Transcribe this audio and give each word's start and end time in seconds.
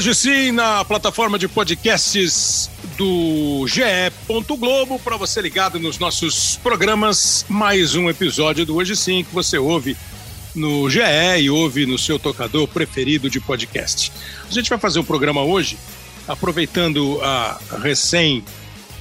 Hoje 0.00 0.14
sim, 0.14 0.50
na 0.50 0.82
plataforma 0.82 1.38
de 1.38 1.46
podcasts 1.46 2.70
do 2.96 3.66
GE. 3.68 3.82
Globo, 4.58 4.98
para 4.98 5.18
você 5.18 5.42
ligado 5.42 5.78
nos 5.78 5.98
nossos 5.98 6.56
programas, 6.56 7.44
mais 7.50 7.94
um 7.94 8.08
episódio 8.08 8.64
do 8.64 8.76
Hoje 8.76 8.96
Sim, 8.96 9.22
que 9.22 9.34
você 9.34 9.58
ouve 9.58 9.94
no 10.54 10.88
GE 10.88 11.02
e 11.38 11.50
ouve 11.50 11.84
no 11.84 11.98
seu 11.98 12.18
tocador 12.18 12.66
preferido 12.66 13.28
de 13.28 13.40
podcast. 13.40 14.10
A 14.48 14.50
gente 14.50 14.70
vai 14.70 14.78
fazer 14.78 15.00
um 15.00 15.04
programa 15.04 15.42
hoje, 15.42 15.76
aproveitando 16.26 17.20
a 17.22 17.60
recém 17.82 18.42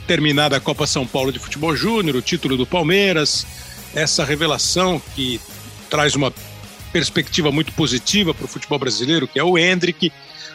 terminada 0.06 0.60
Copa 0.60 0.86
São 0.86 1.08
Paulo 1.08 1.32
de 1.32 1.40
Futebol 1.40 1.74
Júnior, 1.78 2.18
o 2.18 2.22
título 2.22 2.58
do 2.58 2.66
Palmeiras, 2.66 3.48
essa 3.96 4.26
revelação 4.26 5.02
que 5.16 5.40
traz 5.90 6.14
uma 6.14 6.34
perspectiva 6.92 7.54
muito 7.54 7.72
positiva 7.72 8.34
para 8.34 8.44
o 8.44 8.50
futebol 8.50 8.78
brasileiro, 8.78 9.30
que 9.30 9.40
é 9.40 9.44
o 9.44 9.58
Hendrick, 9.58 10.12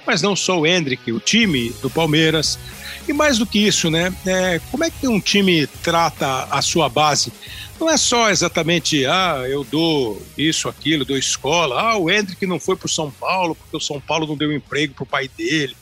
mas 0.06 0.22
não 0.22 0.34
só 0.34 0.60
o 0.60 0.66
Hendrick, 0.66 1.10
o 1.12 1.20
time 1.20 1.70
do 1.80 1.90
Palmeiras. 1.90 2.58
E 3.06 3.12
mais 3.12 3.38
do 3.38 3.46
que 3.46 3.58
isso, 3.58 3.90
né? 3.90 4.14
É, 4.24 4.60
como 4.70 4.84
é 4.84 4.90
que 4.90 5.06
um 5.06 5.20
time 5.20 5.66
trata 5.82 6.44
a 6.50 6.62
sua 6.62 6.88
base? 6.88 7.32
Não 7.78 7.90
é 7.90 7.96
só 7.96 8.30
exatamente, 8.30 9.04
ah, 9.04 9.44
eu 9.46 9.64
dou 9.64 10.22
isso, 10.38 10.68
aquilo, 10.68 11.04
dou 11.04 11.18
escola, 11.18 11.80
ah, 11.80 11.98
o 11.98 12.10
Hendrick 12.10 12.46
não 12.46 12.58
foi 12.58 12.76
para 12.76 12.86
o 12.86 12.88
São 12.88 13.10
Paulo 13.10 13.54
porque 13.54 13.76
o 13.76 13.80
São 13.80 14.00
Paulo 14.00 14.26
não 14.26 14.36
deu 14.36 14.52
emprego 14.52 14.94
para 14.94 15.02
o 15.02 15.06
pai 15.06 15.28
dele. 15.28 15.76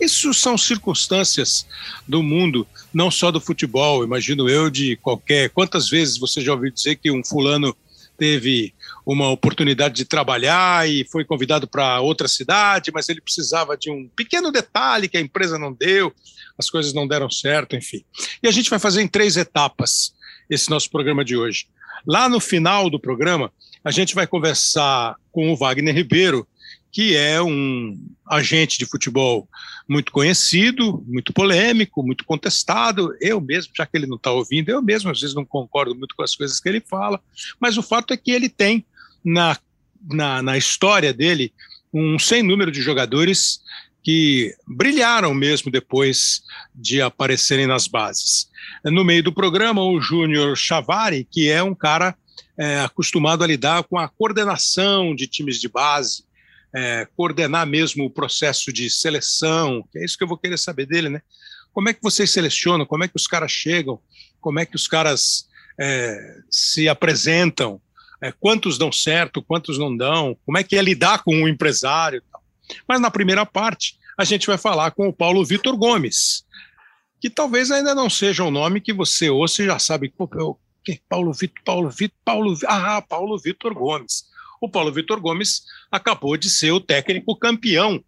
Isso 0.00 0.34
são 0.34 0.58
circunstâncias 0.58 1.66
do 2.08 2.22
mundo, 2.22 2.66
não 2.92 3.10
só 3.10 3.30
do 3.30 3.40
futebol, 3.40 4.02
imagino 4.02 4.48
eu, 4.48 4.68
de 4.68 4.96
qualquer. 4.96 5.50
Quantas 5.50 5.88
vezes 5.88 6.18
você 6.18 6.40
já 6.40 6.52
ouviu 6.52 6.72
dizer 6.72 6.96
que 6.96 7.10
um 7.10 7.22
fulano 7.24 7.76
teve 8.18 8.73
uma 9.04 9.30
oportunidade 9.30 9.94
de 9.94 10.04
trabalhar 10.04 10.88
e 10.88 11.04
foi 11.04 11.24
convidado 11.24 11.68
para 11.68 12.00
outra 12.00 12.26
cidade, 12.26 12.90
mas 12.92 13.08
ele 13.08 13.20
precisava 13.20 13.76
de 13.76 13.90
um 13.90 14.08
pequeno 14.08 14.50
detalhe 14.50 15.08
que 15.08 15.16
a 15.16 15.20
empresa 15.20 15.58
não 15.58 15.72
deu, 15.72 16.12
as 16.58 16.70
coisas 16.70 16.92
não 16.92 17.06
deram 17.06 17.30
certo, 17.30 17.76
enfim. 17.76 18.04
E 18.42 18.48
a 18.48 18.50
gente 18.50 18.70
vai 18.70 18.78
fazer 18.78 19.02
em 19.02 19.08
três 19.08 19.36
etapas 19.36 20.14
esse 20.48 20.70
nosso 20.70 20.90
programa 20.90 21.24
de 21.24 21.36
hoje. 21.36 21.66
Lá 22.06 22.28
no 22.28 22.40
final 22.40 22.88
do 22.88 22.98
programa, 22.98 23.52
a 23.84 23.90
gente 23.90 24.14
vai 24.14 24.26
conversar 24.26 25.16
com 25.30 25.52
o 25.52 25.56
Wagner 25.56 25.94
Ribeiro, 25.94 26.46
que 26.90 27.16
é 27.16 27.42
um 27.42 27.98
agente 28.26 28.78
de 28.78 28.86
futebol 28.86 29.48
muito 29.86 30.12
conhecido, 30.12 31.04
muito 31.06 31.32
polêmico, 31.32 32.02
muito 32.02 32.24
contestado. 32.24 33.14
Eu 33.20 33.40
mesmo, 33.40 33.72
já 33.76 33.84
que 33.84 33.96
ele 33.96 34.06
não 34.06 34.16
está 34.16 34.30
ouvindo, 34.30 34.70
eu 34.70 34.80
mesmo 34.80 35.10
às 35.10 35.20
vezes 35.20 35.34
não 35.34 35.44
concordo 35.44 35.94
muito 35.94 36.14
com 36.14 36.22
as 36.22 36.34
coisas 36.34 36.60
que 36.60 36.68
ele 36.68 36.80
fala, 36.80 37.20
mas 37.60 37.76
o 37.76 37.82
fato 37.82 38.14
é 38.14 38.16
que 38.16 38.30
ele 38.30 38.48
tem 38.48 38.84
na, 39.24 39.58
na, 40.10 40.42
na 40.42 40.58
história 40.58 41.12
dele 41.12 41.52
um 41.92 42.18
sem 42.18 42.42
número 42.42 42.70
de 42.70 42.82
jogadores 42.82 43.60
que 44.02 44.54
brilharam 44.66 45.32
mesmo 45.32 45.70
depois 45.70 46.42
de 46.74 47.00
aparecerem 47.00 47.66
nas 47.66 47.86
bases. 47.86 48.50
No 48.84 49.02
meio 49.02 49.22
do 49.22 49.32
programa, 49.32 49.82
o 49.82 50.00
Júnior 50.00 50.56
Chavari, 50.56 51.26
que 51.30 51.48
é 51.48 51.62
um 51.62 51.74
cara 51.74 52.14
é, 52.58 52.80
acostumado 52.80 53.42
a 53.42 53.46
lidar 53.46 53.82
com 53.84 53.98
a 53.98 54.08
coordenação 54.08 55.14
de 55.14 55.26
times 55.26 55.58
de 55.58 55.68
base, 55.68 56.24
é, 56.74 57.08
coordenar 57.16 57.66
mesmo 57.66 58.04
o 58.04 58.10
processo 58.10 58.72
de 58.72 58.90
seleção, 58.90 59.84
que 59.90 59.98
é 59.98 60.04
isso 60.04 60.18
que 60.18 60.24
eu 60.24 60.28
vou 60.28 60.36
querer 60.36 60.58
saber 60.58 60.86
dele, 60.86 61.08
né? 61.08 61.22
Como 61.72 61.88
é 61.88 61.94
que 61.94 62.02
vocês 62.02 62.30
selecionam? 62.30 62.84
Como 62.84 63.04
é 63.04 63.08
que 63.08 63.16
os 63.16 63.26
caras 63.26 63.50
chegam? 63.50 63.98
Como 64.40 64.58
é 64.58 64.66
que 64.66 64.76
os 64.76 64.86
caras 64.86 65.48
é, 65.80 66.36
se 66.50 66.88
apresentam? 66.88 67.80
É, 68.24 68.32
quantos 68.32 68.78
dão 68.78 68.90
certo? 68.90 69.42
Quantos 69.42 69.78
não 69.78 69.94
dão? 69.94 70.36
Como 70.46 70.56
é 70.56 70.62
que 70.62 70.76
é 70.76 70.82
lidar 70.82 71.22
com 71.22 71.34
um 71.34 71.48
empresário? 71.48 72.22
Mas 72.88 73.00
na 73.00 73.10
primeira 73.10 73.44
parte, 73.44 73.98
a 74.16 74.24
gente 74.24 74.46
vai 74.46 74.56
falar 74.56 74.92
com 74.92 75.08
o 75.08 75.12
Paulo 75.12 75.44
Vitor 75.44 75.76
Gomes, 75.76 76.44
que 77.20 77.28
talvez 77.28 77.70
ainda 77.70 77.94
não 77.94 78.08
seja 78.08 78.42
um 78.42 78.50
nome 78.50 78.80
que 78.80 78.92
você 78.92 79.28
ouça 79.28 79.62
e 79.62 79.66
já 79.66 79.78
sabe. 79.78 80.08
Pô, 80.16 80.28
eu, 80.34 80.58
Paulo 81.08 81.32
Vitor, 81.32 81.62
Paulo 81.64 81.90
Vitor, 81.90 82.18
Paulo, 82.24 82.58
ah, 82.66 83.02
Paulo 83.02 83.38
Vitor 83.38 83.74
Gomes 83.74 84.24
o 84.64 84.68
Paulo 84.68 84.90
Vitor 84.90 85.20
Gomes 85.20 85.62
acabou 85.90 86.36
de 86.36 86.48
ser 86.48 86.72
o 86.72 86.80
técnico 86.80 87.36
campeão 87.36 88.02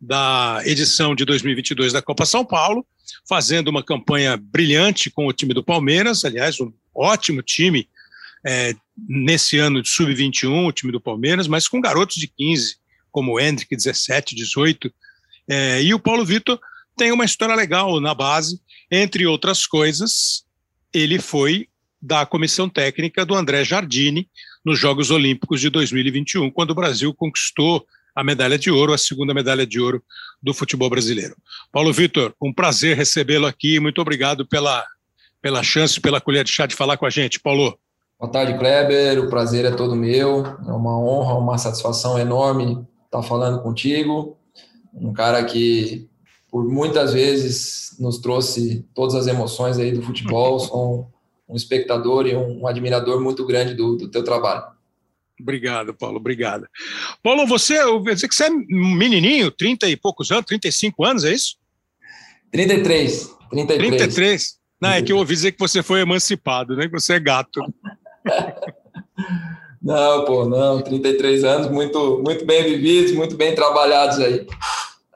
da 0.00 0.60
edição 0.64 1.14
de 1.14 1.24
2022 1.24 1.92
da 1.92 2.02
Copa 2.02 2.26
São 2.26 2.44
Paulo, 2.44 2.84
fazendo 3.28 3.68
uma 3.68 3.82
campanha 3.82 4.36
brilhante 4.36 5.08
com 5.08 5.26
o 5.26 5.32
time 5.32 5.54
do 5.54 5.62
Palmeiras, 5.62 6.24
aliás, 6.24 6.60
um 6.60 6.72
ótimo 6.94 7.42
time 7.42 7.88
é, 8.46 8.74
nesse 9.08 9.58
ano 9.58 9.82
de 9.82 9.88
sub-21, 9.88 10.66
o 10.66 10.72
time 10.72 10.92
do 10.92 11.00
Palmeiras, 11.00 11.46
mas 11.46 11.68
com 11.68 11.80
garotos 11.80 12.16
de 12.16 12.28
15, 12.28 12.76
como 13.10 13.32
o 13.32 13.40
Hendrick, 13.40 13.74
17, 13.74 14.34
18. 14.34 14.92
É, 15.48 15.82
e 15.82 15.94
o 15.94 15.98
Paulo 15.98 16.24
Vitor 16.24 16.58
tem 16.96 17.12
uma 17.12 17.24
história 17.24 17.54
legal 17.54 18.00
na 18.00 18.14
base, 18.14 18.60
entre 18.90 19.26
outras 19.26 19.66
coisas, 19.66 20.44
ele 20.92 21.18
foi 21.18 21.68
da 22.00 22.26
comissão 22.26 22.68
técnica 22.68 23.24
do 23.24 23.34
André 23.34 23.64
Jardini, 23.64 24.28
nos 24.64 24.78
Jogos 24.78 25.10
Olímpicos 25.10 25.60
de 25.60 25.68
2021, 25.68 26.50
quando 26.50 26.70
o 26.70 26.74
Brasil 26.74 27.12
conquistou 27.12 27.84
a 28.14 28.22
medalha 28.22 28.58
de 28.58 28.70
ouro, 28.70 28.92
a 28.92 28.98
segunda 28.98 29.34
medalha 29.34 29.66
de 29.66 29.80
ouro 29.80 30.02
do 30.42 30.54
futebol 30.54 30.88
brasileiro. 30.88 31.36
Paulo 31.72 31.92
Vitor, 31.92 32.34
um 32.40 32.52
prazer 32.52 32.96
recebê-lo 32.96 33.46
aqui. 33.46 33.80
Muito 33.80 34.00
obrigado 34.00 34.46
pela, 34.46 34.86
pela 35.42 35.62
chance, 35.62 36.00
pela 36.00 36.20
colher 36.20 36.44
de 36.44 36.52
chá 36.52 36.66
de 36.66 36.76
falar 36.76 36.96
com 36.96 37.06
a 37.06 37.10
gente. 37.10 37.40
Paulo. 37.40 37.78
Boa 38.24 38.32
tarde, 38.32 38.56
Kleber. 38.56 39.22
O 39.22 39.28
prazer 39.28 39.66
é 39.66 39.70
todo 39.70 39.94
meu. 39.94 40.46
É 40.66 40.72
uma 40.72 40.98
honra, 40.98 41.34
uma 41.34 41.58
satisfação 41.58 42.18
enorme 42.18 42.82
estar 43.04 43.22
falando 43.22 43.62
contigo. 43.62 44.38
Um 44.94 45.12
cara 45.12 45.44
que, 45.44 46.08
por 46.50 46.64
muitas 46.66 47.12
vezes, 47.12 47.94
nos 48.00 48.16
trouxe 48.16 48.82
todas 48.94 49.14
as 49.14 49.26
emoções 49.26 49.78
aí 49.78 49.92
do 49.92 50.00
futebol. 50.00 50.56
Sou 50.58 51.12
um 51.46 51.54
espectador 51.54 52.26
e 52.26 52.34
um, 52.34 52.66
admirador 52.66 53.20
muito 53.20 53.44
grande 53.44 53.74
do, 53.74 53.94
do 53.94 54.10
teu 54.10 54.24
trabalho. 54.24 54.68
Obrigado, 55.38 55.92
Paulo, 55.92 56.16
obrigado. 56.16 56.66
Paulo, 57.22 57.46
você, 57.46 57.82
eu 57.82 58.02
que 58.02 58.34
você 58.34 58.44
é 58.44 58.50
menininho, 58.50 59.50
30 59.50 59.86
e 59.86 59.96
poucos 59.98 60.30
anos, 60.30 60.46
35 60.46 61.04
anos, 61.04 61.24
é 61.24 61.34
isso? 61.34 61.56
33. 62.50 63.36
33. 63.50 63.88
33. 63.90 64.58
Não, 64.80 64.90
é 64.92 65.02
que 65.02 65.12
eu 65.12 65.18
ouvi 65.18 65.34
dizer 65.34 65.52
que 65.52 65.58
você 65.58 65.82
foi 65.82 66.00
emancipado, 66.00 66.74
né? 66.74 66.86
Que 66.86 66.92
você 66.92 67.12
é 67.12 67.20
gato. 67.20 67.60
Não, 69.82 70.24
pô, 70.24 70.46
não, 70.46 70.80
33 70.80 71.44
anos, 71.44 71.70
muito, 71.70 72.22
muito 72.24 72.44
bem 72.44 72.64
vividos, 72.64 73.12
muito 73.12 73.36
bem 73.36 73.54
trabalhados 73.54 74.18
aí. 74.18 74.46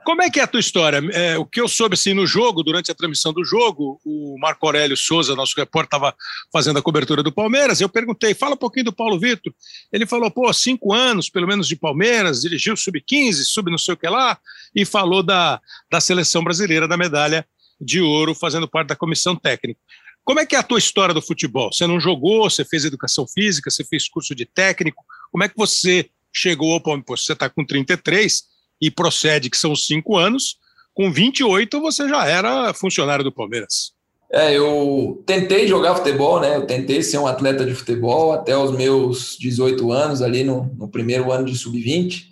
Como 0.09 0.23
é 0.23 0.31
que 0.31 0.41
é 0.41 0.43
a 0.43 0.47
tua 0.47 0.59
história? 0.59 1.03
É, 1.13 1.37
o 1.37 1.45
que 1.45 1.61
eu 1.61 1.69
soube 1.69 1.93
assim 1.93 2.15
no 2.15 2.27
jogo, 2.27 2.63
durante 2.63 2.91
a 2.91 2.95
transmissão 2.95 3.31
do 3.31 3.45
jogo, 3.45 4.01
o 4.07 4.37
Marco 4.41 4.65
Aurélio 4.65 4.97
Souza, 4.97 5.37
nosso 5.37 5.53
repórter, 5.55 5.99
estava 5.99 6.17
fazendo 6.51 6.79
a 6.79 6.83
cobertura 6.83 7.23
do 7.23 7.31
Palmeiras. 7.31 7.79
Eu 7.79 7.91
perguntei, 7.91 8.33
fala 8.33 8.55
um 8.55 8.57
pouquinho 8.57 8.87
do 8.87 8.93
Paulo 8.93 9.21
Vitor. 9.21 9.53
Ele 9.93 10.07
falou, 10.07 10.31
pô, 10.31 10.51
cinco 10.51 10.95
anos, 10.95 11.29
pelo 11.29 11.47
menos, 11.47 11.69
de 11.69 11.77
Palmeiras, 11.77 12.41
dirigiu 12.41 12.75
sub-15, 12.75 13.45
sub 13.45 13.71
não 13.71 13.77
sei 13.77 13.93
o 13.93 13.97
que 13.99 14.09
lá, 14.09 14.39
e 14.75 14.87
falou 14.87 15.23
da, 15.23 15.61
da 15.91 16.01
seleção 16.01 16.43
brasileira, 16.43 16.89
da 16.89 16.97
medalha 16.97 17.47
de 17.79 18.01
ouro, 18.01 18.35
fazendo 18.35 18.67
parte 18.67 18.89
da 18.89 18.97
comissão 18.97 19.37
técnica. 19.37 19.79
Como 20.25 20.41
é 20.41 20.47
que 20.47 20.55
é 20.55 20.59
a 20.59 20.63
tua 20.63 20.79
história 20.79 21.15
do 21.15 21.23
futebol? 21.23 21.73
Você 21.73 21.87
não 21.87 21.99
jogou, 21.99 22.49
você 22.49 22.65
fez 22.65 22.85
educação 22.85 23.27
física, 23.27 23.71
você 23.71 23.85
fez 23.85 24.09
curso 24.09 24.35
de 24.35 24.45
técnico. 24.45 25.05
Como 25.33 25.43
é 25.45 25.49
que 25.49 25.57
você 25.57 26.11
chegou 26.33 26.75
ao 26.75 26.83
Palmeiras? 26.83 27.25
Você 27.25 27.33
está 27.33 27.49
com 27.49 27.65
33 27.65 28.45
e 28.81 28.91
procede, 28.91 29.51
que 29.51 29.57
são 29.57 29.75
cinco 29.75 30.17
anos, 30.17 30.59
com 30.95 31.13
28 31.13 31.81
você 31.81 32.09
já 32.09 32.27
era 32.27 32.75
funcionário 32.75 33.25
do 33.25 33.33
Palmeiras. 33.33 33.93
É, 34.31 34.55
eu 34.55 35.23
tentei 35.25 35.67
jogar 35.67 35.95
futebol, 35.95 36.39
né? 36.41 36.57
Eu 36.57 36.67
tentei 36.67 37.03
ser 37.03 37.19
um 37.19 37.27
atleta 37.27 37.65
de 37.65 37.75
futebol 37.75 38.33
até 38.33 38.57
os 38.57 38.73
meus 38.73 39.37
18 39.39 39.91
anos, 39.91 40.21
ali 40.21 40.45
no, 40.45 40.71
no 40.77 40.87
primeiro 40.87 41.33
ano 41.33 41.47
de 41.47 41.57
sub-20, 41.57 42.25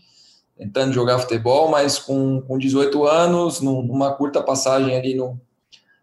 tentando 0.59 0.93
jogar 0.93 1.19
futebol, 1.19 1.71
mas 1.71 1.99
com, 1.99 2.43
com 2.43 2.59
18 2.59 3.07
anos, 3.07 3.61
numa 3.61 4.13
curta 4.13 4.43
passagem 4.43 4.95
ali 4.95 5.15
no, 5.15 5.41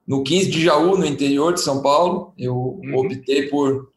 no 0.08 0.24
15 0.24 0.50
de 0.50 0.62
Jaú, 0.62 0.98
no 0.98 1.06
interior 1.06 1.54
de 1.54 1.62
São 1.62 1.82
Paulo, 1.82 2.34
eu 2.38 2.56
uhum. 2.56 2.98
optei 2.98 3.48
por, 3.48 3.90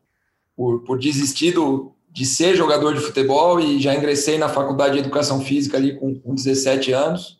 por, 0.56 0.85
por 0.85 0.99
desistir 0.99 1.53
do, 1.53 1.93
de 2.11 2.25
ser 2.25 2.56
jogador 2.56 2.94
de 2.94 3.00
futebol 3.00 3.61
e 3.61 3.81
já 3.81 3.94
ingressei 3.94 4.38
na 4.38 4.49
faculdade 4.49 4.94
de 4.94 5.00
educação 5.00 5.41
física 5.41 5.76
ali 5.76 5.99
com, 5.99 6.14
com 6.14 6.35
17 6.35 6.93
anos. 6.93 7.38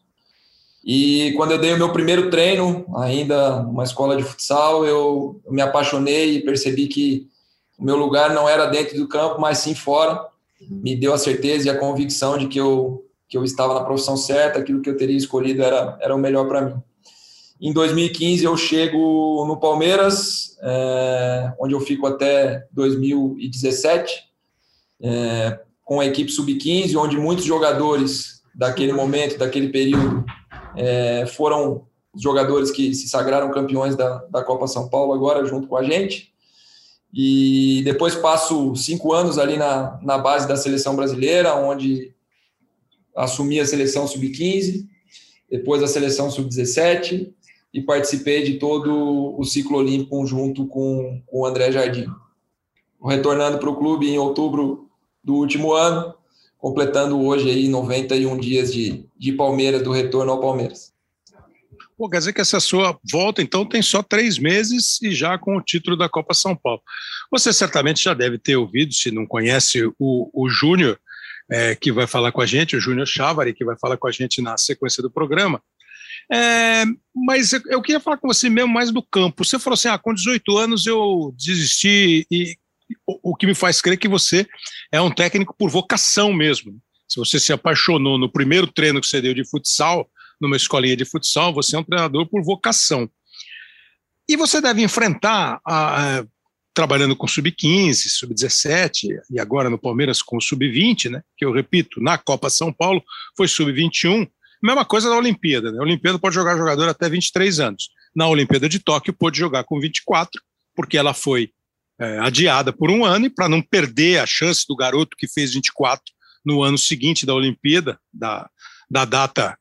E 0.85 1.33
quando 1.37 1.53
eu 1.53 1.59
dei 1.59 1.73
o 1.73 1.79
meu 1.79 1.93
primeiro 1.93 2.31
treino, 2.31 2.87
ainda 2.97 3.63
numa 3.63 3.85
escola 3.85 4.17
de 4.17 4.23
futsal, 4.23 4.85
eu, 4.85 5.41
eu 5.45 5.53
me 5.53 5.63
apaixonei 5.63 6.37
e 6.37 6.45
percebi 6.45 6.87
que 6.89 7.27
o 7.79 7.85
meu 7.85 7.97
lugar 7.97 8.35
não 8.35 8.49
era 8.49 8.67
dentro 8.67 8.97
do 8.97 9.09
campo, 9.09 9.41
mas 9.41 9.59
sim 9.59 9.75
fora. 9.75 10.21
Me 10.61 10.95
deu 10.95 11.13
a 11.13 11.19
certeza 11.19 11.67
e 11.67 11.71
a 11.71 11.79
convicção 11.79 12.39
de 12.39 12.47
que 12.47 12.59
eu, 12.59 13.05
que 13.29 13.37
eu 13.37 13.45
estava 13.45 13.75
na 13.75 13.85
profissão 13.85 14.17
certa, 14.17 14.59
aquilo 14.59 14.81
que 14.81 14.89
eu 14.89 14.97
teria 14.97 15.17
escolhido 15.17 15.63
era, 15.63 15.99
era 16.01 16.15
o 16.15 16.19
melhor 16.19 16.47
para 16.47 16.63
mim. 16.63 16.75
Em 17.61 17.73
2015 17.73 18.45
eu 18.45 18.55
chego 18.57 19.45
no 19.47 19.59
Palmeiras, 19.59 20.59
é, 20.61 21.53
onde 21.59 21.75
eu 21.75 21.81
fico 21.81 22.07
até 22.07 22.67
2017, 22.73 24.25
é, 25.01 25.61
com 25.83 26.01
a 26.01 26.07
equipe 26.07 26.31
sub-15, 26.31 26.97
onde 26.97 27.17
muitos 27.17 27.47
jogadores 27.47 28.43
daquele 28.55 28.93
momento, 28.93 29.39
daquele 29.39 29.71
período, 29.71 30.25
é, 30.77 31.25
foram 31.27 31.87
os 32.13 32.21
jogadores 32.21 32.71
que 32.71 32.95
se 32.95 33.09
sagraram 33.09 33.51
campeões 33.51 33.97
da, 33.97 34.19
da 34.31 34.45
Copa 34.45 34.67
São 34.67 34.89
Paulo 34.91 35.15
agora 35.15 35.47
junto 35.47 35.67
com 35.67 35.77
a 35.77 35.83
gente. 35.83 36.35
E 37.13 37.81
depois 37.85 38.15
passo 38.15 38.77
cinco 38.77 39.15
anos 39.15 39.39
ali 39.39 39.57
na, 39.57 39.99
na 40.03 40.19
base 40.19 40.47
da 40.47 40.57
seleção 40.57 40.95
brasileira, 40.95 41.55
onde 41.55 42.13
assumi 43.15 43.61
a 43.61 43.65
seleção 43.65 44.07
sub-15, 44.07 44.85
depois 45.51 45.83
a 45.83 45.87
seleção 45.87 46.31
sub-17 46.31 47.33
e 47.77 47.83
participei 47.83 48.43
de 48.43 48.55
todo 48.55 49.39
o 49.39 49.45
ciclo 49.45 49.77
olímpico 49.77 50.27
junto 50.27 50.67
com, 50.67 51.23
com 51.27 51.41
o 51.41 51.47
André 51.47 51.71
Jardim. 51.71 52.07
Retornando 53.05 53.59
para 53.59 53.69
o 53.69 53.77
clube 53.77 54.09
em 54.09 54.19
outubro 54.19 54.89
do 55.23 55.35
último 55.35 55.75
ano, 55.75 56.15
completando 56.57 57.21
hoje 57.21 57.51
aí 57.51 57.69
91 57.69 58.39
dias 58.39 58.73
de, 58.73 59.05
de 59.15 59.33
Palmeiras, 59.33 59.83
do 59.83 59.93
retorno 59.93 60.33
ao 60.33 60.41
Palmeiras. 60.41 60.95
Pô, 61.99 62.09
quer 62.09 62.17
dizer 62.17 62.33
que 62.33 62.41
essa 62.41 62.61
sua 62.61 62.99
volta, 63.13 63.43
então, 63.43 63.67
tem 63.67 63.83
só 63.83 64.03
três 64.03 64.39
meses 64.39 65.01
e 65.03 65.15
já 65.15 65.37
com 65.37 65.59
o 65.59 65.63
título 65.63 65.99
da 65.99 66.09
Copa 66.09 66.33
São 66.33 66.57
Paulo. 66.57 66.81
Você 67.31 67.53
certamente 67.53 68.03
já 68.03 68.15
deve 68.15 68.39
ter 68.39 68.57
ouvido, 68.57 68.95
se 68.95 69.11
não 69.11 69.27
conhece, 69.27 69.85
o, 69.99 70.31
o 70.33 70.49
Júnior, 70.49 70.99
é, 71.51 71.75
que 71.75 71.93
vai 71.93 72.07
falar 72.07 72.33
com 72.33 72.41
a 72.41 72.47
gente, 72.47 72.75
o 72.75 72.81
Júnior 72.81 73.07
Chávari, 73.07 73.53
que 73.53 73.67
vai 73.67 73.77
falar 73.79 73.99
com 73.99 74.09
a 74.09 74.13
gente 74.13 74.41
na 74.41 74.57
sequência 74.57 75.03
do 75.03 75.11
programa. 75.11 75.63
É, 76.33 76.85
mas 77.15 77.53
eu 77.53 77.81
queria 77.81 78.01
falar 78.01 78.17
com 78.17 78.29
você 78.29 78.51
mesmo 78.51 78.73
mais 78.73 78.91
do 78.91 79.03
campo. 79.03 79.45
Você 79.45 79.59
falou 79.59 79.75
assim: 79.75 79.89
ah, 79.89 79.99
com 79.99 80.13
18 80.13 80.57
anos 80.59 80.87
eu 80.87 81.35
desisti 81.37 82.27
e 82.31 82.57
o, 83.07 83.35
que 83.35 83.47
me 83.47 83.55
faz 83.55 83.81
crer 83.81 83.99
que 83.99 84.09
você 84.09 84.47
é 84.93 85.01
um 85.01 85.11
técnico 85.11 85.55
por 85.57 85.71
vocação 85.71 86.33
mesmo. 86.33 86.79
Se 87.09 87.19
você 87.19 87.39
se 87.39 87.53
apaixonou 87.53 88.19
no 88.19 88.31
primeiro 88.31 88.67
treino 88.67 89.01
que 89.01 89.07
você 89.07 89.21
deu 89.21 89.35
de 89.35 89.49
futsal, 89.49 90.09
numa 90.41 90.57
escolinha 90.57 90.97
de 90.97 91.05
futsal, 91.05 91.53
você 91.53 91.77
é 91.77 91.79
um 91.79 91.85
treinador 91.85 92.27
por 92.27 92.43
vocação. 92.43 93.09
E 94.29 94.37
você 94.37 94.61
deve 94.61 94.83
enfrentar, 94.83 95.61
a, 95.65 96.19
a, 96.19 96.27
trabalhando 96.75 97.15
com 97.17 97.29
sub-15, 97.29 98.09
sub-17, 98.09 99.09
e 99.31 99.41
agora 99.41 99.71
no 99.71 99.79
Palmeiras 99.79 100.21
com 100.21 100.41
sub-20, 100.41 101.11
né? 101.11 101.23
Que 101.37 101.45
eu 101.45 101.53
repito, 101.53 102.03
na 102.03 102.19
Copa 102.19 102.51
São 102.51 102.73
Paulo 102.73 103.03
foi 103.37 103.47
sub-21. 103.47 104.29
Mesma 104.63 104.85
coisa 104.85 105.09
na 105.09 105.17
Olimpíada, 105.17 105.71
né? 105.71 105.79
A 105.79 105.83
Olimpíada 105.83 106.19
pode 106.19 106.35
jogar 106.35 106.57
jogador 106.57 106.89
até 106.89 107.09
23 107.09 107.61
anos. 107.61 107.89
Na 108.15 108.29
Olimpíada 108.29 108.69
de 108.69 108.79
Tóquio 108.79 109.13
pode 109.13 109.39
jogar 109.39 109.65
com 109.65 109.81
24, 109.81 110.41
porque 110.75 110.97
ela 110.97 111.13
foi 111.13 111.51
é, 111.99 112.19
adiada 112.19 112.73
por 112.73 112.91
um 112.91 113.05
ano 113.05 113.27
e 113.27 113.31
para 113.31 113.49
não 113.49 113.63
perder 113.63 114.21
a 114.21 114.27
chance 114.27 114.65
do 114.69 114.77
garoto 114.77 115.17
que 115.17 115.29
fez 115.29 115.55
24 115.55 116.03
no 116.45 116.63
ano 116.63 116.79
seguinte 116.79 117.27
da 117.27 117.35
Olimpíada, 117.35 117.99
da, 118.13 118.49
da 118.91 119.05
data 119.05 119.59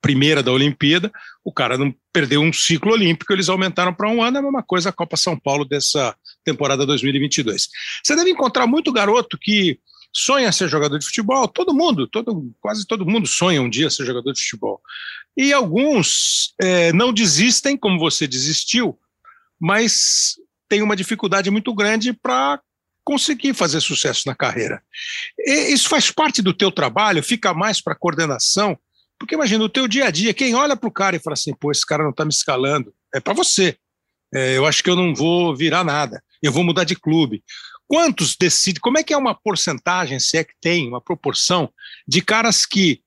primeira 0.00 0.42
da 0.42 0.50
Olimpíada, 0.50 1.12
o 1.44 1.52
cara 1.52 1.78
não 1.78 1.94
perdeu 2.12 2.40
um 2.40 2.52
ciclo 2.52 2.92
olímpico, 2.92 3.32
eles 3.32 3.48
aumentaram 3.48 3.94
para 3.94 4.08
um 4.08 4.20
ano, 4.20 4.36
é 4.36 4.40
a 4.40 4.42
mesma 4.42 4.62
coisa 4.62 4.88
a 4.88 4.92
Copa 4.92 5.16
São 5.16 5.38
Paulo 5.38 5.64
dessa 5.64 6.14
temporada 6.44 6.84
2022. 6.84 7.68
Você 8.02 8.16
deve 8.16 8.30
encontrar 8.30 8.66
muito 8.66 8.92
garoto 8.92 9.38
que 9.40 9.78
sonha 10.12 10.52
ser 10.52 10.68
jogador 10.68 10.98
de 10.98 11.06
futebol, 11.06 11.48
todo 11.48 11.74
mundo, 11.74 12.06
todo, 12.06 12.52
quase 12.60 12.86
todo 12.86 13.06
mundo 13.06 13.26
sonha 13.26 13.62
um 13.62 13.70
dia 13.70 13.90
ser 13.90 14.04
jogador 14.04 14.32
de 14.32 14.40
futebol. 14.40 14.80
E 15.36 15.52
alguns 15.52 16.54
é, 16.60 16.92
não 16.92 17.12
desistem, 17.12 17.76
como 17.76 17.98
você 17.98 18.26
desistiu, 18.26 18.98
mas 19.58 20.34
tem 20.68 20.82
uma 20.82 20.96
dificuldade 20.96 21.50
muito 21.50 21.74
grande 21.74 22.12
para 22.12 22.60
conseguir 23.04 23.54
fazer 23.54 23.80
sucesso 23.80 24.22
na 24.26 24.34
carreira. 24.34 24.82
E 25.38 25.72
isso 25.72 25.88
faz 25.88 26.10
parte 26.10 26.42
do 26.42 26.54
teu 26.54 26.70
trabalho, 26.70 27.22
fica 27.22 27.54
mais 27.54 27.80
para 27.80 27.94
coordenação, 27.94 28.78
porque 29.18 29.34
imagina, 29.34 29.64
o 29.64 29.68
teu 29.68 29.86
dia 29.86 30.06
a 30.06 30.10
dia, 30.10 30.34
quem 30.34 30.54
olha 30.54 30.76
para 30.76 30.88
o 30.88 30.92
cara 30.92 31.16
e 31.16 31.20
fala 31.20 31.34
assim, 31.34 31.54
pô, 31.54 31.70
esse 31.70 31.86
cara 31.86 32.02
não 32.02 32.10
está 32.10 32.24
me 32.24 32.32
escalando, 32.32 32.92
é 33.14 33.20
para 33.20 33.32
você. 33.32 33.76
É, 34.34 34.56
eu 34.56 34.66
acho 34.66 34.82
que 34.82 34.90
eu 34.90 34.96
não 34.96 35.14
vou 35.14 35.54
virar 35.54 35.84
nada, 35.84 36.22
eu 36.42 36.50
vou 36.50 36.64
mudar 36.64 36.84
de 36.84 36.96
clube. 36.96 37.44
Quantos 37.86 38.36
decidem, 38.36 38.80
como 38.80 38.98
é 38.98 39.02
que 39.02 39.12
é 39.12 39.16
uma 39.16 39.34
porcentagem, 39.34 40.18
se 40.18 40.38
é 40.38 40.44
que 40.44 40.54
tem, 40.60 40.88
uma 40.88 41.00
proporção, 41.00 41.70
de 42.08 42.22
caras 42.22 42.64
que 42.64 43.02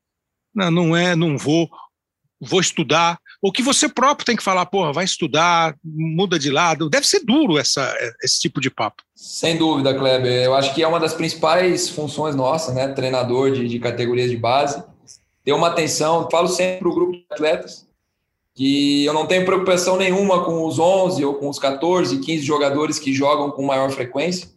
não, 0.54 0.72
não 0.72 0.96
é, 0.96 1.16
não 1.16 1.38
vou, 1.38 1.70
vou 2.40 2.60
estudar, 2.60 3.20
ou 3.42 3.52
que 3.52 3.62
você 3.62 3.88
próprio 3.88 4.26
tem 4.26 4.36
que 4.36 4.44
falar, 4.44 4.66
porra, 4.66 4.92
vai 4.92 5.06
estudar, 5.06 5.76
muda 5.84 6.40
de 6.40 6.50
lado. 6.50 6.90
Deve 6.90 7.06
ser 7.06 7.24
duro 7.24 7.60
essa, 7.60 7.94
esse 8.24 8.40
tipo 8.40 8.60
de 8.60 8.70
papo. 8.70 9.04
Sem 9.16 9.58
dúvida, 9.58 9.94
Kleber. 9.94 10.44
Eu 10.44 10.56
acho 10.56 10.74
que 10.74 10.82
é 10.82 10.88
uma 10.88 11.00
das 11.00 11.14
principais 11.14 11.90
funções 11.90 12.36
nossas, 12.36 12.74
né? 12.74 12.88
Treinador 12.88 13.52
de, 13.52 13.68
de 13.68 13.80
categorias 13.80 14.32
de 14.32 14.38
base. 14.38 14.84
Ter 15.44 15.54
uma 15.54 15.68
atenção, 15.68 16.28
falo 16.32 16.48
sempre 16.48 16.80
para 16.80 16.90
o 16.90 16.96
grupo 16.96 17.12
de 17.12 17.26
atletas, 17.30 17.88
que 18.56 19.06
eu 19.06 19.14
não 19.14 19.28
tenho 19.28 19.46
preocupação 19.46 19.96
nenhuma 19.96 20.44
com 20.44 20.66
os 20.66 20.80
11 20.80 21.24
ou 21.24 21.36
com 21.36 21.48
os 21.48 21.60
14, 21.60 22.18
15 22.20 22.44
jogadores 22.44 22.98
que 22.98 23.14
jogam 23.14 23.52
com 23.52 23.64
maior 23.64 23.92
frequência, 23.92 24.50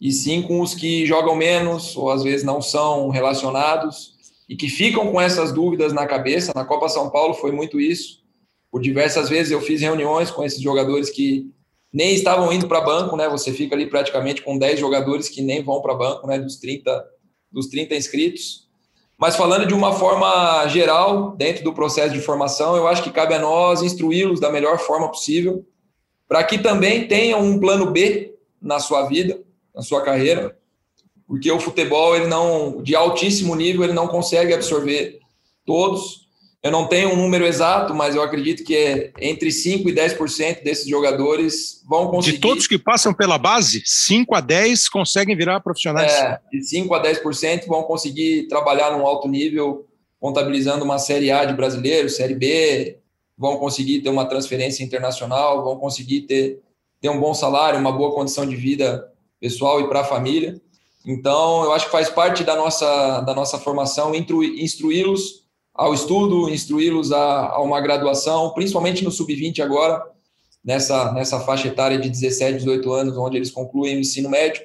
e 0.00 0.12
sim 0.12 0.42
com 0.42 0.60
os 0.60 0.74
que 0.74 1.04
jogam 1.06 1.34
menos, 1.34 1.96
ou 1.96 2.10
às 2.10 2.22
vezes 2.22 2.44
não 2.44 2.62
são 2.62 3.08
relacionados, 3.08 4.16
e 4.48 4.56
que 4.56 4.68
ficam 4.68 5.10
com 5.10 5.20
essas 5.20 5.52
dúvidas 5.52 5.92
na 5.92 6.06
cabeça. 6.06 6.52
Na 6.54 6.64
Copa 6.64 6.88
São 6.88 7.10
Paulo 7.10 7.34
foi 7.34 7.52
muito 7.52 7.80
isso 7.80 8.18
por 8.70 8.80
diversas 8.80 9.28
vezes 9.28 9.50
eu 9.50 9.60
fiz 9.60 9.80
reuniões 9.80 10.30
com 10.30 10.44
esses 10.44 10.60
jogadores 10.60 11.10
que 11.10 11.50
nem 11.92 12.14
estavam 12.14 12.52
indo 12.52 12.68
para 12.68 12.80
banco, 12.80 13.16
né? 13.16 13.28
Você 13.28 13.52
fica 13.52 13.74
ali 13.74 13.86
praticamente 13.86 14.42
com 14.42 14.58
10 14.58 14.78
jogadores 14.78 15.28
que 15.28 15.40
nem 15.40 15.62
vão 15.62 15.80
para 15.80 15.94
banco, 15.94 16.26
né? 16.26 16.38
Dos 16.38 16.56
30, 16.56 17.04
dos 17.50 17.68
30 17.68 17.94
inscritos. 17.94 18.68
Mas 19.16 19.36
falando 19.36 19.66
de 19.66 19.74
uma 19.74 19.92
forma 19.94 20.66
geral, 20.68 21.34
dentro 21.36 21.64
do 21.64 21.72
processo 21.72 22.12
de 22.12 22.20
formação, 22.20 22.76
eu 22.76 22.86
acho 22.86 23.02
que 23.02 23.10
cabe 23.10 23.34
a 23.34 23.38
nós 23.38 23.82
instruí-los 23.82 24.38
da 24.38 24.52
melhor 24.52 24.78
forma 24.78 25.08
possível, 25.08 25.66
para 26.28 26.44
que 26.44 26.58
também 26.58 27.08
tenham 27.08 27.40
um 27.40 27.58
plano 27.58 27.90
B 27.90 28.34
na 28.60 28.78
sua 28.78 29.06
vida, 29.06 29.40
na 29.78 29.82
sua 29.82 30.02
carreira, 30.02 30.58
porque 31.26 31.50
o 31.50 31.58
futebol 31.58 32.14
ele 32.14 32.26
não 32.26 32.82
de 32.82 32.94
altíssimo 32.94 33.54
nível 33.54 33.84
ele 33.84 33.94
não 33.94 34.08
consegue 34.08 34.52
absorver 34.52 35.20
todos 35.64 36.28
eu 36.60 36.72
não 36.72 36.88
tenho 36.88 37.10
um 37.12 37.16
número 37.16 37.46
exato, 37.46 37.94
mas 37.94 38.16
eu 38.16 38.22
acredito 38.22 38.64
que 38.64 38.74
é 38.74 39.12
entre 39.20 39.48
5% 39.48 39.86
e 39.86 39.92
10% 39.92 40.64
desses 40.64 40.88
jogadores 40.88 41.84
vão 41.88 42.08
conseguir. 42.08 42.36
De 42.36 42.40
todos 42.40 42.66
que 42.66 42.76
passam 42.76 43.14
pela 43.14 43.38
base, 43.38 43.80
5 43.84 44.34
a 44.34 44.40
10 44.40 44.88
conseguem 44.88 45.36
virar 45.36 45.60
profissionais. 45.60 46.12
É, 46.12 46.40
de 46.50 46.64
5 46.64 46.92
a 46.94 47.02
10% 47.02 47.66
vão 47.66 47.84
conseguir 47.84 48.48
trabalhar 48.48 48.90
num 48.90 49.06
alto 49.06 49.28
nível, 49.28 49.86
contabilizando 50.18 50.84
uma 50.84 50.98
Série 50.98 51.30
A 51.30 51.44
de 51.44 51.54
brasileiro, 51.54 52.10
Série 52.10 52.34
B, 52.34 52.98
vão 53.36 53.56
conseguir 53.58 54.00
ter 54.00 54.10
uma 54.10 54.26
transferência 54.26 54.82
internacional, 54.82 55.62
vão 55.62 55.76
conseguir 55.78 56.22
ter, 56.22 56.58
ter 57.00 57.08
um 57.08 57.20
bom 57.20 57.34
salário, 57.34 57.78
uma 57.78 57.92
boa 57.92 58.12
condição 58.12 58.44
de 58.44 58.56
vida 58.56 59.08
pessoal 59.40 59.80
e 59.80 59.88
para 59.88 60.00
a 60.00 60.04
família. 60.04 60.60
Então, 61.06 61.64
eu 61.64 61.72
acho 61.72 61.86
que 61.86 61.92
faz 61.92 62.08
parte 62.10 62.44
da 62.44 62.54
nossa, 62.54 63.20
da 63.20 63.34
nossa 63.34 63.58
formação 63.58 64.14
instruí-los 64.14 65.46
ao 65.74 65.94
estudo, 65.94 66.50
instruí-los 66.50 67.12
a, 67.12 67.50
a, 67.50 67.62
uma 67.62 67.80
graduação, 67.80 68.50
principalmente 68.50 69.04
no 69.04 69.12
sub-20 69.12 69.60
agora, 69.60 70.02
nessa, 70.64 71.12
nessa 71.12 71.40
faixa 71.40 71.68
etária 71.68 71.98
de 71.98 72.10
17, 72.10 72.58
18 72.58 72.92
anos, 72.92 73.16
onde 73.16 73.36
eles 73.36 73.50
concluem 73.50 73.96
o 73.96 74.00
ensino 74.00 74.28
médio 74.28 74.60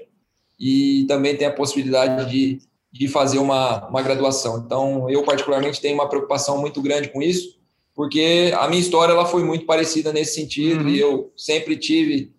e 0.60 1.06
também 1.08 1.38
tem 1.38 1.48
a 1.48 1.53
possibilidade 1.53 2.30
de, 2.30 2.60
de 2.92 3.08
fazer 3.08 3.38
uma, 3.38 3.88
uma 3.88 4.01
graduação. 4.01 4.63
Então, 4.65 5.10
eu 5.10 5.24
particularmente 5.24 5.80
tenho 5.80 5.96
uma 5.96 6.10
preocupação 6.10 6.60
muito 6.60 6.82
grande 6.82 7.10
com 7.10 7.22
isso, 7.22 7.60
porque 7.94 8.51
a 8.58 8.68
minha 8.68 8.82
história 8.82 9.13
ela 9.13 9.25
foi 9.25 9.44
muito 9.44 9.65
parecida 9.65 10.12
nesse 10.12 10.34
sentido 10.34 10.86
uhum. 10.86 10.89
e 10.89 11.00
eu 11.00 11.32
sempre 11.38 11.77
tive 11.77 12.34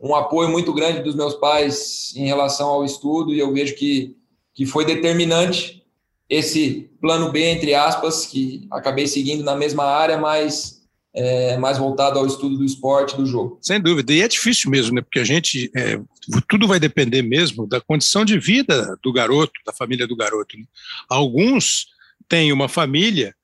um 0.00 0.14
apoio 0.14 0.48
muito 0.48 0.72
grande 0.72 1.02
dos 1.02 1.14
meus 1.14 1.34
pais 1.34 2.12
em 2.16 2.26
relação 2.26 2.68
ao 2.68 2.84
estudo 2.84 3.34
e 3.34 3.38
eu 3.38 3.52
vejo 3.52 3.74
que, 3.74 4.16
que 4.54 4.64
foi 4.64 4.84
determinante 4.84 5.84
esse 6.28 6.90
plano 7.00 7.30
B, 7.30 7.50
entre 7.50 7.74
aspas, 7.74 8.24
que 8.24 8.66
acabei 8.70 9.06
seguindo 9.06 9.42
na 9.42 9.56
mesma 9.56 9.84
área, 9.84 10.16
mas 10.16 10.80
é, 11.12 11.56
mais 11.58 11.76
voltado 11.76 12.18
ao 12.18 12.26
estudo 12.26 12.56
do 12.56 12.64
esporte, 12.64 13.16
do 13.16 13.26
jogo. 13.26 13.58
Sem 13.60 13.80
dúvida, 13.80 14.12
e 14.12 14.22
é 14.22 14.28
difícil 14.28 14.70
mesmo, 14.70 14.94
né? 14.94 15.02
Porque 15.02 15.18
a 15.18 15.24
gente, 15.24 15.70
é, 15.74 16.00
tudo 16.48 16.68
vai 16.68 16.78
depender 16.78 17.22
mesmo 17.22 17.66
da 17.66 17.80
condição 17.80 18.24
de 18.24 18.38
vida 18.38 18.96
do 19.02 19.12
garoto, 19.12 19.52
da 19.66 19.72
família 19.72 20.06
do 20.06 20.16
garoto. 20.16 20.56
Né? 20.56 20.64
Alguns 21.08 21.86
têm 22.28 22.52
uma 22.52 22.68
família 22.68 23.34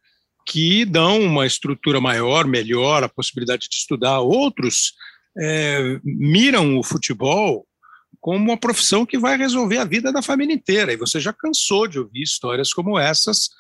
que 0.47 0.85
dão 0.85 1.21
uma 1.21 1.45
estrutura 1.45 2.01
maior, 2.01 2.47
melhor, 2.47 3.03
a 3.03 3.09
possibilidade 3.09 3.69
de 3.69 3.75
estudar. 3.75 4.21
Outros 4.21 4.93
é, 5.39 6.01
miram 6.05 6.79
o 6.79 6.83
futebol 6.83 7.67
como 8.21 8.39
uma 8.39 8.57
profissão 8.57 9.07
que 9.07 9.19
vai 9.19 9.37
resolver 9.37 9.79
a 9.79 9.85
vida 9.85 10.13
da 10.13 10.23
família 10.23 10.55
inteira. 10.55 10.93
E 10.93 10.97
você 10.97 11.21
já 11.21 11.33
cansou 11.33 11.87
de 11.87 11.99
ouvir 11.99 12.23
histórias 12.23 12.73
como 12.73 12.99
essas, 12.99 13.51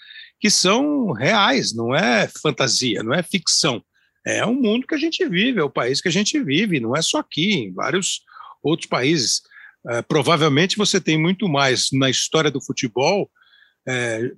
que 0.40 0.50
são 0.50 1.12
reais, 1.12 1.74
não 1.74 1.94
é 1.94 2.28
fantasia, 2.42 3.02
não 3.02 3.14
é 3.14 3.22
ficção. 3.22 3.82
É 4.26 4.44
o 4.44 4.52
mundo 4.52 4.86
que 4.86 4.94
a 4.94 4.98
gente 4.98 5.24
vive, 5.28 5.60
é 5.60 5.62
o 5.62 5.70
país 5.70 6.00
que 6.00 6.08
a 6.08 6.12
gente 6.12 6.38
vive, 6.40 6.80
não 6.80 6.96
é 6.96 7.02
só 7.02 7.18
aqui, 7.18 7.52
em 7.52 7.72
vários 7.72 8.22
outros 8.62 8.88
países. 8.88 9.42
É, 9.88 10.02
provavelmente 10.02 10.76
você 10.76 11.00
tem 11.00 11.16
muito 11.16 11.48
mais 11.48 11.88
na 11.92 12.10
história 12.10 12.50
do 12.50 12.60
futebol 12.60 13.30
é, 13.86 14.32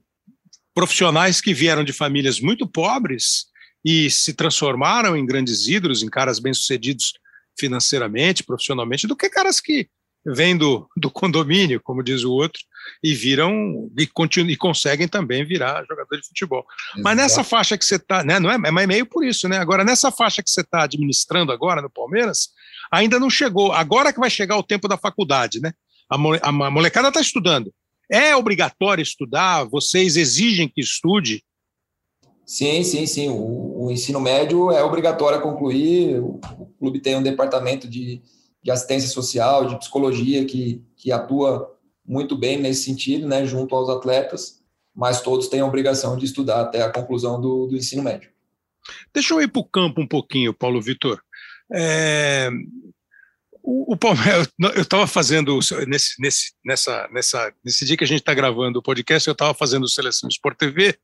profissionais 0.75 1.41
que 1.41 1.55
vieram 1.55 1.83
de 1.83 1.93
famílias 1.93 2.39
muito 2.39 2.69
pobres 2.69 3.47
e 3.83 4.11
se 4.11 4.35
transformaram 4.35 5.17
em 5.17 5.25
grandes 5.25 5.67
ídolos, 5.69 6.03
em 6.03 6.09
caras 6.11 6.39
bem-sucedidos 6.39 7.15
financeiramente, 7.59 8.45
profissionalmente, 8.45 9.07
do 9.07 9.17
que 9.17 9.29
caras 9.29 9.61
que 9.61 9.89
vêm 10.27 10.57
do, 10.57 10.89
do 10.97 11.11
condomínio, 11.11 11.81
como 11.83 12.03
diz 12.03 12.25
o 12.25 12.33
outro, 12.33 12.61
e 13.03 13.15
viram 13.15 13.91
e, 13.97 14.07
continu, 14.07 14.51
e 14.51 14.57
conseguem 14.57 15.09
também 15.09 15.45
virar 15.45 15.85
jogador 15.89 16.17
de 16.17 16.27
futebol. 16.27 16.67
Exato. 16.91 17.03
Mas 17.03 17.17
nessa 17.17 17.45
faixa 17.45 17.79
que 17.79 17.85
você 17.85 17.97
está, 17.97 18.25
né, 18.25 18.39
não 18.39 18.51
é, 18.51 18.55
é 18.55 18.87
meio 18.87 19.07
por 19.07 19.25
isso, 19.25 19.49
né? 19.49 19.59
Agora, 19.59 19.85
nessa 19.85 20.11
faixa 20.11 20.43
que 20.43 20.51
você 20.51 20.61
está 20.61 20.85
administrando 20.85 21.53
agora 21.53 21.81
no 21.81 21.91
Palmeiras, 21.91 22.49
ainda 22.91 23.19
não 23.19 23.31
chegou. 23.31 23.73
Agora 23.73 24.13
que 24.13 24.21
vai 24.21 24.31
chegar 24.31 24.57
o 24.57 24.63
tempo 24.63 24.89
da 24.89 24.97
faculdade, 24.97 25.61
né? 25.61 25.73
A, 26.11 26.17
a, 26.17 26.49
a 26.49 26.71
molecada 26.71 27.09
está 27.09 27.21
estudando. 27.21 27.73
É 28.11 28.35
obrigatório 28.35 29.03
estudar? 29.03 29.65
Vocês 29.65 30.17
exigem 30.17 30.69
que 30.69 30.81
estude? 30.81 31.43
Sim, 32.47 32.83
sim, 32.83 33.07
sim. 33.07 33.29
O, 33.29 33.78
o 33.89 33.93
ensino 33.93 34.21
médio 34.21 34.71
é 34.71 34.85
obrigatório 34.85 35.41
concluir. 35.41 36.21
O, 36.21 36.41
o 36.59 36.67
clube 36.79 37.01
tem 37.01 37.17
um 37.17 37.23
departamento 37.23 37.89
de, 37.89 38.23
de, 38.63 38.71
assistência 38.71 39.09
social, 39.09 39.67
de 39.67 39.79
psicologia, 39.79 40.45
que, 40.45 40.85
que 40.97 41.11
atua 41.11 41.75
muito 42.07 42.37
bem 42.37 42.59
nesse 42.59 42.85
sentido, 42.85 43.27
né, 43.27 43.45
junto 43.45 43.75
aos 43.75 43.89
atletas, 43.89 44.63
mas 44.95 45.21
todos 45.21 45.49
têm 45.49 45.61
a 45.61 45.67
obrigação 45.67 46.17
de 46.17 46.25
estudar 46.25 46.61
até 46.61 46.83
a 46.83 46.91
conclusão 46.91 47.41
do, 47.41 47.67
do 47.67 47.77
ensino 47.77 48.03
médio. 48.03 48.31
Deixa 49.13 49.35
eu 49.35 49.43
ir 49.43 49.49
para 49.49 49.61
o 49.61 49.65
campo 49.65 50.01
um 50.01 50.07
pouquinho, 50.07 50.55
Paulo 50.55 50.81
Vitor. 50.81 51.21
É, 51.73 52.49
o, 53.63 53.93
o 53.93 53.97
Palmeiras, 53.97 54.49
eu 54.75 54.83
estava 54.83 55.07
fazendo, 55.07 55.59
nesse, 55.87 56.21
nesse, 56.21 56.53
nessa, 56.65 57.09
nessa, 57.13 57.53
nesse 57.65 57.85
dia 57.85 57.97
que 57.97 58.05
a 58.05 58.07
gente 58.07 58.21
está 58.21 58.35
gravando 58.35 58.79
o 58.79 58.83
podcast, 58.83 59.29
eu 59.29 59.33
estava 59.33 59.53
fazendo 59.55 59.89
Seleção 59.89 60.29
Sport 60.29 60.57
TV, 60.59 60.99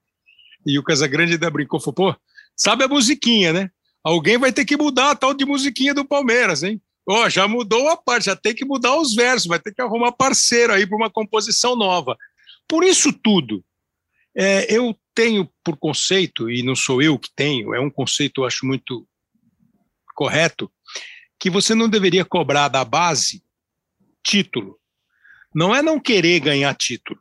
e 0.66 0.78
o 0.78 0.82
Casagrande 0.82 1.34
ainda 1.34 1.50
brincou, 1.50 1.78
falou, 1.78 1.94
pô, 1.94 2.16
sabe 2.56 2.84
a 2.84 2.88
musiquinha, 2.88 3.52
né? 3.52 3.70
Alguém 4.02 4.38
vai 4.38 4.52
ter 4.52 4.64
que 4.64 4.76
mudar 4.76 5.12
a 5.12 5.16
tal 5.16 5.32
de 5.32 5.44
musiquinha 5.44 5.94
do 5.94 6.04
Palmeiras, 6.04 6.62
hein? 6.62 6.80
Ó, 7.06 7.24
oh, 7.24 7.30
já 7.30 7.46
mudou 7.46 7.88
a 7.88 7.96
parte, 7.96 8.26
já 8.26 8.36
tem 8.36 8.54
que 8.54 8.64
mudar 8.64 8.96
os 8.96 9.14
versos, 9.14 9.46
vai 9.46 9.58
ter 9.58 9.74
que 9.74 9.82
arrumar 9.82 10.12
parceiro 10.12 10.72
aí 10.72 10.86
para 10.86 10.96
uma 10.96 11.10
composição 11.10 11.76
nova. 11.76 12.16
Por 12.66 12.82
isso 12.82 13.12
tudo, 13.12 13.62
é, 14.34 14.74
eu 14.74 14.98
tenho 15.14 15.48
por 15.62 15.76
conceito, 15.76 16.50
e 16.50 16.62
não 16.62 16.74
sou 16.74 17.02
eu 17.02 17.18
que 17.18 17.30
tenho, 17.34 17.74
é 17.74 17.80
um 17.80 17.90
conceito 17.90 18.40
eu 18.40 18.46
acho 18.46 18.66
muito 18.66 19.06
correto, 20.14 20.70
que 21.38 21.50
você 21.50 21.74
não 21.74 21.88
deveria 21.88 22.24
cobrar 22.24 22.68
da 22.68 22.84
base 22.84 23.42
título. 24.24 24.78
Não 25.54 25.74
é 25.74 25.82
não 25.82 26.00
querer 26.00 26.40
ganhar 26.40 26.74
título. 26.74 27.20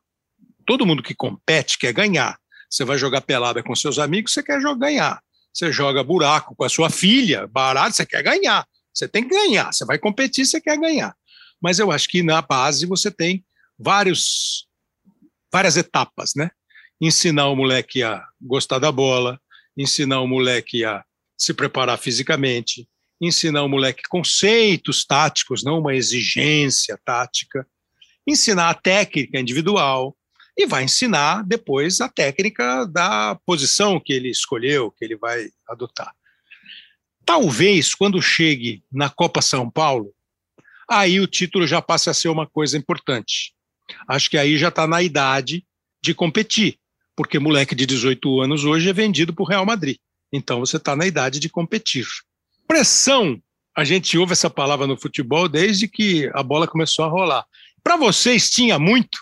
Todo 0.66 0.86
mundo 0.86 1.04
que 1.04 1.14
compete 1.14 1.78
quer 1.78 1.94
ganhar. 1.94 2.40
Você 2.74 2.84
vai 2.84 2.98
jogar 2.98 3.22
pelada 3.22 3.62
com 3.62 3.76
seus 3.76 4.00
amigos, 4.00 4.34
você 4.34 4.42
quer 4.42 4.60
ganhar. 4.76 5.22
Você 5.54 5.72
joga 5.72 6.04
buraco 6.04 6.56
com 6.56 6.64
a 6.64 6.70
sua 6.70 6.90
filha, 6.90 7.46
barato, 7.46 7.96
você 7.96 8.04
quer 8.04 8.24
ganhar. 8.24 8.68
Você 8.92 9.08
tem 9.08 9.22
que 9.22 9.30
ganhar. 9.30 9.72
Você 9.72 9.86
vai 9.86 10.00
competir, 10.00 10.44
você 10.44 10.60
quer 10.60 10.76
ganhar. 10.80 11.16
Mas 11.62 11.78
eu 11.78 11.92
acho 11.92 12.10
que 12.10 12.24
na 12.24 12.42
base 12.42 12.88
você 12.88 13.12
tem 13.12 13.46
vários, 13.78 14.68
várias 15.52 15.78
etapas, 15.78 16.32
né? 16.36 16.50
Ensinar 17.00 17.48
o 17.50 17.56
moleque 17.56 18.02
a 18.02 18.26
gostar 18.42 18.80
da 18.80 18.92
bola, 18.92 19.40
ensinar 19.78 20.22
o 20.22 20.28
moleque 20.28 20.84
a 20.84 21.04
se 21.38 21.54
preparar 21.54 22.00
fisicamente, 22.00 22.90
ensinar 23.22 23.62
o 23.62 23.70
moleque 23.70 24.02
conceitos 24.10 25.06
táticos, 25.06 25.64
não 25.64 25.78
uma 25.78 25.94
exigência 25.94 27.00
tática, 27.06 27.68
ensinar 28.28 28.72
a 28.72 28.74
técnica 28.74 29.40
individual 29.40 30.18
e 30.58 30.66
vai 30.66 30.84
ensinar 30.84 31.44
depois 31.44 32.00
a 32.00 32.08
técnica 32.08 32.86
da 32.86 33.36
posição 33.46 34.00
que 34.00 34.14
ele 34.14 34.30
escolheu, 34.30 34.92
que 34.92 35.04
ele 35.04 35.16
vai 35.16 35.50
adotar. 35.68 36.14
Talvez 37.26 37.96
quando 37.96 38.22
chegue 38.22 38.84
na 38.92 39.10
Copa 39.10 39.42
São 39.42 39.70
Paulo, 39.70 40.14
aí 40.90 41.20
o 41.20 41.28
título 41.28 41.66
já 41.66 41.82
passe 41.82 42.10
a 42.10 42.14
ser 42.14 42.30
uma 42.30 42.46
coisa 42.46 42.78
importante. 42.78 43.54
Acho 44.08 44.30
que 44.30 44.38
aí 44.38 44.58
já 44.58 44.68
está 44.68 44.86
na 44.86 45.02
idade 45.02 45.66
de 46.02 46.14
competir, 46.14 46.78
porque 47.16 47.40
moleque 47.40 47.74
de 47.74 47.86
18 47.86 48.42
anos 48.42 48.66
hoje 48.66 48.90
é 48.90 48.94
vendido 48.94 49.34
para 49.34 49.44
o 49.44 49.48
Real 49.48 49.66
Madrid. 49.66 49.98
Então 50.32 50.60
você 50.60 50.78
está 50.78 50.96
na 50.96 51.06
idade 51.06 51.40
de 51.40 51.50
competir. 51.50 52.06
Pressão, 52.68 53.42
a 53.76 53.84
gente 53.84 54.18
ouve 54.18 54.34
essa 54.34 54.50
palavra 54.50 54.86
no 54.86 54.98
futebol 54.98 55.48
desde 55.48 55.88
que 55.88 56.30
a 56.34 56.44
bola 56.44 56.68
começou 56.68 57.06
a 57.06 57.08
rolar. 57.08 57.46
Para 57.84 57.98
vocês 57.98 58.50
tinha 58.50 58.78
muito? 58.78 59.18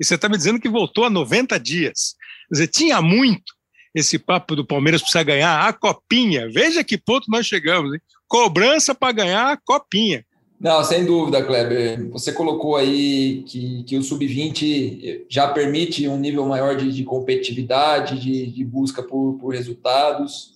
E 0.00 0.04
você 0.04 0.14
está 0.14 0.28
me 0.28 0.36
dizendo 0.36 0.60
que 0.60 0.68
voltou 0.68 1.04
a 1.04 1.10
90 1.10 1.58
dias. 1.58 2.14
Quer 2.48 2.54
dizer, 2.54 2.68
tinha 2.68 3.00
muito 3.00 3.56
esse 3.96 4.18
papo 4.18 4.54
do 4.54 4.66
Palmeiras 4.66 5.00
precisa 5.00 5.24
ganhar 5.24 5.66
a 5.66 5.72
copinha. 5.72 6.50
Veja 6.52 6.84
que 6.84 6.98
ponto 6.98 7.30
nós 7.30 7.46
chegamos. 7.46 7.94
Hein? 7.94 8.00
Cobrança 8.28 8.94
para 8.94 9.10
ganhar 9.10 9.52
a 9.52 9.56
copinha. 9.56 10.22
Não, 10.60 10.84
sem 10.84 11.06
dúvida, 11.06 11.42
Kleber. 11.42 12.10
Você 12.10 12.30
colocou 12.30 12.76
aí 12.76 13.42
que, 13.46 13.84
que 13.84 13.96
o 13.96 14.02
sub-20 14.02 15.24
já 15.30 15.48
permite 15.48 16.06
um 16.08 16.18
nível 16.18 16.46
maior 16.46 16.76
de, 16.76 16.92
de 16.92 17.04
competitividade, 17.04 18.20
de, 18.20 18.46
de 18.52 18.64
busca 18.64 19.02
por, 19.02 19.38
por 19.38 19.54
resultados. 19.54 20.54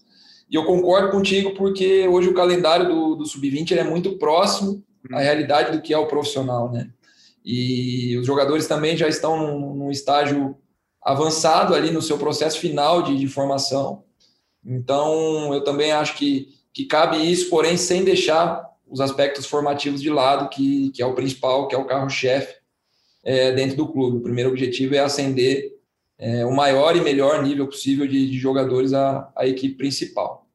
E 0.50 0.54
eu 0.54 0.64
concordo 0.64 1.10
contigo 1.10 1.52
porque 1.54 2.06
hoje 2.08 2.28
o 2.28 2.34
calendário 2.34 2.88
do, 2.88 3.14
do 3.14 3.24
sub-20 3.24 3.74
é 3.74 3.84
muito 3.84 4.18
próximo 4.18 4.82
à 5.10 5.16
uhum. 5.16 5.22
realidade 5.22 5.72
do 5.72 5.82
que 5.82 5.94
é 5.94 5.98
o 5.98 6.06
profissional, 6.06 6.70
né? 6.70 6.90
E 7.44 8.16
os 8.18 8.26
jogadores 8.26 8.66
também 8.66 8.96
já 8.96 9.08
estão 9.08 9.36
num, 9.36 9.74
num 9.74 9.90
estágio 9.90 10.56
avançado 11.02 11.74
ali 11.74 11.90
no 11.90 12.02
seu 12.02 12.18
processo 12.18 12.58
final 12.58 13.02
de, 13.02 13.16
de, 13.18 13.26
formação. 13.26 14.04
Então, 14.64 15.54
eu 15.54 15.64
também 15.64 15.92
acho 15.92 16.16
que, 16.16 16.48
que 16.72 16.84
cabe 16.84 17.16
isso, 17.16 17.48
porém, 17.48 17.76
sem 17.76 18.04
deixar 18.04 18.68
os 18.86 19.00
aspectos 19.00 19.46
formativos 19.46 20.02
de 20.02 20.10
lado, 20.10 20.48
que, 20.50 20.90
que 20.90 21.02
é 21.02 21.06
o 21.06 21.14
principal, 21.14 21.68
que 21.68 21.74
é 21.74 21.78
o 21.78 21.86
carro-chefe 21.86 22.56
é, 23.24 23.52
dentro 23.52 23.76
do 23.76 23.88
clube. 23.88 24.18
O 24.18 24.22
primeiro 24.22 24.50
objetivo 24.50 24.94
é 24.94 24.98
ascender 24.98 25.78
é, 26.18 26.44
o 26.44 26.54
maior 26.54 26.94
e 26.96 27.00
melhor 27.00 27.42
nível 27.42 27.66
possível 27.66 28.06
de, 28.06 28.30
de 28.30 28.38
jogadores 28.38 28.92
à, 28.92 29.32
à, 29.34 29.46
equipe 29.46 29.76
principal. 29.76 30.46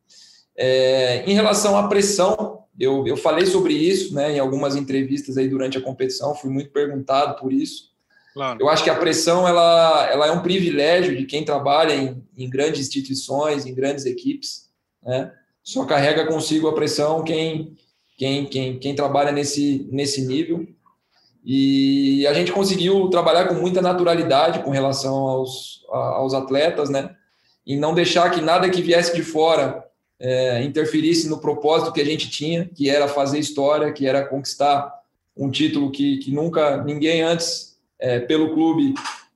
É, 0.58 1.24
em 1.30 1.34
relação 1.34 1.78
à 1.78 1.88
pressão, 1.88 2.64
eu, 2.80 3.06
eu 3.08 3.18
falei 3.18 3.46
sobre 3.46 3.74
isso 3.74 4.14
né, 4.14 4.34
em 4.34 4.40
algumas 4.40 4.76
entrevistas 4.76 5.38
aí 5.38 5.48
durante 5.48 5.78
a 5.78 5.82
competição, 5.82 6.36
fui 6.36 6.50
muito 6.50 6.72
perguntado 6.72 7.40
por 7.40 7.52
isso. 7.52 7.94
Claro. 8.34 8.60
Eu 8.60 8.68
acho 8.68 8.84
que 8.84 8.90
a 8.90 8.96
pressão 8.96 9.48
ela, 9.48 10.10
ela 10.12 10.28
é 10.28 10.32
um 10.32 10.42
privilégio 10.42 11.16
de 11.16 11.26
quem 11.26 11.46
trabalha 11.46 11.94
em, 11.94 12.22
em 12.38 12.50
grandes 12.50 12.82
instituições, 12.82 13.66
em 13.66 13.74
grandes 13.74 14.06
equipes. 14.06 14.70
Né? 15.02 15.32
Só 15.64 15.86
carrega 15.86 16.28
consigo 16.28 16.68
a 16.68 16.74
pressão 16.74 17.24
quem, 17.24 17.78
quem, 18.18 18.46
quem, 18.46 18.78
quem 18.78 18.94
trabalha 18.94 19.32
nesse, 19.32 19.88
nesse 19.90 20.22
nível. 20.26 20.68
E 21.46 22.28
a 22.28 22.34
gente 22.34 22.52
conseguiu 22.52 23.08
trabalhar 23.10 23.48
com 23.48 23.54
muita 23.54 23.82
naturalidade 23.82 24.64
com 24.64 24.72
relação 24.72 25.16
aos, 25.16 25.86
aos 25.90 26.34
atletas, 26.34 26.90
né? 26.90 27.16
E 27.66 27.78
não 27.78 27.94
deixar 27.94 28.30
que 28.32 28.42
nada 28.42 28.70
que 28.70 28.82
viesse 28.82 29.16
de 29.16 29.24
fora 29.24 29.85
é, 30.19 30.63
interferisse 30.63 31.27
no 31.27 31.39
propósito 31.39 31.91
que 31.91 32.01
a 32.01 32.05
gente 32.05 32.29
tinha, 32.29 32.65
que 32.65 32.89
era 32.89 33.07
fazer 33.07 33.39
história, 33.39 33.91
que 33.91 34.07
era 34.07 34.25
conquistar 34.25 34.93
um 35.36 35.50
título 35.50 35.91
que, 35.91 36.17
que 36.17 36.31
nunca 36.31 36.84
ninguém 36.84 37.22
antes 37.22 37.77
é, 38.00 38.19
pelo 38.19 38.53
clube 38.53 38.93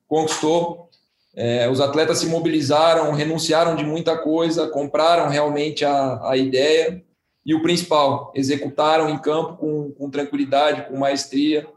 conquistou. 0.07 0.89
É, 1.35 1.69
os 1.69 1.79
atletas 1.79 2.19
se 2.19 2.25
mobilizaram, 2.27 3.11
renunciaram 3.13 3.75
de 3.75 3.83
muita 3.83 4.17
coisa, 4.17 4.67
compraram 4.67 5.29
realmente 5.29 5.85
a, 5.85 6.29
a 6.29 6.37
ideia 6.37 7.03
e 7.45 7.53
o 7.53 7.61
principal, 7.61 8.31
executaram 8.35 9.09
em 9.09 9.17
campo 9.17 9.57
com, 9.57 9.91
com 9.91 10.09
tranquilidade, 10.09 10.87
com 10.89 10.97
maestria 10.97 11.67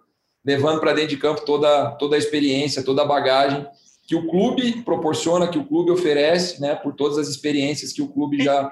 levando 0.44 0.80
para 0.80 0.92
dentro 0.92 1.11
de 1.11 1.16
campo 1.16 1.44
toda, 1.44 1.92
toda 1.92 2.16
a 2.16 2.18
experiência, 2.18 2.82
toda 2.82 3.02
a 3.02 3.06
bagagem 3.06 3.66
que 4.04 4.16
o 4.16 4.28
clube 4.28 4.82
proporciona, 4.82 5.49
que 5.49 5.59
o 5.59 5.64
clube 5.64 5.90
oferece, 5.90 6.61
né, 6.61 6.75
por 6.75 6.94
todas 6.94 7.18
as 7.18 7.28
experiências 7.28 7.92
que 7.92 8.02
o 8.02 8.09
clube 8.09 8.42
já, 8.42 8.71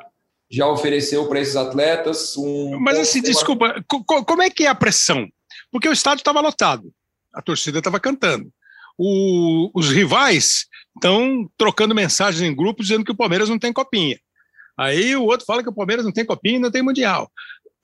já 0.51 0.67
ofereceu 0.67 1.29
para 1.29 1.41
esses 1.41 1.57
atletas. 1.57 2.37
Um 2.37 2.79
Mas 2.81 2.99
assim, 2.99 3.23
desculpa, 3.23 3.85
como 3.87 4.43
é 4.43 4.51
que 4.51 4.65
é 4.65 4.69
a 4.69 4.75
pressão? 4.75 5.29
Porque 5.71 5.89
o 5.89 5.93
estádio 5.93 6.23
estava 6.23 6.41
lotado, 6.41 6.93
a 7.33 7.41
torcida 7.41 7.79
estava 7.79 8.01
cantando. 8.01 8.51
o, 8.99 9.71
os 9.75 9.91
rivais 9.91 10.67
estão 10.95 11.49
trocando 11.57 11.95
mensagens 11.95 12.43
em 12.43 12.55
grupo 12.55 12.83
dizendo 12.83 13.05
que 13.05 13.13
o 13.13 13.17
Palmeiras 13.17 13.49
não 13.49 13.59
tem 13.59 13.73
copinha. 13.73 14.19
Aí 14.77 15.15
o 15.17 15.25
outro 15.25 15.47
fala 15.47 15.63
que 15.63 15.69
o 15.69 15.75
Palmeiras 15.75 16.05
não 16.05 16.13
tem 16.13 16.25
copinha 16.25 16.57
e 16.57 16.61
não 16.61 16.71
tem 16.71 16.83
mundial. 16.83 17.31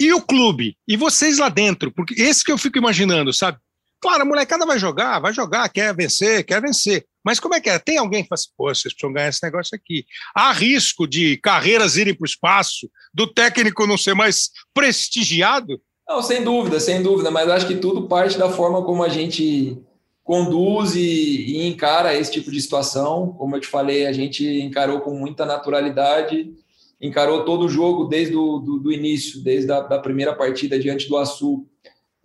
E 0.01 0.13
o 0.13 0.21
clube? 0.21 0.77
E 0.87 0.97
vocês 0.97 1.39
lá 1.39 1.49
dentro? 1.49 1.91
Porque 1.91 2.21
esse 2.21 2.45
que 2.45 2.53
eu 2.53 2.59
fico 2.59 2.77
imaginando, 2.77 3.33
sabe? 3.33 3.59
Claro, 4.01 4.23
a 4.23 4.27
molecada 4.27 4.67
vai 4.67 4.79
jogar, 4.79 5.21
vai 5.21 5.33
jogar, 5.33 5.69
quer 5.69 5.95
vencer, 5.95 6.45
quer 6.45 6.61
vencer. 6.61 7.07
Mas 7.25 7.41
como 7.41 7.55
é 7.55 7.61
que 7.61 7.69
é? 7.69 7.79
Tem 7.79 7.99
alguém 7.99 8.23
que 8.23 8.29
fala 8.29 8.37
assim, 8.37 8.51
pô, 8.57 8.69
vocês 8.69 8.95
precisam 8.95 9.13
ganhar 9.13 9.29
esse 9.29 9.43
negócio 9.43 9.75
aqui. 9.75 10.05
Há 10.35 10.53
risco 10.53 11.07
de 11.07 11.37
carreiras 11.39 11.97
irem 11.97 12.15
para 12.15 12.25
o 12.25 12.29
espaço, 12.29 12.89
do 13.13 13.27
técnico 13.27 13.87
não 13.87 13.99
ser 13.99 14.15
mais 14.15 14.51
prestigiado? 14.73 15.81
Não, 16.09 16.23
sem 16.23 16.45
dúvida, 16.45 16.79
sem 16.79 17.03
dúvida, 17.03 17.31
mas 17.31 17.49
acho 17.49 17.67
que 17.67 17.77
tudo 17.77 18.07
parte 18.07 18.39
da 18.39 18.49
forma 18.49 18.85
como 18.85 19.03
a 19.03 19.09
gente 19.09 19.77
conduz 20.23 20.95
e, 20.95 21.01
e 21.01 21.67
encara 21.67 22.15
esse 22.15 22.31
tipo 22.31 22.51
de 22.51 22.61
situação. 22.61 23.33
Como 23.39 23.57
eu 23.57 23.61
te 23.61 23.67
falei, 23.67 24.07
a 24.07 24.13
gente 24.13 24.45
encarou 24.61 25.01
com 25.01 25.13
muita 25.13 25.45
naturalidade, 25.45 26.53
encarou 27.01 27.45
todo 27.45 27.65
o 27.65 27.69
jogo 27.69 28.05
desde 28.05 28.37
o 28.37 28.59
do, 28.59 28.79
do 28.79 28.93
início, 28.93 29.43
desde 29.43 29.73
a 29.73 29.81
da 29.81 29.99
primeira 29.99 30.35
partida 30.35 30.79
diante 30.79 31.09
do 31.09 31.17
Açu, 31.17 31.67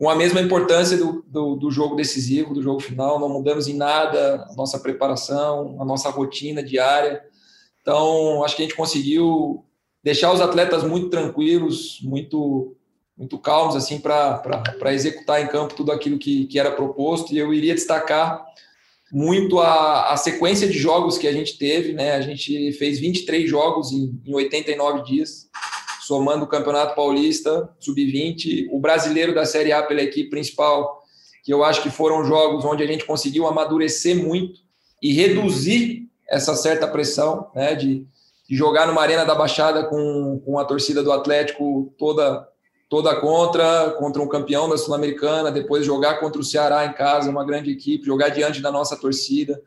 com 0.01 0.09
a 0.09 0.15
mesma 0.15 0.41
importância 0.41 0.97
do, 0.97 1.23
do, 1.27 1.55
do, 1.55 1.69
jogo 1.69 1.95
decisivo, 1.95 2.55
do 2.55 2.63
jogo 2.63 2.79
final, 2.79 3.19
não 3.19 3.29
mudamos 3.29 3.67
em 3.67 3.75
nada 3.75 4.47
a 4.49 4.55
nossa 4.55 4.79
preparação, 4.79 5.77
a 5.79 5.85
nossa 5.85 6.09
rotina 6.09 6.63
diária. 6.63 7.21
Então, 7.83 8.43
acho 8.43 8.55
que 8.55 8.63
a 8.63 8.65
gente 8.65 8.75
conseguiu 8.75 9.63
deixar 10.03 10.33
os 10.33 10.41
atletas 10.41 10.83
muito 10.83 11.11
tranquilos, 11.11 11.99
muito 12.01 12.75
muito 13.15 13.37
calmos 13.37 13.75
assim 13.75 13.99
para 13.99 14.91
executar 14.91 15.39
em 15.39 15.47
campo 15.47 15.75
tudo 15.75 15.91
aquilo 15.91 16.17
que, 16.17 16.47
que 16.47 16.57
era 16.57 16.71
proposto. 16.71 17.31
E 17.31 17.37
eu 17.37 17.53
iria 17.53 17.75
destacar 17.75 18.43
muito 19.13 19.59
a, 19.59 20.13
a 20.13 20.17
sequência 20.17 20.67
de 20.67 20.79
jogos 20.79 21.19
que 21.19 21.27
a 21.27 21.31
gente 21.31 21.59
teve. 21.59 21.93
Né? 21.93 22.13
A 22.13 22.21
gente 22.21 22.73
fez 22.73 22.97
23 22.99 23.47
jogos 23.47 23.91
em, 23.91 24.19
em 24.25 24.33
89 24.33 25.03
dias 25.03 25.47
somando 26.11 26.43
o 26.43 26.47
Campeonato 26.47 26.93
Paulista, 26.93 27.69
Sub-20, 27.79 28.67
o 28.69 28.81
brasileiro 28.81 29.33
da 29.33 29.45
Série 29.45 29.71
A 29.71 29.81
pela 29.81 30.01
equipe 30.01 30.29
principal, 30.29 31.01
que 31.41 31.53
eu 31.53 31.63
acho 31.63 31.81
que 31.81 31.89
foram 31.89 32.25
jogos 32.25 32.65
onde 32.65 32.83
a 32.83 32.85
gente 32.85 33.05
conseguiu 33.05 33.47
amadurecer 33.47 34.13
muito 34.21 34.59
e 35.01 35.13
reduzir 35.13 36.09
essa 36.29 36.53
certa 36.53 36.85
pressão, 36.85 37.49
né, 37.55 37.75
de, 37.75 38.05
de 38.49 38.55
jogar 38.57 38.87
numa 38.87 39.01
arena 39.01 39.23
da 39.23 39.33
Baixada 39.33 39.85
com, 39.85 40.41
com 40.45 40.59
a 40.59 40.65
torcida 40.65 41.01
do 41.01 41.13
Atlético 41.13 41.93
toda 41.97 42.45
toda 42.89 43.15
contra, 43.15 43.91
contra 43.91 44.21
um 44.21 44.27
campeão 44.27 44.67
da 44.67 44.77
Sul-Americana, 44.77 45.49
depois 45.49 45.85
jogar 45.85 46.19
contra 46.19 46.41
o 46.41 46.43
Ceará 46.43 46.85
em 46.85 46.91
casa, 46.91 47.29
uma 47.29 47.45
grande 47.45 47.71
equipe, 47.71 48.05
jogar 48.05 48.27
diante 48.27 48.61
da 48.61 48.69
nossa 48.69 48.97
torcida. 48.97 49.61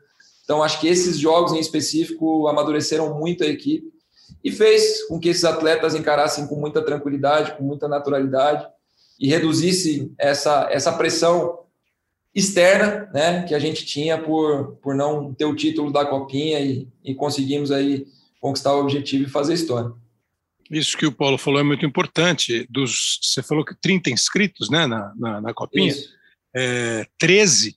Então, 0.45 0.63
acho 0.63 0.79
que 0.79 0.87
esses 0.87 1.19
jogos 1.19 1.55
em 1.55 1.59
específico 1.59 2.47
amadureceram 2.49 3.19
muito 3.19 3.43
a 3.43 3.47
equipe 3.47 3.94
e 4.45 4.53
fez 4.53 5.05
com 5.09 5.19
que 5.19 5.31
esses 5.31 5.45
atletas 5.45 5.95
encarassem 5.95 6.47
com 6.47 6.57
muita 6.57 6.83
tranquilidade, 6.83 7.57
com 7.57 7.65
muita 7.65 7.89
naturalidade 7.89 8.69
e 9.19 9.27
reduzisse 9.27 10.13
essa, 10.19 10.69
essa 10.71 10.93
pressão 10.93 11.61
externa 12.35 13.09
né, 13.15 13.45
que 13.45 13.55
a 13.55 13.59
gente 13.59 13.87
tinha 13.87 14.19
por, 14.19 14.77
por 14.83 14.95
não 14.95 15.33
ter 15.33 15.47
o 15.47 15.55
título 15.55 15.91
da 15.91 16.05
Copinha 16.05 16.61
e, 16.61 16.87
e 17.03 17.15
conseguimos 17.15 17.71
aí 17.71 18.07
conquistar 18.39 18.75
o 18.75 18.81
objetivo 18.81 19.25
e 19.25 19.31
fazer 19.31 19.55
história. 19.55 19.91
Isso 20.71 20.97
que 20.99 21.07
o 21.07 21.13
Paulo 21.13 21.39
falou 21.39 21.61
é 21.61 21.63
muito 21.63 21.87
importante. 21.87 22.67
Dos, 22.69 23.21
você 23.23 23.43
falou 23.43 23.65
que 23.65 23.75
30 23.81 24.11
inscritos 24.11 24.69
né, 24.69 24.87
na, 24.87 25.13
na, 25.17 25.41
na 25.41 25.55
Copinha, 25.55 25.95
é, 26.55 27.07
13 27.19 27.77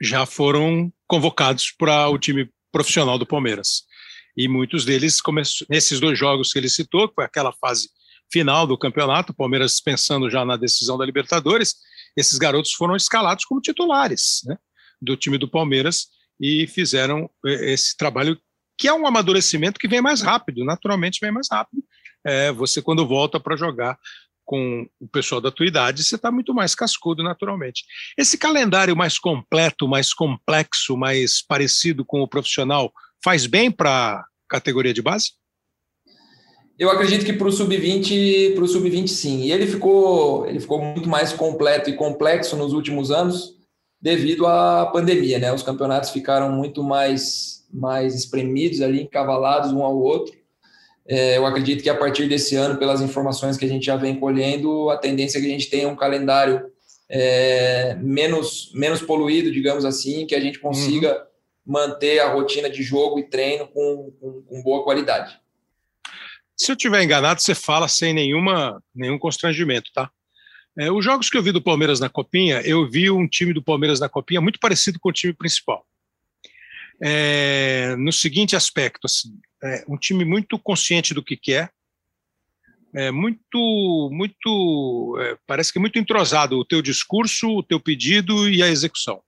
já 0.00 0.26
foram 0.26 0.92
convocados 1.06 1.70
para 1.70 2.08
o 2.08 2.18
time 2.18 2.48
profissional 2.72 3.18
do 3.18 3.26
Palmeiras 3.26 3.84
e 4.40 4.48
muitos 4.48 4.86
deles 4.86 5.20
nesses 5.68 6.00
dois 6.00 6.18
jogos 6.18 6.50
que 6.50 6.58
ele 6.58 6.70
citou, 6.70 7.06
que 7.06 7.14
foi 7.14 7.24
aquela 7.24 7.52
fase 7.52 7.90
final 8.32 8.66
do 8.66 8.78
campeonato, 8.78 9.32
o 9.32 9.36
Palmeiras 9.36 9.80
pensando 9.80 10.30
já 10.30 10.46
na 10.46 10.56
decisão 10.56 10.96
da 10.96 11.04
Libertadores, 11.04 11.74
esses 12.16 12.38
garotos 12.38 12.72
foram 12.72 12.96
escalados 12.96 13.44
como 13.44 13.60
titulares 13.60 14.40
né, 14.46 14.56
do 15.00 15.14
time 15.14 15.36
do 15.36 15.46
Palmeiras 15.46 16.06
e 16.40 16.66
fizeram 16.66 17.28
eh, 17.44 17.72
esse 17.72 17.94
trabalho 17.98 18.40
que 18.78 18.88
é 18.88 18.94
um 18.94 19.06
amadurecimento 19.06 19.78
que 19.78 19.88
vem 19.88 20.00
mais 20.00 20.22
rápido, 20.22 20.64
naturalmente 20.64 21.18
vem 21.20 21.30
mais 21.30 21.48
rápido. 21.50 21.82
É, 22.24 22.50
você 22.50 22.80
quando 22.80 23.06
volta 23.06 23.38
para 23.38 23.56
jogar 23.56 23.98
com 24.42 24.88
o 24.98 25.06
pessoal 25.06 25.40
da 25.40 25.50
tua 25.50 25.66
idade, 25.66 26.02
você 26.02 26.16
está 26.16 26.30
muito 26.30 26.54
mais 26.54 26.74
cascudo 26.74 27.22
naturalmente. 27.22 27.84
Esse 28.16 28.38
calendário 28.38 28.96
mais 28.96 29.18
completo, 29.18 29.86
mais 29.86 30.14
complexo, 30.14 30.96
mais 30.96 31.42
parecido 31.42 32.06
com 32.06 32.22
o 32.22 32.28
profissional, 32.28 32.90
faz 33.22 33.46
bem 33.46 33.70
para 33.70 34.24
categoria 34.50 34.92
de 34.92 35.00
base? 35.00 35.30
Eu 36.78 36.90
acredito 36.90 37.24
que 37.24 37.32
para 37.32 37.46
o 37.46 37.52
sub-20, 37.52 38.54
para 38.54 38.64
o 38.64 38.68
sub-20 38.68 39.06
sim. 39.06 39.42
E 39.42 39.52
ele 39.52 39.66
ficou, 39.66 40.46
ele 40.46 40.58
ficou 40.58 40.82
muito 40.82 41.08
mais 41.08 41.32
completo 41.32 41.88
e 41.88 41.94
complexo 41.94 42.56
nos 42.56 42.72
últimos 42.72 43.10
anos 43.10 43.54
devido 44.00 44.46
à 44.46 44.86
pandemia, 44.86 45.38
né? 45.38 45.52
Os 45.52 45.62
campeonatos 45.62 46.10
ficaram 46.10 46.50
muito 46.50 46.82
mais 46.82 47.60
mais 47.72 48.16
espremidos 48.16 48.80
ali, 48.80 49.02
encavalados 49.02 49.72
um 49.72 49.84
ao 49.84 49.96
outro. 49.96 50.34
É, 51.06 51.36
eu 51.36 51.46
acredito 51.46 51.84
que 51.84 51.90
a 51.90 51.94
partir 51.94 52.26
desse 52.28 52.56
ano, 52.56 52.78
pelas 52.78 53.00
informações 53.00 53.56
que 53.56 53.64
a 53.64 53.68
gente 53.68 53.86
já 53.86 53.94
vem 53.94 54.18
colhendo, 54.18 54.90
a 54.90 54.96
tendência 54.96 55.38
é 55.38 55.40
que 55.40 55.46
a 55.46 55.50
gente 55.50 55.70
tenha 55.70 55.88
um 55.88 55.94
calendário 55.94 56.64
é, 57.08 57.94
menos 58.00 58.72
menos 58.74 59.02
poluído, 59.02 59.52
digamos 59.52 59.84
assim, 59.84 60.26
que 60.26 60.34
a 60.34 60.40
gente 60.40 60.58
consiga 60.58 61.12
uhum 61.12 61.29
manter 61.70 62.18
a 62.18 62.32
rotina 62.32 62.68
de 62.68 62.82
jogo 62.82 63.20
e 63.20 63.28
treino 63.28 63.68
com, 63.68 64.10
com, 64.20 64.42
com 64.42 64.62
boa 64.62 64.82
qualidade. 64.82 65.38
Se 66.56 66.72
eu 66.72 66.74
estiver 66.74 67.00
enganado, 67.00 67.40
você 67.40 67.54
fala 67.54 67.86
sem 67.86 68.12
nenhuma, 68.12 68.82
nenhum 68.92 69.16
constrangimento, 69.16 69.90
tá? 69.94 70.10
É, 70.76 70.90
os 70.90 71.04
jogos 71.04 71.30
que 71.30 71.38
eu 71.38 71.42
vi 71.42 71.52
do 71.52 71.62
Palmeiras 71.62 72.00
na 72.00 72.08
Copinha, 72.08 72.60
eu 72.62 72.90
vi 72.90 73.08
um 73.08 73.26
time 73.28 73.52
do 73.52 73.62
Palmeiras 73.62 74.00
na 74.00 74.08
Copinha 74.08 74.40
muito 74.40 74.58
parecido 74.58 74.98
com 74.98 75.10
o 75.10 75.12
time 75.12 75.32
principal. 75.32 75.86
É, 77.00 77.94
no 77.96 78.12
seguinte 78.12 78.56
aspecto, 78.56 79.06
assim, 79.06 79.38
é, 79.62 79.84
um 79.88 79.96
time 79.96 80.24
muito 80.24 80.58
consciente 80.58 81.14
do 81.14 81.22
que 81.22 81.36
quer, 81.36 81.70
é, 82.94 83.12
muito, 83.12 84.10
muito, 84.12 85.16
é, 85.20 85.38
parece 85.46 85.72
que 85.72 85.78
muito 85.78 86.00
entrosado 86.00 86.58
o 86.58 86.64
teu 86.64 86.82
discurso, 86.82 87.48
o 87.48 87.62
teu 87.62 87.78
pedido 87.78 88.50
e 88.50 88.60
a 88.60 88.68
execução. 88.68 89.22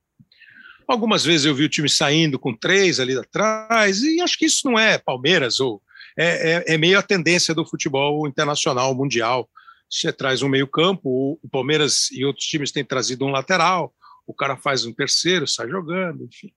Algumas 0.87 1.25
vezes 1.25 1.47
eu 1.47 1.55
vi 1.55 1.64
o 1.64 1.68
time 1.68 1.88
saindo 1.88 2.38
com 2.38 2.55
três 2.55 3.01
ali 3.01 3.16
atrás, 3.16 4.03
e 4.03 4.21
acho 4.21 4.38
que 4.38 4.47
isso 4.47 4.68
não 4.68 4.79
é 4.79 4.99
Palmeiras, 4.99 5.61
ou 5.61 5.83
é, 6.16 6.64
é, 6.68 6.75
é 6.75 6.79
meio 6.79 6.99
a 6.99 7.03
tendência 7.03 7.55
do 7.55 7.66
futebol 7.66 8.27
internacional, 8.27 8.95
mundial. 8.95 9.49
Você 9.90 10.12
traz 10.12 10.42
um 10.42 10.49
meio-campo, 10.49 11.38
o 11.42 11.49
Palmeiras 11.51 12.11
e 12.11 12.25
outros 12.25 12.47
times 12.47 12.73
têm 12.73 12.85
trazido 12.85 13.25
um 13.25 13.31
lateral, 13.31 13.95
o 14.27 14.35
cara 14.35 14.57
faz 14.57 14.85
um 14.85 14.92
terceiro, 14.92 15.47
sai 15.47 15.68
jogando, 15.68 16.25
enfim. 16.25 16.53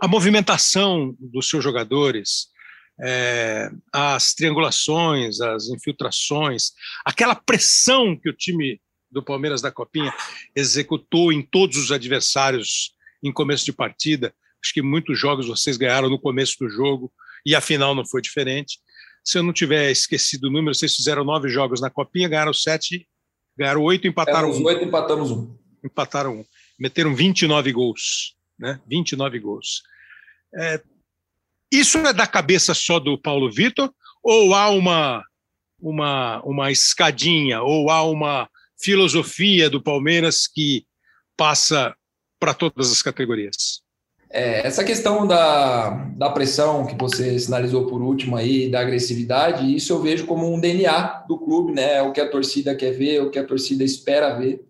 A 0.00 0.08
movimentação 0.08 1.14
dos 1.20 1.48
seus 1.48 1.62
jogadores, 1.62 2.48
é, 3.00 3.70
as 3.92 4.34
triangulações, 4.34 5.40
as 5.40 5.68
infiltrações, 5.68 6.72
aquela 7.04 7.34
pressão 7.36 8.16
que 8.16 8.28
o 8.28 8.36
time 8.36 8.80
do 9.10 9.22
Palmeiras 9.22 9.62
da 9.62 9.70
Copinha 9.70 10.12
executou 10.54 11.32
em 11.32 11.42
todos 11.42 11.76
os 11.76 11.92
adversários 11.92 12.92
em 13.22 13.32
começo 13.32 13.64
de 13.64 13.72
partida. 13.72 14.34
Acho 14.62 14.72
que 14.72 14.82
muitos 14.82 15.18
jogos 15.18 15.46
vocês 15.46 15.76
ganharam 15.76 16.08
no 16.08 16.18
começo 16.18 16.56
do 16.58 16.68
jogo 16.68 17.12
e 17.44 17.54
a 17.54 17.60
final 17.60 17.94
não 17.94 18.04
foi 18.04 18.20
diferente. 18.20 18.78
Se 19.24 19.38
eu 19.38 19.42
não 19.42 19.52
tiver 19.52 19.90
esquecido 19.90 20.44
o 20.44 20.50
número, 20.50 20.74
vocês 20.74 20.94
fizeram 20.94 21.24
nove 21.24 21.48
jogos 21.48 21.80
na 21.80 21.90
Copinha, 21.90 22.28
ganharam 22.28 22.52
sete, 22.52 23.06
ganharam 23.56 23.82
oito, 23.82 24.06
empataram 24.06 24.50
um. 24.50 24.64
oito, 24.64 24.84
empatamos 24.84 25.30
um. 25.30 25.56
Empataram 25.84 26.40
um. 26.40 26.44
Meteram 26.78 27.14
29 27.14 27.72
gols, 27.72 28.36
né? 28.58 28.80
29 28.86 29.38
gols. 29.38 29.82
É, 30.54 30.82
isso 31.70 31.98
é 31.98 32.12
da 32.12 32.26
cabeça 32.26 32.72
só 32.72 32.98
do 32.98 33.18
Paulo 33.18 33.50
Vitor 33.50 33.92
ou 34.22 34.54
há 34.54 34.68
uma, 34.70 35.24
uma, 35.80 36.42
uma 36.42 36.70
escadinha, 36.70 37.62
ou 37.62 37.90
há 37.90 38.02
uma 38.02 38.48
filosofia 38.80 39.70
do 39.70 39.82
Palmeiras 39.82 40.46
que 40.46 40.86
passa 41.36 41.94
para 42.38 42.54
todas 42.54 42.92
as 42.92 43.02
categorias. 43.02 43.82
É, 44.30 44.66
essa 44.66 44.84
questão 44.84 45.26
da, 45.26 45.90
da 46.16 46.28
pressão 46.28 46.86
que 46.86 46.94
você 46.94 47.38
sinalizou 47.38 47.86
por 47.86 48.02
último 48.02 48.36
aí, 48.36 48.68
da 48.68 48.80
agressividade, 48.80 49.74
isso 49.74 49.92
eu 49.92 50.02
vejo 50.02 50.26
como 50.26 50.52
um 50.52 50.60
DNA 50.60 51.24
do 51.26 51.38
clube, 51.38 51.72
né? 51.72 51.96
É 51.96 52.02
o 52.02 52.12
que 52.12 52.20
a 52.20 52.28
torcida 52.28 52.74
quer 52.74 52.92
ver, 52.92 53.16
é 53.16 53.22
o 53.22 53.30
que 53.30 53.38
a 53.38 53.46
torcida 53.46 53.82
espera 53.82 54.36
ver, 54.36 54.62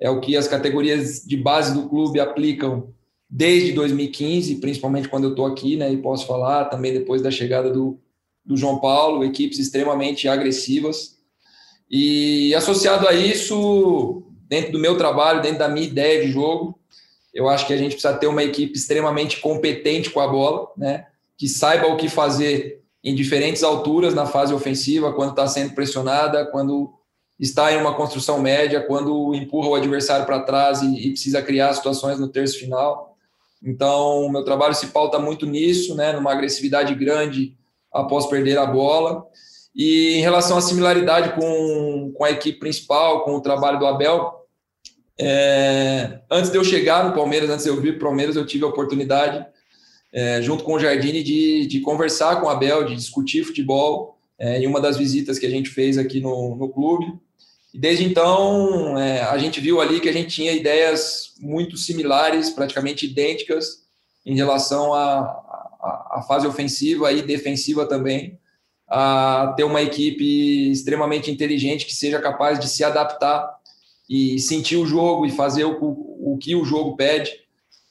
é 0.00 0.10
o 0.10 0.20
que 0.20 0.36
as 0.36 0.48
categorias 0.48 1.22
de 1.24 1.36
base 1.36 1.72
do 1.74 1.88
clube 1.88 2.18
aplicam 2.18 2.92
desde 3.30 3.72
2015, 3.72 4.56
principalmente 4.56 5.08
quando 5.08 5.24
eu 5.24 5.30
estou 5.30 5.46
aqui, 5.46 5.76
né? 5.76 5.92
E 5.92 5.98
posso 5.98 6.26
falar 6.26 6.64
também 6.64 6.92
depois 6.92 7.22
da 7.22 7.30
chegada 7.30 7.70
do, 7.70 8.00
do 8.44 8.56
João 8.56 8.80
Paulo, 8.80 9.24
equipes 9.24 9.60
extremamente 9.60 10.26
agressivas. 10.26 11.18
E 11.88 12.52
associado 12.54 13.06
a 13.06 13.12
isso, 13.12 14.24
dentro 14.48 14.72
do 14.72 14.78
meu 14.78 14.96
trabalho, 14.98 15.40
dentro 15.40 15.60
da 15.60 15.68
minha 15.68 15.86
ideia 15.86 16.26
de 16.26 16.32
jogo, 16.32 16.77
Eu 17.38 17.48
acho 17.48 17.68
que 17.68 17.72
a 17.72 17.76
gente 17.76 17.92
precisa 17.92 18.18
ter 18.18 18.26
uma 18.26 18.42
equipe 18.42 18.76
extremamente 18.76 19.38
competente 19.38 20.10
com 20.10 20.18
a 20.18 20.26
bola, 20.26 20.72
né? 20.76 21.06
Que 21.36 21.46
saiba 21.46 21.86
o 21.86 21.96
que 21.96 22.08
fazer 22.08 22.82
em 23.02 23.14
diferentes 23.14 23.62
alturas 23.62 24.12
na 24.12 24.26
fase 24.26 24.52
ofensiva, 24.52 25.12
quando 25.12 25.30
está 25.30 25.46
sendo 25.46 25.72
pressionada, 25.72 26.44
quando 26.46 26.92
está 27.38 27.72
em 27.72 27.76
uma 27.76 27.94
construção 27.94 28.40
média, 28.40 28.80
quando 28.80 29.32
empurra 29.36 29.68
o 29.68 29.74
adversário 29.76 30.26
para 30.26 30.40
trás 30.40 30.82
e, 30.82 30.92
e, 30.96 31.10
precisa 31.12 31.40
criar 31.40 31.72
situações 31.74 32.18
no 32.18 32.26
terço 32.26 32.58
final. 32.58 33.16
Então, 33.62 34.28
meu 34.28 34.44
trabalho 34.44 34.74
se 34.74 34.88
pauta 34.88 35.20
muito 35.20 35.46
nisso, 35.46 35.94
né, 35.94 36.12
numa 36.12 36.32
agressividade 36.32 36.92
grande 36.96 37.56
após 37.92 38.26
perder 38.26 38.58
a 38.58 38.66
bola. 38.66 39.24
E 39.76 40.16
em 40.16 40.22
relação 40.22 40.58
à 40.58 40.60
similaridade 40.60 41.40
com, 41.40 42.12
com 42.16 42.24
a 42.24 42.32
equipe 42.32 42.58
principal, 42.58 43.22
com 43.22 43.36
o 43.36 43.40
trabalho 43.40 43.78
do 43.78 43.86
Abel, 43.86 44.37
é, 45.20 46.20
antes 46.30 46.50
de 46.50 46.56
eu 46.56 46.62
chegar 46.62 47.04
no 47.04 47.12
Palmeiras, 47.12 47.50
antes 47.50 47.64
de 47.64 47.70
eu 47.70 47.80
vir 47.80 47.98
para 47.98 48.06
o 48.06 48.08
Palmeiras, 48.08 48.36
eu 48.36 48.46
tive 48.46 48.64
a 48.64 48.68
oportunidade, 48.68 49.44
é, 50.12 50.40
junto 50.40 50.62
com 50.62 50.74
o 50.74 50.78
Jardine, 50.78 51.22
de, 51.22 51.66
de 51.66 51.80
conversar 51.80 52.40
com 52.40 52.46
o 52.46 52.48
Abel, 52.48 52.84
de 52.84 52.94
discutir 52.94 53.44
futebol, 53.44 54.18
é, 54.38 54.60
em 54.60 54.66
uma 54.66 54.80
das 54.80 54.96
visitas 54.96 55.38
que 55.38 55.46
a 55.46 55.50
gente 55.50 55.68
fez 55.70 55.98
aqui 55.98 56.20
no, 56.20 56.54
no 56.54 56.68
clube. 56.68 57.12
E 57.74 57.78
desde 57.78 58.04
então, 58.04 58.96
é, 58.96 59.22
a 59.22 59.36
gente 59.38 59.60
viu 59.60 59.80
ali 59.80 60.00
que 60.00 60.08
a 60.08 60.12
gente 60.12 60.34
tinha 60.34 60.52
ideias 60.52 61.34
muito 61.40 61.76
similares, 61.76 62.50
praticamente 62.50 63.04
idênticas, 63.04 63.82
em 64.24 64.36
relação 64.36 64.94
à 64.94 66.24
fase 66.28 66.46
ofensiva 66.46 67.10
e 67.12 67.22
defensiva 67.22 67.86
também, 67.86 68.38
a 68.86 69.52
ter 69.56 69.64
uma 69.64 69.82
equipe 69.82 70.70
extremamente 70.70 71.30
inteligente 71.30 71.84
que 71.84 71.94
seja 71.94 72.20
capaz 72.20 72.58
de 72.58 72.68
se 72.68 72.84
adaptar 72.84 73.57
e 74.08 74.38
sentir 74.38 74.76
o 74.76 74.86
jogo 74.86 75.26
e 75.26 75.30
fazer 75.30 75.64
o, 75.64 75.76
o 75.80 76.38
que 76.40 76.54
o 76.54 76.64
jogo 76.64 76.96
pede. 76.96 77.32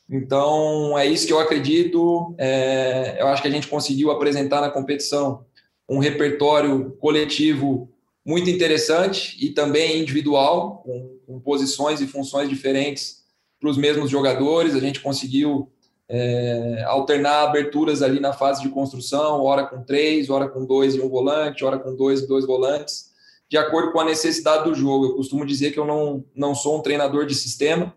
Então, 0.10 0.97
é 0.97 1.06
isso 1.06 1.27
que 1.27 1.34
eu 1.34 1.39
acredito. 1.39 2.34
É, 2.38 3.17
eu 3.19 3.27
acho 3.27 3.41
que 3.41 3.47
a 3.47 3.51
gente 3.51 3.67
conseguiu 3.67 4.10
apresentar 4.10 4.62
na 4.62 4.69
competição 4.69 5.45
um 5.88 5.99
repertório 5.99 6.91
coletivo 6.99 7.89
muito 8.25 8.49
interessante 8.49 9.38
e 9.39 9.51
também 9.51 10.01
individual, 10.01 10.82
com, 10.84 11.17
com 11.25 11.39
posições 11.39 12.01
e 12.01 12.08
funções 12.08 12.49
diferentes 12.49 13.23
para 13.60 13.69
os 13.69 13.77
mesmos 13.77 14.10
jogadores. 14.10 14.75
A 14.75 14.80
gente 14.80 14.99
conseguiu 14.99 15.71
é, 16.10 16.84
alternar 16.88 17.43
aberturas 17.43 18.01
ali 18.01 18.19
na 18.19 18.34
fase 18.34 18.62
de 18.62 18.69
construção, 18.69 19.41
hora 19.41 19.65
com 19.65 19.84
três, 19.84 20.30
hora 20.30 20.47
com 20.47 20.65
dois 20.65 20.95
e 20.95 21.01
um 21.01 21.10
volante, 21.10 21.65
hora 21.65 21.80
com 21.80 21.95
dois 21.95 22.21
e 22.21 22.27
dois 22.27 22.45
volantes, 22.45 23.07
de 23.50 23.58
acordo 23.58 23.92
com 23.92 24.00
a 24.00 24.06
necessidade 24.06 24.66
do 24.66 24.76
jogo. 24.76 25.06
Eu 25.06 25.16
costumo 25.16 25.46
dizer 25.46 25.72
que 25.72 25.80
eu 25.80 25.86
não, 25.86 26.24
não 26.36 26.54
sou 26.54 26.78
um 26.78 26.82
treinador 26.82 27.26
de 27.26 27.36
sistema, 27.36 27.94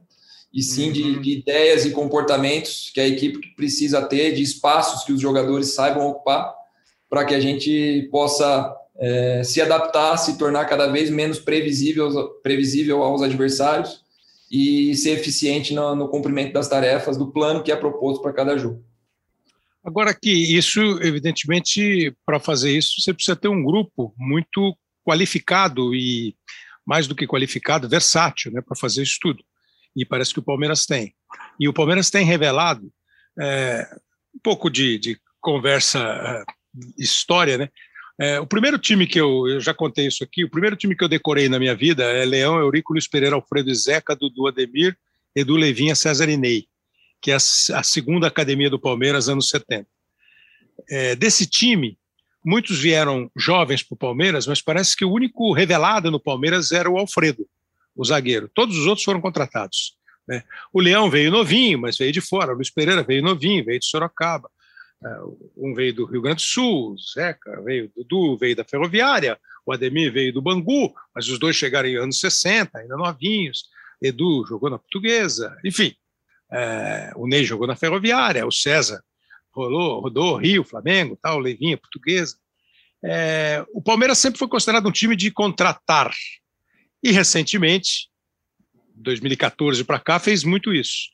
e 0.53 0.63
sim 0.63 0.89
uhum. 0.89 0.93
de, 0.93 1.21
de, 1.21 1.33
ideias 1.39 1.85
e 1.85 1.93
comportamentos 1.93 2.91
que 2.93 3.01
a 3.01 3.07
equipe 3.07 3.55
precisa 3.55 4.03
ter, 4.03 4.33
de 4.33 4.43
espaços 4.43 5.05
que 5.05 5.13
os 5.13 5.21
jogadores 5.21 5.75
saibam 5.75 6.09
ocupar, 6.09 6.53
para 7.09 7.25
que 7.25 7.35
a 7.35 7.41
gente 7.41 8.09
possa 8.11 8.77
é, 8.99 9.43
se 9.45 9.61
adaptar, 9.61 10.17
se 10.17 10.37
tornar 10.37 10.65
cada 10.67 10.89
vez 10.89 11.09
menos 11.09 11.39
previsível, 11.39 12.29
previsível 12.43 13.03
aos 13.03 13.23
adversários 13.23 14.03
e 14.51 14.95
ser 14.97 15.11
eficiente 15.11 15.73
no, 15.73 15.95
no 15.95 16.09
cumprimento 16.09 16.53
das 16.53 16.69
tarefas 16.69 17.17
do 17.17 17.31
plano 17.31 17.63
que 17.63 17.71
é 17.71 17.77
proposto 17.77 18.21
para 18.21 18.33
cada 18.33 18.59
jogo. 18.59 18.85
Agora 19.83 20.13
que 20.15 20.31
isso, 20.31 20.81
evidentemente, 21.01 22.15
para 22.27 22.39
fazer 22.39 22.77
isso, 22.77 23.01
você 23.01 23.15
precisa 23.15 23.37
ter 23.37 23.49
um 23.49 23.65
grupo 23.65 24.13
muito 24.19 24.77
qualificado 25.05 25.95
e 25.95 26.37
mais 26.87 27.07
do 27.07 27.15
que 27.15 27.27
qualificado, 27.27 27.89
versátil, 27.89 28.51
né, 28.53 28.61
para 28.61 28.77
fazer 28.77 29.03
isso 29.03 29.19
tudo. 29.21 29.43
E 29.97 30.05
parece 30.05 30.33
que 30.33 30.41
o 30.41 30.45
Palmeiras 30.45 30.87
tem. 30.87 31.15
E 31.59 31.69
o 31.69 31.73
Palmeiras 31.73 32.11
tem 32.11 32.25
revelado 32.25 32.93
é, 33.39 33.87
um 34.35 34.41
pouco 34.43 34.71
de, 34.71 34.99
de 34.99 35.21
conversa, 35.41 35.99
é, 35.99 36.45
história, 36.99 37.59
né? 37.59 37.69
É, 38.21 38.39
o 38.39 38.47
primeiro 38.47 38.79
time 38.79 39.07
que 39.07 39.19
eu, 39.19 39.49
eu 39.49 39.61
já 39.61 39.73
contei 39.73 40.07
isso 40.07 40.23
aqui, 40.23 40.45
o 40.45 40.51
primeiro 40.51 40.77
time 40.77 40.95
que 40.95 41.03
eu 41.03 41.09
decorei 41.09 41.49
na 41.49 41.59
minha 41.59 41.75
vida 41.75 42.05
é 42.05 42.23
Leão, 42.25 42.59
Eurico, 42.59 42.93
Luiz 42.93 43.09
Pereira, 43.09 43.35
Alfredo 43.35 43.71
e 43.71 43.75
Zeca, 43.75 44.15
Dudu 44.15 44.47
Ademir, 44.47 44.95
Edu 45.35 45.57
Levinha, 45.57 45.95
César 45.95 46.29
Inei, 46.29 46.67
que 47.23 47.31
é 47.31 47.35
a, 47.35 47.39
a 47.79 47.83
segunda 47.83 48.27
academia 48.27 48.69
do 48.69 48.79
Palmeiras, 48.79 49.29
anos 49.29 49.49
70. 49.49 49.87
É, 50.91 51.17
desse 51.17 51.47
time, 51.47 51.99
muitos 52.45 52.79
vieram 52.79 53.31
jovens 53.37 53.83
para 53.83 53.95
o 53.95 53.99
Palmeiras, 53.99 54.47
mas 54.47 54.63
parece 54.63 54.97
que 54.97 55.05
o 55.05 55.13
único 55.13 55.53
revelado 55.53 56.11
no 56.11 56.21
Palmeiras 56.21 56.73
era 56.73 56.91
o 56.91 56.99
Alfredo, 56.99 57.47
o 57.95 58.05
zagueiro. 58.05 58.51
Todos 58.55 58.77
os 58.77 58.87
outros 58.87 59.05
foram 59.05 59.21
contratados. 59.21 59.97
Né? 60.27 60.43
O 60.73 60.81
Leão 60.81 61.11
veio 61.11 61.31
novinho, 61.31 61.79
mas 61.79 61.99
veio 61.99 62.13
de 62.13 62.21
fora. 62.21 62.53
O 62.53 62.55
Luiz 62.55 62.71
Pereira 62.71 63.03
veio 63.03 63.23
novinho, 63.23 63.65
veio 63.65 63.79
de 63.79 63.87
Sorocaba. 63.87 64.51
É, 65.03 65.09
um 65.57 65.75
veio 65.75 65.95
do 65.95 66.05
Rio 66.05 66.21
Grande 66.21 66.43
do 66.43 66.47
Sul, 66.47 66.93
o 66.93 66.97
Zeca 66.99 67.61
veio 67.63 67.89
do 67.89 68.05
Dudu, 68.05 68.37
veio 68.37 68.55
da 68.55 68.65
Ferroviária, 68.65 69.39
o 69.65 69.73
Ademir 69.73 70.13
veio 70.13 70.33
do 70.33 70.43
Bangu, 70.43 70.95
mas 71.15 71.27
os 71.29 71.39
dois 71.39 71.57
chegaram 71.57 71.89
em 71.89 71.97
anos 71.97 72.21
60, 72.21 72.79
ainda 72.79 72.97
novinhos. 72.97 73.65
Edu 74.01 74.45
jogou 74.47 74.69
na 74.69 74.79
Portuguesa, 74.79 75.57
enfim. 75.65 75.95
É, 76.53 77.13
o 77.17 77.27
Ney 77.27 77.45
jogou 77.45 77.67
na 77.67 77.77
Ferroviária, 77.77 78.47
o 78.47 78.53
César 78.53 79.03
rolou, 79.53 80.01
rodou 80.01 80.37
Rio, 80.37 80.65
Flamengo, 80.65 81.19
tal, 81.21 81.39
Levinha, 81.39 81.77
Portuguesa. 81.79 82.37
É, 83.05 83.65
o 83.73 83.83
Palmeiras 83.83 84.19
sempre 84.19 84.39
foi 84.39 84.49
considerado 84.49 84.89
um 84.89 84.93
time 84.93 85.17
de 85.17 85.31
contratar. 85.31 86.13
E 87.03 87.11
recentemente, 87.13 88.09
2014 88.95 89.85
para 89.85 89.99
cá, 89.99 90.19
fez 90.19 90.45
muito 90.45 90.75
isso 90.75 91.11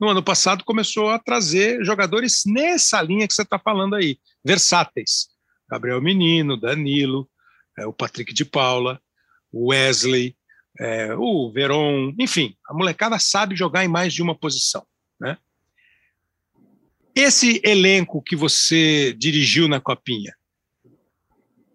no 0.00 0.08
ano 0.08 0.22
passado 0.22 0.64
começou 0.64 1.10
a 1.10 1.18
trazer 1.18 1.84
jogadores 1.84 2.42
nessa 2.46 3.02
linha 3.02 3.28
que 3.28 3.34
você 3.34 3.42
está 3.42 3.58
falando 3.58 3.94
aí, 3.94 4.18
versáteis. 4.42 5.28
Gabriel 5.68 6.00
Menino, 6.00 6.56
Danilo, 6.56 7.28
é, 7.78 7.86
o 7.86 7.92
Patrick 7.92 8.32
de 8.32 8.44
Paula, 8.44 8.98
o 9.52 9.68
Wesley, 9.68 10.34
é, 10.80 11.14
o 11.14 11.52
Veron, 11.52 12.14
enfim, 12.18 12.56
a 12.66 12.72
molecada 12.72 13.18
sabe 13.18 13.54
jogar 13.54 13.84
em 13.84 13.88
mais 13.88 14.14
de 14.14 14.22
uma 14.22 14.34
posição. 14.34 14.84
Esse 17.14 17.60
elenco 17.64 18.22
que 18.22 18.36
você 18.36 19.12
dirigiu 19.12 19.66
na 19.68 19.80
Copinha, 19.80 20.34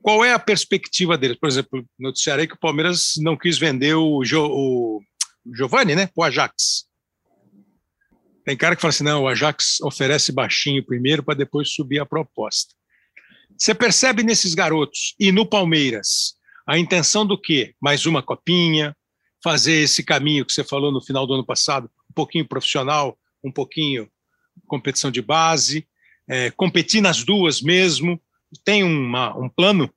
qual 0.01 0.23
é 0.23 0.31
a 0.31 0.39
perspectiva 0.39 1.17
deles? 1.17 1.37
Por 1.37 1.49
exemplo, 1.49 1.83
noticiarei 1.97 2.47
que 2.47 2.53
o 2.53 2.59
Palmeiras 2.59 3.13
não 3.17 3.35
quis 3.35 3.57
vender 3.57 3.95
o, 3.95 4.23
jo, 4.23 4.45
o 4.45 5.01
Giovanni, 5.55 5.95
né, 5.95 6.09
o 6.15 6.23
Ajax. 6.23 6.85
Tem 8.45 8.55
cara 8.55 8.75
que 8.75 8.81
fala 8.81 8.89
assim: 8.89 9.03
não, 9.03 9.23
o 9.23 9.27
Ajax 9.27 9.81
oferece 9.81 10.31
baixinho 10.31 10.85
primeiro 10.85 11.23
para 11.23 11.33
depois 11.33 11.73
subir 11.73 11.99
a 11.99 12.05
proposta. 12.05 12.75
Você 13.57 13.73
percebe 13.73 14.21
nesses 14.21 14.53
garotos 14.53 15.15
e 15.19 15.31
no 15.31 15.45
Palmeiras 15.45 16.35
a 16.67 16.77
intenção 16.77 17.25
do 17.25 17.39
quê? 17.39 17.73
Mais 17.81 18.05
uma 18.05 18.21
copinha, 18.21 18.95
fazer 19.43 19.73
esse 19.73 20.03
caminho 20.03 20.45
que 20.45 20.53
você 20.53 20.63
falou 20.63 20.91
no 20.91 21.03
final 21.03 21.25
do 21.25 21.33
ano 21.33 21.45
passado, 21.45 21.89
um 22.09 22.13
pouquinho 22.13 22.47
profissional, 22.47 23.17
um 23.43 23.51
pouquinho 23.51 24.09
competição 24.67 25.11
de 25.11 25.21
base, 25.21 25.87
é, 26.27 26.51
competir 26.51 27.01
nas 27.01 27.23
duas 27.23 27.61
mesmo. 27.61 28.19
Tem 28.63 28.83
uma, 28.83 29.37
um 29.37 29.49
plano 29.49 29.89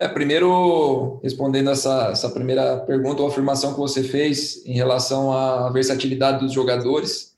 é, 0.00 0.06
primeiro, 0.06 1.18
respondendo 1.24 1.70
essa, 1.70 2.10
essa 2.12 2.30
primeira 2.30 2.78
pergunta 2.80 3.20
ou 3.20 3.28
afirmação 3.28 3.72
que 3.72 3.80
você 3.80 4.04
fez 4.04 4.64
em 4.64 4.72
relação 4.72 5.32
à 5.32 5.70
versatilidade 5.70 6.38
dos 6.38 6.52
jogadores, 6.52 7.36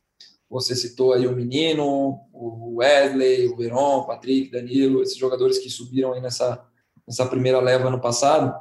você 0.49 0.77
citou 0.77 1.15
aí 1.15 1.27
o 1.27 1.35
Menino, 1.35 2.21
o 2.35 2.77
Wesley, 2.77 3.49
o 3.49 3.57
Veron, 3.57 4.01
o 4.01 4.05
Patrick, 4.05 4.51
Danilo, 4.51 5.01
esses 5.01 5.17
jogadores 5.17 5.59
que 5.59 5.71
subiram 5.71 6.13
aí 6.13 6.21
nessa, 6.21 6.63
nessa 7.09 7.25
primeira 7.25 7.61
leva 7.61 7.89
ano 7.89 8.01
passado. 8.01 8.61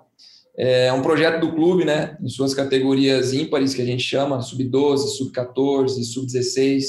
É 0.58 0.92
um 0.92 1.02
projeto 1.02 1.40
do 1.40 1.54
clube, 1.54 1.86
né, 1.86 2.18
em 2.22 2.28
suas 2.28 2.54
categorias 2.54 3.34
ímpares, 3.34 3.74
que 3.74 3.82
a 3.82 3.86
gente 3.86 4.04
chama, 4.04 4.42
sub-12, 4.42 4.98
sub-14, 5.18 6.04
sub-16, 6.04 6.82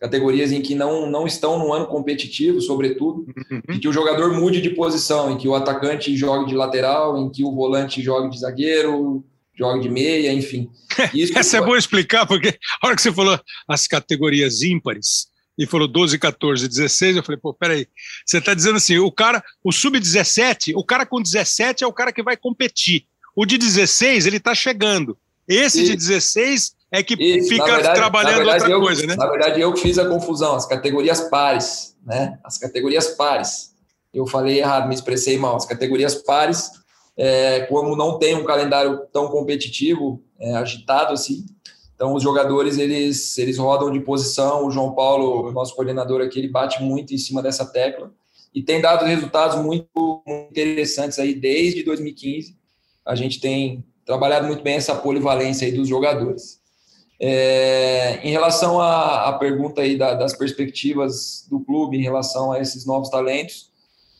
categorias 0.00 0.50
em 0.50 0.62
que 0.62 0.74
não, 0.74 1.10
não 1.10 1.26
estão 1.26 1.58
no 1.58 1.72
ano 1.72 1.86
competitivo, 1.86 2.60
sobretudo, 2.60 3.26
uhum. 3.50 3.62
em 3.68 3.78
que 3.78 3.88
o 3.88 3.92
jogador 3.92 4.32
mude 4.32 4.60
de 4.60 4.70
posição, 4.70 5.30
em 5.30 5.36
que 5.36 5.46
o 5.46 5.54
atacante 5.54 6.16
jogue 6.16 6.48
de 6.48 6.54
lateral, 6.54 7.18
em 7.18 7.30
que 7.30 7.44
o 7.44 7.54
volante 7.54 8.00
jogue 8.00 8.30
de 8.30 8.40
zagueiro, 8.40 9.24
jogue 9.54 9.80
de 9.80 9.90
meia, 9.90 10.32
enfim. 10.32 10.70
Isso 11.12 11.38
Essa 11.38 11.58
é 11.58 11.60
bom 11.60 11.76
explicar, 11.76 12.26
porque 12.26 12.58
a 12.80 12.86
hora 12.86 12.96
que 12.96 13.02
você 13.02 13.12
falou 13.12 13.38
as 13.68 13.86
categorias 13.86 14.62
ímpares, 14.62 15.29
e 15.60 15.66
falou 15.66 15.86
12, 15.86 16.18
14, 16.18 16.66
16, 16.66 17.16
eu 17.16 17.22
falei, 17.22 17.38
pô, 17.38 17.52
peraí, 17.52 17.86
você 18.24 18.38
está 18.38 18.54
dizendo 18.54 18.76
assim, 18.76 18.96
o 18.96 19.12
cara, 19.12 19.44
o 19.62 19.70
sub-17, 19.70 20.72
o 20.74 20.82
cara 20.82 21.04
com 21.04 21.20
17 21.20 21.84
é 21.84 21.86
o 21.86 21.92
cara 21.92 22.10
que 22.10 22.22
vai 22.22 22.34
competir, 22.34 23.04
o 23.36 23.44
de 23.44 23.58
16, 23.58 24.24
ele 24.24 24.38
está 24.38 24.54
chegando, 24.54 25.18
esse 25.46 25.84
de 25.84 25.94
16 25.94 26.74
é 26.90 27.02
que 27.02 27.14
Isso, 27.14 27.50
fica 27.50 27.66
verdade, 27.66 27.94
trabalhando 27.94 28.36
verdade, 28.36 28.62
outra 28.62 28.72
eu, 28.72 28.80
coisa, 28.80 29.06
né? 29.06 29.16
Na 29.16 29.28
verdade, 29.28 29.60
eu 29.60 29.72
que 29.74 29.82
fiz 29.82 29.98
a 29.98 30.08
confusão, 30.08 30.54
as 30.54 30.64
categorias 30.64 31.20
pares, 31.28 31.94
né? 32.06 32.38
As 32.42 32.56
categorias 32.56 33.08
pares. 33.08 33.72
Eu 34.12 34.26
falei 34.26 34.58
errado, 34.58 34.88
me 34.88 34.94
expressei 34.94 35.38
mal. 35.38 35.56
As 35.56 35.66
categorias 35.66 36.16
pares, 36.16 36.70
é, 37.16 37.60
como 37.66 37.94
não 37.94 38.18
tem 38.18 38.34
um 38.34 38.44
calendário 38.44 39.06
tão 39.12 39.28
competitivo, 39.28 40.22
é, 40.40 40.54
agitado 40.54 41.12
assim, 41.12 41.44
Então, 42.00 42.14
os 42.14 42.22
jogadores, 42.22 42.78
eles, 42.78 43.36
eles 43.36 43.58
rodam 43.58 43.92
de 43.92 44.00
posição. 44.00 44.66
O 44.66 44.70
João 44.70 44.94
Paulo, 44.94 45.52
nosso 45.52 45.76
coordenador 45.76 46.22
aqui, 46.22 46.38
ele 46.38 46.48
bate 46.48 46.82
muito 46.82 47.12
em 47.12 47.18
cima 47.18 47.42
dessa 47.42 47.66
tecla 47.66 48.10
e 48.54 48.62
tem 48.62 48.80
dado 48.80 49.04
resultados 49.04 49.62
muito, 49.62 49.86
muito 50.26 50.50
interessantes 50.50 51.18
aí 51.18 51.34
desde 51.34 51.82
2015. 51.82 52.56
A 53.04 53.14
gente 53.14 53.38
tem 53.38 53.84
trabalhado 54.06 54.46
muito 54.46 54.62
bem 54.62 54.76
essa 54.76 54.94
polivalência 54.94 55.66
aí 55.66 55.72
dos 55.72 55.86
jogadores. 55.86 56.58
É, 57.20 58.18
em 58.26 58.30
relação 58.30 58.80
à, 58.80 59.28
à 59.28 59.32
pergunta 59.34 59.82
aí 59.82 59.98
da, 59.98 60.14
das 60.14 60.32
perspectivas 60.32 61.46
do 61.50 61.60
clube 61.60 61.98
em 61.98 62.02
relação 62.02 62.50
a 62.50 62.60
esses 62.60 62.86
novos 62.86 63.10
talentos, 63.10 63.70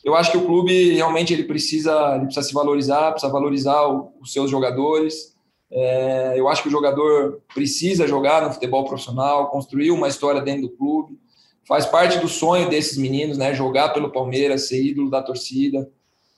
eu 0.03 0.13
acho 0.13 0.29
que 0.29 0.37
o 0.37 0.45
clube 0.45 0.93
realmente 0.93 1.33
ele 1.33 1.45
precisa, 1.45 2.13
ele 2.13 2.25
precisa 2.25 2.45
se 2.47 2.53
valorizar, 2.53 3.09
precisa 3.09 3.33
valorizar 3.33 3.87
o, 3.87 4.13
os 4.21 4.31
seus 4.31 4.51
jogadores. 4.51 5.31
É, 5.71 6.33
eu 6.35 6.49
acho 6.49 6.63
que 6.63 6.67
o 6.67 6.71
jogador 6.71 7.41
precisa 7.53 8.05
jogar 8.05 8.41
no 8.41 8.51
futebol 8.51 8.83
profissional, 8.83 9.49
construir 9.49 9.91
uma 9.91 10.09
história 10.09 10.41
dentro 10.41 10.63
do 10.63 10.69
clube. 10.69 11.17
Faz 11.65 11.85
parte 11.85 12.19
do 12.19 12.27
sonho 12.27 12.69
desses 12.69 12.97
meninos, 12.97 13.37
né? 13.37 13.53
Jogar 13.53 13.89
pelo 13.89 14.11
Palmeiras, 14.11 14.67
ser 14.67 14.83
ídolo 14.83 15.09
da 15.09 15.21
torcida. 15.21 15.89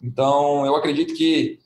Então, 0.01 0.65
eu 0.65 0.75
acredito 0.75 1.15
que, 1.15 1.59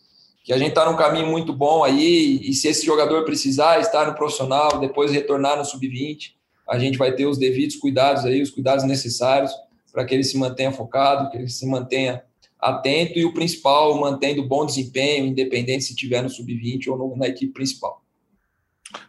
que 0.44 0.54
a 0.54 0.58
gente 0.58 0.70
está 0.70 0.90
num 0.90 0.96
caminho 0.96 1.28
muito 1.28 1.52
bom 1.52 1.84
aí. 1.84 2.40
E 2.42 2.54
se 2.54 2.70
esse 2.70 2.86
jogador 2.86 3.26
precisar 3.26 3.80
estar 3.80 4.08
no 4.08 4.16
profissional, 4.16 4.80
depois 4.80 5.12
retornar 5.12 5.58
no 5.58 5.66
sub-20, 5.66 6.36
a 6.70 6.80
gente 6.80 6.98
vai 6.98 7.14
ter 7.14 7.26
os 7.26 7.38
devidos 7.38 7.76
cuidados 7.76 8.24
aí, 8.26 8.42
os 8.42 8.52
cuidados 8.52 8.86
necessários 8.86 9.52
para 9.92 10.06
que 10.06 10.14
ele 10.14 10.24
se 10.24 10.38
mantenha 10.38 10.72
focado, 10.72 11.30
que 11.32 11.38
ele 11.38 11.50
se 11.50 11.66
mantenha 11.66 12.24
atento 12.60 13.20
e 13.20 13.26
o 13.26 13.34
principal, 13.34 14.00
mantendo 14.00 14.44
bom 14.44 14.66
desempenho, 14.66 15.28
independente 15.28 15.84
se 15.84 15.94
estiver 15.94 16.22
no 16.22 16.30
sub-20 16.30 16.88
ou 16.88 16.98
no, 16.98 17.18
na 17.18 17.28
equipe 17.28 17.54
principal. 17.54 18.04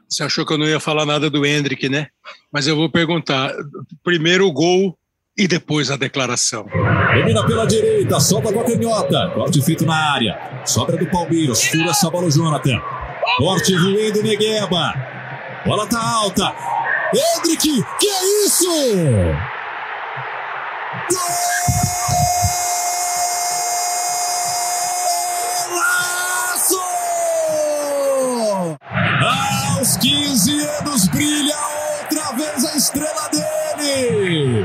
Você 0.09 0.23
achou 0.23 0.45
que 0.47 0.53
eu 0.53 0.59
não 0.59 0.67
ia 0.67 0.81
falar 0.81 1.05
nada 1.05 1.29
do 1.29 1.45
Hendrick, 1.45 1.89
né? 1.89 2.09
Mas 2.51 2.67
eu 2.67 2.75
vou 2.75 2.91
perguntar. 2.91 3.55
Primeiro 4.03 4.47
o 4.47 4.53
gol 4.53 4.97
e 5.37 5.47
depois 5.47 5.91
a 5.91 5.97
declaração. 5.97 6.67
Domina 7.15 7.47
pela 7.47 7.67
direita, 7.67 8.19
solta 8.19 8.53
com 8.53 8.61
a 8.61 8.65
canhota. 8.65 9.31
Corte 9.35 9.63
feito 9.63 9.85
na 9.85 10.13
área. 10.13 10.63
Sobra 10.65 10.97
do 10.97 11.07
Palmeiras, 11.07 11.61
tira 11.61 11.91
essa 11.91 12.11
bola 12.11 12.27
o 12.27 12.31
Jonathan. 12.31 12.81
Corte 13.37 13.75
ruim 13.75 14.11
Negueba. 14.23 14.95
Bola 15.67 15.87
tá 15.87 16.01
alta. 16.01 16.55
Hendrick, 17.13 17.85
que 18.01 18.09
é 18.09 18.47
isso? 18.47 18.67
Golaço! 21.11 21.98
15 30.01 30.61
anos 30.81 31.09
brilha 31.09 31.57
outra 32.01 32.33
vez 32.33 32.65
a 32.65 32.77
estrela 32.77 33.29
dele. 33.31 34.65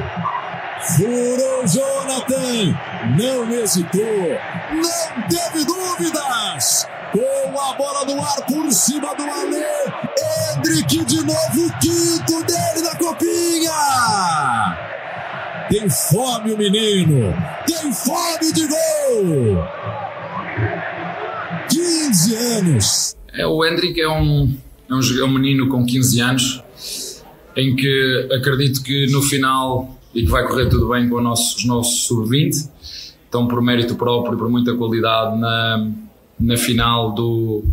Furou 0.95 1.67
Jonathan, 1.67 2.77
não 3.17 3.51
hesitou, 3.51 4.01
não 4.71 5.27
teve 5.27 5.65
dúvidas. 5.65 6.87
Com 7.11 7.59
a 7.59 7.73
bola 7.73 8.05
no 8.05 8.23
ar 8.23 8.41
por 8.45 8.71
cima 8.71 9.15
do 9.15 9.23
Alê, 9.23 9.65
Hendrick 10.57 11.05
de 11.05 11.23
novo, 11.23 11.73
quinto 11.79 12.43
dele 12.43 12.81
na 12.83 12.95
copinha. 12.95 13.71
Tem 15.69 15.89
fome 15.89 16.53
o 16.53 16.57
menino! 16.57 17.33
Tem 17.65 17.91
fome 17.93 18.51
de 18.51 18.67
gol! 18.67 19.63
15 21.69 22.35
anos! 22.35 23.15
É, 23.33 23.45
o 23.47 23.65
Hendrick 23.65 23.99
é 23.99 24.09
um, 24.09 24.55
é, 24.93 24.95
um, 24.95 25.19
é 25.19 25.23
um 25.25 25.33
menino 25.33 25.67
com 25.67 25.85
15 25.85 26.21
anos 26.21 26.63
em 27.55 27.75
que 27.75 28.29
acredito 28.31 28.81
que 28.83 29.07
no 29.11 29.21
final 29.21 29.99
e 30.13 30.23
que 30.23 30.29
vai 30.29 30.47
correr 30.47 30.69
tudo 30.69 30.89
bem 30.89 31.09
com 31.09 31.17
os 31.17 31.23
nossos, 31.23 31.55
os 31.57 31.65
nossos 31.65 32.07
sub-20 32.07 32.69
estão 33.25 33.47
por 33.47 33.61
mérito 33.61 33.95
próprio, 33.95 34.37
por 34.37 34.49
muita 34.49 34.75
qualidade 34.75 35.39
na, 35.39 35.87
na 36.39 36.57
final 36.57 37.13
do, 37.13 37.63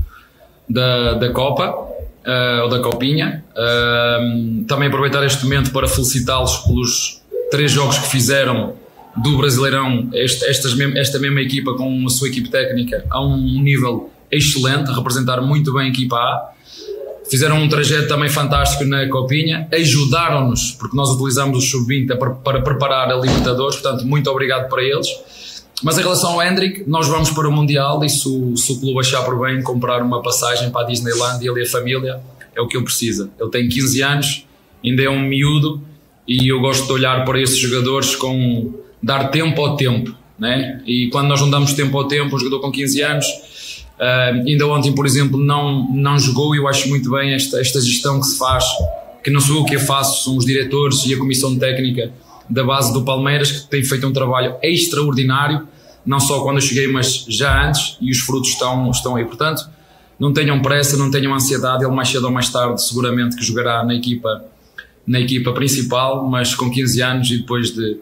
da, 0.68 1.14
da 1.14 1.30
Copa 1.30 1.70
uh, 1.70 2.62
ou 2.62 2.68
da 2.68 2.80
Copinha. 2.80 3.44
Uh, 3.52 4.64
também 4.64 4.88
aproveitar 4.88 5.24
este 5.24 5.44
momento 5.44 5.70
para 5.70 5.86
felicitá-los 5.86 6.56
pelos 6.58 7.22
três 7.50 7.72
jogos 7.72 7.98
que 7.98 8.08
fizeram 8.08 8.74
do 9.16 9.36
Brasileirão, 9.36 10.08
este, 10.14 10.44
estas, 10.46 10.78
esta 10.96 11.18
mesma 11.18 11.40
equipa 11.40 11.74
com 11.74 12.06
a 12.06 12.10
sua 12.10 12.28
equipe 12.28 12.48
técnica 12.48 13.04
a 13.10 13.20
um 13.20 13.60
nível 13.60 14.10
excelente, 14.30 14.90
representaram 14.92 15.46
muito 15.46 15.72
bem 15.74 15.86
a 15.86 15.88
equipa 15.88 16.16
A. 16.16 16.52
Fizeram 17.30 17.62
um 17.62 17.68
trajeto 17.68 18.08
também 18.08 18.28
fantástico 18.28 18.84
na 18.84 19.08
Copinha, 19.08 19.68
ajudaram-nos, 19.72 20.72
porque 20.72 20.96
nós 20.96 21.10
utilizamos 21.10 21.58
o 21.58 21.60
Sub-20 21.60 22.18
para, 22.18 22.30
para 22.30 22.60
preparar 22.60 23.08
a 23.08 23.16
Libertadores, 23.16 23.76
portanto, 23.76 24.04
muito 24.04 24.28
obrigado 24.28 24.68
para 24.68 24.82
eles. 24.82 25.06
Mas 25.80 25.96
em 25.96 26.02
relação 26.02 26.32
ao 26.32 26.42
Hendrick, 26.42 26.82
nós 26.88 27.06
vamos 27.06 27.30
para 27.30 27.48
o 27.48 27.52
Mundial 27.52 28.04
e 28.04 28.08
se 28.08 28.28
o, 28.28 28.56
se 28.56 28.72
o 28.72 28.80
clube 28.80 28.98
achar 28.98 29.24
por 29.24 29.40
bem 29.40 29.62
comprar 29.62 30.02
uma 30.02 30.20
passagem 30.20 30.70
para 30.70 30.82
a 30.82 30.84
Disneyland 30.84 31.46
ele 31.46 31.60
e 31.60 31.62
a 31.62 31.70
família, 31.70 32.20
é 32.54 32.60
o 32.60 32.66
que 32.66 32.76
ele 32.76 32.84
precisa. 32.84 33.30
Ele 33.40 33.50
tem 33.50 33.68
15 33.68 34.02
anos, 34.02 34.46
ainda 34.84 35.02
é 35.02 35.08
um 35.08 35.20
miúdo 35.20 35.80
e 36.26 36.48
eu 36.48 36.60
gosto 36.60 36.84
de 36.86 36.92
olhar 36.92 37.24
para 37.24 37.40
esses 37.40 37.58
jogadores 37.58 38.16
com 38.16 38.74
dar 39.00 39.28
tempo 39.28 39.64
ao 39.64 39.76
tempo, 39.76 40.14
né? 40.38 40.82
E 40.84 41.08
quando 41.10 41.28
nós 41.28 41.40
não 41.40 41.48
damos 41.48 41.72
tempo 41.74 41.96
ao 41.96 42.06
tempo, 42.06 42.34
um 42.34 42.38
jogador 42.38 42.60
com 42.60 42.70
15 42.70 43.02
anos, 43.02 43.26
uh, 44.00 44.48
ainda 44.48 44.66
ontem, 44.66 44.92
por 44.94 45.06
exemplo, 45.06 45.38
não, 45.38 45.92
não 45.92 46.18
jogou 46.18 46.54
e 46.54 46.58
eu 46.58 46.66
acho 46.66 46.88
muito 46.88 47.10
bem 47.10 47.34
esta, 47.34 47.60
esta 47.60 47.80
gestão 47.80 48.18
que 48.18 48.26
se 48.26 48.38
faz, 48.38 48.64
que 49.22 49.30
não 49.30 49.40
sou 49.40 49.58
eu 49.58 49.64
que 49.64 49.76
a 49.76 49.80
faço, 49.80 50.24
são 50.24 50.36
os 50.36 50.44
diretores 50.44 51.04
e 51.04 51.14
a 51.14 51.18
comissão 51.18 51.56
técnica 51.58 52.12
da 52.48 52.64
base 52.64 52.92
do 52.92 53.04
Palmeiras 53.04 53.52
que 53.52 53.70
tem 53.70 53.84
feito 53.84 54.06
um 54.06 54.12
trabalho 54.12 54.56
extraordinário, 54.62 55.68
não 56.04 56.18
só 56.18 56.42
quando 56.42 56.56
eu 56.56 56.62
cheguei, 56.62 56.88
mas 56.88 57.26
já 57.28 57.68
antes, 57.68 57.96
e 58.00 58.10
os 58.10 58.18
frutos 58.18 58.50
estão, 58.50 58.90
estão 58.90 59.16
aí. 59.16 59.24
Portanto, 59.24 59.68
não 60.18 60.32
tenham 60.32 60.60
pressa, 60.60 60.96
não 60.96 61.10
tenham 61.10 61.32
ansiedade, 61.34 61.84
ele 61.84 61.94
mais 61.94 62.08
cedo 62.08 62.24
ou 62.24 62.30
mais 62.30 62.48
tarde 62.48 62.82
seguramente 62.82 63.36
que 63.36 63.44
jogará 63.44 63.84
na 63.84 63.94
equipa 63.94 64.44
na 65.06 65.18
equipa 65.18 65.52
principal, 65.52 66.28
mas 66.28 66.54
com 66.54 66.70
15 66.70 67.02
anos 67.02 67.30
e 67.30 67.38
depois 67.38 67.74
de, 67.74 67.98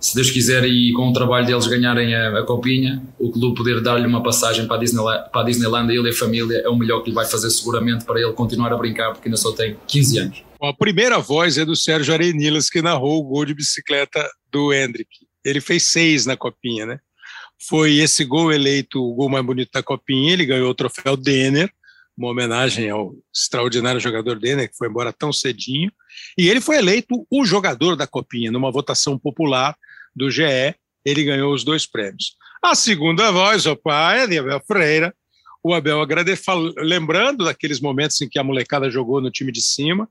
se 0.00 0.14
Deus 0.14 0.30
quiser, 0.30 0.64
e 0.64 0.92
com 0.92 1.10
o 1.10 1.12
trabalho 1.12 1.46
deles 1.46 1.66
ganharem 1.66 2.14
a, 2.14 2.38
a 2.38 2.42
copinha, 2.46 3.02
o 3.18 3.30
clube 3.30 3.56
poder 3.56 3.82
dar-lhe 3.82 4.06
uma 4.06 4.22
passagem 4.22 4.66
para 4.66 4.76
a, 4.76 4.78
Disneyland, 4.80 5.30
para 5.30 5.42
a 5.42 5.44
Disneyland, 5.44 5.92
ele 5.92 6.08
e 6.08 6.10
a 6.10 6.14
família, 6.14 6.62
é 6.64 6.68
o 6.68 6.76
melhor 6.76 7.02
que 7.02 7.10
lhe 7.10 7.14
vai 7.14 7.26
fazer 7.26 7.50
seguramente 7.50 8.04
para 8.04 8.18
ele 8.18 8.32
continuar 8.32 8.72
a 8.72 8.76
brincar, 8.78 9.12
porque 9.12 9.28
ainda 9.28 9.36
só 9.36 9.52
tem 9.52 9.76
15 9.86 10.18
anos. 10.18 10.42
A 10.62 10.72
primeira 10.72 11.18
voz 11.18 11.58
é 11.58 11.64
do 11.64 11.76
Sérgio 11.76 12.14
Arenilas, 12.14 12.70
que 12.70 12.80
narrou 12.80 13.20
o 13.20 13.24
gol 13.24 13.44
de 13.44 13.54
bicicleta 13.54 14.26
do 14.50 14.72
Hendrick. 14.72 15.10
Ele 15.44 15.60
fez 15.60 15.84
seis 15.84 16.24
na 16.24 16.36
copinha, 16.36 16.86
né? 16.86 16.98
Foi 17.68 17.96
esse 17.96 18.24
gol 18.24 18.50
eleito 18.50 19.02
o 19.02 19.14
gol 19.14 19.28
mais 19.28 19.44
bonito 19.44 19.70
da 19.72 19.82
copinha, 19.82 20.32
ele 20.32 20.46
ganhou 20.46 20.70
o 20.70 20.74
troféu 20.74 21.14
Denner, 21.14 21.70
uma 22.16 22.30
homenagem 22.30 22.88
ao 22.88 23.14
extraordinário 23.34 24.00
jogador 24.00 24.38
Denner, 24.38 24.68
que 24.68 24.76
foi 24.76 24.88
embora 24.88 25.12
tão 25.12 25.32
cedinho, 25.32 25.90
e 26.36 26.48
ele 26.48 26.60
foi 26.60 26.76
eleito 26.76 27.26
o 27.30 27.44
jogador 27.44 27.96
da 27.96 28.06
Copinha, 28.06 28.50
numa 28.50 28.70
votação 28.70 29.18
popular 29.18 29.74
do 30.14 30.30
GE, 30.30 30.74
ele 31.04 31.24
ganhou 31.24 31.52
os 31.52 31.64
dois 31.64 31.86
prêmios. 31.86 32.36
A 32.62 32.74
segunda 32.74 33.30
voz, 33.30 33.66
o 33.66 33.76
pai, 33.76 34.24
é 34.24 34.26
de 34.26 34.38
Abel 34.38 34.62
Freira, 34.66 35.14
o 35.62 35.74
Abel 35.74 36.00
agradeceu, 36.00 36.72
lembrando 36.78 37.44
daqueles 37.44 37.80
momentos 37.80 38.20
em 38.20 38.28
que 38.28 38.38
a 38.38 38.44
molecada 38.44 38.90
jogou 38.90 39.20
no 39.20 39.30
time 39.30 39.52
de 39.52 39.60
cima, 39.60 40.08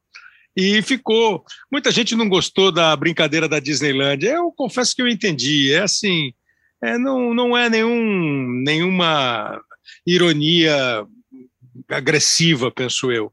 e 0.55 0.81
ficou. 0.81 1.43
Muita 1.71 1.91
gente 1.91 2.15
não 2.15 2.27
gostou 2.27 2.71
da 2.71 2.95
brincadeira 2.95 3.47
da 3.47 3.59
Disneyland. 3.59 4.25
Eu 4.25 4.51
confesso 4.51 4.95
que 4.95 5.01
eu 5.01 5.07
entendi. 5.07 5.71
É 5.71 5.79
assim, 5.79 6.33
é, 6.83 6.97
não, 6.97 7.33
não 7.33 7.57
é 7.57 7.69
nenhum, 7.69 8.61
nenhuma 8.65 9.61
ironia 10.05 11.05
agressiva, 11.89 12.71
penso 12.71 13.11
eu. 13.11 13.31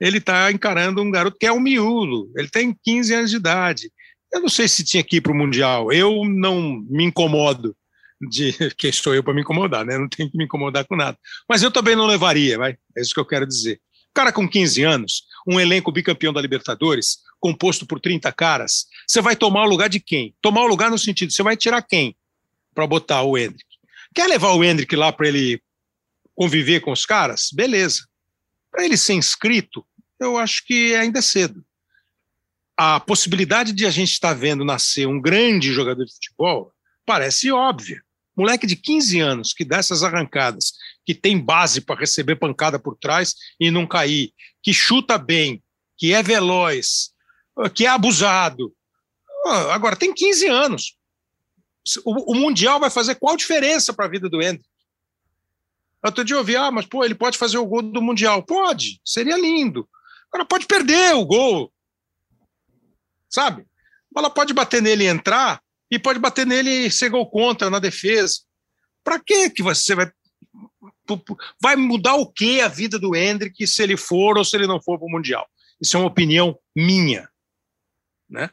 Ele 0.00 0.18
está 0.18 0.50
encarando 0.50 1.00
um 1.00 1.10
garoto 1.10 1.36
que 1.38 1.46
é 1.46 1.52
um 1.52 1.60
miúdo, 1.60 2.30
ele 2.36 2.48
tem 2.48 2.76
15 2.82 3.14
anos 3.14 3.30
de 3.30 3.36
idade. 3.36 3.92
Eu 4.34 4.40
não 4.40 4.48
sei 4.48 4.66
se 4.66 4.82
tinha 4.82 5.04
que 5.04 5.16
ir 5.16 5.20
para 5.20 5.30
o 5.30 5.34
Mundial, 5.34 5.92
eu 5.92 6.24
não 6.24 6.84
me 6.90 7.04
incomodo 7.04 7.76
de 8.20 8.52
que 8.76 8.90
sou 8.90 9.14
eu 9.14 9.22
para 9.22 9.32
me 9.32 9.42
incomodar, 9.42 9.86
né? 9.86 9.96
Não 9.96 10.08
tenho 10.08 10.28
que 10.28 10.36
me 10.36 10.44
incomodar 10.44 10.84
com 10.86 10.96
nada. 10.96 11.16
Mas 11.48 11.62
eu 11.62 11.70
também 11.70 11.94
não 11.94 12.04
levaria, 12.04 12.58
vai? 12.58 12.76
É 12.96 13.00
isso 13.00 13.14
que 13.14 13.20
eu 13.20 13.24
quero 13.24 13.46
dizer. 13.46 13.80
Cara 14.12 14.32
com 14.32 14.48
15 14.48 14.82
anos, 14.82 15.22
um 15.46 15.60
elenco 15.60 15.92
bicampeão 15.92 16.32
da 16.32 16.40
Libertadores, 16.40 17.18
composto 17.38 17.86
por 17.86 18.00
30 18.00 18.32
caras, 18.32 18.86
você 19.06 19.20
vai 19.20 19.36
tomar 19.36 19.62
o 19.64 19.68
lugar 19.68 19.88
de 19.88 20.00
quem? 20.00 20.34
Tomar 20.42 20.62
o 20.62 20.66
lugar 20.66 20.90
no 20.90 20.98
sentido, 20.98 21.32
você 21.32 21.42
vai 21.42 21.56
tirar 21.56 21.82
quem 21.82 22.16
para 22.74 22.88
botar 22.88 23.22
o 23.22 23.38
Hendrick? 23.38 23.64
Quer 24.12 24.26
levar 24.28 24.50
o 24.50 24.64
Hendrick 24.64 24.96
lá 24.96 25.12
para 25.12 25.28
ele 25.28 25.62
conviver 26.34 26.80
com 26.80 26.90
os 26.90 27.06
caras, 27.06 27.50
beleza. 27.52 28.02
Para 28.70 28.84
ele 28.84 28.96
ser 28.96 29.14
inscrito, 29.14 29.86
eu 30.18 30.36
acho 30.38 30.64
que 30.66 30.94
ainda 30.96 31.20
é 31.20 31.22
cedo. 31.22 31.64
A 32.76 32.98
possibilidade 32.98 33.72
de 33.72 33.86
a 33.86 33.90
gente 33.90 34.12
estar 34.12 34.34
vendo 34.34 34.64
nascer 34.64 35.06
um 35.06 35.20
grande 35.20 35.72
jogador 35.72 36.04
de 36.04 36.12
futebol 36.12 36.72
parece 37.06 37.50
óbvia. 37.52 38.02
Moleque 38.36 38.66
de 38.66 38.74
15 38.74 39.20
anos 39.20 39.52
que 39.52 39.64
dá 39.64 39.76
essas 39.76 40.02
arrancadas, 40.02 40.72
que 41.04 41.14
tem 41.14 41.38
base 41.38 41.80
para 41.80 42.00
receber 42.00 42.36
pancada 42.36 42.78
por 42.78 42.96
trás 42.96 43.34
e 43.60 43.70
não 43.70 43.86
cair, 43.86 44.32
que 44.60 44.72
chuta 44.72 45.16
bem, 45.16 45.62
que 45.96 46.12
é 46.12 46.22
veloz, 46.22 47.12
que 47.74 47.86
é 47.86 47.88
abusado. 47.88 48.74
Agora, 49.70 49.94
tem 49.94 50.12
15 50.12 50.48
anos. 50.48 50.96
O, 52.04 52.32
o 52.32 52.34
Mundial 52.34 52.80
vai 52.80 52.90
fazer 52.90 53.14
qual 53.16 53.36
diferença 53.36 53.92
para 53.92 54.06
a 54.06 54.08
vida 54.08 54.28
do 54.28 54.42
Hendrick? 54.42 54.68
Outro 56.02 56.24
dia 56.24 56.34
eu 56.34 56.40
ouvi, 56.40 56.56
ah, 56.56 56.70
mas 56.70 56.86
pô, 56.86 57.04
ele 57.04 57.14
pode 57.14 57.38
fazer 57.38 57.56
o 57.56 57.64
gol 57.64 57.82
do 57.82 58.02
Mundial. 58.02 58.42
Pode, 58.42 59.00
seria 59.04 59.36
lindo. 59.36 59.88
Agora 60.30 60.44
pode 60.44 60.66
perder 60.66 61.14
o 61.14 61.24
gol. 61.24 61.72
Sabe? 63.34 63.62
A 63.62 63.66
bola 64.14 64.30
pode 64.30 64.54
bater 64.54 64.80
nele 64.80 65.02
e 65.02 65.08
entrar, 65.08 65.60
e 65.90 65.98
pode 65.98 66.20
bater 66.20 66.46
nele 66.46 66.70
e 66.70 66.90
ser 66.90 67.08
gol 67.08 67.28
contra 67.28 67.68
na 67.68 67.80
defesa. 67.80 68.42
Para 69.02 69.18
que 69.18 69.50
que 69.50 69.60
você 69.60 69.96
vai 69.96 70.08
vai 71.60 71.74
mudar 71.74 72.14
o 72.14 72.30
que 72.30 72.60
a 72.60 72.68
vida 72.68 72.96
do 72.96 73.14
Hendrick 73.14 73.66
se 73.66 73.82
ele 73.82 73.96
for 73.96 74.38
ou 74.38 74.44
se 74.44 74.56
ele 74.56 74.68
não 74.68 74.80
for 74.80 74.98
para 74.98 75.08
o 75.08 75.10
Mundial? 75.10 75.44
Isso 75.80 75.96
é 75.96 76.00
uma 76.00 76.06
opinião 76.06 76.56
minha, 76.76 77.28
né? 78.30 78.50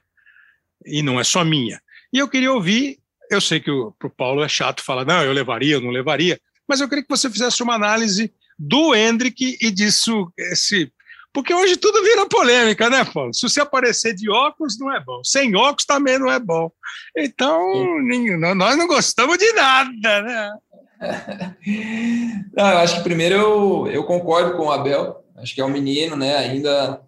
E 0.84 1.04
não 1.04 1.20
é 1.20 1.24
só 1.24 1.46
minha. 1.46 1.80
E 2.12 2.18
eu 2.18 2.28
queria 2.28 2.52
ouvir, 2.52 3.00
eu 3.30 3.40
sei 3.40 3.60
que 3.60 3.72
para 4.00 4.08
o 4.08 4.16
Paulo 4.16 4.44
é 4.44 4.50
chato 4.50 4.84
falar, 4.84 5.06
não, 5.06 5.24
eu 5.24 5.32
levaria, 5.32 5.76
eu 5.76 5.82
não 5.82 5.92
levaria, 5.92 6.42
mas 6.68 6.82
eu 6.82 6.90
queria 6.90 7.04
que 7.04 7.10
você 7.10 7.30
fizesse 7.30 7.62
uma 7.62 7.76
análise 7.76 8.34
do 8.58 8.96
Hendrick 8.96 9.58
e 9.62 9.70
disso, 9.70 10.34
esse, 10.36 10.92
porque 11.34 11.54
hoje 11.54 11.78
tudo 11.78 12.04
vira 12.04 12.28
polêmica, 12.28 12.90
né, 12.90 13.06
Paulo? 13.06 13.34
Se 13.34 13.48
você 13.48 13.62
aparecer 13.62 14.14
de 14.14 14.30
óculos, 14.30 14.78
não 14.80 14.94
é 14.94 15.00
bom. 15.04 15.22
Sem 15.24 15.56
óculos 15.56 15.86
também 15.86 16.20
não 16.20 16.32
é 16.32 16.40
bom. 16.40 16.70
Então, 17.18 17.62
nós 18.56 18.78
não 18.78 18.88
gostamos 18.88 19.38
de 19.38 19.52
nada, 19.54 20.22
né? 20.22 20.52
Não, 22.56 22.70
eu 22.70 22.78
acho 22.78 22.98
que 22.98 23.04
primeiro 23.04 23.34
eu, 23.34 23.88
eu 23.88 24.04
concordo 24.04 24.56
com 24.56 24.68
o 24.68 24.72
Abel. 24.72 25.24
Acho 25.36 25.56
que 25.56 25.62
é 25.62 25.66
um 25.66 25.70
menino, 25.70 26.16
né? 26.16 26.38
Ainda 26.38 27.02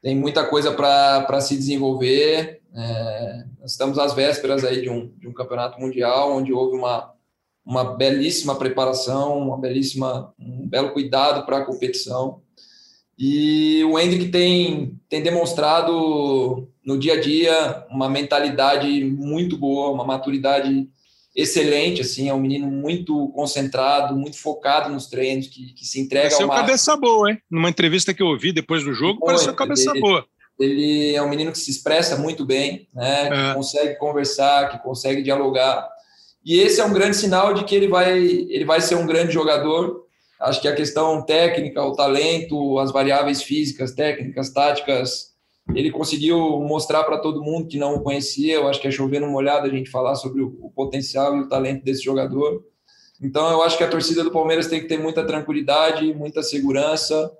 tem 0.00 0.16
muita 0.16 0.46
coisa 0.46 0.72
para 0.72 1.40
se 1.40 1.54
desenvolver. 1.54 2.62
É, 2.74 3.44
nós 3.60 3.72
estamos 3.72 3.98
às 3.98 4.14
vésperas 4.14 4.64
aí 4.64 4.80
de 4.80 4.88
um, 4.88 5.12
de 5.18 5.28
um 5.28 5.34
campeonato 5.34 5.78
mundial, 5.78 6.32
onde 6.36 6.52
houve 6.52 6.76
uma, 6.76 7.12
uma 7.64 7.96
belíssima 7.96 8.54
preparação, 8.56 9.38
uma 9.38 9.58
belíssima, 9.58 10.32
um 10.38 10.66
belo 10.66 10.92
cuidado 10.92 11.44
para 11.44 11.58
a 11.58 11.64
competição. 11.64 12.40
E 13.18 13.82
o 13.84 13.98
Hendrick 13.98 14.28
tem, 14.28 14.98
tem 15.08 15.22
demonstrado 15.22 16.68
no 16.84 16.96
dia 16.96 17.14
a 17.14 17.20
dia 17.20 17.84
uma 17.90 18.08
mentalidade 18.08 19.04
muito 19.04 19.56
boa, 19.56 19.90
uma 19.90 20.04
maturidade 20.04 20.88
excelente, 21.34 22.00
assim, 22.00 22.28
é 22.28 22.34
um 22.34 22.40
menino 22.40 22.66
muito 22.66 23.28
concentrado, 23.28 24.16
muito 24.16 24.38
focado 24.38 24.90
nos 24.90 25.06
treinos, 25.06 25.46
que, 25.46 25.72
que 25.72 25.84
se 25.84 26.00
entrega 26.00 26.24
pareceu 26.24 26.42
ao 26.42 26.48
máximo. 26.48 26.66
cabeça 26.66 26.96
boa, 26.96 27.30
hein? 27.30 27.38
Numa 27.50 27.68
entrevista 27.68 28.12
que 28.12 28.22
eu 28.22 28.26
ouvi 28.26 28.52
depois 28.52 28.82
do 28.82 28.92
jogo, 28.92 29.20
Foi, 29.20 29.28
pareceu 29.28 29.54
cabeça 29.54 29.90
ele, 29.90 30.00
boa. 30.00 30.26
Ele 30.58 31.14
é 31.14 31.22
um 31.22 31.28
menino 31.28 31.52
que 31.52 31.58
se 31.58 31.70
expressa 31.70 32.16
muito 32.16 32.44
bem, 32.44 32.88
né? 32.92 33.28
Que 33.28 33.50
é. 33.50 33.54
consegue 33.54 33.96
conversar, 33.98 34.70
que 34.70 34.82
consegue 34.82 35.22
dialogar. 35.22 35.88
E 36.44 36.58
esse 36.58 36.80
é 36.80 36.84
um 36.84 36.92
grande 36.92 37.16
sinal 37.16 37.54
de 37.54 37.64
que 37.64 37.74
ele 37.74 37.86
vai, 37.86 38.18
ele 38.18 38.64
vai 38.64 38.80
ser 38.80 38.96
um 38.96 39.06
grande 39.06 39.32
jogador, 39.32 40.07
Acho 40.40 40.60
que 40.60 40.68
a 40.68 40.74
questão 40.74 41.20
técnica, 41.22 41.82
o 41.82 41.94
talento, 41.94 42.78
as 42.78 42.92
variáveis 42.92 43.42
físicas, 43.42 43.92
técnicas, 43.92 44.50
táticas, 44.50 45.32
ele 45.74 45.90
conseguiu 45.90 46.38
mostrar 46.60 47.04
para 47.04 47.18
todo 47.18 47.42
mundo 47.42 47.68
que 47.68 47.76
não 47.76 47.96
o 47.96 48.02
conhecia. 48.02 48.54
Eu 48.54 48.68
acho 48.68 48.80
que 48.80 48.86
é 48.86 48.90
chovendo 48.90 49.26
uma 49.26 49.36
olhada 49.36 49.66
a 49.66 49.70
gente 49.70 49.90
falar 49.90 50.14
sobre 50.14 50.40
o, 50.40 50.56
o 50.60 50.70
potencial 50.70 51.36
e 51.36 51.40
o 51.40 51.48
talento 51.48 51.84
desse 51.84 52.02
jogador. 52.02 52.64
Então, 53.20 53.50
eu 53.50 53.62
acho 53.62 53.76
que 53.76 53.82
a 53.82 53.88
torcida 53.88 54.22
do 54.22 54.30
Palmeiras 54.30 54.68
tem 54.68 54.80
que 54.80 54.86
ter 54.86 54.98
muita 54.98 55.26
tranquilidade, 55.26 56.14
muita 56.14 56.42
segurança 56.42 57.30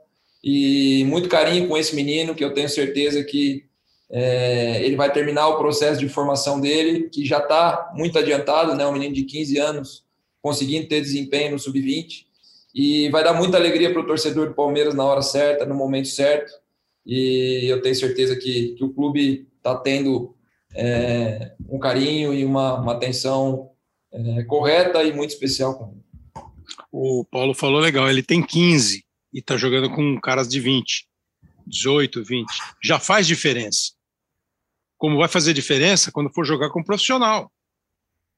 e 0.43 1.05
muito 1.05 1.29
carinho 1.29 1.69
com 1.69 1.77
esse 1.77 1.95
menino, 1.95 2.35
que 2.35 2.45
eu 2.45 2.53
tenho 2.53 2.69
certeza 2.69 3.23
que 3.23 3.65
é, 4.11 4.85
ele 4.85 4.97
vai 4.97 5.13
terminar 5.13 5.49
o 5.49 5.59
processo 5.59 6.01
de 6.01 6.09
formação 6.09 6.61
dele, 6.61 7.09
que 7.11 7.25
já 7.25 7.39
está 7.39 7.93
muito 7.95 8.19
adiantado, 8.19 8.75
né? 8.75 8.85
Um 8.87 8.93
menino 8.93 9.15
de 9.15 9.23
15 9.23 9.59
anos 9.59 10.05
conseguindo 10.43 10.89
ter 10.89 11.01
desempenho 11.01 11.53
no 11.53 11.59
sub-20 11.59 12.28
e 12.79 13.11
vai 13.11 13.25
dar 13.25 13.35
muita 13.35 13.57
alegria 13.57 13.93
para 13.93 14.01
o 14.01 14.07
torcedor 14.07 14.47
do 14.47 14.55
Palmeiras 14.55 14.95
na 14.95 15.05
hora 15.05 15.21
certa, 15.21 15.67
no 15.67 15.75
momento 15.75 16.07
certo. 16.07 16.53
E 17.05 17.67
eu 17.69 17.83
tenho 17.83 17.97
certeza 17.97 18.37
que, 18.37 18.77
que 18.77 18.85
o 18.85 18.95
clube 18.95 19.49
está 19.57 19.75
tendo 19.75 20.37
é, 20.77 21.57
um 21.69 21.81
carinho 21.81 22.33
e 22.33 22.45
uma, 22.45 22.81
uma 22.81 22.93
atenção 22.93 23.73
é, 24.13 24.45
correta 24.45 25.03
e 25.03 25.13
muito 25.13 25.31
especial 25.31 25.91
ele. 25.93 26.05
O 26.93 27.25
Paulo 27.25 27.53
falou 27.53 27.81
legal, 27.81 28.09
ele 28.09 28.23
tem 28.23 28.41
15 28.41 29.05
e 29.35 29.41
está 29.41 29.57
jogando 29.57 29.91
com 29.91 30.21
caras 30.21 30.49
de 30.49 30.61
20, 30.61 31.09
18, 31.67 32.23
20. 32.23 32.47
Já 32.81 33.01
faz 33.01 33.27
diferença. 33.27 33.91
Como 34.97 35.19
vai 35.19 35.27
fazer 35.27 35.53
diferença 35.53 36.13
quando 36.13 36.33
for 36.33 36.45
jogar 36.45 36.71
com 36.71 36.79
um 36.79 36.85
profissional? 36.85 37.51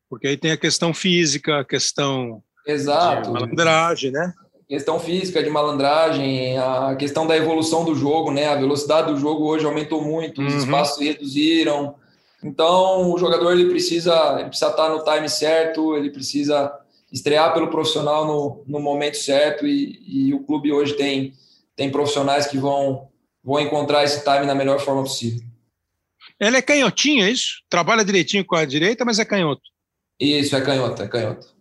Porque 0.08 0.28
aí 0.28 0.38
tem 0.38 0.52
a 0.52 0.56
questão 0.56 0.94
física, 0.94 1.60
a 1.60 1.64
questão 1.64 2.42
Exato. 2.66 3.32
De 3.32 3.40
malandragem, 3.40 4.10
né? 4.10 4.32
Questão 4.68 5.00
física 5.00 5.42
de 5.42 5.50
malandragem, 5.50 6.56
a 6.58 6.94
questão 6.96 7.26
da 7.26 7.36
evolução 7.36 7.84
do 7.84 7.94
jogo, 7.94 8.30
né? 8.30 8.46
A 8.48 8.56
velocidade 8.56 9.12
do 9.12 9.18
jogo 9.18 9.44
hoje 9.44 9.66
aumentou 9.66 10.02
muito, 10.02 10.40
os 10.40 10.52
uhum. 10.52 10.58
espaços 10.60 10.96
se 10.96 11.04
reduziram. 11.04 11.96
Então, 12.42 13.12
o 13.12 13.18
jogador 13.18 13.52
ele 13.52 13.68
precisa, 13.68 14.36
ele 14.38 14.48
precisa 14.48 14.70
estar 14.70 14.88
no 14.88 15.04
time 15.04 15.28
certo, 15.28 15.96
ele 15.96 16.10
precisa 16.10 16.72
estrear 17.12 17.52
pelo 17.52 17.68
profissional 17.68 18.24
no, 18.24 18.64
no 18.66 18.80
momento 18.80 19.16
certo 19.16 19.66
e, 19.66 20.00
e 20.06 20.34
o 20.34 20.40
clube 20.44 20.72
hoje 20.72 20.94
tem, 20.94 21.32
tem 21.74 21.90
profissionais 21.90 22.46
que 22.46 22.56
vão, 22.56 23.08
vão 23.42 23.60
encontrar 23.60 24.04
esse 24.04 24.22
time 24.22 24.46
na 24.46 24.54
melhor 24.54 24.78
forma 24.78 25.02
possível. 25.02 25.42
Ele 26.38 26.56
é 26.56 26.62
canhotinho, 26.62 27.24
é 27.24 27.30
isso? 27.30 27.62
Trabalha 27.68 28.04
direitinho 28.04 28.44
com 28.44 28.56
a 28.56 28.64
direita, 28.64 29.04
mas 29.04 29.18
é 29.18 29.24
canhoto. 29.24 29.62
Isso, 30.18 30.56
é 30.56 30.60
canhoto, 30.60 31.02
é 31.02 31.08
canhoto. 31.08 31.59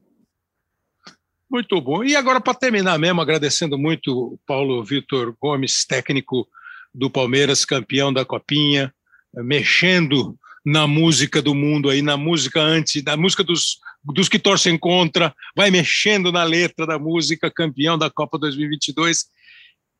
Muito 1.50 1.82
bom. 1.82 2.04
E 2.04 2.16
agora, 2.16 2.40
para 2.40 2.54
terminar 2.54 3.00
mesmo, 3.00 3.22
agradecendo 3.22 3.78
muito 3.78 4.12
o 4.16 4.40
Paulo 4.46 4.84
Vitor 4.84 5.36
Gomes, 5.42 5.84
técnico 5.84 6.48
do 6.94 7.10
Palmeiras, 7.10 7.66
campeão 7.66 8.14
da 8.14 8.24
Copinha, 8.24 8.94
mexendo 9.34 10.38
na 10.64 10.86
música 10.86 11.42
do 11.42 11.56
mundo 11.56 11.90
aí, 11.90 12.04
na 12.04 12.16
música 12.16 12.62
antes, 12.62 13.04
na 13.04 13.18
música 13.18 13.44
dos, 13.44 13.80
dos 14.04 14.30
que 14.30 14.38
torcem 14.38 14.78
contra, 14.78 15.34
vai 15.56 15.72
mexendo 15.72 16.32
na 16.32 16.44
letra 16.44 16.86
da 16.86 17.00
música, 17.00 17.50
campeão 17.50 17.98
da 17.98 18.12
Copa 18.12 18.38
2022. 18.38 19.26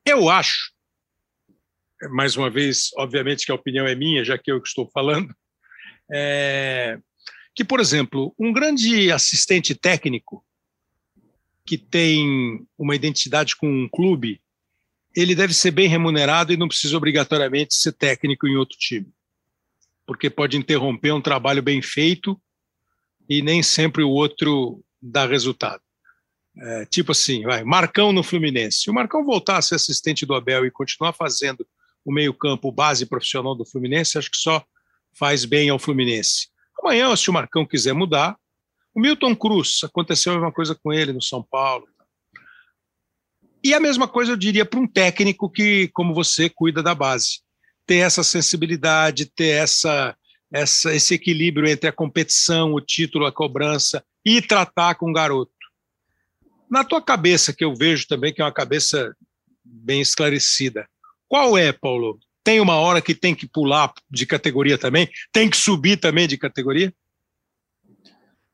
Eu 0.06 0.30
acho, 0.30 0.72
mais 2.12 2.36
uma 2.38 2.50
vez, 2.50 2.92
obviamente 2.96 3.46
que 3.46 3.52
a 3.52 3.56
opinião 3.56 3.88
é 3.88 3.96
minha, 3.96 4.24
já 4.24 4.38
que 4.38 4.52
eu 4.52 4.60
estou 4.60 4.88
falando, 4.94 5.34
é, 6.12 7.00
que, 7.56 7.64
por 7.64 7.80
exemplo, 7.80 8.36
um 8.40 8.54
grande 8.54 9.12
assistente 9.12 9.74
técnico 9.74 10.44
que 11.70 11.78
tem 11.78 12.66
uma 12.76 12.96
identidade 12.96 13.56
com 13.56 13.72
um 13.72 13.88
clube, 13.88 14.42
ele 15.16 15.36
deve 15.36 15.54
ser 15.54 15.70
bem 15.70 15.88
remunerado 15.88 16.52
e 16.52 16.58
não 16.58 16.68
precisa 16.68 16.98
obrigatoriamente 16.98 17.76
ser 17.76 17.92
técnico 17.92 18.48
em 18.48 18.56
outro 18.56 18.76
time. 18.76 19.06
Porque 20.04 20.32
pode 20.32 20.58
interromper 20.58 21.12
um 21.12 21.22
trabalho 21.22 21.62
bem 21.62 21.80
feito 21.80 22.42
e 23.30 23.44
nem 23.44 23.62
sempre 23.62 24.02
o 24.02 24.10
outro 24.10 24.84
dá 25.00 25.28
resultado. 25.28 25.80
É, 26.58 26.86
tipo 26.88 27.12
assim, 27.12 27.44
vai, 27.44 27.64
Marcão 27.64 28.12
no 28.12 28.24
Fluminense. 28.24 28.80
Se 28.80 28.90
o 28.90 28.94
Marcão 28.94 29.24
voltar 29.24 29.58
a 29.58 29.62
ser 29.62 29.76
assistente 29.76 30.26
do 30.26 30.34
Abel 30.34 30.66
e 30.66 30.72
continuar 30.72 31.14
fazendo 31.14 31.68
o 32.04 32.12
meio-campo 32.12 32.72
base 32.72 33.06
profissional 33.06 33.54
do 33.54 33.64
Fluminense, 33.64 34.18
acho 34.18 34.32
que 34.32 34.38
só 34.38 34.66
faz 35.14 35.46
bem 35.46 35.70
ao 35.70 35.78
Fluminense. 35.78 36.48
Amanhã, 36.82 37.16
se 37.16 37.30
o 37.30 37.34
Marcão 37.34 37.64
quiser 37.64 37.94
mudar, 37.94 38.36
o 39.00 39.02
Milton 39.02 39.34
Cruz, 39.34 39.80
aconteceu 39.84 40.34
a 40.34 40.36
mesma 40.36 40.52
coisa 40.52 40.76
com 40.76 40.92
ele 40.92 41.14
no 41.14 41.22
São 41.22 41.42
Paulo. 41.42 41.88
E 43.64 43.74
a 43.74 43.80
mesma 43.80 44.08
coisa 44.08 44.34
eu 44.34 44.38
diria 44.38 44.66
para 44.66 44.80
um 44.80 44.88
técnico 44.88 45.50
que, 45.50 45.88
como 45.94 46.14
você, 46.14 46.50
cuida 46.50 46.84
da 46.84 46.94
base. 46.94 47.40
Ter 47.86 47.98
essa 47.98 48.24
sensibilidade, 48.24 49.26
ter 49.26 49.62
essa, 49.62 50.16
essa, 50.52 50.94
esse 50.94 51.14
equilíbrio 51.14 51.68
entre 51.68 51.90
a 51.90 51.94
competição, 51.94 52.74
o 52.74 52.82
título, 52.82 53.26
a 53.26 53.32
cobrança 53.32 54.04
e 54.24 54.42
tratar 54.42 54.96
com 54.96 55.10
o 55.10 55.14
garoto. 55.14 55.52
Na 56.70 56.84
tua 56.84 57.02
cabeça, 57.02 57.54
que 57.54 57.64
eu 57.64 57.74
vejo 57.74 58.06
também 58.06 58.34
que 58.34 58.42
é 58.42 58.46
uma 58.46 58.52
cabeça 58.52 59.16
bem 59.64 60.02
esclarecida, 60.02 60.88
qual 61.28 61.58
é, 61.58 61.72
Paulo? 61.72 62.20
Tem 62.44 62.60
uma 62.60 62.76
hora 62.76 63.02
que 63.02 63.16
tem 63.16 63.34
que 63.34 63.48
pular 63.48 63.94
de 64.10 64.26
categoria 64.26 64.78
também? 64.78 65.10
Tem 65.32 65.50
que 65.50 65.58
subir 65.58 65.98
também 65.98 66.28
de 66.28 66.38
categoria? 66.38 66.94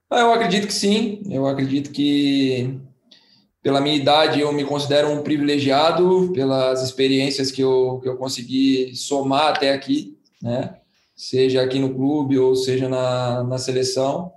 Ah, 0.09 0.21
eu 0.21 0.33
acredito 0.33 0.67
que 0.67 0.73
sim. 0.73 1.21
Eu 1.29 1.47
acredito 1.47 1.91
que, 1.91 2.79
pela 3.61 3.81
minha 3.81 3.95
idade, 3.95 4.39
eu 4.39 4.51
me 4.53 4.63
considero 4.63 5.09
um 5.09 5.23
privilegiado 5.23 6.31
pelas 6.33 6.83
experiências 6.83 7.51
que 7.51 7.61
eu, 7.61 7.99
que 8.01 8.09
eu 8.09 8.17
consegui 8.17 8.95
somar 8.95 9.49
até 9.49 9.73
aqui, 9.73 10.17
né? 10.41 10.77
Seja 11.15 11.61
aqui 11.63 11.79
no 11.79 11.93
clube 11.93 12.37
ou 12.37 12.55
seja 12.55 12.89
na, 12.89 13.43
na 13.43 13.57
seleção. 13.57 14.31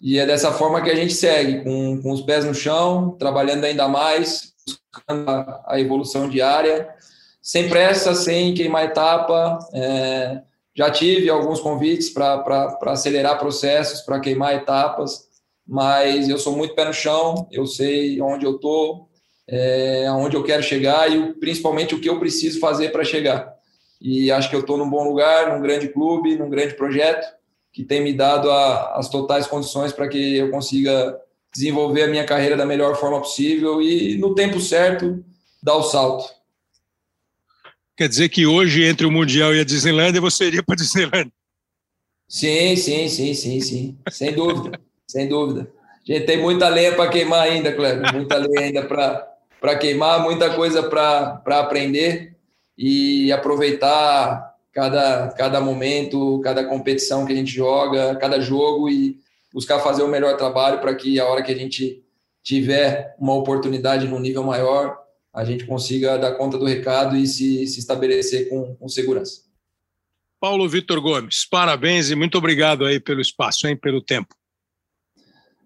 E 0.00 0.18
é 0.18 0.26
dessa 0.26 0.52
forma 0.52 0.82
que 0.82 0.90
a 0.90 0.94
gente 0.94 1.14
segue, 1.14 1.62
com, 1.62 2.00
com 2.02 2.10
os 2.12 2.22
pés 2.22 2.44
no 2.44 2.54
chão, 2.54 3.16
trabalhando 3.18 3.64
ainda 3.64 3.88
mais, 3.88 4.52
buscando 4.66 5.28
a, 5.30 5.64
a 5.66 5.80
evolução 5.80 6.28
diária. 6.28 6.88
sem 7.40 7.68
pressa, 7.68 8.14
sem 8.14 8.54
queimar 8.54 8.84
etapa. 8.84 9.58
É, 9.74 10.42
já 10.74 10.90
tive 10.90 11.28
alguns 11.28 11.60
convites 11.60 12.10
para 12.10 12.76
acelerar 12.86 13.38
processos, 13.38 14.00
para 14.00 14.20
queimar 14.20 14.54
etapas, 14.54 15.28
mas 15.66 16.28
eu 16.28 16.38
sou 16.38 16.56
muito 16.56 16.74
pé 16.74 16.84
no 16.84 16.92
chão, 16.92 17.46
eu 17.50 17.66
sei 17.66 18.20
onde 18.20 18.44
eu 18.44 18.56
estou, 18.56 19.08
é, 19.48 20.06
aonde 20.06 20.36
eu 20.36 20.42
quero 20.42 20.62
chegar 20.62 21.10
e 21.10 21.34
principalmente 21.34 21.94
o 21.94 22.00
que 22.00 22.08
eu 22.08 22.18
preciso 22.18 22.58
fazer 22.58 22.90
para 22.90 23.04
chegar. 23.04 23.52
E 24.00 24.32
acho 24.32 24.50
que 24.50 24.56
eu 24.56 24.60
estou 24.60 24.76
num 24.76 24.88
bom 24.88 25.04
lugar, 25.04 25.54
num 25.54 25.62
grande 25.62 25.88
clube, 25.88 26.36
num 26.36 26.50
grande 26.50 26.74
projeto, 26.74 27.26
que 27.72 27.84
tem 27.84 28.02
me 28.02 28.12
dado 28.12 28.50
a, 28.50 28.96
as 28.96 29.08
totais 29.08 29.46
condições 29.46 29.92
para 29.92 30.08
que 30.08 30.36
eu 30.36 30.50
consiga 30.50 31.16
desenvolver 31.52 32.04
a 32.04 32.08
minha 32.08 32.24
carreira 32.24 32.56
da 32.56 32.66
melhor 32.66 32.96
forma 32.96 33.20
possível 33.20 33.80
e, 33.80 34.16
no 34.18 34.34
tempo 34.34 34.58
certo, 34.58 35.22
dar 35.62 35.76
o 35.76 35.82
salto. 35.82 36.24
Quer 37.96 38.08
dizer 38.08 38.28
que 38.30 38.46
hoje, 38.46 38.84
entre 38.84 39.06
o 39.06 39.10
Mundial 39.10 39.54
e 39.54 39.60
a 39.60 39.64
Disneylandia, 39.64 40.20
você 40.20 40.46
iria 40.46 40.62
para 40.62 40.74
a 40.74 40.76
Disneylandia? 40.76 41.32
Sim, 42.26 42.74
sim, 42.76 43.08
sim, 43.08 43.34
sim, 43.34 43.60
sim. 43.60 43.98
Sem 44.10 44.32
dúvida, 44.32 44.80
sem 45.06 45.28
dúvida. 45.28 45.70
A 46.08 46.12
gente 46.12 46.24
tem 46.24 46.40
muita 46.40 46.68
lenha 46.68 46.94
para 46.96 47.10
queimar 47.10 47.42
ainda, 47.42 47.72
Cleber. 47.72 48.12
Muita 48.12 48.36
lenha 48.38 48.60
ainda 48.60 48.82
para 49.60 49.76
queimar, 49.76 50.22
muita 50.22 50.54
coisa 50.54 50.82
para 50.82 51.42
aprender 51.46 52.34
e 52.76 53.30
aproveitar 53.30 54.56
cada, 54.72 55.28
cada 55.36 55.60
momento, 55.60 56.40
cada 56.42 56.64
competição 56.64 57.26
que 57.26 57.32
a 57.32 57.36
gente 57.36 57.52
joga, 57.52 58.16
cada 58.16 58.40
jogo 58.40 58.88
e 58.88 59.20
buscar 59.52 59.78
fazer 59.80 60.02
o 60.02 60.08
melhor 60.08 60.36
trabalho 60.38 60.80
para 60.80 60.94
que 60.94 61.20
a 61.20 61.26
hora 61.26 61.42
que 61.42 61.52
a 61.52 61.56
gente 61.56 62.02
tiver 62.42 63.14
uma 63.18 63.34
oportunidade 63.34 64.08
no 64.08 64.18
nível 64.18 64.42
maior, 64.42 65.01
a 65.32 65.44
gente 65.44 65.64
consiga 65.64 66.18
dar 66.18 66.34
conta 66.34 66.58
do 66.58 66.66
recado 66.66 67.16
e 67.16 67.26
se, 67.26 67.66
se 67.66 67.78
estabelecer 67.78 68.48
com, 68.48 68.74
com 68.76 68.88
segurança. 68.88 69.42
Paulo 70.38 70.68
Vitor 70.68 71.00
Gomes, 71.00 71.46
parabéns 71.48 72.10
e 72.10 72.16
muito 72.16 72.36
obrigado 72.36 72.84
aí 72.84 72.98
pelo 72.98 73.20
espaço, 73.20 73.66
hein, 73.66 73.76
pelo 73.76 74.02
tempo. 74.02 74.34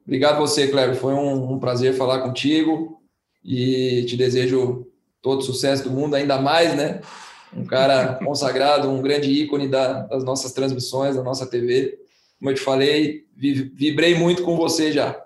Obrigado 0.04 0.38
você, 0.38 0.68
Cleber. 0.68 0.94
Foi 0.94 1.14
um, 1.14 1.54
um 1.54 1.58
prazer 1.58 1.94
falar 1.94 2.20
contigo 2.20 3.02
e 3.42 4.04
te 4.06 4.16
desejo 4.16 4.86
todo 5.20 5.42
sucesso 5.42 5.84
do 5.84 5.90
mundo, 5.90 6.14
ainda 6.14 6.40
mais, 6.40 6.76
né? 6.76 7.00
Um 7.52 7.64
cara 7.64 8.14
consagrado, 8.24 8.88
um 8.88 9.02
grande 9.02 9.30
ícone 9.30 9.66
da, 9.66 10.02
das 10.02 10.22
nossas 10.22 10.52
transmissões, 10.52 11.16
da 11.16 11.22
nossa 11.22 11.46
TV. 11.46 11.98
Como 12.38 12.50
eu 12.50 12.54
te 12.54 12.60
falei, 12.60 13.24
vibrei 13.34 14.14
muito 14.14 14.44
com 14.44 14.56
você 14.56 14.92
já. 14.92 15.20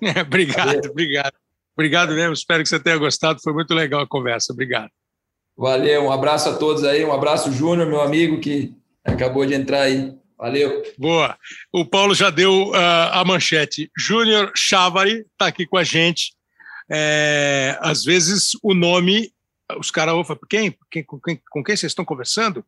obrigado, 0.22 0.90
obrigado. 0.90 1.39
Obrigado 1.76 2.14
mesmo, 2.14 2.32
espero 2.32 2.62
que 2.62 2.68
você 2.68 2.80
tenha 2.80 2.96
gostado. 2.96 3.40
Foi 3.42 3.52
muito 3.52 3.74
legal 3.74 4.00
a 4.00 4.08
conversa. 4.08 4.52
Obrigado. 4.52 4.90
Valeu, 5.56 6.04
um 6.04 6.12
abraço 6.12 6.48
a 6.48 6.56
todos 6.56 6.84
aí, 6.84 7.04
um 7.04 7.12
abraço, 7.12 7.52
Júnior, 7.52 7.86
meu 7.86 8.00
amigo, 8.00 8.40
que 8.40 8.74
acabou 9.04 9.44
de 9.44 9.54
entrar 9.54 9.82
aí. 9.82 10.14
Valeu. 10.38 10.82
Boa. 10.96 11.36
O 11.70 11.84
Paulo 11.84 12.14
já 12.14 12.30
deu 12.30 12.70
uh, 12.70 12.74
a 13.12 13.22
manchete. 13.26 13.90
Júnior 13.96 14.50
Chavari 14.56 15.26
está 15.32 15.46
aqui 15.48 15.66
com 15.66 15.76
a 15.76 15.84
gente. 15.84 16.32
É, 16.90 17.76
às 17.80 18.02
vezes 18.04 18.52
o 18.62 18.72
nome, 18.72 19.30
os 19.78 19.90
caras 19.90 20.14
ouvem, 20.14 20.38
quem? 20.48 20.76
quem, 20.90 21.04
com, 21.04 21.20
quem? 21.20 21.40
com 21.50 21.62
quem 21.62 21.76
vocês 21.76 21.90
estão 21.90 22.06
conversando? 22.06 22.64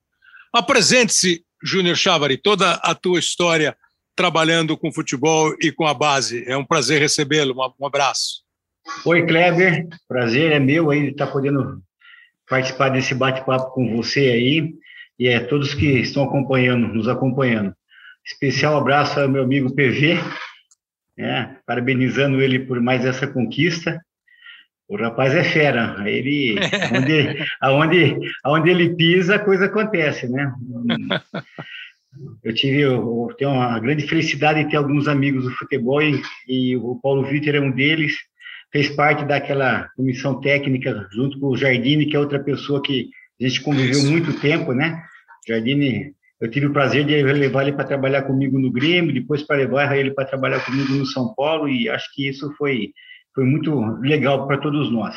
Apresente-se, 0.52 1.42
Júnior 1.64 1.96
Chavari, 1.96 2.36
toda 2.36 2.72
a 2.72 2.94
tua 2.94 3.18
história 3.18 3.74
trabalhando 4.14 4.76
com 4.76 4.92
futebol 4.92 5.54
e 5.58 5.72
com 5.72 5.86
a 5.86 5.94
base. 5.94 6.44
É 6.46 6.54
um 6.54 6.64
prazer 6.66 7.00
recebê-lo. 7.00 7.54
Um 7.80 7.86
abraço. 7.86 8.42
Oi, 9.04 9.26
Kleber. 9.26 9.86
Prazer 10.08 10.52
é 10.52 10.58
meu 10.58 10.90
aí 10.90 11.08
estar 11.08 11.28
podendo 11.28 11.82
participar 12.48 12.88
desse 12.88 13.14
bate-papo 13.14 13.72
com 13.72 13.96
você 13.96 14.20
aí 14.20 14.74
e 15.18 15.28
é 15.28 15.40
todos 15.40 15.72
que 15.72 15.86
estão 16.00 16.24
acompanhando, 16.24 16.88
nos 16.88 17.08
acompanhando. 17.08 17.74
Especial 18.24 18.76
abraço 18.76 19.20
ao 19.20 19.28
meu 19.28 19.42
amigo 19.44 19.74
PV, 19.74 20.18
né, 21.16 21.58
parabenizando 21.66 22.40
ele 22.40 22.60
por 22.60 22.80
mais 22.80 23.04
essa 23.04 23.26
conquista. 23.26 24.00
O 24.88 24.96
rapaz 24.96 25.34
é 25.34 25.44
fera, 25.44 25.96
ele 26.08 26.56
onde, 26.92 27.46
aonde, 27.60 28.18
aonde 28.44 28.70
ele 28.70 28.94
pisa, 28.94 29.36
a 29.36 29.38
coisa 29.38 29.66
acontece, 29.66 30.28
né? 30.28 30.52
Eu 32.44 32.54
tive, 32.54 32.80
eu 32.80 33.34
tenho 33.38 33.52
uma 33.52 33.78
grande 33.78 34.06
felicidade 34.06 34.62
de 34.62 34.70
ter 34.70 34.76
alguns 34.76 35.08
amigos 35.08 35.44
do 35.44 35.50
futebol 35.52 36.02
e, 36.02 36.20
e 36.46 36.76
o 36.76 36.98
Paulo 37.02 37.24
Vitor 37.24 37.54
é 37.54 37.60
um 37.60 37.70
deles 37.70 38.16
fez 38.72 38.88
parte 38.88 39.24
daquela 39.24 39.88
comissão 39.96 40.40
técnica 40.40 41.06
junto 41.12 41.38
com 41.38 41.48
o 41.48 41.56
Jardine, 41.56 42.06
que 42.06 42.16
é 42.16 42.18
outra 42.18 42.42
pessoa 42.42 42.82
que 42.82 43.10
a 43.40 43.46
gente 43.46 43.60
conviveu 43.60 44.02
muito 44.04 44.40
tempo, 44.40 44.72
né? 44.72 45.02
Jardine, 45.46 46.14
eu 46.40 46.50
tive 46.50 46.66
o 46.66 46.72
prazer 46.72 47.04
de 47.04 47.22
levar 47.22 47.62
ele 47.62 47.72
para 47.72 47.84
trabalhar 47.84 48.22
comigo 48.22 48.58
no 48.58 48.72
Grêmio, 48.72 49.12
depois 49.12 49.42
para 49.42 49.56
levar 49.56 49.96
ele 49.96 50.12
para 50.12 50.24
trabalhar 50.24 50.64
comigo 50.64 50.92
no 50.94 51.06
São 51.06 51.34
Paulo, 51.34 51.68
e 51.68 51.88
acho 51.88 52.12
que 52.14 52.28
isso 52.28 52.52
foi 52.56 52.92
foi 53.34 53.44
muito 53.44 53.74
legal 54.00 54.46
para 54.46 54.58
todos 54.58 54.92
nós. 54.92 55.16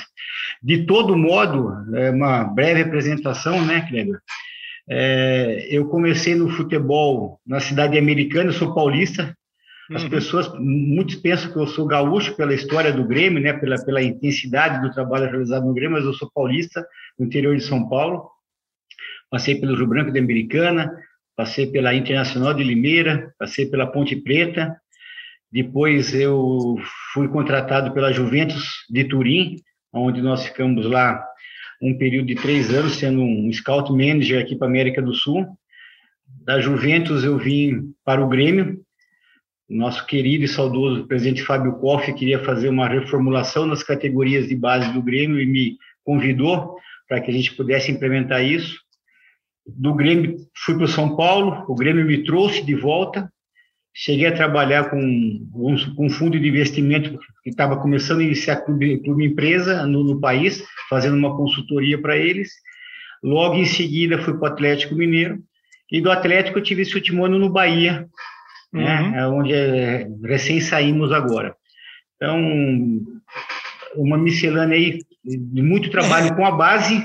De 0.64 0.86
todo 0.86 1.18
modo, 1.18 1.74
é 1.98 2.12
uma 2.12 2.46
breve 2.46 2.82
apresentação, 2.82 3.66
né, 3.66 3.86
Kleber? 3.90 4.20
É, 4.90 5.68
eu 5.70 5.88
comecei 5.88 6.36
no 6.36 6.50
futebol 6.50 7.42
na 7.46 7.60
cidade 7.60 7.98
americana, 7.98 8.50
eu 8.50 8.54
sou 8.54 8.74
paulista, 8.74 9.36
as 9.92 10.04
uhum. 10.04 10.10
pessoas, 10.10 10.52
muitos 10.60 11.16
pensam 11.16 11.52
que 11.52 11.58
eu 11.58 11.68
sou 11.68 11.86
gaúcho 11.86 12.36
pela 12.36 12.54
história 12.54 12.92
do 12.92 13.06
Grêmio, 13.06 13.42
né, 13.42 13.54
pela, 13.54 13.76
pela 13.84 14.02
intensidade 14.02 14.82
do 14.82 14.92
trabalho 14.92 15.30
realizado 15.30 15.66
no 15.66 15.74
Grêmio, 15.74 15.98
mas 15.98 16.06
eu 16.06 16.14
sou 16.14 16.30
paulista, 16.34 16.86
no 17.20 17.26
interior 17.26 17.56
de 17.56 17.64
São 17.64 17.88
Paulo. 17.88 18.30
Passei 19.30 19.60
pelo 19.60 19.76
Rio 19.76 19.88
Branco 19.88 20.12
da 20.12 20.20
Americana, 20.20 20.92
passei 21.36 21.68
pela 21.68 21.94
Internacional 21.94 22.54
de 22.54 22.64
Limeira, 22.64 23.34
passei 23.38 23.66
pela 23.68 23.86
Ponte 23.86 24.16
Preta. 24.16 24.76
Depois 25.52 26.14
eu 26.14 26.78
fui 27.14 27.28
contratado 27.28 27.94
pela 27.94 28.12
Juventus 28.12 28.86
de 28.90 29.04
Turim, 29.04 29.58
onde 29.94 30.22
nós 30.22 30.46
ficamos 30.46 30.86
lá 30.86 31.24
um 31.82 31.98
período 31.98 32.28
de 32.28 32.36
três 32.36 32.74
anos, 32.74 32.96
sendo 32.96 33.22
um 33.22 33.52
scout 33.52 33.92
manager 33.92 34.42
aqui 34.42 34.56
para 34.56 34.68
a 34.68 34.70
América 34.70 35.02
do 35.02 35.14
Sul. 35.14 35.46
Da 36.44 36.60
Juventus 36.60 37.24
eu 37.24 37.38
vim 37.38 37.94
para 38.04 38.24
o 38.24 38.28
Grêmio, 38.28 38.85
nosso 39.70 40.06
querido 40.06 40.44
e 40.44 40.48
saudoso 40.48 41.08
presidente 41.08 41.44
Fábio 41.44 41.74
Koff 41.74 42.12
queria 42.14 42.44
fazer 42.44 42.70
uma 42.70 42.88
reformulação 42.88 43.66
nas 43.66 43.82
categorias 43.82 44.48
de 44.48 44.56
base 44.56 44.92
do 44.94 45.02
Grêmio 45.02 45.40
e 45.42 45.46
me 45.46 45.78
convidou 46.04 46.76
para 47.08 47.20
que 47.20 47.32
a 47.32 47.34
gente 47.34 47.56
pudesse 47.56 47.92
implementar 47.92 48.44
isso. 48.44 48.80
Do 49.66 49.94
Grêmio 49.96 50.38
fui 50.64 50.76
para 50.76 50.84
o 50.84 50.88
São 50.88 51.16
Paulo, 51.16 51.66
o 51.68 51.76
Grêmio 51.76 52.06
me 52.06 52.24
trouxe 52.24 52.64
de 52.64 52.76
volta. 52.76 53.32
Cheguei 53.98 54.28
a 54.28 54.36
trabalhar 54.36 54.90
com 54.90 55.00
um, 55.00 55.78
com 55.96 56.06
um 56.06 56.10
fundo 56.10 56.40
de 56.40 56.48
investimento 56.48 57.18
que 57.44 57.50
estava 57.50 57.78
começando 57.78 58.20
a 58.20 58.24
iniciar 58.24 58.58
clube, 58.58 59.00
clube 59.00 59.26
empresa 59.26 59.88
no, 59.88 60.04
no 60.04 60.20
país, 60.20 60.64
fazendo 60.90 61.18
uma 61.18 61.36
consultoria 61.36 62.00
para 62.00 62.18
eles. 62.18 62.52
Logo 63.24 63.56
em 63.56 63.66
seguida 63.66 64.22
fui 64.22 64.38
para 64.38 64.50
o 64.50 64.54
Atlético 64.54 64.96
Mineiro 64.96 65.42
e 65.92 66.02
do 66.02 66.12
Atlético 66.12 66.60
eu 66.60 66.64
tive 66.64 66.82
esse 66.82 66.94
último 66.94 67.26
ano 67.26 67.40
no 67.40 67.50
Bahia, 67.50 68.08
né? 68.74 69.02
uhum. 69.02 69.12
né? 69.12 69.28
onde 69.28 69.54
é, 69.54 70.08
recém 70.24 70.60
saímos 70.60 71.12
agora. 71.12 71.56
Então, 72.16 72.40
uma 73.96 74.18
miscelânea 74.18 74.76
aí 74.76 75.00
de 75.24 75.62
muito 75.62 75.90
trabalho 75.90 76.36
com 76.36 76.46
a 76.46 76.52
base, 76.52 77.04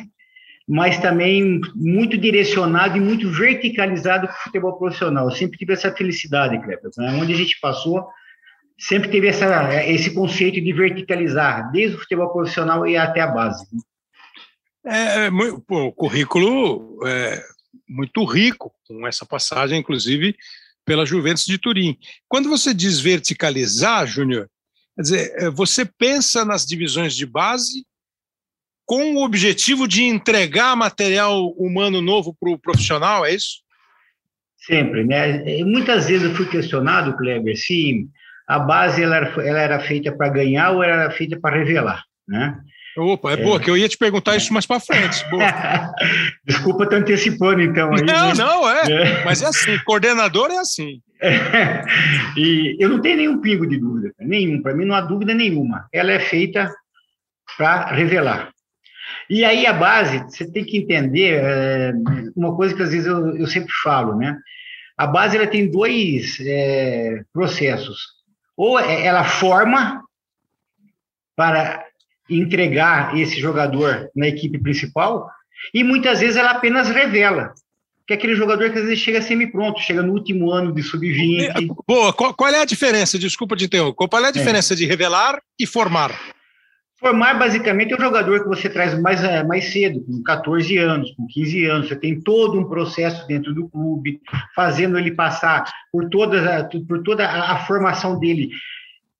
mas 0.68 0.98
também 0.98 1.60
muito 1.74 2.16
direcionado 2.16 2.96
e 2.96 3.00
muito 3.00 3.28
verticalizado 3.30 4.26
para 4.28 4.36
o 4.36 4.42
futebol 4.44 4.78
profissional. 4.78 5.28
Eu 5.28 5.34
sempre 5.34 5.58
tive 5.58 5.72
essa 5.72 5.92
felicidade, 5.92 6.60
Kleber. 6.62 6.90
Né? 6.96 7.18
Onde 7.20 7.32
a 7.32 7.36
gente 7.36 7.58
passou, 7.60 8.06
sempre 8.78 9.10
teve 9.10 9.28
essa, 9.28 9.84
esse 9.84 10.14
conceito 10.14 10.60
de 10.60 10.72
verticalizar, 10.72 11.70
desde 11.72 11.96
o 11.96 12.00
futebol 12.00 12.32
profissional 12.32 12.86
e 12.86 12.96
até 12.96 13.20
a 13.20 13.26
base. 13.26 13.66
É, 14.86 15.26
é 15.26 15.30
pô, 15.66 15.86
o 15.86 15.92
currículo 15.92 17.06
é 17.06 17.42
muito 17.88 18.24
rico, 18.24 18.72
com 18.86 19.06
essa 19.06 19.26
passagem, 19.26 19.78
inclusive, 19.78 20.36
pela 20.84 21.06
Juventus 21.06 21.44
de 21.44 21.58
Turim. 21.58 21.96
Quando 22.28 22.48
você 22.48 22.74
diz 22.74 23.00
verticalizar, 23.00 24.06
Júnior, 24.06 24.48
quer 24.96 25.02
dizer, 25.02 25.32
é, 25.36 25.50
você 25.50 25.84
pensa 25.84 26.44
nas 26.44 26.66
divisões 26.66 27.14
de 27.14 27.26
base 27.26 27.84
com 28.86 29.14
o 29.14 29.24
objetivo 29.24 29.86
de 29.86 30.02
entregar 30.02 30.74
material 30.74 31.50
humano 31.50 32.02
novo 32.02 32.34
para 32.38 32.50
o 32.50 32.58
profissional, 32.58 33.24
é 33.24 33.32
isso? 33.32 33.60
Sempre, 34.58 35.04
né? 35.04 35.62
Muitas 35.64 36.08
vezes 36.08 36.28
eu 36.28 36.34
fui 36.34 36.46
questionado, 36.46 37.16
Kleber, 37.16 37.56
se 37.56 38.08
a 38.48 38.58
base 38.58 39.02
ela 39.02 39.16
era, 39.16 39.46
ela 39.46 39.60
era 39.60 39.80
feita 39.80 40.10
para 40.10 40.28
ganhar 40.28 40.72
ou 40.72 40.82
era 40.82 41.08
feita 41.12 41.38
para 41.38 41.56
revelar, 41.56 42.04
né? 42.26 42.60
Opa, 42.96 43.30
é, 43.30 43.34
é, 43.34 43.36
boa, 43.36 43.60
que 43.60 43.70
eu 43.70 43.76
ia 43.76 43.88
te 43.88 43.96
perguntar 43.96 44.36
isso 44.36 44.52
mais 44.52 44.66
para 44.66 44.80
frente. 44.80 45.24
Desculpa 46.44 46.84
estar 46.84 46.96
antecipando, 46.96 47.62
então. 47.62 47.94
Aí, 47.94 48.02
não, 48.02 48.32
não, 48.34 48.68
é. 48.68 48.90
é. 48.90 49.24
Mas 49.24 49.42
é 49.42 49.46
assim, 49.46 49.78
coordenador 49.84 50.50
é 50.50 50.58
assim. 50.58 51.00
É. 51.20 51.84
E 52.36 52.76
eu 52.80 52.88
não 52.88 53.00
tenho 53.00 53.16
nenhum 53.18 53.40
pingo 53.40 53.66
de 53.66 53.78
dúvida, 53.78 54.12
nenhum. 54.18 54.60
Para 54.62 54.74
mim 54.74 54.84
não 54.84 54.94
há 54.94 55.00
dúvida 55.00 55.34
nenhuma. 55.34 55.86
Ela 55.92 56.12
é 56.12 56.18
feita 56.18 56.72
para 57.56 57.92
revelar. 57.92 58.50
E 59.28 59.44
aí 59.44 59.66
a 59.66 59.72
base, 59.72 60.18
você 60.24 60.50
tem 60.50 60.64
que 60.64 60.78
entender 60.78 61.40
é, 61.42 61.92
uma 62.34 62.56
coisa 62.56 62.74
que 62.74 62.82
às 62.82 62.90
vezes 62.90 63.06
eu, 63.06 63.36
eu, 63.36 63.46
sempre 63.46 63.72
falo, 63.82 64.16
né? 64.16 64.36
A 64.96 65.06
base 65.06 65.36
ela 65.36 65.46
tem 65.46 65.70
dois 65.70 66.38
é, 66.40 67.22
processos. 67.32 68.00
Ou 68.56 68.78
é, 68.78 69.06
ela 69.06 69.24
forma 69.24 70.02
para 71.36 71.84
entregar 72.30 73.16
esse 73.18 73.40
jogador 73.40 74.08
na 74.14 74.28
equipe 74.28 74.58
principal, 74.58 75.28
e 75.74 75.84
muitas 75.84 76.20
vezes 76.20 76.36
ela 76.36 76.52
apenas 76.52 76.88
revela 76.88 77.52
que 78.10 78.14
é 78.14 78.16
aquele 78.16 78.34
jogador 78.34 78.72
que 78.72 78.78
às 78.78 78.84
vezes 78.86 78.98
chega 78.98 79.22
semi-pronto, 79.22 79.80
chega 79.80 80.02
no 80.02 80.12
último 80.12 80.50
ano 80.50 80.74
de 80.74 80.82
sub-20. 80.82 81.76
Boa, 81.86 82.12
qual, 82.12 82.34
qual, 82.34 82.50
é 82.50 82.60
a 82.60 82.64
diferença? 82.64 83.16
Desculpa 83.16 83.54
de 83.54 83.66
interromper. 83.66 84.08
Qual 84.08 84.20
é 84.20 84.26
a 84.26 84.30
é. 84.30 84.32
diferença 84.32 84.74
é. 84.74 84.76
de 84.76 84.84
revelar 84.84 85.40
e 85.56 85.64
formar? 85.64 86.12
Formar, 86.98 87.38
basicamente, 87.38 87.92
é 87.92 87.96
um 87.96 88.00
jogador 88.00 88.42
que 88.42 88.48
você 88.48 88.68
traz 88.68 89.00
mais, 89.00 89.22
eh, 89.22 89.44
mais 89.44 89.72
cedo, 89.72 90.04
com 90.04 90.24
14 90.24 90.76
anos, 90.76 91.12
com 91.12 91.24
15 91.28 91.64
anos. 91.66 91.88
Você 91.88 91.94
tem 91.94 92.20
todo 92.20 92.58
um 92.58 92.68
processo 92.68 93.24
dentro 93.28 93.54
do 93.54 93.68
clube, 93.68 94.20
fazendo 94.56 94.98
ele 94.98 95.12
passar 95.12 95.64
por 95.92 96.10
toda, 96.10 96.68
por 96.88 97.04
toda 97.04 97.26
a 97.26 97.64
formação 97.64 98.18
dele, 98.18 98.50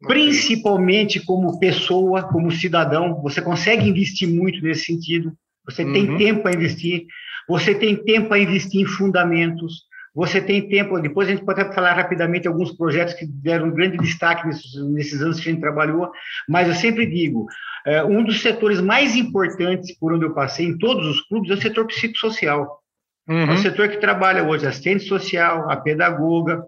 principalmente 0.07 1.25
como 1.25 1.59
pessoa, 1.59 2.23
como 2.23 2.51
cidadão. 2.51 3.21
Você 3.23 3.43
consegue 3.43 3.89
investir 3.89 4.29
muito 4.29 4.63
nesse 4.63 4.85
sentido. 4.85 5.33
Você 5.65 5.85
uhum. 5.85 5.93
tem 5.93 6.17
tempo 6.17 6.43
para 6.43 6.55
investir. 6.55 7.07
Você 7.49 7.75
tem 7.75 7.97
tempo 7.97 8.29
para 8.29 8.39
investir 8.39 8.81
em 8.81 8.87
fundamentos. 8.87 9.89
Você 10.15 10.41
tem 10.41 10.69
tempo, 10.69 10.99
depois 10.99 11.29
a 11.29 11.31
gente 11.31 11.45
pode 11.45 11.73
falar 11.73 11.93
rapidamente 11.93 12.49
alguns 12.49 12.73
projetos 12.73 13.15
que 13.15 13.25
deram 13.25 13.69
um 13.69 13.71
grande 13.71 13.97
destaque 13.99 14.47
nesses, 14.47 14.75
nesses 14.91 15.23
anos 15.23 15.39
que 15.39 15.49
a 15.49 15.53
gente 15.53 15.61
trabalhou, 15.61 16.11
mas 16.49 16.67
eu 16.67 16.75
sempre 16.75 17.07
digo, 17.07 17.47
é, 17.87 18.03
um 18.03 18.25
dos 18.25 18.41
setores 18.43 18.81
mais 18.81 19.15
importantes 19.15 19.97
por 19.97 20.13
onde 20.13 20.25
eu 20.25 20.35
passei 20.35 20.67
em 20.67 20.77
todos 20.77 21.07
os 21.07 21.21
clubes 21.29 21.51
é 21.51 21.55
o 21.55 21.63
setor 21.63 21.87
psicossocial. 21.87 22.81
Uhum. 23.29 23.51
É 23.51 23.53
o 23.53 23.59
setor 23.59 23.89
que 23.89 23.99
trabalha 23.99 24.43
hoje 24.43 24.67
a 24.67 24.71
assistente 24.71 25.05
social, 25.05 25.71
a 25.71 25.77
pedagoga. 25.77 26.65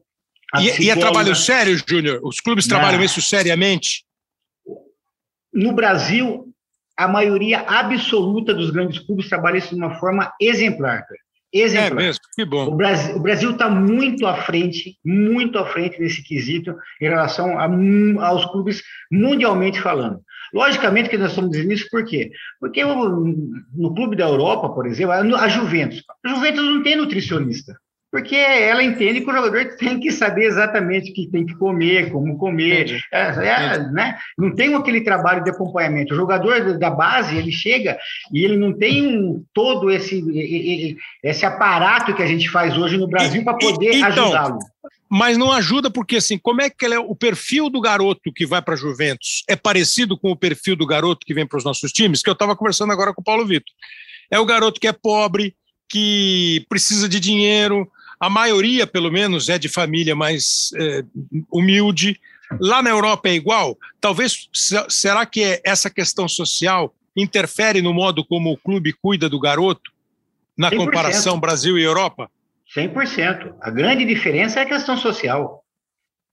E, 0.61 0.85
e, 0.85 0.91
é 0.91 0.97
trabalho 0.97 1.35
sério, 1.35 1.81
Júnior? 1.89 2.21
Os 2.23 2.41
clubes 2.41 2.67
trabalham 2.67 2.99
Não. 2.99 3.05
isso 3.05 3.23
seriamente? 3.23 4.05
No 5.53 5.73
Brasil, 5.73 6.53
a 6.97 7.09
maioria 7.09 7.61
absoluta 7.61 8.53
dos 8.53 8.71
grandes 8.71 8.99
clubes 8.99 9.29
trabalha 9.29 9.59
isso 9.59 9.75
de 9.75 9.81
uma 9.81 9.99
forma 9.99 10.33
exemplar. 10.41 11.05
Exemplar. 11.53 12.03
É 12.03 12.07
mesmo, 12.07 12.21
que 12.35 12.45
bom. 12.45 12.67
O 12.67 13.21
Brasil 13.21 13.51
está 13.51 13.69
muito 13.69 14.27
à 14.27 14.37
frente, 14.43 14.99
muito 15.05 15.59
à 15.59 15.67
frente 15.67 16.01
nesse 16.01 16.23
quesito 16.23 16.75
em 17.01 17.09
relação 17.09 17.59
a, 17.59 18.27
aos 18.27 18.45
clubes 18.47 18.83
mundialmente 19.11 19.81
falando. 19.81 20.21
Logicamente 20.55 21.09
que 21.09 21.19
nós 21.19 21.31
estamos 21.31 21.51
dizendo 21.51 21.73
isso 21.73 21.89
por 21.91 22.05
quê? 22.05 22.31
Porque 22.61 22.83
no 22.85 23.95
clube 23.95 24.17
da 24.17 24.25
Europa, 24.25 24.69
por 24.71 24.87
exemplo, 24.87 25.13
a 25.13 25.49
Juventus. 25.49 26.03
A 26.25 26.29
Juventus 26.29 26.63
não 26.63 26.83
tem 26.83 26.97
nutricionista 26.97 27.75
porque 28.13 28.37
ela 28.37 28.85
entende 28.85 29.23
que 29.23 29.31
o 29.31 29.35
jogador 29.35 29.75
tem 29.77 29.99
que 29.99 30.13
saber 30.13 30.45
exatamente 30.45 31.11
o 31.11 31.15
que 31.15 31.29
tem 31.29 31.47
que 31.47 31.55
comer, 31.55 32.13
como 32.13 32.37
comer, 32.37 33.03
é, 33.11 33.21
é, 33.21 33.79
né? 33.91 34.19
não 34.37 34.55
tem 34.55 34.75
aquele 34.75 35.01
trabalho 35.01 35.43
de 35.43 35.49
acompanhamento. 35.49 36.13
O 36.13 36.17
jogador 36.17 36.79
da 36.79 36.91
base, 36.91 37.35
ele 37.35 37.51
chega 37.51 37.97
e 38.31 38.45
ele 38.45 38.59
não 38.59 38.77
tem 38.77 39.43
todo 39.55 39.91
esse, 39.91 40.23
esse 41.25 41.47
aparato 41.47 42.15
que 42.15 42.23
a 42.23 42.27
gente 42.27 42.51
faz 42.51 42.77
hoje 42.77 42.99
no 42.99 43.09
Brasil 43.09 43.43
para 43.43 43.57
poder 43.57 43.95
então, 43.95 44.27
ajudá-lo. 44.27 44.59
Mas 45.11 45.39
não 45.39 45.51
ajuda 45.51 45.91
porque, 45.91 46.17
assim, 46.17 46.37
como 46.37 46.61
é 46.61 46.69
que 46.69 46.85
é, 46.85 46.99
o 46.99 47.17
perfil 47.17 47.71
do 47.71 47.81
garoto 47.81 48.31
que 48.31 48.45
vai 48.45 48.61
para 48.61 48.75
a 48.75 48.77
Juventus 48.77 49.43
é 49.49 49.57
parecido 49.57 50.19
com 50.19 50.31
o 50.31 50.37
perfil 50.37 50.77
do 50.77 50.87
garoto 50.87 51.25
que 51.25 51.33
vem 51.33 51.47
para 51.47 51.57
os 51.57 51.65
nossos 51.65 51.91
times? 51.91 52.21
Que 52.21 52.29
eu 52.29 52.35
estava 52.35 52.55
conversando 52.55 52.93
agora 52.93 53.15
com 53.15 53.23
o 53.23 53.25
Paulo 53.25 53.47
Vitor. 53.47 53.73
É 54.31 54.39
o 54.39 54.45
garoto 54.45 54.79
que 54.79 54.87
é 54.87 54.93
pobre, 54.93 55.57
que 55.89 56.67
precisa 56.69 57.09
de 57.09 57.19
dinheiro, 57.19 57.91
a 58.23 58.31
maioria, 58.31 58.87
pelo 58.87 59.11
menos, 59.11 59.49
é 59.49 59.59
de 59.59 59.69
família 59.69 60.15
mais 60.15 60.71
é, 60.77 61.03
humilde. 61.51 62.21
Lá 62.61 62.81
na 62.81 62.89
Europa 62.89 63.29
é 63.29 63.35
igual? 63.35 63.77
Talvez, 64.01 64.49
será 64.89 65.27
que 65.27 65.61
essa 65.65 65.91
questão 65.91 66.29
social 66.29 66.95
interfere 67.17 67.83
no 67.83 67.93
modo 67.93 68.25
como 68.25 68.53
o 68.53 68.57
clube 68.57 68.93
cuida 68.93 69.29
do 69.29 69.41
garoto, 69.41 69.91
na 70.57 70.71
100%. 70.71 70.77
comparação 70.77 71.41
Brasil 71.41 71.77
e 71.77 71.83
Europa? 71.83 72.31
100%. 72.73 73.57
A 73.61 73.71
grande 73.71 74.05
diferença 74.05 74.61
é 74.61 74.63
a 74.63 74.67
questão 74.67 74.97
social. 74.97 75.62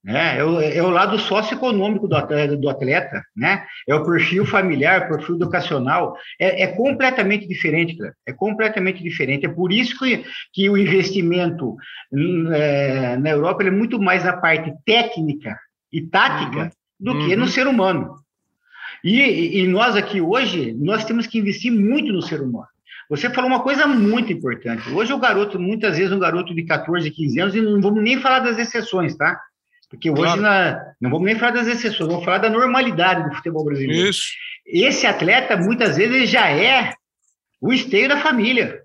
É, 0.08 0.42
o, 0.44 0.62
é 0.62 0.82
o 0.82 0.90
lado 0.90 1.20
socioeconômico 1.20 2.08
do 2.08 2.16
atleta, 2.16 2.56
do 2.56 2.70
atleta, 2.70 3.22
né? 3.36 3.66
É 3.88 3.94
o 3.94 4.04
perfil 4.04 4.46
familiar, 4.46 5.02
o 5.02 5.10
perfil 5.10 5.36
educacional, 5.36 6.16
é, 6.40 6.64
é 6.64 6.68
completamente 6.68 7.46
diferente, 7.46 7.98
cara. 7.98 8.14
é 8.26 8.32
completamente 8.32 9.04
diferente. 9.04 9.46
É 9.46 9.50
por 9.50 9.74
isso 9.74 10.00
que, 10.00 10.24
que 10.54 10.70
o 10.70 10.78
investimento 10.78 11.76
hum, 12.12 12.50
é, 12.54 13.18
na 13.18 13.30
Europa 13.30 13.64
é 13.64 13.72
muito 13.72 14.02
mais 14.02 14.24
na 14.24 14.38
parte 14.38 14.72
técnica 14.86 15.60
e 15.92 16.02
tática 16.02 16.60
uhum. 16.60 16.70
do 17.00 17.12
uhum. 17.12 17.28
que 17.28 17.36
no 17.36 17.44
uhum. 17.44 17.50
ser 17.50 17.68
humano. 17.68 18.16
E, 19.04 19.60
e 19.60 19.68
nós 19.68 19.98
aqui 19.98 20.22
hoje, 20.22 20.74
nós 20.80 21.04
temos 21.04 21.28
que 21.28 21.40
investir 21.40 21.72
muito 21.72 22.14
no 22.14 22.22
ser 22.22 22.42
humano. 22.42 22.68
Você 23.10 23.30
falou 23.30 23.50
uma 23.50 23.64
coisa 23.64 23.88
muito 23.88 24.32
importante. 24.32 24.88
Hoje 24.92 25.12
o 25.12 25.20
garoto, 25.20 25.60
muitas 25.60 25.98
vezes 25.98 26.14
um 26.14 26.20
garoto 26.20 26.54
de 26.54 26.64
14, 26.64 27.10
15 27.10 27.40
anos, 27.40 27.56
e 27.56 27.62
não 27.62 27.82
vamos 27.82 28.04
nem 28.04 28.20
falar 28.22 28.40
das 28.40 28.60
exceções, 28.60 29.16
tá? 29.18 29.40
Porque 29.90 30.10
hoje 30.10 30.22
claro. 30.22 30.42
na, 30.42 30.94
não 31.02 31.10
vamos 31.10 31.26
nem 31.26 31.36
falar 31.36 31.52
das 31.52 31.68
exceções, 31.68 32.08
vamos 32.08 32.24
falar 32.24 32.38
da 32.38 32.50
normalidade 32.50 33.28
do 33.28 33.36
futebol 33.36 33.66
brasileiro. 33.66 34.10
Isso. 34.10 34.30
Esse 34.66 35.08
atleta, 35.08 35.58
muitas 35.58 35.98
vezes, 35.98 36.16
ele 36.16 36.26
já 36.28 36.48
é 36.50 36.94
o 37.60 37.74
esteio 37.74 38.08
da 38.08 38.22
família. 38.22 38.84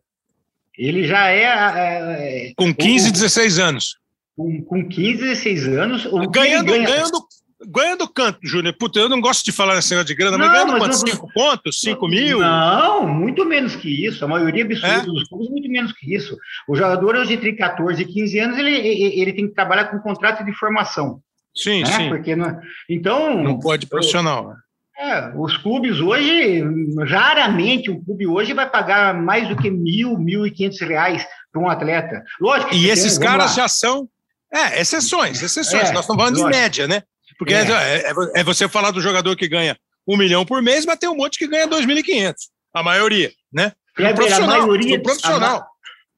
Ele 0.77 1.07
já 1.07 1.29
é. 1.29 2.49
é 2.49 2.53
com 2.57 2.75
15, 2.75 3.11
o, 3.11 3.13
16 3.13 3.59
anos. 3.59 3.99
Com, 4.35 4.63
com 4.63 4.89
15, 4.89 5.19
16 5.19 5.69
anos. 5.69 6.05
Ganhando, 6.31 6.67
ganha... 6.73 6.87
ganhando, 6.87 7.19
ganha 7.67 7.97
do 7.97 8.09
canto, 8.09 8.39
Júnior. 8.43 8.75
Puta, 8.79 8.99
eu 8.99 9.09
não 9.09 9.21
gosto 9.21 9.45
de 9.45 9.53
falar 9.53 9.75
nesse 9.75 9.91
negócio 9.91 10.07
de 10.07 10.15
grana, 10.15 10.37
não, 10.37 10.47
mas 10.47 10.53
ganhando 10.53 10.79
quanto? 10.79 10.97
5 10.97 11.33
pontos? 11.33 11.81
5 11.81 12.09
mil? 12.09 12.41
Não, 12.41 13.07
muito 13.07 13.45
menos 13.45 13.77
que 13.77 14.07
isso. 14.07 14.25
A 14.25 14.29
maioria 14.29 14.65
absoluta 14.65 14.89
é? 14.89 15.05
dos 15.05 15.29
clubes, 15.29 15.51
muito 15.51 15.69
menos 15.71 15.93
que 15.93 16.15
isso. 16.15 16.37
O 16.69 16.77
jogador, 16.77 17.17
hoje, 17.17 17.35
entre 17.35 17.53
14 17.53 18.03
e 18.03 18.07
15 18.07 18.39
anos, 18.39 18.59
ele, 18.59 18.77
ele 18.77 19.33
tem 19.33 19.49
que 19.49 19.55
trabalhar 19.55 19.87
com 19.87 19.99
contrato 19.99 20.45
de 20.45 20.53
formação. 20.53 21.21
Sim, 21.57 21.83
né? 21.83 21.93
sim. 21.93 22.09
Porque 22.09 22.35
não, 22.35 22.61
então. 22.89 23.43
Não 23.43 23.59
pode 23.59 23.87
profissional. 23.87 24.55
É, 24.97 25.33
os 25.37 25.57
clubes 25.57 25.99
hoje, 25.99 26.63
raramente 27.09 27.91
um 27.91 28.03
clube 28.03 28.29
hoje 28.29 28.53
vai 28.53 28.71
pagar 28.71 29.13
mais 29.13 29.49
do 29.49 29.57
que 29.57 29.69
mil, 29.69 30.17
mil 30.17 30.47
e 30.47 30.51
quinhentos 30.53 30.81
reais 30.81 31.27
para 31.53 31.61
um 31.61 31.69
atleta. 31.69 32.23
Lógico. 32.41 32.75
E 32.75 32.89
esses 32.89 33.19
tem, 33.19 33.27
caras 33.27 33.55
já 33.55 33.67
são 33.67 34.09
é, 34.53 34.81
exceções, 34.81 35.43
exceções. 35.43 35.91
É, 35.91 35.93
Nós 35.93 36.03
estamos 36.03 36.23
falando 36.23 36.37
lógico. 36.37 36.53
de 36.53 36.57
média, 36.57 36.87
né? 36.87 37.03
Porque 37.39 37.55
é. 37.55 37.63
É, 37.63 38.09
é. 38.09 38.13
é. 38.37 38.45
você 38.45 38.69
falar 38.69 38.91
do 38.91 39.01
jogador 39.01 39.37
que 39.37 39.49
ganha 39.49 39.77
um 40.07 40.17
milhão 40.17 40.45
por 40.45 40.63
mês, 40.63 40.85
mas 40.85 40.99
tem 40.99 41.09
um 41.09 41.17
monte 41.17 41.39
que 41.39 41.47
ganha 41.47 41.67
2.500. 41.67 42.35
A 42.73 42.83
maioria, 42.83 43.33
né? 43.53 43.73
É, 43.99 44.13
profissional, 44.13 44.51
a 44.51 44.59
maioria, 44.59 45.03
profissional. 45.03 45.67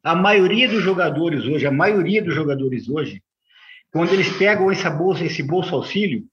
A, 0.02 0.12
a, 0.12 0.14
maioria 0.14 0.68
dos 0.68 0.82
jogadores 0.82 1.44
hoje, 1.44 1.66
a 1.66 1.70
maioria 1.70 2.22
dos 2.22 2.34
jogadores 2.34 2.88
hoje, 2.88 3.22
quando 3.92 4.12
eles 4.12 4.30
pegam 4.36 4.70
essa 4.70 4.88
bolsa, 4.88 5.24
esse 5.24 5.42
bolsa 5.42 5.74
auxílio, 5.74 6.24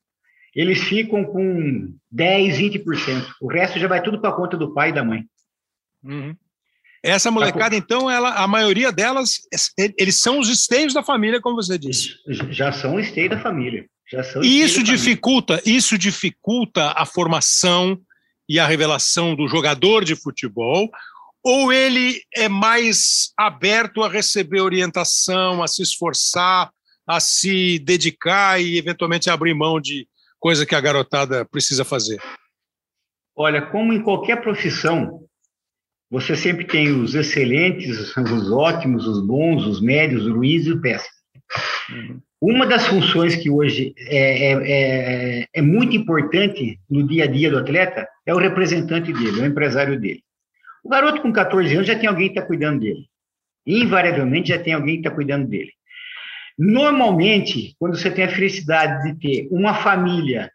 eles 0.55 0.79
ficam 0.79 1.25
com 1.25 1.93
10, 2.11 2.57
20%. 2.57 3.25
O 3.41 3.47
resto 3.47 3.79
já 3.79 3.87
vai 3.87 4.01
tudo 4.01 4.21
para 4.21 4.29
a 4.29 4.33
conta 4.33 4.55
do 4.55 4.73
pai 4.73 4.89
e 4.89 4.93
da 4.93 5.03
mãe. 5.03 5.25
Uhum. 6.03 6.35
Essa 7.01 7.29
molecada, 7.29 7.75
então, 7.75 8.09
ela, 8.09 8.29
a 8.35 8.47
maioria 8.47 8.89
delas, 8.89 9.41
eles 9.97 10.15
são 10.21 10.39
os 10.39 10.47
esteios 10.47 10.93
da 10.93 11.03
família, 11.03 11.41
como 11.41 11.57
você 11.57 11.77
disse. 11.77 12.15
Já 12.49 12.71
são 12.71 12.97
esteio 12.97 13.29
da 13.29 13.39
família. 13.41 13.85
E 14.43 14.61
isso 14.61 14.83
dificulta, 14.83 15.61
isso 15.65 15.97
dificulta 15.97 16.93
a 16.95 17.05
formação 17.05 17.99
e 18.47 18.59
a 18.59 18.67
revelação 18.67 19.35
do 19.35 19.47
jogador 19.47 20.03
de 20.03 20.15
futebol, 20.15 20.89
ou 21.43 21.73
ele 21.73 22.21
é 22.33 22.47
mais 22.47 23.31
aberto 23.37 24.03
a 24.03 24.09
receber 24.09 24.61
orientação, 24.61 25.63
a 25.63 25.67
se 25.67 25.81
esforçar, 25.81 26.71
a 27.05 27.19
se 27.19 27.79
dedicar 27.79 28.61
e 28.61 28.77
eventualmente 28.77 29.29
abrir 29.29 29.53
mão 29.53 29.79
de 29.79 30.07
coisa 30.39 30.65
que 30.65 30.75
a 30.75 30.81
garotada 30.81 31.45
precisa 31.45 31.83
fazer? 31.83 32.21
Olha, 33.35 33.61
como 33.61 33.93
em 33.93 34.01
qualquer 34.01 34.41
profissão, 34.41 35.25
você 36.09 36.35
sempre 36.35 36.65
tem 36.65 36.91
os 36.91 37.15
excelentes, 37.15 38.15
os 38.15 38.51
ótimos, 38.51 39.07
os 39.07 39.25
bons, 39.25 39.65
os 39.65 39.81
médios, 39.81 40.25
os 40.25 40.33
ruins 40.33 40.65
e 40.65 40.73
os 40.73 40.81
péssimos. 40.81 41.23
Uma 42.45 42.65
das 42.65 42.85
funções 42.87 43.37
que 43.37 43.49
hoje 43.49 43.95
é, 43.97 44.17
é, 44.17 44.51
é, 44.51 45.47
é, 45.53 45.61
muito 45.61 45.95
importante 45.95 46.77
no 46.89 47.07
dia 47.07 47.23
a 47.23 47.27
dia 47.27 47.49
do 47.49 47.57
atleta 47.57 48.05
é 48.25 48.33
o 48.33 48.37
representante 48.37 49.13
dele, 49.13 49.39
o 49.39 49.45
empresário 49.45 49.97
dele. 49.97 50.21
O 50.83 50.89
garoto 50.89 51.21
com 51.21 51.31
14 51.31 51.73
anos 51.73 51.87
já 51.87 51.97
tem 51.97 52.09
alguém 52.09 52.27
que 52.27 52.37
está 52.37 52.45
cuidando 52.45 52.81
dele. 52.81 53.05
Invariavelmente 53.65 54.49
já 54.49 54.59
tem 54.59 54.73
alguém 54.73 54.95
que 54.95 55.07
está 55.07 55.11
cuidando 55.11 55.47
dele. 55.47 55.71
Normalmente, 56.59 57.77
quando 57.79 57.97
você 57.97 58.11
tem 58.11 58.25
a 58.25 58.35
felicidade 58.35 59.03
de 59.03 59.19
ter 59.21 59.47
uma 59.49 59.75
família 59.75 60.51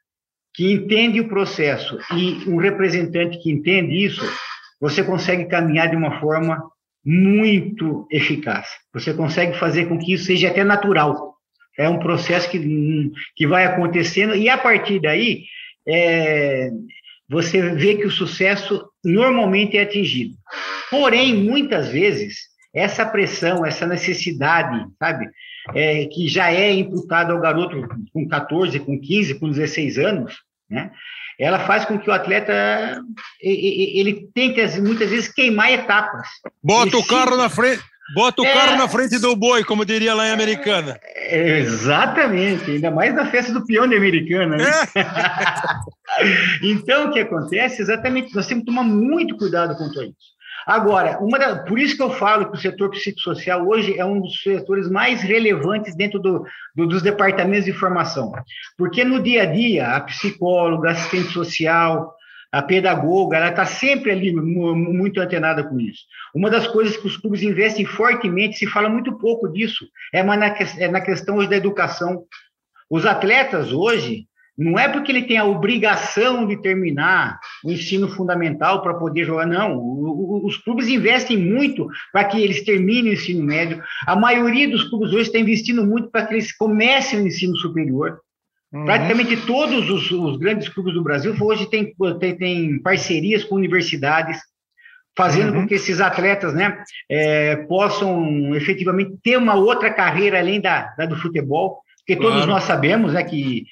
que 0.52 0.70
entende 0.70 1.20
o 1.20 1.28
processo 1.28 1.98
e 2.14 2.46
um 2.50 2.58
representante 2.58 3.38
que 3.38 3.50
entende 3.50 4.04
isso, 4.04 4.30
você 4.78 5.02
consegue 5.02 5.46
caminhar 5.46 5.88
de 5.88 5.96
uma 5.96 6.20
forma 6.20 6.62
muito 7.02 8.06
eficaz. 8.10 8.68
Você 8.92 9.14
consegue 9.14 9.58
fazer 9.58 9.86
com 9.86 9.98
que 9.98 10.12
isso 10.12 10.26
seja 10.26 10.48
até 10.48 10.62
natural. 10.62 11.27
É 11.78 11.88
um 11.88 11.98
processo 11.98 12.50
que, 12.50 13.12
que 13.36 13.46
vai 13.46 13.64
acontecendo, 13.64 14.34
e 14.34 14.48
a 14.48 14.58
partir 14.58 15.00
daí, 15.00 15.44
é, 15.86 16.70
você 17.28 17.62
vê 17.74 17.94
que 17.94 18.06
o 18.06 18.10
sucesso 18.10 18.84
normalmente 19.04 19.76
é 19.76 19.82
atingido. 19.82 20.34
Porém, 20.90 21.34
muitas 21.34 21.88
vezes, 21.88 22.48
essa 22.74 23.06
pressão, 23.06 23.64
essa 23.64 23.86
necessidade, 23.86 24.86
sabe, 24.98 25.28
é, 25.74 26.06
que 26.06 26.26
já 26.26 26.52
é 26.52 26.72
imputada 26.72 27.32
ao 27.32 27.40
garoto 27.40 27.86
com 28.12 28.26
14, 28.26 28.80
com 28.80 28.98
15, 29.00 29.34
com 29.38 29.50
16 29.50 29.98
anos, 29.98 30.34
né, 30.68 30.90
ela 31.38 31.60
faz 31.60 31.84
com 31.84 31.98
que 31.98 32.10
o 32.10 32.12
atleta 32.12 33.00
ele 33.40 34.28
tente 34.34 34.80
muitas 34.80 35.10
vezes 35.10 35.32
queimar 35.32 35.70
etapas. 35.70 36.26
Bota 36.62 36.88
ele 36.88 36.96
o 36.96 37.06
carro 37.06 37.36
na 37.36 37.48
frente, 37.48 37.82
bota 38.14 38.42
o 38.42 38.46
é, 38.46 38.52
carro 38.52 38.76
na 38.76 38.88
frente 38.88 39.18
do 39.18 39.34
boi, 39.36 39.64
como 39.64 39.84
diria 39.84 40.14
lá 40.14 40.28
em 40.28 40.32
Americana. 40.32 40.98
É, 41.14 41.58
exatamente, 41.58 42.70
ainda 42.70 42.90
mais 42.90 43.14
na 43.14 43.26
festa 43.26 43.52
do 43.52 43.64
peão 43.64 43.86
de 43.86 43.96
Americana. 43.96 44.56
Né? 44.56 44.70
É. 44.94 45.06
então 46.66 47.06
o 47.06 47.12
que 47.12 47.20
acontece 47.20 47.82
exatamente, 47.82 48.34
nós 48.34 48.46
temos 48.46 48.64
que 48.64 48.70
tomar 48.70 48.84
muito 48.84 49.36
cuidado 49.36 49.76
quanto 49.76 50.00
a 50.00 50.04
isso. 50.04 50.38
Agora, 50.68 51.18
da, 51.38 51.64
por 51.64 51.78
isso 51.78 51.96
que 51.96 52.02
eu 52.02 52.10
falo 52.10 52.50
que 52.50 52.58
o 52.58 52.60
setor 52.60 52.90
psicossocial 52.90 53.66
hoje 53.66 53.98
é 53.98 54.04
um 54.04 54.20
dos 54.20 54.42
setores 54.42 54.90
mais 54.90 55.22
relevantes 55.22 55.96
dentro 55.96 56.18
do, 56.18 56.44
do, 56.76 56.86
dos 56.86 57.00
departamentos 57.00 57.64
de 57.64 57.72
formação. 57.72 58.30
Porque 58.76 59.02
no 59.02 59.22
dia 59.22 59.44
a 59.44 59.46
dia, 59.46 59.96
a 59.96 60.00
psicóloga, 60.00 60.90
a 60.90 60.92
assistente 60.92 61.32
social, 61.32 62.12
a 62.50 62.62
pedagoga, 62.62 63.36
ela 63.36 63.50
está 63.50 63.66
sempre 63.66 64.10
ali 64.10 64.32
muito 64.32 65.20
antenada 65.20 65.62
com 65.62 65.78
isso. 65.78 66.00
Uma 66.34 66.48
das 66.48 66.66
coisas 66.66 66.96
que 66.96 67.06
os 67.06 67.16
clubes 67.16 67.42
investem 67.42 67.84
fortemente, 67.84 68.56
se 68.56 68.66
fala 68.66 68.88
muito 68.88 69.18
pouco 69.18 69.48
disso, 69.48 69.86
é 70.12 70.22
na, 70.22 70.46
é 70.46 70.88
na 70.88 71.00
questão 71.00 71.36
hoje 71.36 71.50
da 71.50 71.56
educação. 71.56 72.24
Os 72.90 73.04
atletas 73.04 73.70
hoje, 73.70 74.26
não 74.56 74.76
é 74.78 74.88
porque 74.88 75.12
ele 75.12 75.22
tem 75.22 75.36
a 75.36 75.44
obrigação 75.44 76.46
de 76.46 76.60
terminar 76.60 77.38
o 77.64 77.70
ensino 77.70 78.08
fundamental 78.08 78.82
para 78.82 78.94
poder 78.94 79.24
jogar, 79.24 79.46
não. 79.46 79.78
Os 80.42 80.56
clubes 80.56 80.88
investem 80.88 81.36
muito 81.36 81.86
para 82.12 82.24
que 82.24 82.42
eles 82.42 82.64
terminem 82.64 83.12
o 83.12 83.14
ensino 83.14 83.44
médio. 83.44 83.80
A 84.04 84.16
maioria 84.16 84.68
dos 84.68 84.84
clubes 84.84 85.12
hoje 85.12 85.28
está 85.28 85.38
investindo 85.38 85.86
muito 85.86 86.10
para 86.10 86.26
que 86.26 86.34
eles 86.34 86.50
comecem 86.50 87.20
o 87.20 87.26
ensino 87.26 87.56
superior. 87.56 88.18
Uhum. 88.72 88.84
Praticamente 88.84 89.36
todos 89.46 89.88
os, 89.88 90.10
os, 90.10 90.36
grandes 90.36 90.68
clubes 90.68 90.92
do 90.92 91.02
Brasil 91.02 91.34
hoje 91.40 91.70
têm 91.70 91.94
tem, 92.20 92.36
tem 92.36 92.82
parcerias 92.82 93.42
com 93.44 93.54
universidades, 93.54 94.38
fazendo 95.16 95.54
uhum. 95.54 95.62
com 95.62 95.68
que 95.68 95.74
esses 95.74 96.00
atletas 96.00 96.54
né, 96.54 96.82
é, 97.10 97.56
possam 97.56 98.54
efetivamente 98.54 99.16
ter 99.22 99.36
uma 99.36 99.54
outra 99.54 99.92
carreira 99.92 100.38
além 100.38 100.60
da, 100.60 100.94
da 100.96 101.06
do 101.06 101.16
futebol. 101.16 101.80
Porque 101.98 102.16
claro. 102.16 102.34
todos 102.34 102.46
nós 102.46 102.64
sabemos 102.64 103.12
né, 103.12 103.22
que. 103.24 103.64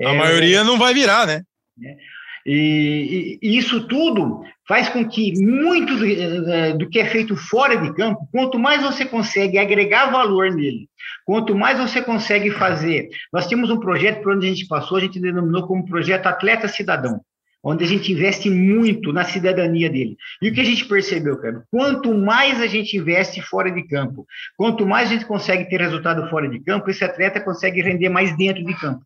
A 0.00 0.10
é, 0.10 0.16
maioria 0.16 0.64
não 0.64 0.78
vai 0.78 0.94
virar, 0.94 1.26
né? 1.26 1.42
né? 1.76 1.96
E, 2.44 3.38
e, 3.40 3.56
isso 3.56 3.86
tudo 3.86 4.42
faz 4.66 4.88
com 4.88 5.06
que 5.08 5.32
muito 5.40 5.96
do, 5.96 6.06
é, 6.06 6.72
do, 6.72 6.88
que 6.88 6.98
é 6.98 7.04
feito 7.04 7.36
fora 7.36 7.76
de 7.76 7.94
campo, 7.94 8.28
quanto 8.32 8.58
mais 8.58 8.82
você 8.82 9.04
consegue 9.04 9.58
agregar 9.58 10.10
valor 10.10 10.50
nele, 10.50 10.88
quanto 11.24 11.54
mais 11.54 11.78
você 11.78 12.02
consegue 12.02 12.50
fazer. 12.50 13.08
Nós 13.32 13.46
temos 13.46 13.70
um 13.70 13.80
projeto 13.80 14.22
por 14.22 14.34
onde 14.34 14.46
a 14.46 14.50
gente 14.50 14.66
passou, 14.66 14.98
a 14.98 15.00
gente 15.00 15.20
denominou 15.20 15.66
como 15.66 15.86
projeto 15.86 16.26
Atleta 16.26 16.68
Cidadão 16.68 17.20
onde 17.62 17.84
a 17.84 17.86
gente 17.86 18.10
investe 18.12 18.50
muito 18.50 19.12
na 19.12 19.24
cidadania 19.24 19.88
dele. 19.88 20.16
E 20.40 20.48
o 20.48 20.52
que 20.52 20.60
a 20.60 20.64
gente 20.64 20.84
percebeu, 20.84 21.36
cara? 21.38 21.62
Quanto 21.70 22.12
mais 22.12 22.60
a 22.60 22.66
gente 22.66 22.96
investe 22.96 23.40
fora 23.40 23.70
de 23.70 23.86
campo, 23.86 24.26
quanto 24.56 24.84
mais 24.84 25.08
a 25.08 25.12
gente 25.12 25.26
consegue 25.26 25.68
ter 25.68 25.80
resultado 25.80 26.28
fora 26.28 26.48
de 26.48 26.58
campo, 26.60 26.90
esse 26.90 27.04
atleta 27.04 27.40
consegue 27.40 27.80
render 27.80 28.08
mais 28.08 28.36
dentro 28.36 28.64
de 28.64 28.74
campo. 28.74 29.04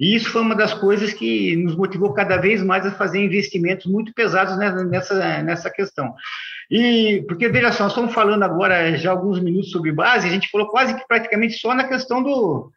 E 0.00 0.14
isso 0.14 0.30
foi 0.30 0.40
uma 0.40 0.54
das 0.54 0.72
coisas 0.72 1.12
que 1.12 1.54
nos 1.56 1.76
motivou 1.76 2.14
cada 2.14 2.38
vez 2.38 2.62
mais 2.62 2.86
a 2.86 2.90
fazer 2.90 3.22
investimentos 3.22 3.84
muito 3.84 4.14
pesados 4.14 4.56
nessa, 4.56 5.42
nessa 5.42 5.70
questão. 5.70 6.14
E 6.70 7.22
porque, 7.28 7.48
veja 7.48 7.70
só, 7.70 7.82
nós 7.84 7.92
estamos 7.92 8.14
falando 8.14 8.42
agora 8.42 8.96
já 8.96 9.10
alguns 9.10 9.38
minutos 9.38 9.70
sobre 9.70 9.92
base, 9.92 10.26
a 10.26 10.30
gente 10.30 10.48
falou 10.50 10.68
quase 10.68 10.96
que 10.96 11.06
praticamente 11.06 11.58
só 11.58 11.74
na 11.74 11.84
questão 11.86 12.22
do, 12.22 12.72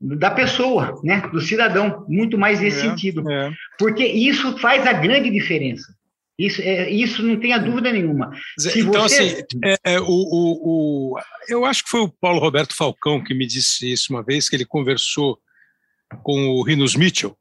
da 0.00 0.30
pessoa, 0.30 1.00
né, 1.02 1.22
do 1.32 1.40
cidadão, 1.40 2.04
muito 2.08 2.38
mais 2.38 2.60
nesse 2.60 2.86
é, 2.86 2.90
sentido, 2.90 3.28
é. 3.28 3.50
porque 3.76 4.04
isso 4.06 4.56
faz 4.58 4.86
a 4.86 4.92
grande 4.92 5.28
diferença. 5.28 5.92
Isso, 6.38 6.62
é, 6.62 6.88
isso 6.88 7.22
não 7.22 7.38
tenha 7.38 7.58
dúvida 7.58 7.92
nenhuma. 7.92 8.30
Se 8.58 8.80
então, 8.80 9.02
você... 9.02 9.22
assim, 9.22 9.42
é, 9.62 9.76
é, 9.94 10.00
o, 10.00 10.06
o, 10.06 11.12
o, 11.12 11.18
eu 11.48 11.66
acho 11.66 11.84
que 11.84 11.90
foi 11.90 12.00
o 12.00 12.08
Paulo 12.08 12.38
Roberto 12.38 12.74
Falcão 12.74 13.22
que 13.22 13.34
me 13.34 13.46
disse 13.46 13.90
isso 13.92 14.12
uma 14.12 14.22
vez, 14.22 14.48
que 14.48 14.56
ele 14.56 14.64
conversou 14.64 15.38
com 16.22 16.48
o 16.48 16.62
Rinus 16.62 16.94
Mitchell, 16.94 17.36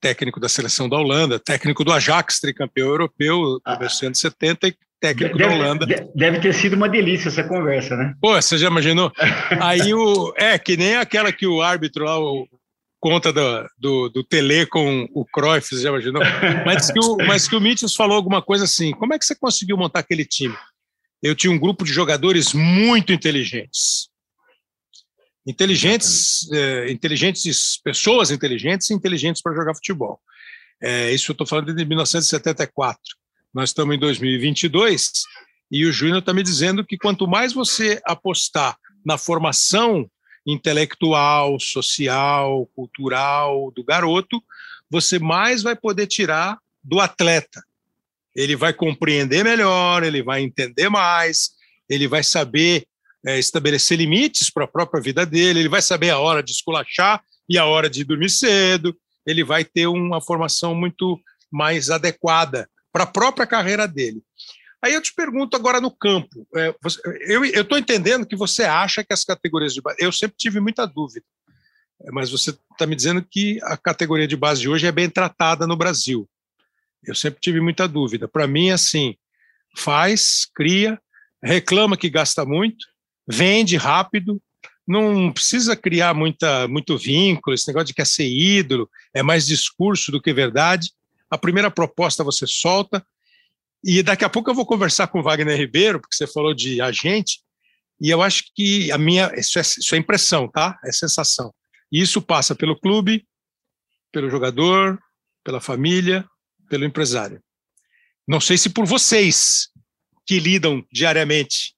técnico 0.00 0.40
da 0.40 0.48
seleção 0.48 0.88
da 0.88 0.96
Holanda, 0.96 1.38
técnico 1.38 1.84
do 1.84 1.92
Ajax, 1.92 2.40
tricampeão 2.40 2.88
europeu, 2.88 3.60
ah. 3.64 3.72
1970, 3.72 4.68
e 4.68 4.76
técnico 5.00 5.38
deve, 5.38 5.50
da 5.50 5.56
Holanda. 5.56 5.86
Deve 6.14 6.40
ter 6.40 6.52
sido 6.54 6.74
uma 6.74 6.88
delícia 6.88 7.28
essa 7.28 7.44
conversa, 7.44 7.96
né? 7.96 8.14
Pô, 8.20 8.34
você 8.34 8.58
já 8.58 8.68
imaginou? 8.68 9.12
Aí 9.60 9.92
o. 9.94 10.32
É, 10.36 10.58
que 10.58 10.76
nem 10.76 10.96
aquela 10.96 11.32
que 11.32 11.46
o 11.46 11.62
árbitro 11.62 12.04
lá, 12.04 12.18
o, 12.18 12.48
conta 13.00 13.32
do, 13.32 13.68
do, 13.78 14.08
do 14.08 14.24
Tele 14.24 14.66
com 14.66 15.06
o 15.14 15.24
Cruyff, 15.24 15.68
você 15.68 15.82
já 15.82 15.88
imaginou? 15.90 16.22
Mas 16.64 16.90
que 16.90 16.98
o, 16.98 17.16
mas 17.18 17.48
que 17.48 17.56
o 17.56 17.60
Mitchell 17.60 17.88
falou 17.96 18.16
alguma 18.16 18.42
coisa 18.42 18.64
assim: 18.64 18.92
como 18.92 19.14
é 19.14 19.18
que 19.18 19.24
você 19.24 19.34
conseguiu 19.34 19.76
montar 19.76 20.00
aquele 20.00 20.24
time? 20.24 20.56
Eu 21.22 21.34
tinha 21.34 21.52
um 21.52 21.58
grupo 21.58 21.84
de 21.84 21.92
jogadores 21.92 22.52
muito 22.52 23.12
inteligentes. 23.12 24.08
Inteligentes, 25.46 26.50
é, 26.52 26.90
inteligentes, 26.90 27.80
pessoas 27.82 28.30
inteligentes 28.30 28.90
e 28.90 28.94
inteligentes 28.94 29.40
para 29.40 29.54
jogar 29.54 29.74
futebol. 29.74 30.20
É, 30.80 31.12
isso 31.12 31.30
eu 31.30 31.34
estou 31.34 31.46
falando 31.46 31.74
de 31.74 31.84
1974. 31.84 33.00
Nós 33.54 33.70
estamos 33.70 33.94
em 33.94 33.98
2022 33.98 35.12
e 35.70 35.86
o 35.86 35.92
Júnior 35.92 36.18
está 36.18 36.34
me 36.34 36.42
dizendo 36.42 36.84
que 36.84 36.98
quanto 36.98 37.26
mais 37.26 37.52
você 37.52 38.00
apostar 38.04 38.76
na 39.04 39.16
formação 39.16 40.10
intelectual, 40.46 41.58
social, 41.58 42.66
cultural 42.74 43.72
do 43.74 43.82
garoto, 43.82 44.42
você 44.88 45.18
mais 45.18 45.62
vai 45.62 45.74
poder 45.74 46.06
tirar 46.06 46.58
do 46.82 47.00
atleta. 47.00 47.62
Ele 48.34 48.54
vai 48.54 48.72
compreender 48.72 49.42
melhor, 49.42 50.04
ele 50.04 50.22
vai 50.22 50.42
entender 50.42 50.88
mais, 50.88 51.50
ele 51.88 52.06
vai 52.06 52.22
saber 52.22 52.86
é, 53.26 53.38
estabelecer 53.38 53.98
limites 53.98 54.48
para 54.48 54.64
a 54.64 54.68
própria 54.68 55.02
vida 55.02 55.26
dele, 55.26 55.60
ele 55.60 55.68
vai 55.68 55.82
saber 55.82 56.10
a 56.10 56.18
hora 56.18 56.42
de 56.42 56.52
esculachar 56.52 57.22
e 57.48 57.58
a 57.58 57.66
hora 57.66 57.90
de 57.90 58.04
dormir 58.04 58.30
cedo, 58.30 58.96
ele 59.26 59.42
vai 59.42 59.64
ter 59.64 59.88
uma 59.88 60.20
formação 60.20 60.74
muito 60.74 61.20
mais 61.50 61.90
adequada 61.90 62.68
para 62.92 63.02
a 63.04 63.06
própria 63.06 63.46
carreira 63.46 63.86
dele. 63.88 64.22
Aí 64.82 64.94
eu 64.94 65.02
te 65.02 65.12
pergunto 65.12 65.56
agora 65.56 65.80
no 65.80 65.90
campo, 65.90 66.46
é, 66.54 66.74
você, 66.80 67.00
eu 67.26 67.44
estou 67.44 67.76
entendendo 67.76 68.26
que 68.26 68.36
você 68.36 68.62
acha 68.62 69.02
que 69.02 69.12
as 69.12 69.24
categorias 69.24 69.74
de 69.74 69.80
base, 69.80 69.96
eu 70.00 70.12
sempre 70.12 70.36
tive 70.38 70.60
muita 70.60 70.86
dúvida, 70.86 71.26
mas 72.12 72.30
você 72.30 72.50
está 72.50 72.86
me 72.86 72.94
dizendo 72.94 73.26
que 73.28 73.58
a 73.64 73.76
categoria 73.76 74.28
de 74.28 74.36
base 74.36 74.60
de 74.60 74.68
hoje 74.68 74.86
é 74.86 74.92
bem 74.92 75.10
tratada 75.10 75.66
no 75.66 75.76
Brasil. 75.76 76.28
Eu 77.02 77.14
sempre 77.14 77.40
tive 77.40 77.60
muita 77.60 77.88
dúvida. 77.88 78.28
Para 78.28 78.46
mim, 78.46 78.70
assim, 78.70 79.16
faz, 79.76 80.46
cria, 80.54 81.00
reclama 81.42 81.96
que 81.96 82.10
gasta 82.10 82.44
muito, 82.44 82.86
vende 83.28 83.76
rápido, 83.76 84.40
não 84.86 85.32
precisa 85.32 85.74
criar 85.74 86.14
muita, 86.14 86.68
muito 86.68 86.96
vínculo, 86.96 87.54
esse 87.54 87.66
negócio 87.66 87.88
de 87.88 87.94
quer 87.94 88.06
ser 88.06 88.28
ídolo, 88.28 88.88
é 89.12 89.22
mais 89.22 89.46
discurso 89.46 90.12
do 90.12 90.20
que 90.20 90.32
verdade 90.32 90.90
a 91.30 91.36
primeira 91.36 91.70
proposta 91.70 92.24
você 92.24 92.46
solta, 92.46 93.04
e 93.84 94.02
daqui 94.02 94.24
a 94.24 94.28
pouco 94.28 94.50
eu 94.50 94.54
vou 94.54 94.66
conversar 94.66 95.08
com 95.08 95.20
o 95.20 95.22
Wagner 95.22 95.56
Ribeiro, 95.56 96.00
porque 96.00 96.16
você 96.16 96.26
falou 96.26 96.54
de 96.54 96.80
agente, 96.80 97.40
e 98.00 98.10
eu 98.10 98.22
acho 98.22 98.44
que 98.54 98.90
a 98.92 98.98
minha, 98.98 99.32
isso 99.36 99.58
é, 99.58 99.62
isso 99.62 99.94
é 99.94 99.98
impressão, 99.98 100.48
tá? 100.48 100.78
É 100.84 100.92
sensação. 100.92 101.54
E 101.90 102.00
isso 102.00 102.20
passa 102.20 102.54
pelo 102.54 102.78
clube, 102.78 103.26
pelo 104.12 104.28
jogador, 104.28 104.98
pela 105.42 105.60
família, 105.60 106.24
pelo 106.68 106.84
empresário. 106.84 107.40
Não 108.26 108.40
sei 108.40 108.58
se 108.58 108.70
por 108.70 108.84
vocês 108.86 109.68
que 110.26 110.40
lidam 110.40 110.84
diariamente. 110.92 111.75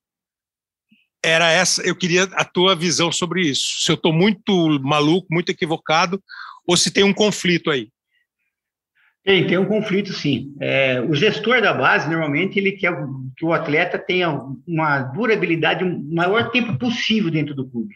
Era 1.25 1.51
essa, 1.51 1.83
eu 1.83 1.97
queria 1.97 2.25
a 2.33 2.45
tua 2.45 2.77
visão 2.77 3.11
sobre 3.11 3.43
isso. 3.43 3.81
Se 3.81 3.91
eu 3.91 3.97
estou 3.97 4.13
muito 4.13 4.79
maluco, 4.81 5.27
muito 5.31 5.51
equivocado, 5.51 6.23
ou 6.67 6.77
se 6.77 6.93
tem 6.93 7.03
um 7.03 7.15
conflito 7.15 7.71
aí. 7.71 7.89
Tem, 9.25 9.47
tem 9.47 9.59
um 9.59 9.67
conflito, 9.67 10.13
sim. 10.13 10.55
É, 10.61 11.01
o 11.01 11.15
gestor 11.15 11.61
da 11.61 11.75
base, 11.75 12.09
normalmente, 12.09 12.59
ele 12.59 12.73
quer 12.73 12.97
que 13.37 13.45
o 13.45 13.53
atleta 13.53 13.99
tenha 13.99 14.31
uma 14.67 15.01
durabilidade, 15.01 15.85
o 15.85 16.15
maior 16.15 16.51
tempo 16.51 16.79
possível 16.79 17.31
dentro 17.31 17.55
do 17.55 17.69
clube. 17.69 17.95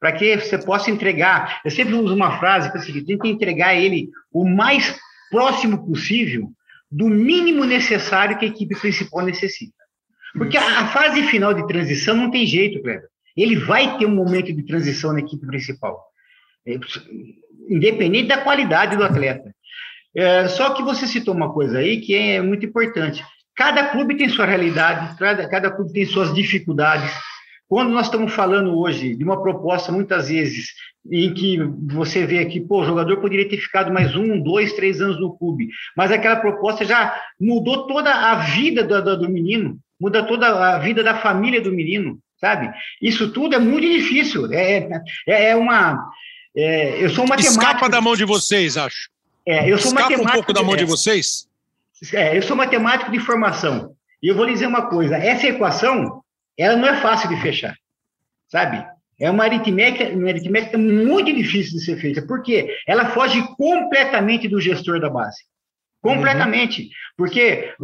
Para 0.00 0.12
que 0.12 0.36
você 0.36 0.58
possa 0.58 0.90
entregar. 0.90 1.60
Eu 1.64 1.70
sempre 1.70 1.94
uso 1.94 2.12
uma 2.12 2.38
frase 2.40 2.70
que 2.72 2.78
é 2.78 2.80
o 2.80 2.82
seguinte: 2.82 3.06
tem 3.06 3.18
que 3.18 3.28
entregar 3.28 3.76
ele 3.76 4.08
o 4.32 4.48
mais 4.48 4.98
próximo 5.30 5.86
possível 5.86 6.50
do 6.90 7.08
mínimo 7.08 7.64
necessário 7.64 8.36
que 8.36 8.44
a 8.44 8.48
equipe 8.48 8.74
principal 8.74 9.24
necessita. 9.24 9.81
Porque 10.36 10.56
a, 10.56 10.86
fase 10.88 11.22
final 11.24 11.52
de 11.52 11.66
transição 11.66 12.16
não 12.16 12.30
tem 12.30 12.46
jeito, 12.46 12.82
Kleber. 12.82 13.08
Ele 13.36 13.56
vai 13.56 13.98
ter 13.98 14.06
um 14.06 14.14
momento 14.14 14.52
de 14.52 14.62
transição 14.62 15.12
na 15.12 15.20
equipe 15.20 15.46
principal, 15.46 16.02
é, 16.66 16.78
independente 17.68 18.28
da 18.28 18.38
qualidade 18.38 18.96
do 18.96 19.04
atleta. 19.04 19.54
É, 20.14 20.46
só 20.48 20.74
que 20.74 20.82
você 20.82 21.06
citou 21.06 21.34
uma 21.34 21.52
coisa 21.52 21.78
aí 21.78 22.00
que 22.00 22.14
é 22.14 22.42
muito 22.42 22.66
importante. 22.66 23.24
Cada 23.56 23.88
clube 23.88 24.16
tem 24.16 24.28
sua 24.28 24.46
realidade, 24.46 25.16
cada, 25.18 25.48
cada 25.48 25.70
clube 25.70 25.92
tem 25.92 26.04
suas 26.04 26.34
dificuldades. 26.34 27.10
Quando 27.68 27.90
nós 27.90 28.06
estamos 28.06 28.34
falando 28.34 28.78
hoje 28.78 29.14
de 29.14 29.24
uma 29.24 29.40
proposta, 29.40 29.90
muitas 29.90 30.28
vezes, 30.28 30.72
em 31.10 31.32
que 31.32 31.58
você 31.90 32.26
vê 32.26 32.44
que 32.44 32.60
pô, 32.60 32.82
o 32.82 32.84
jogador 32.84 33.18
poderia 33.18 33.48
ter 33.48 33.56
ficado 33.56 33.90
mais 33.90 34.14
um, 34.14 34.38
dois, 34.38 34.74
três 34.74 35.00
anos 35.00 35.18
no 35.18 35.36
clube, 35.36 35.68
mas 35.96 36.12
aquela 36.12 36.36
proposta 36.36 36.84
já 36.84 37.18
mudou 37.40 37.86
toda 37.86 38.12
a 38.12 38.34
vida 38.36 38.84
do, 38.84 39.02
do, 39.02 39.18
do 39.20 39.28
menino, 39.30 39.78
muda 40.02 40.26
toda 40.26 40.48
a 40.74 40.78
vida 40.80 41.00
da 41.04 41.20
família 41.20 41.60
do 41.60 41.70
menino, 41.70 42.18
sabe? 42.40 42.68
Isso 43.00 43.30
tudo 43.30 43.54
é 43.54 43.58
muito 43.60 43.86
difícil. 43.86 44.52
É, 44.52 44.88
é, 45.28 45.50
é 45.50 45.56
uma. 45.56 46.10
É, 46.56 47.04
eu 47.04 47.08
sou 47.08 47.24
matemático. 47.24 47.62
Escapa 47.62 47.88
da 47.88 48.00
mão 48.00 48.16
de 48.16 48.24
vocês, 48.24 48.76
acho. 48.76 49.08
É, 49.46 49.70
eu 49.70 49.78
sou 49.78 49.92
Escapa 49.92 50.10
matemático. 50.10 50.28
um 50.28 50.32
pouco 50.32 50.52
da 50.52 50.62
mão 50.62 50.76
de 50.76 50.84
vocês? 50.84 51.46
É, 52.12 52.36
eu 52.36 52.42
sou 52.42 52.56
matemático 52.56 53.12
de 53.12 53.20
formação. 53.20 53.94
E 54.20 54.26
eu 54.26 54.34
vou 54.34 54.44
lhe 54.44 54.52
dizer 54.52 54.66
uma 54.66 54.88
coisa: 54.88 55.16
essa 55.16 55.46
equação, 55.46 56.20
ela 56.58 56.76
não 56.76 56.88
é 56.88 57.00
fácil 57.00 57.28
de 57.28 57.40
fechar, 57.40 57.76
sabe? 58.48 58.84
É 59.20 59.30
uma 59.30 59.44
aritmética, 59.44 60.12
uma 60.12 60.28
aritmética 60.28 60.76
muito 60.76 61.32
difícil 61.32 61.78
de 61.78 61.84
ser 61.84 61.96
feita, 61.96 62.26
porque 62.26 62.76
ela 62.88 63.10
foge 63.10 63.40
completamente 63.56 64.48
do 64.48 64.60
gestor 64.60 64.98
da 64.98 65.08
base. 65.08 65.44
Completamente. 66.02 66.82
Uhum. 66.82 66.88
Porque 67.16 67.74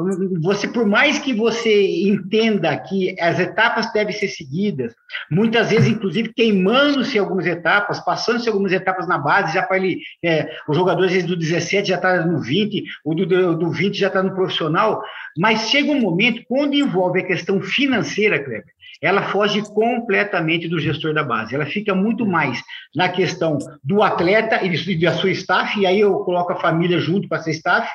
você, 0.41 0.67
por 0.67 0.85
mais 0.85 1.21
que 1.21 1.33
você 1.33 2.03
entenda 2.03 2.77
que 2.77 3.15
as 3.21 3.39
etapas 3.39 3.93
devem 3.93 4.13
ser 4.13 4.27
seguidas, 4.29 4.93
muitas 5.31 5.71
vezes, 5.71 5.89
inclusive, 5.89 6.33
queimando-se 6.35 7.17
algumas 7.17 7.47
etapas, 7.47 8.05
passando-se 8.05 8.49
algumas 8.49 8.73
etapas 8.73 9.07
na 9.07 9.17
base, 9.17 9.55
já 9.55 9.63
para 9.63 9.77
ele. 9.77 10.01
É, 10.25 10.51
o 10.67 10.75
jogador, 10.75 11.05
às 11.05 11.13
vezes, 11.13 11.29
do 11.29 11.37
17 11.37 11.91
já 11.91 11.95
está 11.95 12.27
no 12.27 12.41
20, 12.41 12.83
o 13.05 13.15
do, 13.15 13.57
do 13.57 13.71
20 13.71 13.97
já 13.97 14.09
está 14.09 14.23
no 14.23 14.35
profissional, 14.35 15.01
mas 15.37 15.69
chega 15.71 15.93
um 15.93 16.01
momento, 16.01 16.43
quando 16.49 16.75
envolve 16.75 17.21
a 17.21 17.27
questão 17.27 17.61
financeira, 17.61 18.43
Kleber, 18.43 18.65
ela 19.01 19.23
foge 19.23 19.63
completamente 19.63 20.67
do 20.67 20.81
gestor 20.81 21.15
da 21.15 21.23
base. 21.23 21.55
Ela 21.55 21.67
fica 21.67 21.95
muito 21.95 22.27
mais 22.27 22.61
na 22.97 23.09
questão 23.09 23.59
do 23.85 24.03
atleta 24.03 24.65
e 24.65 24.99
da 24.99 25.13
sua 25.13 25.31
staff, 25.31 25.79
e 25.79 25.87
aí 25.87 26.01
eu 26.01 26.19
coloco 26.21 26.53
a 26.53 26.61
família 26.61 26.99
junto 26.99 27.29
para 27.29 27.43
ser 27.43 27.53
staff, 27.53 27.89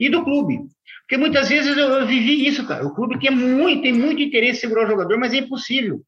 e 0.00 0.08
do 0.08 0.24
clube. 0.24 0.60
Porque 1.02 1.18
muitas 1.18 1.48
vezes 1.48 1.76
eu, 1.76 1.88
eu, 1.88 2.06
vivi 2.06 2.46
isso, 2.46 2.66
cara. 2.66 2.86
O 2.86 2.94
clube 2.94 3.18
tem 3.20 3.30
muito, 3.30 3.82
tem 3.82 3.92
muito 3.92 4.22
interesse 4.22 4.58
em 4.58 4.60
segurar 4.60 4.86
o 4.86 4.90
jogador, 4.90 5.18
mas 5.18 5.34
é 5.34 5.36
impossível. 5.36 6.00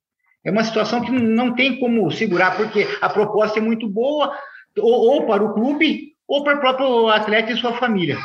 É 0.45 0.51
uma 0.51 0.65
situação 0.65 1.03
que 1.03 1.13
não 1.13 1.55
tem 1.55 1.79
como 1.79 2.11
segurar, 2.11 2.57
porque 2.57 2.89
a 3.01 3.09
proposta 3.09 3.59
é 3.59 3.63
muito 3.63 3.89
boa, 3.89 4.37
ou, 4.79 4.93
ou 4.93 5.27
para 5.27 5.45
o 5.45 5.53
clube, 5.53 6.15
ou 6.27 6.43
para 6.43 6.57
o 6.57 6.61
próprio 6.61 7.09
atleta 7.09 7.53
e 7.53 7.57
sua 7.57 7.75
família. 7.75 8.19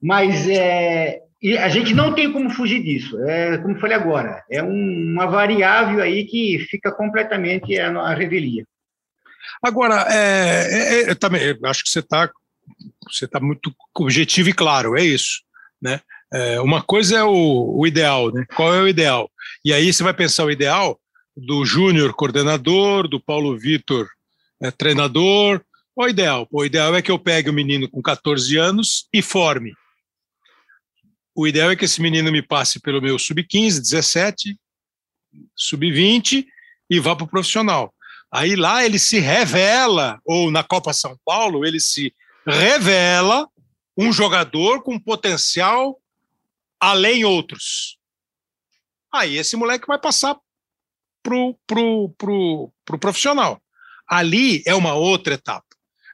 Mas 0.00 0.48
é, 0.48 1.20
a 1.60 1.68
gente 1.68 1.94
não 1.94 2.14
tem 2.14 2.32
como 2.32 2.50
fugir 2.50 2.82
disso. 2.82 3.20
É, 3.24 3.58
como 3.58 3.78
falei 3.78 3.96
agora, 3.96 4.42
é 4.50 4.62
um, 4.62 5.12
uma 5.12 5.26
variável 5.26 6.00
aí 6.00 6.24
que 6.24 6.58
fica 6.70 6.90
completamente 6.90 7.78
a, 7.78 7.90
a 7.90 8.14
revelia. 8.14 8.64
Agora, 9.62 10.06
é, 10.08 11.04
é, 11.08 11.10
é 11.10 11.14
também, 11.14 11.58
acho 11.64 11.84
que 11.84 11.90
você 11.90 11.98
está 12.00 12.30
você 13.08 13.24
está 13.24 13.40
muito 13.40 13.74
objetivo 13.94 14.48
e 14.48 14.52
claro, 14.52 14.96
é 14.96 15.04
isso. 15.04 15.42
Né? 15.80 16.00
É, 16.32 16.60
uma 16.60 16.82
coisa 16.82 17.18
é 17.18 17.24
o, 17.24 17.78
o, 17.78 17.86
ideal, 17.86 18.32
né? 18.32 18.44
qual 18.54 18.74
é 18.74 18.80
o 18.80 18.88
ideal? 18.88 19.30
E 19.64 19.72
aí 19.72 19.92
você 19.92 20.02
vai 20.02 20.14
pensar 20.14 20.44
o 20.44 20.50
ideal 20.50 20.98
do 21.36 21.64
Júnior 21.64 22.14
coordenador, 22.14 23.08
do 23.08 23.20
Paulo 23.20 23.58
Vitor 23.58 24.08
é, 24.62 24.70
treinador. 24.70 25.62
O 25.94 26.08
ideal? 26.08 26.46
O 26.50 26.64
ideal 26.64 26.94
é 26.94 27.02
que 27.02 27.10
eu 27.10 27.18
pegue 27.18 27.50
o 27.50 27.52
menino 27.52 27.88
com 27.88 28.00
14 28.00 28.56
anos 28.56 29.08
e 29.12 29.20
forme. 29.20 29.74
O 31.34 31.46
ideal 31.46 31.70
é 31.70 31.76
que 31.76 31.84
esse 31.84 32.00
menino 32.00 32.30
me 32.30 32.42
passe 32.42 32.80
pelo 32.80 33.00
meu 33.00 33.18
sub-15, 33.18 33.80
17, 33.80 34.56
sub-20 35.56 36.46
e 36.88 37.00
vá 37.00 37.16
para 37.16 37.24
o 37.24 37.28
profissional. 37.28 37.92
Aí 38.30 38.56
lá 38.56 38.84
ele 38.84 38.98
se 38.98 39.18
revela, 39.18 40.18
ou 40.24 40.50
na 40.50 40.62
Copa 40.62 40.92
São 40.92 41.18
Paulo, 41.24 41.66
ele 41.66 41.80
se 41.80 42.14
revela 42.46 43.48
um 43.96 44.12
jogador 44.12 44.82
com 44.82 44.98
potencial 44.98 46.00
além 46.80 47.24
outros. 47.24 47.98
Aí 49.12 49.36
esse 49.36 49.56
moleque 49.56 49.86
vai 49.86 49.98
passar 49.98 50.36
pro, 51.22 51.56
pro, 51.66 52.08
pro, 52.18 52.72
pro 52.84 52.98
profissional. 52.98 53.62
Ali 54.08 54.62
é 54.66 54.74
uma 54.74 54.94
outra 54.94 55.34
etapa. 55.34 55.66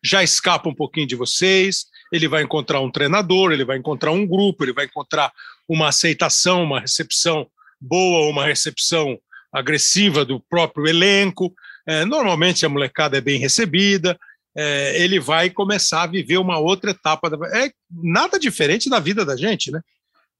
Já 0.03 0.23
escapa 0.23 0.69
um 0.69 0.75
pouquinho 0.75 1.07
de 1.07 1.17
vocês, 1.17 1.87
ele 2.13 2.29
vai 2.29 2.43
encontrar 2.43 2.81
um 2.81 2.91
treinador, 2.91 3.53
ele 3.53 3.65
vai 3.65 3.79
encontrar 3.79 4.13
um 4.13 4.27
grupo, 4.27 4.65
ele 4.65 4.73
vai 4.73 4.85
encontrar 4.85 5.33
uma 5.69 5.89
aceitação, 5.89 6.63
uma 6.63 6.81
recepção 6.81 7.49
boa, 7.81 8.29
uma 8.31 8.45
recepção 8.45 9.19
agressiva 9.53 10.25
do 10.25 10.41
próprio 10.41 10.87
elenco. 10.87 11.53
É, 11.87 12.05
normalmente 12.05 12.67
a 12.67 12.69
molecada 12.69 13.17
é 13.17 13.21
bem 13.21 13.39
recebida, 13.39 14.19
é, 14.61 15.01
ele 15.01 15.21
vai 15.21 15.49
começar 15.49 16.03
a 16.03 16.07
viver 16.09 16.37
uma 16.39 16.59
outra 16.59 16.91
etapa. 16.91 17.31
Da... 17.31 17.39
É 17.57 17.71
nada 17.89 18.41
diferente 18.41 18.91
da 18.91 18.99
vida 18.99 19.25
da 19.25 19.37
gente, 19.37 19.71
né? 19.71 19.81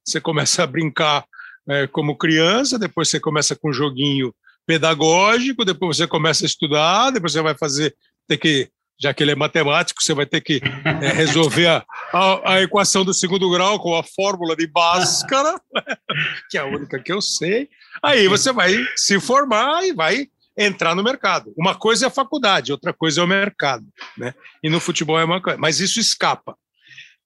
Você 0.05 0.19
começa 0.19 0.61
a 0.61 0.67
brincar 0.67 1.23
é, 1.69 1.87
como 1.87 2.17
criança, 2.17 2.77
depois 2.77 3.07
você 3.07 3.17
começa 3.17 3.55
com 3.55 3.69
um 3.69 3.73
joguinho 3.73 4.35
pedagógico, 4.67 5.63
depois 5.63 5.95
você 5.95 6.05
começa 6.05 6.43
a 6.43 6.47
estudar, 6.47 7.11
depois 7.11 7.31
você 7.31 7.41
vai 7.41 7.55
fazer, 7.55 7.95
ter 8.27 8.37
que, 8.37 8.69
já 8.99 9.13
que 9.13 9.23
ele 9.23 9.31
é 9.31 9.35
matemático, 9.35 10.03
você 10.03 10.13
vai 10.13 10.25
ter 10.25 10.41
que 10.41 10.59
é, 11.01 11.13
resolver 11.13 11.67
a, 11.67 11.85
a, 12.11 12.53
a, 12.55 12.61
equação 12.61 13.05
do 13.05 13.13
segundo 13.13 13.49
grau 13.49 13.79
com 13.79 13.95
a 13.95 14.03
fórmula 14.03 14.53
de 14.53 14.67
Bhaskara, 14.67 15.61
que 16.51 16.57
é 16.57 16.61
a 16.61 16.65
única 16.65 17.01
que 17.01 17.13
eu 17.13 17.21
sei. 17.21 17.69
Aí 18.03 18.27
você 18.27 18.51
vai 18.51 18.75
se 18.97 19.17
formar 19.17 19.85
e 19.85 19.93
vai 19.93 20.27
entrar 20.59 20.93
no 20.93 21.03
mercado. 21.03 21.53
Uma 21.57 21.73
coisa 21.73 22.05
é 22.05 22.07
a 22.07 22.11
faculdade, 22.11 22.73
outra 22.73 22.91
coisa 22.93 23.21
é 23.21 23.23
o 23.23 23.27
mercado, 23.27 23.87
né? 24.17 24.33
E 24.61 24.69
no 24.69 24.81
futebol 24.81 25.17
é 25.17 25.23
uma 25.23 25.41
coisa, 25.41 25.57
mas 25.57 25.79
isso 25.79 25.99
escapa. 25.99 26.57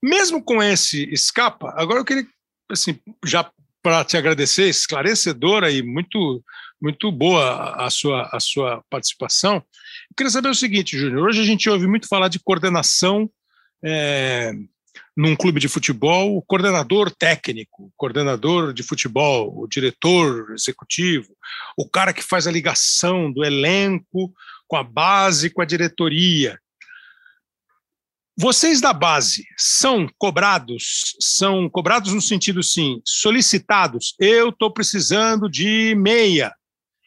Mesmo 0.02 0.44
com 0.44 0.62
esse 0.62 1.12
escapa, 1.12 1.74
agora 1.76 2.00
eu 2.00 2.06
queria, 2.06 2.28
assim, 2.70 3.00
já 3.26 3.50
para 3.82 4.06
te 4.06 4.16
agradecer, 4.16 4.70
esclarecedora 4.70 5.72
e 5.72 5.82
muito 5.82 6.44
muito 6.82 7.10
boa 7.12 7.76
a 7.76 7.90
sua 7.90 8.30
a 8.32 8.40
sua 8.40 8.84
participação. 8.90 9.56
Eu 9.56 10.16
queria 10.16 10.32
saber 10.32 10.50
o 10.50 10.56
seguinte, 10.56 10.98
Júnior. 10.98 11.28
Hoje 11.28 11.42
a 11.42 11.46
gente 11.46 11.70
ouve 11.70 11.88
muito 11.88 12.08
falar 12.08 12.28
de 12.28 12.40
coordenação 12.40 13.30
é, 13.84 14.54
num 15.16 15.36
clube 15.36 15.60
de 15.60 15.68
futebol, 15.68 16.36
o 16.36 16.42
coordenador 16.42 17.12
técnico, 17.12 17.84
o 17.84 17.92
coordenador 17.96 18.74
de 18.74 18.84
futebol, 18.84 19.54
o 19.56 19.68
diretor 19.68 20.54
executivo, 20.54 21.36
o 21.78 21.88
cara 21.88 22.14
que 22.14 22.24
faz 22.24 22.48
a 22.48 22.52
ligação 22.52 23.32
do 23.32 23.44
elenco 23.44 24.34
com 24.68 24.76
a 24.76 24.84
base, 24.84 25.50
com 25.50 25.62
a 25.62 25.66
diretoria. 25.66 26.60
Vocês 28.36 28.82
da 28.82 28.92
base 28.92 29.46
são 29.56 30.10
cobrados, 30.18 31.16
são 31.20 31.70
cobrados 31.70 32.14
no 32.14 32.22
sentido 32.22 32.64
sim, 32.64 33.00
solicitados. 33.06 34.16
Eu 34.20 34.50
estou 34.50 34.72
precisando 34.72 35.48
de 35.48 35.94
meia, 35.96 36.52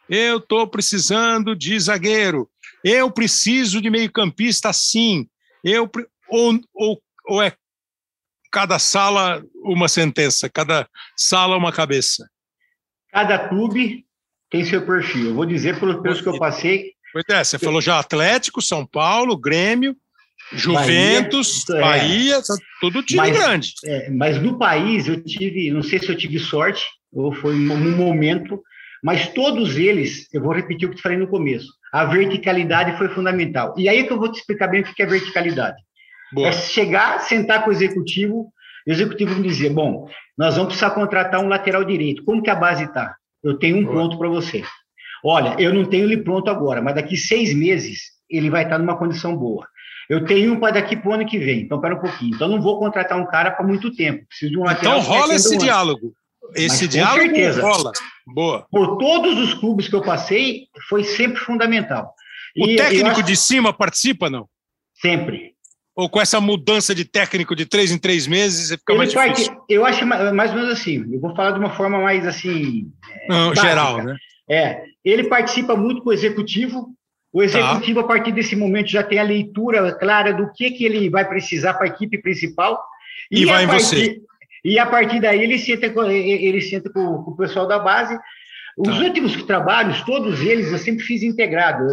eu 0.08 0.38
estou 0.38 0.68
precisando 0.68 1.56
de 1.56 1.78
zagueiro, 1.80 2.48
eu 2.84 3.10
preciso 3.10 3.82
de 3.82 3.90
meio-campista 3.90 4.72
sim. 4.72 5.28
Eu, 5.64 5.90
ou, 6.28 6.60
ou, 6.72 7.02
ou 7.26 7.42
é 7.42 7.56
cada 8.56 8.78
sala 8.78 9.44
uma 9.62 9.86
sentença, 9.86 10.48
cada 10.48 10.88
sala 11.14 11.58
uma 11.58 11.70
cabeça. 11.70 12.26
Cada 13.12 13.50
clube 13.50 14.06
tem 14.48 14.64
seu 14.64 14.86
perfil. 14.86 15.26
Eu 15.26 15.34
vou 15.34 15.44
dizer 15.44 15.78
pelos, 15.78 16.00
pelos 16.00 16.22
que 16.22 16.26
eu 16.26 16.38
passei. 16.38 16.92
Pois 17.12 17.24
é, 17.28 17.44
você 17.44 17.58
falou 17.58 17.82
já 17.82 17.98
Atlético, 17.98 18.62
São 18.62 18.86
Paulo, 18.86 19.36
Grêmio, 19.36 19.94
Juventus, 20.54 21.66
Bahia, 21.68 21.82
Bahia 21.82 22.36
é. 22.36 22.40
tudo 22.80 23.02
time 23.02 23.18
mas, 23.18 23.36
grande. 23.36 23.74
É, 23.84 24.08
mas 24.10 24.40
no 24.40 24.58
país 24.58 25.06
eu 25.06 25.22
tive, 25.22 25.70
não 25.70 25.82
sei 25.82 25.98
se 25.98 26.08
eu 26.08 26.16
tive 26.16 26.38
sorte 26.38 26.82
ou 27.12 27.34
foi 27.34 27.54
um 27.54 27.94
momento, 27.94 28.62
mas 29.04 29.28
todos 29.34 29.76
eles, 29.76 30.26
eu 30.32 30.42
vou 30.42 30.54
repetir 30.54 30.88
o 30.88 30.90
que 30.92 30.96
te 30.96 31.02
falei 31.02 31.18
no 31.18 31.28
começo, 31.28 31.68
a 31.92 32.06
verticalidade 32.06 32.96
foi 32.96 33.10
fundamental. 33.10 33.74
E 33.76 33.86
aí 33.86 34.06
que 34.06 34.12
eu 34.14 34.18
vou 34.18 34.32
te 34.32 34.38
explicar 34.38 34.68
bem 34.68 34.80
o 34.80 34.84
que 34.94 35.02
é 35.02 35.06
verticalidade. 35.06 35.76
Boa. 36.32 36.48
É 36.48 36.52
chegar, 36.52 37.20
sentar 37.20 37.64
com 37.64 37.70
o 37.70 37.72
executivo, 37.72 38.52
o 38.86 38.90
executivo 38.90 39.34
me 39.34 39.48
dizer, 39.48 39.70
bom, 39.70 40.08
nós 40.36 40.54
vamos 40.54 40.68
precisar 40.68 40.90
contratar 40.90 41.40
um 41.40 41.48
lateral 41.48 41.84
direito. 41.84 42.24
Como 42.24 42.42
que 42.42 42.50
a 42.50 42.54
base 42.54 42.84
está? 42.84 43.16
Eu 43.42 43.58
tenho 43.58 43.76
um 43.76 43.82
Boa. 43.82 43.94
pronto 43.94 44.18
para 44.18 44.28
você. 44.28 44.62
Olha, 45.24 45.56
eu 45.58 45.72
não 45.72 45.84
tenho 45.84 46.04
ele 46.04 46.18
pronto 46.18 46.50
agora, 46.50 46.82
mas 46.82 46.94
daqui 46.94 47.16
seis 47.16 47.54
meses 47.54 48.16
ele 48.28 48.50
vai 48.50 48.64
estar 48.64 48.78
numa 48.78 48.96
condição 48.96 49.36
boa. 49.36 49.66
Eu 50.08 50.24
tenho 50.24 50.52
um 50.52 50.60
para 50.60 50.74
daqui 50.74 50.96
para 50.96 51.10
o 51.10 51.14
ano 51.14 51.26
que 51.26 51.38
vem, 51.38 51.62
então 51.62 51.80
pera 51.80 51.96
um 51.96 52.00
pouquinho. 52.00 52.34
Então 52.34 52.48
não 52.48 52.60
vou 52.60 52.78
contratar 52.78 53.18
um 53.18 53.26
cara 53.26 53.50
para 53.50 53.66
muito 53.66 53.94
tempo. 53.94 54.24
Preciso 54.28 54.52
de 54.52 54.58
um 54.58 54.62
lateral. 54.62 54.98
Então 54.98 55.12
rola 55.12 55.34
esse 55.34 55.56
diálogo. 55.56 56.12
Esse 56.54 56.84
Mas, 56.84 56.88
diálogo 56.90 57.24
certeza, 57.24 57.60
rola. 57.60 57.92
Boa. 58.24 58.66
Por 58.70 58.98
todos 58.98 59.36
os 59.38 59.54
clubes 59.54 59.88
que 59.88 59.96
eu 59.96 60.02
passei, 60.02 60.68
foi 60.88 61.02
sempre 61.02 61.40
fundamental. 61.40 62.14
O 62.56 62.68
e 62.68 62.76
técnico 62.76 63.08
acho... 63.08 63.22
de 63.24 63.36
cima 63.36 63.72
participa, 63.72 64.30
não? 64.30 64.48
Sempre. 64.94 65.55
Ou 65.96 66.10
com 66.10 66.20
essa 66.20 66.40
mudança 66.40 66.94
de 66.94 67.06
técnico 67.06 67.56
de 67.56 67.64
três 67.64 67.90
em 67.90 67.98
três 67.98 68.26
meses, 68.26 68.70
fica 68.70 68.92
Ele 68.92 68.98
mais 68.98 69.10
difícil? 69.10 69.54
Parte, 69.54 69.72
eu 69.72 69.86
acho 69.86 70.06
mais 70.06 70.50
ou 70.50 70.56
menos 70.56 70.72
assim. 70.72 71.04
Eu 71.10 71.18
vou 71.18 71.34
falar 71.34 71.52
de 71.52 71.58
uma 71.58 71.70
forma 71.70 71.98
mais 71.98 72.26
assim. 72.26 72.92
Não, 73.28 73.54
geral, 73.54 74.04
né? 74.04 74.16
É. 74.48 74.82
Ele 75.02 75.24
participa 75.24 75.74
muito 75.74 76.02
com 76.02 76.10
o 76.10 76.12
executivo. 76.12 76.94
O 77.32 77.42
executivo, 77.42 78.00
tá. 78.00 78.04
a 78.04 78.08
partir 78.08 78.32
desse 78.32 78.54
momento, 78.54 78.88
já 78.88 79.02
tem 79.02 79.18
a 79.18 79.22
leitura 79.22 79.92
clara 79.94 80.32
do 80.32 80.52
que, 80.52 80.70
que 80.70 80.84
ele 80.84 81.08
vai 81.08 81.26
precisar 81.26 81.74
para 81.74 81.86
a 81.86 81.90
equipe 81.90 82.18
principal. 82.18 82.78
E, 83.30 83.42
e 83.42 83.46
vai 83.46 83.64
em 83.64 83.66
você. 83.66 84.20
E 84.64 84.78
a 84.78 84.86
partir 84.86 85.20
daí 85.20 85.42
ele 85.42 85.58
senta, 85.58 85.86
ele 85.86 86.60
senta 86.60 86.90
com, 86.90 87.22
com 87.22 87.30
o 87.30 87.36
pessoal 87.36 87.66
da 87.66 87.78
base 87.78 88.18
os 88.76 88.98
tá. 88.98 89.04
últimos 89.04 89.42
trabalhos, 89.44 90.02
todos 90.02 90.40
eles, 90.40 90.70
eu 90.70 90.78
sempre 90.78 91.02
fiz 91.02 91.22
integrado. 91.22 91.86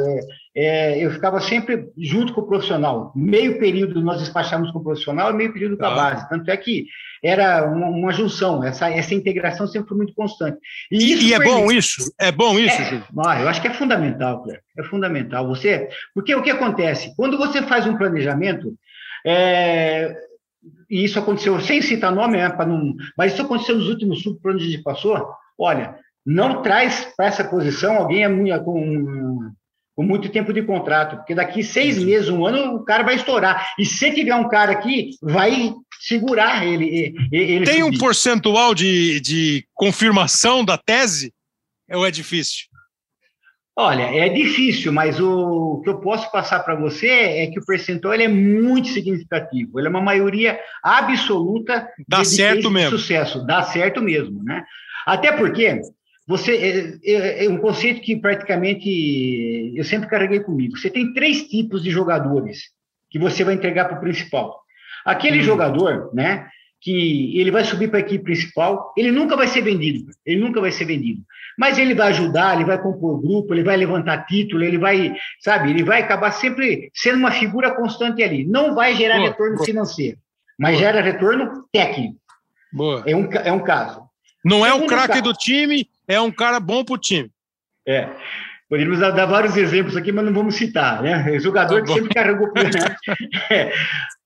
É, 0.56 1.00
é, 1.00 1.06
eu 1.06 1.12
ficava 1.12 1.40
sempre 1.40 1.88
junto 1.98 2.34
com 2.34 2.42
o 2.42 2.48
profissional. 2.48 3.12
Meio 3.16 3.60
período 3.60 4.02
nós 4.02 4.20
despachamos 4.20 4.72
com 4.72 4.80
o 4.80 4.84
profissional 4.84 5.32
e 5.32 5.34
meio 5.34 5.52
período 5.52 5.78
com 5.78 5.86
a 5.86 5.90
tá. 5.90 5.96
base. 5.96 6.30
Tanto 6.30 6.50
é 6.50 6.58
que 6.58 6.86
era 7.24 7.66
uma, 7.66 7.88
uma, 7.88 8.12
junção, 8.12 8.64
essa, 8.64 8.90
essa 8.90 9.16
integração 9.16 9.66
sempre 9.66 9.88
foi 9.88 9.98
muito 9.98 10.14
constante. 10.14 10.58
E, 10.92 11.14
e, 11.14 11.30
e 11.30 11.34
é 11.34 11.40
bom 11.40 11.72
isso? 11.72 12.14
É 12.20 12.32
bom 12.32 12.60
isso, 12.60 12.82
é, 12.82 13.02
ah, 13.26 13.42
Eu 13.42 13.50
acho 13.50 13.62
que 13.62 13.68
é 13.68 13.74
fundamental, 13.74 14.44
Claire. 14.44 14.62
É 14.78 14.84
fundamental. 14.84 15.48
Você, 15.48 15.90
porque 16.14 16.36
o 16.36 16.44
que 16.44 16.52
acontece? 16.52 17.16
Quando 17.16 17.38
você 17.38 17.62
faz 17.62 17.88
um 17.88 17.98
planejamento, 17.98 18.74
é, 19.26 20.16
e 20.90 21.04
isso 21.04 21.18
aconteceu, 21.18 21.60
sem 21.62 21.82
citar 21.82 22.12
nome, 22.12 22.38
né, 22.38 22.54
não, 22.68 22.94
mas 23.18 23.34
isso 23.34 23.42
aconteceu 23.42 23.76
nos 23.76 23.90
últimos 23.90 24.22
sub 24.22 24.38
onde 24.46 24.64
a 24.64 24.70
gente 24.70 24.84
passou. 24.84 25.28
Olha, 25.58 25.96
não 26.26 26.62
traz 26.62 27.12
para 27.18 27.26
essa 27.26 27.44
posição 27.44 27.98
alguém 27.98 28.26
com, 28.64 29.52
com 29.96 30.04
muito 30.04 30.30
tempo 30.30 30.52
de 30.52 30.64
contrato, 30.64 31.18
porque 31.18 31.36
daqui 31.36 31.64
seis 31.64 32.04
meses, 32.04 32.30
um 32.30 32.46
ano, 32.46 32.76
o 32.76 32.84
cara 32.84 33.04
vai 33.04 33.16
estourar. 33.16 33.74
E 33.78 33.86
se 33.86 34.12
tiver 34.12 34.36
um 34.36 34.50
cara 34.50 34.72
aqui, 34.72 35.12
vai 35.22 35.72
segurar 36.02 36.66
ele. 36.66 37.14
ele 37.32 37.66
Tem 37.66 37.84
subir. 37.84 37.96
um 37.96 38.00
percentual 38.00 38.74
de, 38.74 39.20
de 39.22 39.66
confirmação 39.74 40.66
da 40.66 40.78
tese? 40.78 41.32
Ou 41.92 42.06
é 42.06 42.12
difícil? 42.12 42.66
Olha, 43.76 44.04
é 44.04 44.30
difícil, 44.30 44.92
mas 44.94 45.20
o 45.20 45.82
que 45.84 45.90
eu 45.90 46.00
posso 46.00 46.32
passar 46.32 46.60
para 46.60 46.76
você 46.76 47.08
é 47.08 47.48
que 47.48 47.60
o 47.60 47.66
percentual 47.66 48.14
é 48.14 48.28
muito 48.28 48.90
significativo. 48.90 49.80
Ele 49.80 49.88
é 49.88 49.90
uma 49.90 50.02
maioria 50.02 50.60
absoluta 50.84 51.88
Dá 52.08 52.22
de, 52.22 52.28
certo 52.28 52.68
de 52.68 52.70
mesmo. 52.70 52.98
sucesso. 52.98 53.44
Dá 53.46 53.64
certo 53.64 54.00
mesmo, 54.00 54.44
né? 54.44 54.64
Até 55.08 55.32
porque 55.32 55.82
você 56.26 57.00
é, 57.04 57.12
é, 57.12 57.46
é, 57.46 57.50
um 57.50 57.58
conceito 57.58 58.02
que 58.02 58.16
praticamente 58.16 59.74
eu 59.76 59.84
sempre 59.84 60.10
carreguei 60.10 60.40
comigo. 60.40 60.78
Você 60.78 60.90
tem 60.90 61.14
três 61.14 61.44
tipos 61.48 61.84
de 61.84 61.90
jogadores 61.90 62.72
que 63.10 63.20
você 63.20 63.44
vai 63.44 63.56
entregar 63.56 63.86
para 63.86 63.98
o 63.98 64.02
principal. 64.02 64.62
Aquele 65.06 65.40
hum. 65.40 65.44
jogador, 65.44 66.14
né, 66.14 66.48
que 66.82 67.40
ele 67.40 67.52
vai 67.52 67.64
subir 67.64 67.90
para 67.90 68.00
a 68.00 68.02
equipe 68.02 68.24
principal, 68.24 68.94
ele 68.98 69.12
nunca 69.12 69.38
vai 69.38 69.48
ser 69.48 69.62
vendido, 69.62 70.12
ele 70.26 70.42
nunca 70.42 70.60
vai 70.60 70.72
ser 70.72 70.86
vendido. 70.86 71.22
Mas 71.58 71.78
ele 71.78 71.94
vai 71.94 72.10
ajudar, 72.10 72.56
ele 72.56 72.66
vai 72.66 72.82
compor 72.82 73.22
grupo, 73.22 73.54
ele 73.54 73.64
vai 73.64 73.78
levantar 73.78 74.26
título, 74.26 74.64
ele 74.64 74.78
vai, 74.78 75.16
sabe, 75.40 75.70
ele 75.70 75.84
vai 75.84 76.02
acabar 76.02 76.32
sempre 76.32 76.90
sendo 76.94 77.20
uma 77.20 77.32
figura 77.32 77.74
constante 77.74 78.22
ali. 78.22 78.46
Não 78.46 78.76
vai 78.76 78.96
gerar 78.96 79.18
boa, 79.18 79.30
retorno 79.30 79.56
boa. 79.56 79.66
financeiro, 79.66 80.18
mas 80.60 80.72
boa. 80.72 80.82
gera 80.82 81.02
retorno 81.02 81.66
técnico. 81.72 82.18
Boa. 82.72 83.04
É 83.06 83.16
um, 83.16 83.32
é 83.32 83.52
um 83.52 83.64
caso. 83.64 84.03
Não 84.44 84.66
é 84.66 84.74
o 84.74 84.86
craque 84.86 85.22
do 85.22 85.34
time, 85.34 85.88
é 86.08 86.20
um 86.20 86.32
cara 86.32 86.60
bom 86.60 86.84
para 86.84 86.96
o 86.96 86.98
time. 86.98 87.32
É. 87.88 88.10
Poderíamos 88.70 89.00
dar 89.00 89.26
vários 89.26 89.56
exemplos 89.56 89.96
aqui, 89.96 90.12
mas 90.12 90.26
não 90.26 90.34
vamos 90.34 90.56
citar, 90.56 91.02
né? 91.04 91.32
O 91.32 91.40
jogador 91.40 91.82
tá 91.82 91.86
que 91.86 91.94
sempre 91.94 92.14
carregou. 92.14 92.48
Né? 92.48 92.96
é. 93.52 93.72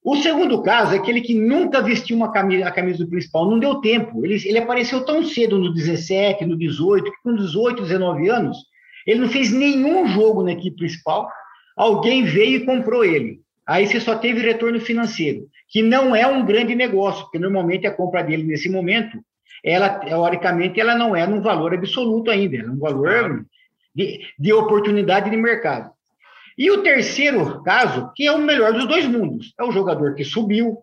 O 0.03 0.15
segundo 0.15 0.61
caso 0.61 0.93
é 0.93 0.97
aquele 0.97 1.19
que 1.19 1.33
nunca 1.33 1.81
vestiu 1.81 2.15
uma 2.15 2.31
camisa, 2.31 2.65
a 2.65 2.71
camisa 2.71 3.03
do 3.03 3.09
principal, 3.09 3.49
não 3.49 3.59
deu 3.59 3.81
tempo. 3.81 4.25
Ele, 4.25 4.35
ele 4.47 4.57
apareceu 4.57 5.03
tão 5.03 5.21
cedo 5.21 5.59
no 5.59 5.73
17, 5.73 6.45
no 6.45 6.57
18, 6.57 7.11
que 7.11 7.21
com 7.23 7.35
18, 7.35 7.83
19 7.83 8.29
anos, 8.29 8.57
ele 9.05 9.19
não 9.19 9.27
fez 9.27 9.51
nenhum 9.51 10.07
jogo 10.07 10.43
na 10.43 10.53
equipe 10.53 10.77
principal. 10.77 11.29
Alguém 11.75 12.23
veio 12.23 12.61
e 12.61 12.65
comprou 12.65 13.03
ele. 13.03 13.41
Aí 13.67 13.85
você 13.85 13.99
só 13.99 14.15
teve 14.15 14.39
retorno 14.39 14.79
financeiro, 14.79 15.49
que 15.67 15.83
não 15.83 16.15
é 16.15 16.25
um 16.25 16.45
grande 16.45 16.73
negócio, 16.73 17.23
porque 17.23 17.37
normalmente 17.37 17.85
a 17.85 17.93
compra 17.93 18.23
dele 18.23 18.43
nesse 18.43 18.69
momento 18.69 19.19
ela, 19.63 19.89
teoricamente, 19.89 20.79
ela 20.79 20.95
não 20.95 21.15
é 21.15 21.25
num 21.25 21.41
valor 21.41 21.73
absoluto 21.73 22.31
ainda, 22.31 22.57
é 22.57 22.69
um 22.69 22.77
valor 22.77 23.45
de, 23.93 24.21
de 24.37 24.53
oportunidade 24.53 25.29
de 25.29 25.37
mercado. 25.37 25.91
E 26.57 26.71
o 26.71 26.81
terceiro 26.81 27.61
caso, 27.63 28.11
que 28.15 28.25
é 28.25 28.31
o 28.31 28.39
melhor 28.39 28.73
dos 28.73 28.87
dois 28.87 29.05
mundos, 29.05 29.53
é 29.59 29.63
o 29.63 29.71
jogador 29.71 30.15
que 30.15 30.23
subiu, 30.23 30.79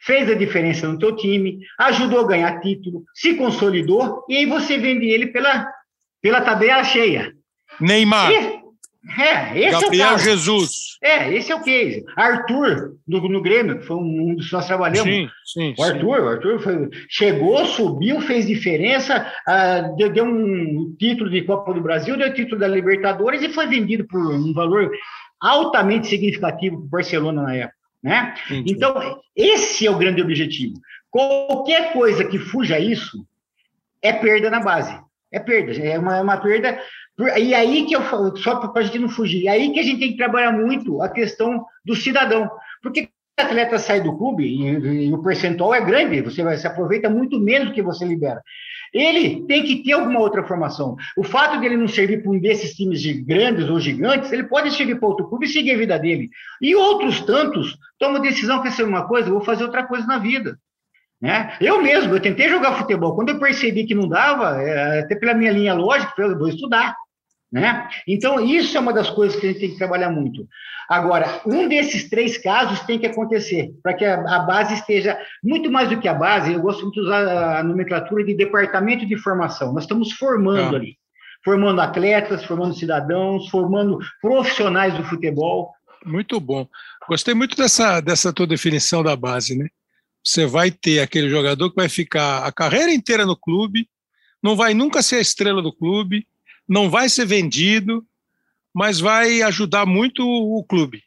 fez 0.00 0.28
a 0.28 0.34
diferença 0.34 0.88
no 0.88 0.98
teu 0.98 1.14
time, 1.14 1.60
ajudou 1.78 2.20
a 2.20 2.26
ganhar 2.26 2.60
título, 2.60 3.04
se 3.14 3.34
consolidou, 3.34 4.24
e 4.28 4.36
aí 4.36 4.46
você 4.46 4.76
vende 4.78 5.06
ele 5.06 5.28
pela, 5.28 5.68
pela 6.20 6.40
tabela 6.40 6.82
cheia. 6.82 7.32
Neymar. 7.80 8.32
E, 8.32 8.61
é, 9.18 9.58
esse 9.58 9.80
Gabriel 9.80 10.14
é. 10.14 10.18
Jesus. 10.18 10.98
É, 11.02 11.34
esse 11.34 11.50
é 11.50 11.56
o 11.56 11.62
case. 11.62 12.04
Arthur, 12.16 12.96
no, 13.06 13.28
no 13.28 13.42
Grêmio, 13.42 13.78
que 13.78 13.86
foi 13.86 13.96
um 13.96 14.36
dos 14.36 14.46
que 14.46 14.52
nós 14.52 14.66
trabalhamos. 14.66 15.02
Sim, 15.02 15.28
sim. 15.44 15.74
O 15.76 15.82
Arthur, 15.82 16.16
sim. 16.16 16.22
O 16.22 16.28
Arthur 16.28 16.60
foi, 16.60 16.88
chegou, 17.08 17.66
subiu, 17.66 18.20
fez 18.20 18.46
diferença, 18.46 19.26
uh, 19.48 19.96
deu, 19.96 20.12
deu, 20.12 20.24
um 20.24 20.94
título 20.98 21.28
de 21.30 21.42
Copa 21.42 21.74
do 21.74 21.82
Brasil, 21.82 22.16
deu 22.16 22.32
título 22.32 22.60
da 22.60 22.68
Libertadores 22.68 23.42
e 23.42 23.48
foi 23.48 23.66
vendido 23.66 24.06
por 24.06 24.20
um 24.20 24.52
valor 24.52 24.90
altamente 25.40 26.06
significativo 26.06 26.76
para 26.76 26.86
o 26.86 26.90
Barcelona 26.90 27.42
na 27.42 27.54
época. 27.56 27.82
Né? 28.02 28.34
Então, 28.50 29.20
esse 29.34 29.86
é 29.86 29.90
o 29.90 29.98
grande 29.98 30.22
objetivo. 30.22 30.74
Qualquer 31.10 31.92
coisa 31.92 32.24
que 32.24 32.38
fuja 32.38 32.78
isso 32.78 33.26
é 34.00 34.12
perda 34.12 34.48
na 34.48 34.60
base. 34.60 34.96
É 35.32 35.40
perda, 35.40 35.72
é 35.72 35.98
uma, 35.98 36.16
é 36.18 36.20
uma 36.20 36.36
perda 36.36 36.78
e 37.18 37.54
aí 37.54 37.84
que 37.84 37.94
eu 37.94 38.02
falo, 38.02 38.36
só 38.36 38.56
para 38.56 38.80
a 38.80 38.84
gente 38.84 38.98
não 38.98 39.08
fugir, 39.08 39.48
aí 39.48 39.72
que 39.72 39.80
a 39.80 39.82
gente 39.82 40.00
tem 40.00 40.10
que 40.12 40.16
trabalhar 40.16 40.52
muito 40.52 41.02
a 41.02 41.08
questão 41.08 41.64
do 41.84 41.94
cidadão. 41.94 42.50
Porque 42.82 43.02
o 43.02 43.42
atleta 43.42 43.78
sai 43.78 44.00
do 44.00 44.16
clube 44.16 44.44
e, 44.44 45.06
e, 45.08 45.12
o 45.12 45.22
percentual 45.22 45.74
é 45.74 45.80
grande, 45.80 46.22
você 46.22 46.42
vai, 46.42 46.56
se 46.56 46.66
aproveita 46.66 47.10
muito 47.10 47.38
menos 47.38 47.68
do 47.68 47.74
que 47.74 47.82
você 47.82 48.04
libera. 48.04 48.42
Ele 48.92 49.42
tem 49.46 49.62
que 49.62 49.82
ter 49.82 49.92
alguma 49.92 50.20
outra 50.20 50.44
formação. 50.44 50.96
O 51.16 51.24
fato 51.24 51.58
dele 51.60 51.76
não 51.76 51.88
servir 51.88 52.22
para 52.22 52.30
um 52.30 52.38
desses 52.38 52.74
times 52.74 53.00
de 53.00 53.14
grandes 53.14 53.68
ou 53.68 53.80
gigantes, 53.80 54.32
ele 54.32 54.44
pode 54.44 54.70
servir 54.74 54.98
para 54.98 55.08
outro 55.08 55.28
clube 55.28 55.46
e 55.46 55.48
seguir 55.48 55.72
a 55.72 55.78
vida 55.78 55.98
dele. 55.98 56.28
E 56.60 56.74
outros 56.74 57.20
tantos 57.20 57.76
tomam 57.98 58.20
decisão, 58.20 58.62
quer 58.62 58.72
ser 58.72 58.84
uma 58.84 59.06
coisa, 59.06 59.30
vou 59.30 59.40
fazer 59.40 59.64
outra 59.64 59.84
coisa 59.84 60.06
na 60.06 60.18
vida. 60.18 60.58
Né? 61.22 61.56
Eu 61.60 61.80
mesmo, 61.80 62.14
eu 62.14 62.20
tentei 62.20 62.48
jogar 62.48 62.74
futebol. 62.74 63.14
Quando 63.14 63.28
eu 63.28 63.38
percebi 63.38 63.86
que 63.86 63.94
não 63.94 64.08
dava, 64.08 64.60
é, 64.60 65.00
até 65.00 65.14
pela 65.14 65.34
minha 65.34 65.52
linha 65.52 65.72
lógica, 65.72 66.20
eu 66.20 66.36
vou 66.36 66.48
estudar. 66.48 66.96
Né? 67.52 67.86
Então, 68.08 68.42
isso 68.42 68.78
é 68.78 68.80
uma 68.80 68.94
das 68.94 69.10
coisas 69.10 69.38
que 69.38 69.46
a 69.46 69.50
gente 69.50 69.60
tem 69.60 69.70
que 69.72 69.76
trabalhar 69.76 70.08
muito. 70.08 70.48
Agora, 70.88 71.42
um 71.44 71.68
desses 71.68 72.08
três 72.08 72.38
casos 72.38 72.80
tem 72.80 72.98
que 72.98 73.06
acontecer, 73.06 73.74
para 73.82 73.92
que 73.92 74.04
a, 74.06 74.38
base 74.38 74.72
esteja, 74.72 75.18
muito 75.44 75.70
mais 75.70 75.90
do 75.90 76.00
que 76.00 76.08
a 76.08 76.14
base, 76.14 76.52
eu 76.52 76.60
gosto 76.60 76.82
muito 76.82 76.94
de 76.94 77.00
usar 77.02 77.58
a 77.58 77.62
nomenclatura 77.62 78.24
de 78.24 78.34
departamento 78.34 79.04
de 79.04 79.18
formação. 79.18 79.74
Nós 79.74 79.84
estamos 79.84 80.12
formando 80.12 80.74
ah. 80.74 80.78
ali, 80.78 80.96
formando 81.44 81.82
atletas, 81.82 82.42
formando 82.42 82.74
cidadãos, 82.74 83.48
formando 83.50 83.98
profissionais 84.22 84.94
do 84.94 85.04
futebol. 85.04 85.74
Muito 86.06 86.40
bom. 86.40 86.66
Gostei 87.06 87.34
muito 87.34 87.54
dessa, 87.54 88.00
dessa 88.00 88.32
tua 88.32 88.46
definição 88.46 89.02
da 89.02 89.14
base, 89.14 89.56
né? 89.56 89.68
Você 90.24 90.46
vai 90.46 90.70
ter 90.70 91.00
aquele 91.00 91.28
jogador 91.28 91.68
que 91.68 91.76
vai 91.76 91.88
ficar 91.88 92.46
a 92.46 92.52
carreira 92.52 92.92
inteira 92.92 93.26
no 93.26 93.36
clube, 93.36 93.88
não 94.42 94.56
vai 94.56 94.72
nunca 94.72 95.02
ser 95.02 95.16
a 95.16 95.20
estrela 95.20 95.60
do 95.60 95.72
clube, 95.72 96.26
não 96.72 96.88
vai 96.88 97.06
ser 97.10 97.26
vendido, 97.26 98.02
mas 98.74 98.98
vai 98.98 99.42
ajudar 99.42 99.84
muito 99.84 100.26
o 100.26 100.64
clube. 100.64 101.02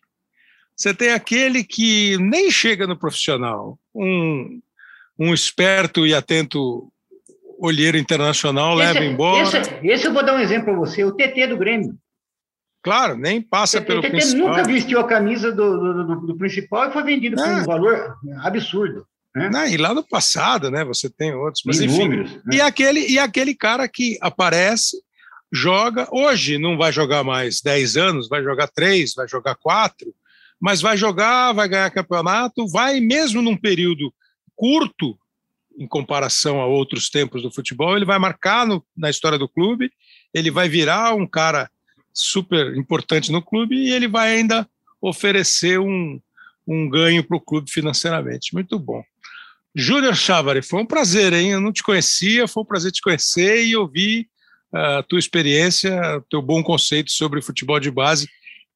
Você 0.75 0.93
tem 0.93 1.11
aquele 1.11 1.63
que 1.63 2.17
nem 2.19 2.51
chega 2.51 2.85
no 2.85 2.95
profissional, 2.95 3.79
um, 3.93 4.61
um 5.17 5.33
esperto 5.33 6.05
e 6.05 6.13
atento 6.13 6.87
olheiro 7.57 7.97
internacional 7.97 8.79
esse, 8.79 8.93
leva 8.93 9.05
embora. 9.05 9.59
Esse, 9.59 9.79
esse, 9.83 10.05
eu 10.05 10.13
vou 10.13 10.23
dar 10.23 10.35
um 10.35 10.39
exemplo 10.39 10.65
para 10.65 10.75
você, 10.75 11.03
o 11.03 11.11
TT 11.11 11.47
do 11.47 11.57
Grêmio. 11.57 11.97
Claro, 12.83 13.17
nem 13.17 13.41
passa 13.41 13.81
pelo 13.81 14.01
TT 14.01 14.11
principal. 14.11 14.49
nunca 14.49 14.63
vestiu 14.63 14.99
a 14.99 15.07
camisa 15.07 15.51
do, 15.51 15.79
do, 15.79 16.03
do, 16.03 16.27
do 16.27 16.37
principal 16.37 16.89
e 16.89 16.93
foi 16.93 17.03
vendido 17.03 17.37
por 17.37 17.47
um 17.47 17.57
é. 17.57 17.63
valor 17.63 18.15
absurdo. 18.43 19.07
Né? 19.35 19.49
Não, 19.49 19.65
e 19.65 19.77
lá 19.77 19.95
no 19.95 20.03
passado, 20.03 20.69
né? 20.69 20.85
Você 20.85 21.09
tem 21.09 21.33
outros, 21.33 21.63
mas 21.65 21.81
enfim. 21.81 22.03
Números, 22.03 22.31
né? 22.31 22.41
e, 22.53 22.61
aquele, 22.61 23.07
e 23.07 23.17
aquele 23.17 23.55
cara 23.55 23.87
que 23.87 24.17
aparece, 24.21 25.03
joga, 25.51 26.07
hoje 26.11 26.57
não 26.57 26.77
vai 26.77 26.91
jogar 26.91 27.23
mais 27.23 27.61
10 27.61 27.97
anos, 27.97 28.29
vai 28.29 28.43
jogar 28.43 28.67
3, 28.67 29.13
vai 29.13 29.27
jogar 29.27 29.55
4, 29.55 30.13
mas 30.59 30.81
vai 30.81 30.97
jogar, 30.97 31.53
vai 31.53 31.67
ganhar 31.67 31.89
campeonato, 31.91 32.67
vai 32.67 32.99
mesmo 32.99 33.41
num 33.41 33.57
período 33.57 34.13
curto, 34.55 35.17
em 35.77 35.87
comparação 35.87 36.61
a 36.61 36.65
outros 36.65 37.09
tempos 37.09 37.41
do 37.41 37.51
futebol, 37.51 37.95
ele 37.95 38.05
vai 38.05 38.17
marcar 38.17 38.65
no, 38.65 38.85
na 38.95 39.09
história 39.09 39.37
do 39.37 39.49
clube, 39.49 39.91
ele 40.33 40.49
vai 40.49 40.69
virar 40.69 41.13
um 41.13 41.27
cara 41.27 41.69
super 42.13 42.75
importante 42.77 43.31
no 43.31 43.41
clube 43.41 43.75
e 43.75 43.91
ele 43.91 44.07
vai 44.07 44.35
ainda 44.35 44.67
oferecer 45.01 45.79
um, 45.79 46.19
um 46.65 46.89
ganho 46.89 47.23
para 47.23 47.35
o 47.35 47.41
clube 47.41 47.69
financeiramente. 47.69 48.53
Muito 48.53 48.79
bom. 48.79 49.03
Júnior 49.75 50.15
Chávari, 50.15 50.61
foi 50.61 50.81
um 50.81 50.85
prazer, 50.85 51.33
hein? 51.33 51.51
Eu 51.51 51.59
não 51.59 51.73
te 51.73 51.83
conhecia, 51.83 52.47
foi 52.47 52.63
um 52.63 52.65
prazer 52.65 52.93
te 52.93 53.01
conhecer 53.01 53.65
e 53.65 53.75
ouvir 53.75 54.29
a 54.75 55.03
tua 55.03 55.19
experiência, 55.19 56.21
teu 56.29 56.41
bom 56.41 56.61
conceito 56.61 57.11
sobre 57.11 57.41
futebol 57.41 57.79
de 57.79 57.89
base, 57.89 58.27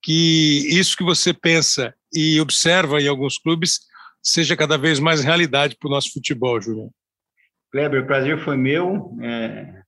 que 0.01 0.65
isso 0.69 0.95
que 0.95 1.03
você 1.03 1.33
pensa 1.33 1.93
e 2.13 2.39
observa 2.39 3.01
em 3.01 3.07
alguns 3.07 3.37
clubes 3.37 3.81
seja 4.21 4.55
cada 4.55 4.77
vez 4.77 4.99
mais 4.99 5.23
realidade 5.23 5.75
para 5.77 5.87
o 5.87 5.91
nosso 5.91 6.11
futebol, 6.13 6.61
Júnior. 6.61 6.89
Kleber, 7.71 8.03
o 8.03 8.05
prazer 8.05 8.39
foi 8.39 8.57
meu. 8.57 9.15
É, 9.21 9.81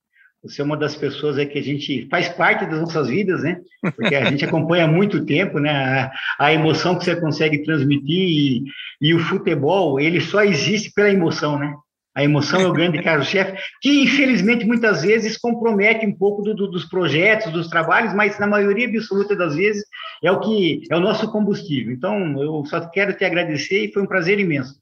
você 0.44 0.62
é 0.62 0.66
uma 0.66 0.78
das 0.78 0.96
pessoas 0.96 1.38
aí 1.38 1.46
que 1.46 1.60
a 1.60 1.64
gente 1.64 2.08
faz 2.10 2.30
parte 2.30 2.66
das 2.66 2.80
nossas 2.80 3.08
vidas, 3.08 3.44
né? 3.44 3.60
Porque 3.96 4.16
a 4.16 4.26
gente 4.26 4.44
acompanha 4.46 4.88
muito 4.88 5.26
tempo, 5.26 5.60
né? 5.60 5.72
A, 5.72 6.12
a, 6.40 6.54
emoção 6.54 6.98
que 6.98 7.06
você 7.06 7.16
consegue 7.16 7.64
transmitir 7.64 8.04
e, 8.10 8.64
e 9.00 9.14
o 9.14 9.20
futebol, 9.20 10.00
ele 10.00 10.20
só 10.20 10.44
existe 10.44 10.92
pela 10.94 11.10
emoção, 11.10 11.58
né? 11.58 11.74
A 12.14 12.24
emoção 12.24 12.60
é 12.60 12.68
o 12.68 12.74
grande 12.74 13.02
carro-chefe, 13.02 13.58
que 13.82 14.02
infelizmente 14.02 14.66
muitas 14.66 15.02
vezes 15.02 15.38
compromete 15.38 16.06
um 16.06 16.14
pouco 16.14 16.42
do, 16.42 16.54
do, 16.54 16.68
dos 16.68 16.86
projetos, 16.86 17.52
dos 17.54 17.70
trabalhos, 17.70 18.14
mas 18.14 18.38
na 18.38 18.48
maioria 18.48 18.88
absoluta 18.88 19.34
das 19.36 19.56
vezes 19.56 19.84
é 20.22 20.30
o 20.30 20.42
que 20.42 20.84
é 20.92 20.96
o 20.96 21.00
nosso 21.00 21.32
combustível. 21.32 21.94
Então, 21.94 22.42
eu 22.42 22.66
só 22.66 22.82
quero 22.90 23.14
te 23.14 23.24
agradecer 23.24 23.86
e 23.86 23.94
foi 23.94 24.02
um 24.04 24.08
prazer 24.08 24.40
imenso. 24.40 24.76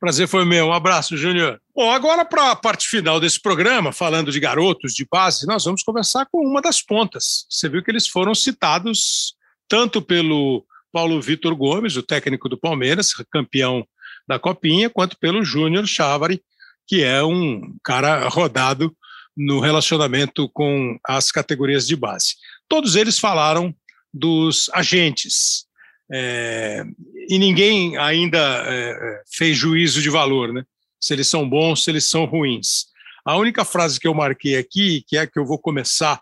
Prazer 0.00 0.26
foi 0.26 0.44
meu. 0.44 0.66
Um 0.66 0.72
abraço, 0.72 1.16
Júnior. 1.16 1.60
Bom, 1.74 1.90
agora 1.90 2.24
para 2.24 2.50
a 2.50 2.56
parte 2.56 2.88
final 2.88 3.20
desse 3.20 3.40
programa, 3.40 3.92
falando 3.92 4.32
de 4.32 4.40
garotos 4.40 4.94
de 4.94 5.06
base, 5.10 5.46
nós 5.46 5.64
vamos 5.64 5.82
conversar 5.82 6.26
com 6.30 6.44
uma 6.44 6.60
das 6.60 6.82
pontas. 6.82 7.46
Você 7.48 7.68
viu 7.68 7.82
que 7.82 7.90
eles 7.90 8.08
foram 8.08 8.34
citados 8.34 9.34
tanto 9.68 10.02
pelo 10.02 10.64
Paulo 10.92 11.20
Vitor 11.20 11.54
Gomes, 11.56 11.96
o 11.96 12.02
técnico 12.02 12.48
do 12.48 12.58
Palmeiras, 12.58 13.12
campeão 13.30 13.86
da 14.26 14.38
Copinha, 14.38 14.90
quanto 14.90 15.18
pelo 15.18 15.44
Júnior 15.44 15.86
Chávari, 15.86 16.42
que 16.86 17.02
é 17.02 17.22
um 17.22 17.76
cara 17.82 18.28
rodado 18.28 18.94
no 19.36 19.60
relacionamento 19.60 20.48
com 20.50 20.98
as 21.06 21.30
categorias 21.30 21.86
de 21.86 21.96
base. 21.96 22.34
Todos 22.68 22.96
eles 22.96 23.18
falaram 23.18 23.74
dos 24.12 24.70
agentes, 24.74 25.66
é, 26.12 26.84
e 27.28 27.38
ninguém 27.38 27.96
ainda 27.96 28.38
é, 28.66 29.22
fez 29.34 29.56
juízo 29.56 30.02
de 30.02 30.10
valor, 30.10 30.52
né? 30.52 30.64
Se 31.00 31.14
eles 31.14 31.26
são 31.26 31.48
bons, 31.48 31.82
se 31.82 31.90
eles 31.90 32.08
são 32.08 32.26
ruins. 32.26 32.86
A 33.24 33.36
única 33.36 33.64
frase 33.64 33.98
que 33.98 34.06
eu 34.06 34.14
marquei 34.14 34.56
aqui, 34.56 35.02
que 35.06 35.16
é 35.16 35.26
que 35.26 35.38
eu 35.38 35.46
vou 35.46 35.58
começar 35.58 36.20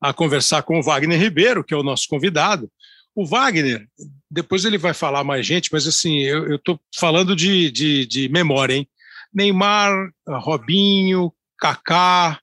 a 0.00 0.12
conversar 0.12 0.62
com 0.62 0.78
o 0.78 0.82
Wagner 0.82 1.20
Ribeiro, 1.20 1.62
que 1.62 1.74
é 1.74 1.76
o 1.76 1.82
nosso 1.82 2.08
convidado. 2.08 2.70
O 3.14 3.26
Wagner, 3.26 3.86
depois 4.30 4.64
ele 4.64 4.78
vai 4.78 4.94
falar 4.94 5.24
mais 5.24 5.44
gente, 5.44 5.70
mas 5.72 5.86
assim, 5.86 6.20
eu 6.20 6.56
estou 6.56 6.78
falando 6.94 7.34
de, 7.34 7.70
de, 7.70 8.06
de 8.06 8.28
memória, 8.28 8.74
hein? 8.74 8.88
Neymar, 9.32 9.92
Robinho, 10.28 11.32
Kaká, 11.58 12.40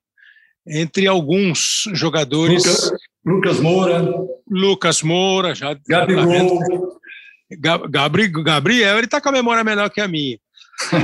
entre 0.65 1.07
alguns 1.07 1.83
jogadores. 1.93 2.65
Lucas, 2.65 2.91
Lucas 3.25 3.59
Moura. 3.59 4.13
Lucas 4.49 5.01
Moura, 5.01 5.55
já. 5.55 5.73
Gabigol. 5.87 6.59
Gabri, 7.89 8.27
Gabriel, 8.27 8.97
ele 8.97 9.05
está 9.05 9.21
com 9.21 9.29
a 9.29 9.33
memória 9.33 9.63
melhor 9.63 9.89
que 9.89 10.01
a 10.01 10.07
minha. 10.07 10.37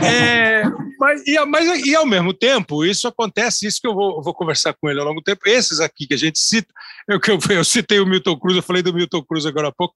É, 0.05 0.63
mas, 0.99 1.27
e, 1.27 1.45
mas, 1.45 1.85
e 1.85 1.95
ao 1.95 2.05
mesmo 2.05 2.33
tempo, 2.33 2.85
isso 2.85 3.07
acontece, 3.07 3.65
isso 3.65 3.81
que 3.81 3.87
eu 3.87 3.93
vou, 3.93 4.21
vou, 4.21 4.33
conversar 4.33 4.73
com 4.73 4.89
ele 4.89 4.99
ao 4.99 5.05
longo 5.05 5.19
do 5.19 5.23
tempo. 5.23 5.41
Esses 5.45 5.79
aqui 5.79 6.07
que 6.07 6.13
a 6.13 6.17
gente 6.17 6.39
cita, 6.39 6.71
eu, 7.07 7.19
eu, 7.27 7.57
eu 7.57 7.63
citei 7.63 7.99
o 7.99 8.05
Milton 8.05 8.39
Cruz, 8.39 8.55
eu 8.55 8.63
falei 8.63 8.83
do 8.83 8.93
Milton 8.93 9.23
Cruz 9.23 9.45
agora 9.45 9.69
há 9.69 9.71
pouco. 9.71 9.95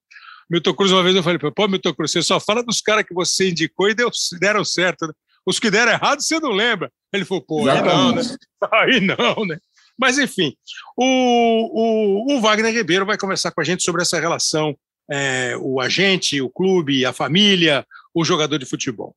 Milton 0.49 0.73
Cruz, 0.73 0.91
uma 0.91 1.03
vez 1.03 1.15
eu 1.15 1.23
falei, 1.23 1.39
pô, 1.39 1.67
Milton 1.67 1.93
Cruz, 1.93 2.11
você 2.11 2.21
só 2.21 2.39
fala 2.39 2.63
dos 2.63 2.81
caras 2.81 3.05
que 3.05 3.13
você 3.13 3.49
indicou 3.49 3.89
e 3.89 3.93
deu, 3.93 4.09
deram 4.39 4.63
certo. 4.63 5.05
Né? 5.07 5.13
Os 5.45 5.59
que 5.59 5.69
deram 5.69 5.91
errado, 5.91 6.21
você 6.21 6.39
não 6.39 6.51
lembra. 6.51 6.91
Ele 7.13 7.25
falou, 7.25 7.43
pô, 7.43 7.69
aí 7.69 7.81
não, 7.81 8.11
né? 8.13 8.21
Aí 8.71 8.99
não, 8.99 9.45
né? 9.45 9.57
Mas, 9.97 10.17
enfim, 10.19 10.55
o, 10.95 11.05
o, 11.05 12.35
o, 12.35 12.41
Wagner 12.41 12.73
Ribeiro 12.73 13.05
vai 13.05 13.17
conversar 13.17 13.51
com 13.51 13.61
a 13.61 13.63
gente 13.63 13.83
sobre 13.83 14.03
essa 14.03 14.19
relação, 14.19 14.77
é, 15.09 15.55
o 15.59 15.81
agente, 15.81 16.39
o 16.39 16.49
clube, 16.49 17.05
a 17.05 17.11
família, 17.11 17.85
o 18.13 18.23
jogador 18.23 18.59
de 18.59 18.65
futebol. 18.65 19.15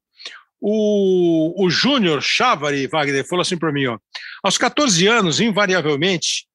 O, 0.60 1.64
o 1.64 1.70
Júnior 1.70 2.20
Chávari, 2.22 2.86
Wagner, 2.86 3.26
falou 3.26 3.42
assim 3.42 3.56
para 3.56 3.72
mim: 3.72 3.86
ó, 3.86 3.98
aos 4.42 4.58
14 4.58 5.06
anos, 5.06 5.40
invariavelmente, 5.40 6.46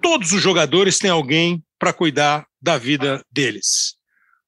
todos 0.00 0.32
os 0.32 0.42
jogadores 0.42 0.98
têm 0.98 1.10
alguém 1.10 1.62
para 1.78 1.92
cuidar 1.92 2.46
da 2.60 2.78
vida 2.78 3.24
deles. 3.30 3.96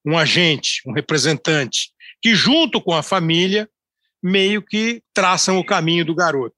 Um 0.04 0.16
agente, 0.16 0.82
um 0.86 0.92
representante, 0.92 1.90
que 2.22 2.34
junto 2.34 2.80
com 2.80 2.94
a 2.94 3.02
família, 3.02 3.68
meio 4.22 4.62
que 4.62 5.02
traçam 5.12 5.58
o 5.58 5.64
caminho 5.64 6.04
do 6.04 6.14
garoto. 6.14 6.56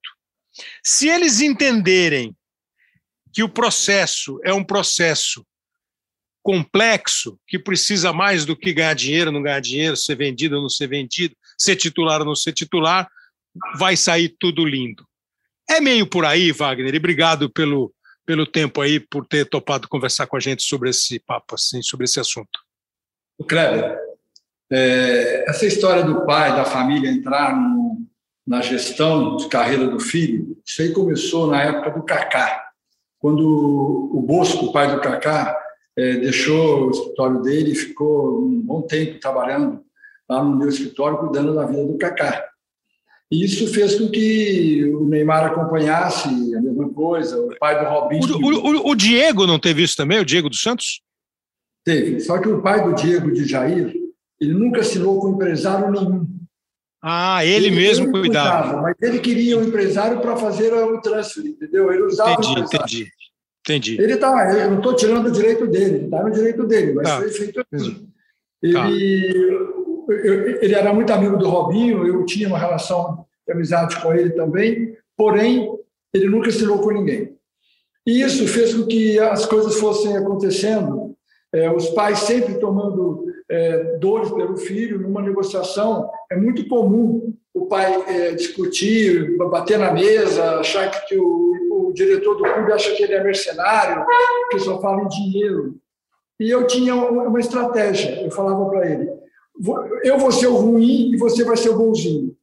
Se 0.84 1.08
eles 1.08 1.40
entenderem 1.40 2.34
que 3.32 3.42
o 3.42 3.48
processo 3.48 4.40
é 4.44 4.52
um 4.52 4.64
processo 4.64 5.44
complexo, 6.42 7.38
que 7.46 7.58
precisa 7.58 8.12
mais 8.12 8.44
do 8.44 8.56
que 8.56 8.72
ganhar 8.72 8.94
dinheiro, 8.94 9.32
não 9.32 9.42
ganhar 9.42 9.60
dinheiro, 9.60 9.96
ser 9.96 10.14
vendido 10.14 10.56
ou 10.56 10.62
não 10.62 10.68
ser 10.68 10.86
vendido, 10.86 11.36
ser 11.58 11.76
titular 11.76 12.20
ou 12.20 12.26
não 12.26 12.34
ser 12.34 12.52
titular, 12.52 13.08
vai 13.76 13.96
sair 13.96 14.34
tudo 14.38 14.64
lindo. 14.64 15.04
É 15.68 15.80
meio 15.80 16.06
por 16.06 16.24
aí, 16.24 16.52
Wagner, 16.52 16.94
e 16.94 16.98
obrigado 16.98 17.50
pelo, 17.50 17.92
pelo 18.24 18.46
tempo 18.46 18.80
aí, 18.80 19.00
por 19.00 19.26
ter 19.26 19.48
topado 19.48 19.88
conversar 19.88 20.26
com 20.26 20.36
a 20.36 20.40
gente 20.40 20.62
sobre 20.62 20.90
esse 20.90 21.18
papo, 21.18 21.54
assim, 21.54 21.82
sobre 21.82 22.04
esse 22.04 22.20
assunto. 22.20 22.60
O 23.38 23.44
Kleber, 23.44 23.98
é, 24.70 25.44
essa 25.48 25.66
história 25.66 26.02
do 26.02 26.24
pai, 26.24 26.54
da 26.54 26.64
família 26.64 27.10
entrar 27.10 27.56
no, 27.56 28.04
na 28.46 28.60
gestão 28.60 29.36
de 29.36 29.48
carreira 29.48 29.88
do 29.88 29.98
filho, 29.98 30.56
isso 30.64 30.82
aí 30.82 30.92
começou 30.92 31.48
na 31.48 31.62
época 31.62 31.90
do 31.90 32.04
Cacá, 32.04 32.70
quando 33.18 34.10
o 34.12 34.20
Bosco, 34.22 34.66
o 34.66 34.72
pai 34.72 34.94
do 34.94 35.00
Cacá, 35.00 35.56
é, 35.96 36.16
deixou 36.16 36.86
o 36.86 36.90
escritório 36.90 37.40
dele 37.40 37.72
e 37.72 37.76
ficou 37.76 38.42
um 38.44 38.60
bom 38.60 38.82
tempo 38.82 39.18
trabalhando 39.18 39.85
lá 40.28 40.42
no 40.42 40.56
meu 40.56 40.68
escritório, 40.68 41.18
cuidando 41.18 41.54
da 41.54 41.64
vida 41.64 41.84
do 41.84 41.98
Cacá. 41.98 42.48
E 43.30 43.44
isso 43.44 43.66
fez 43.72 43.96
com 43.96 44.08
que 44.08 44.84
o 44.94 45.04
Neymar 45.04 45.46
acompanhasse 45.46 46.28
a 46.28 46.60
mesma 46.60 46.88
coisa, 46.90 47.40
o 47.40 47.58
pai 47.58 47.78
do 47.78 47.90
Robinho. 47.90 48.22
O, 48.36 48.86
o, 48.86 48.90
o, 48.90 48.94
Diego 48.94 49.46
não 49.46 49.58
teve 49.58 49.82
isso 49.82 49.96
também, 49.96 50.20
o 50.20 50.24
Diego 50.24 50.48
dos 50.48 50.62
Santos? 50.62 51.00
Teve, 51.84 52.20
só 52.20 52.38
que 52.38 52.48
o 52.48 52.62
pai 52.62 52.84
do 52.84 52.94
Diego 52.94 53.32
de 53.32 53.44
Jair, 53.44 53.92
ele 54.40 54.52
nunca 54.52 54.80
assinou 54.80 55.20
com 55.20 55.30
empresário 55.30 55.90
nenhum. 55.90 56.26
Ah, 57.02 57.44
ele, 57.44 57.66
ele 57.66 57.76
mesmo 57.76 58.06
ele 58.06 58.12
cuidava. 58.12 58.62
cuidava. 58.62 58.82
Mas 58.82 58.94
ele 59.02 59.18
queria 59.20 59.58
um 59.58 59.64
empresário 59.64 60.20
para 60.20 60.36
fazer 60.36 60.72
o 60.72 61.00
transfer, 61.00 61.46
entendeu? 61.46 61.92
Ele 61.92 62.02
usava 62.02 62.32
entendi, 62.32 62.60
entendi, 62.60 63.12
entendi. 63.60 64.00
Ele 64.00 64.16
tá, 64.16 64.54
eu 64.56 64.70
não 64.70 64.78
estou 64.78 64.94
tirando 64.94 65.26
o 65.26 65.32
direito 65.32 65.66
dele, 65.66 66.04
está 66.04 66.22
no 66.22 66.30
direito 66.30 66.64
dele, 66.64 66.94
mas 66.94 67.08
tá. 67.08 67.18
foi 67.18 67.30
feito 67.30 67.64
assim. 67.72 68.08
Ele, 68.62 68.72
tá. 68.72 68.88
Ele 70.08 70.74
era 70.74 70.92
muito 70.92 71.12
amigo 71.12 71.36
do 71.36 71.48
Robinho, 71.48 72.06
eu 72.06 72.24
tinha 72.24 72.48
uma 72.48 72.58
relação 72.58 73.24
de 73.46 73.52
amizade 73.52 74.00
com 74.00 74.12
ele 74.12 74.30
também, 74.30 74.96
porém, 75.16 75.70
ele 76.12 76.28
nunca 76.28 76.48
assinou 76.48 76.78
com 76.80 76.90
ninguém. 76.90 77.36
E 78.06 78.20
isso 78.20 78.46
fez 78.46 78.74
com 78.74 78.86
que 78.86 79.18
as 79.18 79.46
coisas 79.46 79.78
fossem 79.80 80.16
acontecendo, 80.16 81.14
é, 81.52 81.70
os 81.70 81.88
pais 81.90 82.20
sempre 82.20 82.54
tomando 82.54 83.24
é, 83.48 83.96
dores 83.98 84.30
pelo 84.30 84.56
filho, 84.56 85.00
numa 85.00 85.22
negociação, 85.22 86.10
é 86.30 86.36
muito 86.36 86.66
comum 86.68 87.34
o 87.54 87.66
pai 87.66 88.04
é, 88.06 88.32
discutir, 88.32 89.36
bater 89.38 89.78
na 89.78 89.90
mesa, 89.90 90.60
achar 90.60 90.90
que 90.90 91.16
o, 91.16 91.88
o, 91.88 91.92
diretor 91.94 92.34
do 92.34 92.44
clube 92.44 92.72
acha 92.72 92.94
que 92.94 93.02
ele 93.02 93.14
é 93.14 93.24
mercenário, 93.24 94.04
que 94.50 94.58
só 94.58 94.80
fala 94.80 95.02
em 95.02 95.08
dinheiro. 95.08 95.76
E 96.38 96.50
eu 96.50 96.66
tinha 96.66 96.94
uma 96.94 97.40
estratégia, 97.40 98.22
eu 98.22 98.30
falava 98.30 98.68
para 98.68 98.90
ele, 98.90 99.10
eu 100.02 100.18
vou 100.18 100.32
ser 100.32 100.46
o 100.46 100.56
ruim 100.56 101.12
e 101.12 101.16
você 101.16 101.44
vai 101.44 101.56
ser 101.56 101.70
o 101.70 101.78
bonzinho. 101.78 102.34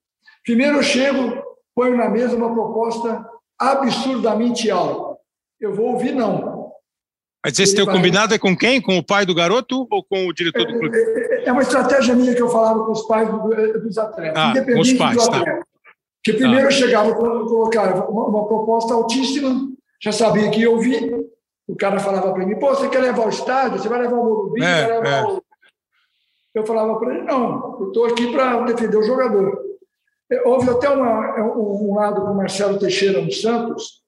Primeiro 0.44 0.78
eu 0.78 0.84
chego, 0.84 1.42
ponho 1.76 1.96
na 1.98 2.10
mesa 2.10 2.36
uma 2.36 2.54
proposta 2.54 3.26
absurdamente 3.60 4.70
alta. 4.70 5.18
Eu 5.60 5.74
vou 5.74 5.94
ouvir 5.94 6.14
não. 6.14 6.72
Mas 7.46 7.60
esse 7.60 7.76
teu 7.76 7.86
vai... 7.86 7.96
combinado 7.96 8.34
é 8.34 8.40
com 8.40 8.56
quem? 8.56 8.82
Com 8.82 8.98
o 8.98 9.06
pai 9.06 9.26
do 9.26 9.36
garoto 9.36 9.86
ou 9.92 10.04
com 10.04 10.28
o 10.28 10.34
diretor 10.34 10.66
do 10.66 10.80
clube? 10.80 10.98
É, 10.98 11.02
é, 11.02 11.50
é 11.50 11.52
uma 11.52 11.62
estratégia 11.62 12.16
minha 12.16 12.34
que 12.34 12.42
eu 12.42 12.50
falava 12.50 12.86
com 12.86 12.92
os 12.92 13.02
pais 13.06 13.30
do, 13.30 13.80
dos 13.82 13.98
atletas, 13.98 14.42
ah, 14.42 14.52
independente 14.52 14.96
pais, 14.96 15.18
do 15.18 15.30
tá. 15.30 15.38
atleta. 15.38 15.66
Que 16.24 16.34
primeiro 16.34 16.66
ah. 16.66 16.68
eu 16.68 16.72
chegava 16.72 17.10
e 17.10 17.14
colocava 17.14 18.10
uma, 18.10 18.28
uma, 18.28 18.48
proposta 18.48 18.94
altíssima, 18.94 19.70
já 20.02 20.14
sabia 20.14 20.50
que 20.50 20.62
ia 20.62 20.72
ouvir. 20.72 21.14
O 21.68 21.76
cara 21.76 22.00
falava 22.00 22.32
para 22.34 22.46
mim, 22.46 22.58
pô, 22.58 22.70
você 22.70 22.88
quer 22.88 23.00
levar 23.00 23.26
o 23.26 23.30
estádio? 23.30 23.80
Você 23.80 23.90
vai 23.90 24.02
levar 24.02 24.16
o 24.16 24.24
Morumbi? 24.24 24.64
É, 24.64 24.88
vai 24.88 24.98
levar 24.98 25.10
é. 25.10 25.24
o... 25.26 25.44
Eu 26.54 26.66
falava 26.66 27.00
para 27.00 27.16
ele, 27.16 27.24
não, 27.24 27.80
eu 27.80 27.88
estou 27.88 28.06
aqui 28.06 28.32
para 28.32 28.62
defender 28.62 28.98
o 28.98 29.04
jogador. 29.04 29.60
É, 30.32 30.48
houve 30.48 30.70
até 30.70 30.90
uma, 30.90 31.56
um 31.58 31.96
lado 31.96 32.22
com 32.22 32.32
o 32.32 32.36
Marcelo 32.36 32.80
Teixeira 32.80 33.22
no 33.22 33.32
Santos, 33.32 34.04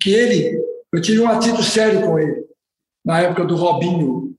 que 0.00 0.10
ele, 0.10 0.62
eu 0.92 1.00
tive 1.00 1.20
um 1.20 1.28
atrito 1.28 1.62
sério 1.62 2.02
com 2.02 2.18
ele, 2.18 2.46
na 3.04 3.20
época 3.20 3.44
do 3.44 3.56
Robinho, 3.56 4.34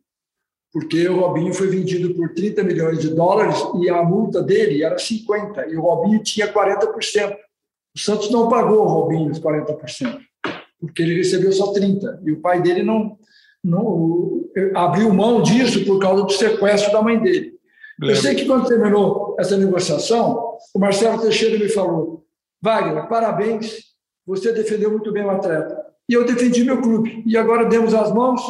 porque 0.71 1.07
o 1.07 1.19
Robinho 1.19 1.53
foi 1.53 1.67
vendido 1.67 2.13
por 2.15 2.33
30 2.33 2.63
milhões 2.63 2.99
de 2.99 3.09
dólares 3.09 3.57
e 3.81 3.89
a 3.89 4.01
multa 4.03 4.41
dele 4.41 4.83
era 4.83 4.97
50, 4.97 5.67
e 5.67 5.75
o 5.75 5.81
Robinho 5.81 6.23
tinha 6.23 6.51
40%. 6.51 7.35
O 7.93 7.99
Santos 7.99 8.31
não 8.31 8.47
pagou 8.47 8.79
o 8.79 8.87
Robinho 8.87 9.31
os 9.31 9.39
40%, 9.39 10.17
porque 10.79 11.01
ele 11.01 11.15
recebeu 11.15 11.51
só 11.51 11.73
30%, 11.73 12.21
e 12.23 12.31
o 12.31 12.39
pai 12.39 12.61
dele 12.61 12.83
não, 12.83 13.17
abriu 14.75 15.13
mão 15.13 15.41
disso 15.41 15.85
por 15.85 15.99
causa 15.99 16.23
do 16.23 16.31
sequestro 16.31 16.91
da 16.91 17.01
mãe 17.01 17.19
dele. 17.19 17.53
Eu 18.01 18.15
sei 18.15 18.33
que 18.33 18.45
quando 18.45 18.67
terminou 18.67 19.35
essa 19.39 19.55
negociação, 19.57 20.57
o 20.73 20.79
Marcelo 20.79 21.21
Teixeira 21.21 21.59
me 21.59 21.69
falou: 21.69 22.25
Wagner, 22.61 23.07
parabéns, 23.07 23.91
você 24.25 24.51
defendeu 24.51 24.91
muito 24.91 25.11
bem 25.11 25.23
o 25.23 25.29
atleta. 25.29 25.77
E 26.09 26.13
eu 26.13 26.25
defendi 26.25 26.63
meu 26.63 26.81
clube. 26.81 27.23
E 27.25 27.37
agora 27.37 27.65
demos 27.65 27.93
as 27.93 28.11
mãos 28.11 28.41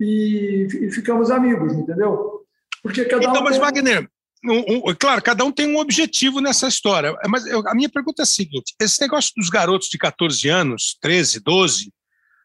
e, 0.00 0.66
e 0.82 0.90
ficamos 0.90 1.30
amigos, 1.30 1.72
entendeu? 1.72 2.44
Porque 2.82 3.04
cada 3.04 3.24
então, 3.24 3.40
um. 3.40 3.44
mas, 3.44 3.52
tem... 3.52 3.60
Wagner, 3.60 4.10
um, 4.44 4.90
um, 4.90 4.94
claro, 4.98 5.22
cada 5.22 5.44
um 5.44 5.52
tem 5.52 5.66
um 5.66 5.78
objetivo 5.78 6.40
nessa 6.40 6.68
história. 6.68 7.16
Mas 7.28 7.46
eu, 7.46 7.66
a 7.66 7.74
minha 7.74 7.88
pergunta 7.88 8.22
é 8.22 8.24
a 8.24 8.26
seguinte: 8.26 8.74
esse 8.80 9.00
negócio 9.00 9.32
dos 9.36 9.48
garotos 9.48 9.88
de 9.88 9.98
14 9.98 10.48
anos, 10.48 10.96
13, 11.00 11.40
12, 11.40 11.92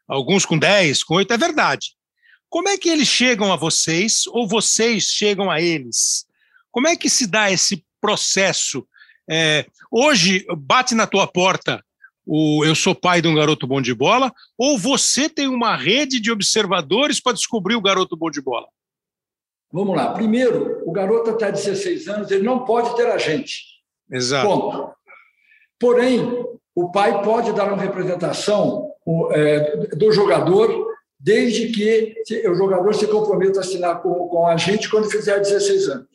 alguns 0.07 0.45
com 0.45 0.57
10, 0.57 1.03
com 1.03 1.15
8, 1.15 1.33
é 1.33 1.37
verdade. 1.37 1.95
Como 2.51 2.67
é 2.67 2.77
que 2.77 2.89
eles 2.89 3.07
chegam 3.07 3.53
a 3.53 3.55
vocês 3.55 4.27
ou 4.27 4.45
vocês 4.45 5.05
chegam 5.05 5.49
a 5.49 5.61
eles? 5.61 6.27
Como 6.69 6.85
é 6.85 6.97
que 6.97 7.09
se 7.09 7.25
dá 7.25 7.49
esse 7.49 7.81
processo? 8.01 8.85
É, 9.29 9.65
hoje 9.89 10.45
bate 10.57 10.93
na 10.93 11.07
tua 11.07 11.25
porta 11.25 11.81
o 12.27 12.65
eu 12.65 12.75
sou 12.75 12.93
pai 12.93 13.21
de 13.21 13.27
um 13.29 13.35
garoto 13.35 13.65
bom 13.65 13.81
de 13.81 13.93
bola, 13.93 14.33
ou 14.57 14.77
você 14.77 15.29
tem 15.29 15.47
uma 15.47 15.77
rede 15.77 16.19
de 16.19 16.29
observadores 16.29 17.21
para 17.21 17.33
descobrir 17.33 17.75
o 17.75 17.81
garoto 17.81 18.17
bom 18.17 18.29
de 18.29 18.41
bola? 18.41 18.67
Vamos 19.71 19.95
lá. 19.95 20.13
Primeiro, 20.13 20.83
o 20.85 20.91
garoto 20.91 21.29
até 21.29 21.51
16 21.51 22.09
anos, 22.09 22.31
ele 22.31 22.43
não 22.43 22.65
pode 22.65 22.93
ter 22.97 23.07
agente. 23.07 23.63
Exato. 24.11 24.47
Ponto. 24.47 24.93
Porém, 25.79 26.45
o 26.75 26.91
pai 26.91 27.23
pode 27.23 27.53
dar 27.53 27.71
uma 27.71 27.81
representação 27.81 28.91
é, 29.31 29.77
do 29.95 30.11
jogador, 30.11 30.90
desde 31.21 31.67
que 31.67 32.15
o 32.49 32.55
jogador 32.55 32.93
se 32.95 33.07
comprometa 33.07 33.59
a 33.59 33.61
assinar 33.61 34.01
com, 34.01 34.27
com 34.27 34.47
a 34.47 34.57
gente 34.57 34.89
quando 34.89 35.09
fizer 35.09 35.39
16 35.39 35.89
anos. 35.89 36.07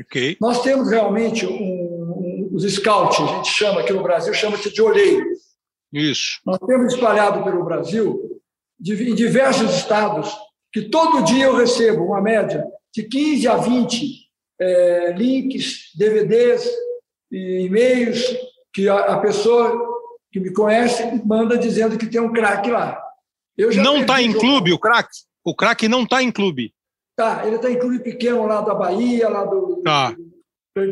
Okay. 0.00 0.36
Nós 0.40 0.62
temos 0.62 0.90
realmente 0.90 1.46
um, 1.46 1.50
um, 1.52 2.50
os 2.52 2.64
scouts, 2.64 3.20
a 3.20 3.36
gente 3.36 3.50
chama 3.50 3.80
aqui 3.80 3.92
no 3.92 4.02
Brasil, 4.02 4.32
chama-se 4.34 4.72
de 4.72 4.82
olheiros. 4.82 5.38
Isso. 5.92 6.40
Nós 6.44 6.58
temos 6.58 6.94
espalhado 6.94 7.42
pelo 7.44 7.64
Brasil, 7.64 8.40
em 8.80 9.14
diversos 9.14 9.74
estados, 9.74 10.32
que 10.72 10.82
todo 10.82 11.24
dia 11.24 11.46
eu 11.46 11.56
recebo 11.56 12.04
uma 12.04 12.20
média 12.20 12.64
de 12.94 13.02
15 13.04 13.48
a 13.48 13.56
20 13.56 14.28
é, 14.60 15.12
links, 15.12 15.92
DVDs 15.96 16.68
e-mails 17.30 18.22
que 18.72 18.88
a, 18.88 18.96
a, 18.96 19.18
pessoa 19.20 19.72
que 20.30 20.40
me 20.40 20.52
conhece 20.52 21.02
manda 21.24 21.56
dizendo 21.56 21.98
que 21.98 22.06
tem 22.06 22.20
um 22.20 22.32
craque 22.32 22.70
lá. 22.70 23.00
Não 23.76 23.98
está 23.98 24.22
em 24.22 24.32
clube 24.32 24.72
o 24.72 24.78
craque? 24.78 25.10
O 25.44 25.54
craque 25.54 25.88
não 25.88 26.02
está 26.04 26.22
em 26.22 26.30
clube. 26.30 26.72
Tá, 27.16 27.44
ele 27.44 27.56
está 27.56 27.70
em 27.70 27.78
clube 27.78 27.98
pequeno 27.98 28.46
lá 28.46 28.60
da 28.60 28.74
Bahia, 28.74 29.28
lá 29.28 29.44
do, 29.44 29.82
tá. 29.82 30.14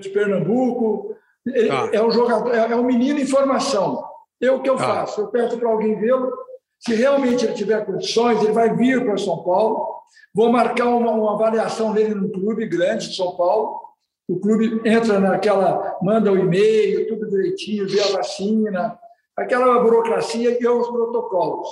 de 0.00 0.08
Pernambuco. 0.08 1.14
Ele 1.46 1.68
tá. 1.68 1.90
É 1.92 2.02
um 2.02 2.10
jogador, 2.10 2.52
é, 2.52 2.72
é 2.72 2.76
um 2.76 2.82
menino 2.82 3.20
em 3.20 3.26
formação. 3.26 4.04
Eu 4.40 4.56
o 4.56 4.62
que 4.62 4.68
eu 4.68 4.76
tá. 4.76 4.84
faço? 4.84 5.20
Eu 5.20 5.28
peço 5.28 5.56
para 5.58 5.68
alguém 5.68 5.98
vê-lo. 5.98 6.32
Se 6.80 6.94
realmente 6.94 7.44
ele 7.44 7.54
tiver 7.54 7.84
condições, 7.86 8.42
ele 8.42 8.52
vai 8.52 8.74
vir 8.74 9.04
para 9.04 9.16
São 9.16 9.42
Paulo. 9.44 9.96
Vou 10.34 10.50
marcar 10.50 10.88
uma, 10.88 11.12
uma 11.12 11.34
avaliação 11.34 11.92
dele 11.92 12.14
no 12.14 12.30
clube 12.30 12.66
grande 12.66 13.08
de 13.08 13.16
São 13.16 13.36
Paulo. 13.36 13.80
O 14.28 14.40
clube 14.40 14.82
entra 14.84 15.20
naquela, 15.20 15.96
manda 16.02 16.32
o 16.32 16.36
e-mail, 16.36 17.06
tudo 17.06 17.30
direitinho, 17.30 17.88
vê 17.88 18.00
a 18.00 18.16
vacina, 18.16 18.98
aquela 19.36 19.78
burocracia 19.80 20.58
e 20.60 20.66
os 20.66 20.88
protocolos. 20.88 21.68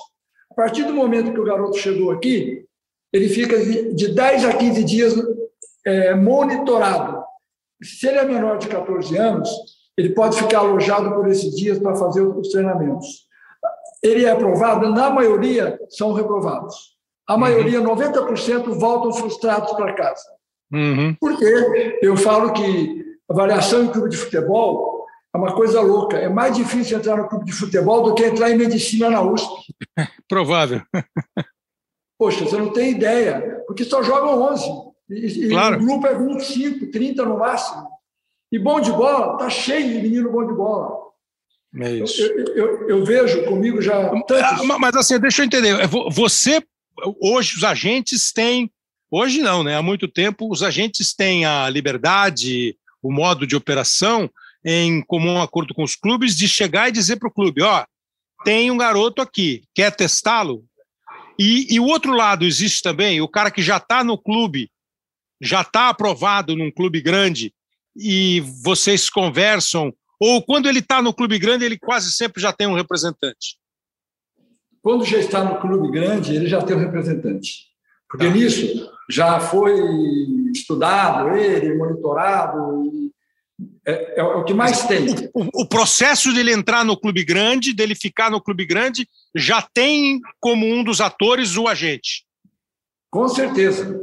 A 0.55 0.63
partir 0.63 0.85
do 0.85 0.95
momento 0.95 1.33
que 1.33 1.41
o 1.41 1.45
garoto 1.45 1.77
chegou 1.77 2.13
aqui, 2.13 2.65
ele 3.13 3.29
fica 3.29 3.59
de 3.59 4.09
10 4.09 4.45
a 4.45 4.53
15 4.57 4.85
dias 4.85 5.15
é, 5.85 6.15
monitorado. 6.15 7.25
Se 7.83 8.07
ele 8.07 8.19
é 8.19 8.25
menor 8.25 8.59
de 8.59 8.69
14 8.69 9.17
anos, 9.19 9.51
ele 9.99 10.11
pode 10.11 10.37
ficar 10.37 10.61
alojado 10.61 11.13
por 11.13 11.29
esses 11.29 11.57
dias 11.57 11.79
para 11.81 11.97
fazer 11.97 12.23
os 12.23 12.49
treinamentos. 12.51 13.25
Ele 14.01 14.25
é 14.25 14.31
aprovado, 14.31 14.91
na 14.91 15.11
maioria 15.11 15.77
são 15.89 16.13
reprovados. 16.13 16.95
A 17.27 17.37
maioria, 17.37 17.81
uhum. 17.81 17.97
90%, 17.97 18.79
voltam 18.79 19.13
frustrados 19.13 19.73
para 19.73 19.95
casa. 19.95 20.25
Uhum. 20.73 21.17
Porque 21.21 21.99
eu 22.01 22.17
falo 22.17 22.53
que 22.53 23.05
avaliação 23.29 23.85
em 23.85 23.89
clube 23.89 24.11
de 24.11 24.19
futebol 24.19 24.94
é 25.35 25.37
uma 25.37 25.53
coisa 25.53 25.81
louca. 25.81 26.17
É 26.17 26.29
mais 26.29 26.57
difícil 26.57 26.97
entrar 26.97 27.17
no 27.17 27.29
clube 27.29 27.45
de 27.45 27.53
futebol 27.53 28.03
do 28.05 28.15
que 28.15 28.25
entrar 28.25 28.51
em 28.51 28.57
medicina 28.57 29.11
na 29.11 29.21
USP. 29.21 29.75
Provável. 30.29 30.81
Poxa, 32.17 32.45
você 32.45 32.57
não 32.57 32.73
tem 32.73 32.93
ideia, 32.93 33.63
porque 33.67 33.85
só 33.85 34.03
jogam 34.03 34.41
11. 34.53 34.65
E, 35.11 35.49
claro. 35.49 35.81
e 35.81 35.85
o 35.85 35.87
grupo 35.87 36.07
é 36.07 36.15
25, 36.15 36.91
30 36.91 37.25
no 37.25 37.39
máximo. 37.39 37.89
E 38.53 38.59
bom 38.59 38.81
de 38.81 38.93
bola, 38.93 39.37
tá 39.37 39.51
cheio 39.51 39.89
de 39.89 40.01
menino 40.01 40.31
bom 40.31 40.47
de 40.47 40.55
bola. 40.55 41.05
É 41.81 41.91
isso. 41.97 42.23
Eu, 42.23 42.47
eu, 42.55 42.89
eu 42.89 43.05
vejo 43.05 43.45
comigo 43.47 43.83
já 43.83 44.09
tantos... 44.23 44.65
Mas 44.79 44.95
assim, 44.95 45.19
deixa 45.19 45.43
eu 45.43 45.47
entender. 45.47 45.81
É, 45.81 45.87
você, 45.89 46.63
hoje, 47.21 47.57
os 47.57 47.65
agentes 47.65 48.33
têm. 48.33 48.71
Hoje 49.11 49.43
não, 49.43 49.65
né? 49.65 49.77
Há 49.77 49.83
muito 49.83 50.07
tempo, 50.07 50.49
os 50.51 50.63
agentes 50.63 51.13
têm 51.13 51.45
a 51.45 51.69
liberdade, 51.69 52.77
o 53.03 53.13
modo 53.13 53.47
de 53.47 53.57
operação, 53.57 54.31
em 54.65 55.03
comum 55.03 55.41
acordo 55.41 55.75
com 55.75 55.83
os 55.83 55.95
clubes, 55.95 56.37
de 56.37 56.49
chegar 56.49 56.89
e 56.89 56.93
dizer 56.93 57.17
para 57.17 57.29
o 57.29 57.33
clube: 57.33 57.63
ó, 57.63 57.85
tem 58.45 58.71
um 58.71 58.77
garoto 58.77 59.21
aqui, 59.21 59.65
quer 59.75 59.95
testá-lo? 59.95 60.65
E, 61.39 61.75
e 61.75 61.81
o 61.81 61.85
outro 61.85 62.13
lado 62.13 62.45
existe 62.45 62.83
também, 62.83 63.21
o 63.21 63.29
cara 63.29 63.51
que 63.51 63.63
já 63.63 63.77
está 63.77 64.05
no 64.05 64.17
clube, 64.17 64.71
já 65.41 65.63
está 65.63 65.89
aprovado 65.89 66.57
num 66.57 66.71
clube 66.71 67.01
grande, 67.01 67.53
e 67.97 68.41
vocês 68.63 69.11
conversam? 69.11 69.93
Ou 70.21 70.43
quando 70.43 70.69
ele 70.69 70.79
está 70.79 71.03
no 71.03 71.13
clube 71.13 71.39
grande, 71.39 71.65
ele 71.65 71.79
quase 71.79 72.13
sempre 72.13 72.41
já 72.41 72.53
tem 72.53 72.67
um 72.67 72.75
representante? 72.75 73.59
Quando 74.81 75.05
já 75.05 75.19
está 75.19 75.43
no 75.43 75.61
clube 75.61 75.91
grande, 75.91 76.35
ele 76.35 76.47
já 76.47 76.63
tem 76.63 76.77
um 76.77 76.81
representante. 76.81 77.67
Porque 78.09 78.27
tá. 78.27 78.33
nisso 78.33 78.91
já 79.11 79.41
foi 79.41 79.75
estudado 80.53 81.37
ele, 81.37 81.75
monitorado, 81.75 83.04
é, 83.87 84.21
é, 84.21 84.23
o 84.23 84.45
que 84.45 84.55
mais 84.55 84.87
tem. 84.87 85.07
O, 85.35 85.63
o, 85.63 85.69
processo 85.69 86.33
dele 86.33 86.53
entrar 86.53 86.85
no 86.85 86.97
clube 86.97 87.25
grande, 87.25 87.75
dele 87.75 87.95
ficar 87.95 88.31
no 88.31 88.41
clube 88.41 88.65
grande, 88.65 89.09
já 89.35 89.61
tem 89.61 90.21
como 90.41 90.67
um 90.67 90.83
dos 90.83 91.01
atores 91.01 91.57
o 91.57 91.69
agente. 91.69 92.25
Com 93.11 93.29
certeza. 93.29 94.01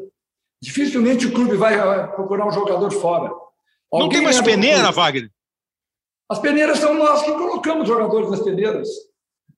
Dificilmente 0.61 1.25
o 1.25 1.33
clube 1.33 1.55
vai 1.55 1.75
procurar 2.13 2.47
um 2.47 2.51
jogador 2.51 2.91
fora. 2.91 3.31
Não 3.91 4.07
tem 4.07 4.21
mais 4.21 4.39
peneira, 4.39 4.91
Wagner? 4.91 5.29
As 6.29 6.39
peneiras 6.39 6.77
são 6.77 6.93
nós 6.93 7.23
que 7.23 7.31
colocamos 7.31 7.87
jogadores 7.87 8.29
nas 8.29 8.41
peneiras. 8.41 8.87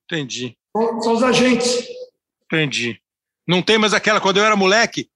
Entendi. 0.04 0.56
São 1.02 1.12
os 1.12 1.22
agentes. 1.22 1.86
Entendi. 2.46 3.00
Não 3.46 3.62
tem 3.62 3.78
mais 3.78 3.94
aquela, 3.94 4.20
quando 4.20 4.38
eu 4.38 4.44
era 4.44 4.56
moleque, 4.56 5.08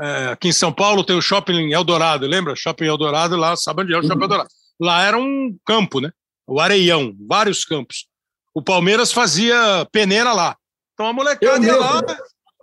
é, 0.00 0.26
aqui 0.32 0.48
em 0.48 0.52
São 0.52 0.72
Paulo 0.72 1.04
tem 1.04 1.16
o 1.16 1.22
Shopping 1.22 1.72
Eldorado, 1.72 2.26
lembra? 2.26 2.56
Shopping 2.56 2.86
Eldorado, 2.86 3.36
lá, 3.36 3.56
sabe 3.56 3.82
onde 3.82 3.94
é 3.94 3.98
o 3.98 4.02
Shopping 4.02 4.16
uhum. 4.16 4.22
Eldorado? 4.22 4.48
Lá 4.80 5.02
era 5.02 5.18
um 5.18 5.56
campo, 5.64 6.00
né? 6.00 6.10
O 6.46 6.60
Areião, 6.60 7.14
vários 7.28 7.64
campos. 7.64 8.06
O 8.54 8.62
Palmeiras 8.62 9.12
fazia 9.12 9.86
peneira 9.92 10.32
lá. 10.32 10.56
Então 10.92 11.06
a 11.06 11.12
molecada 11.12 11.64
ia 11.64 11.76
lá, 11.76 12.02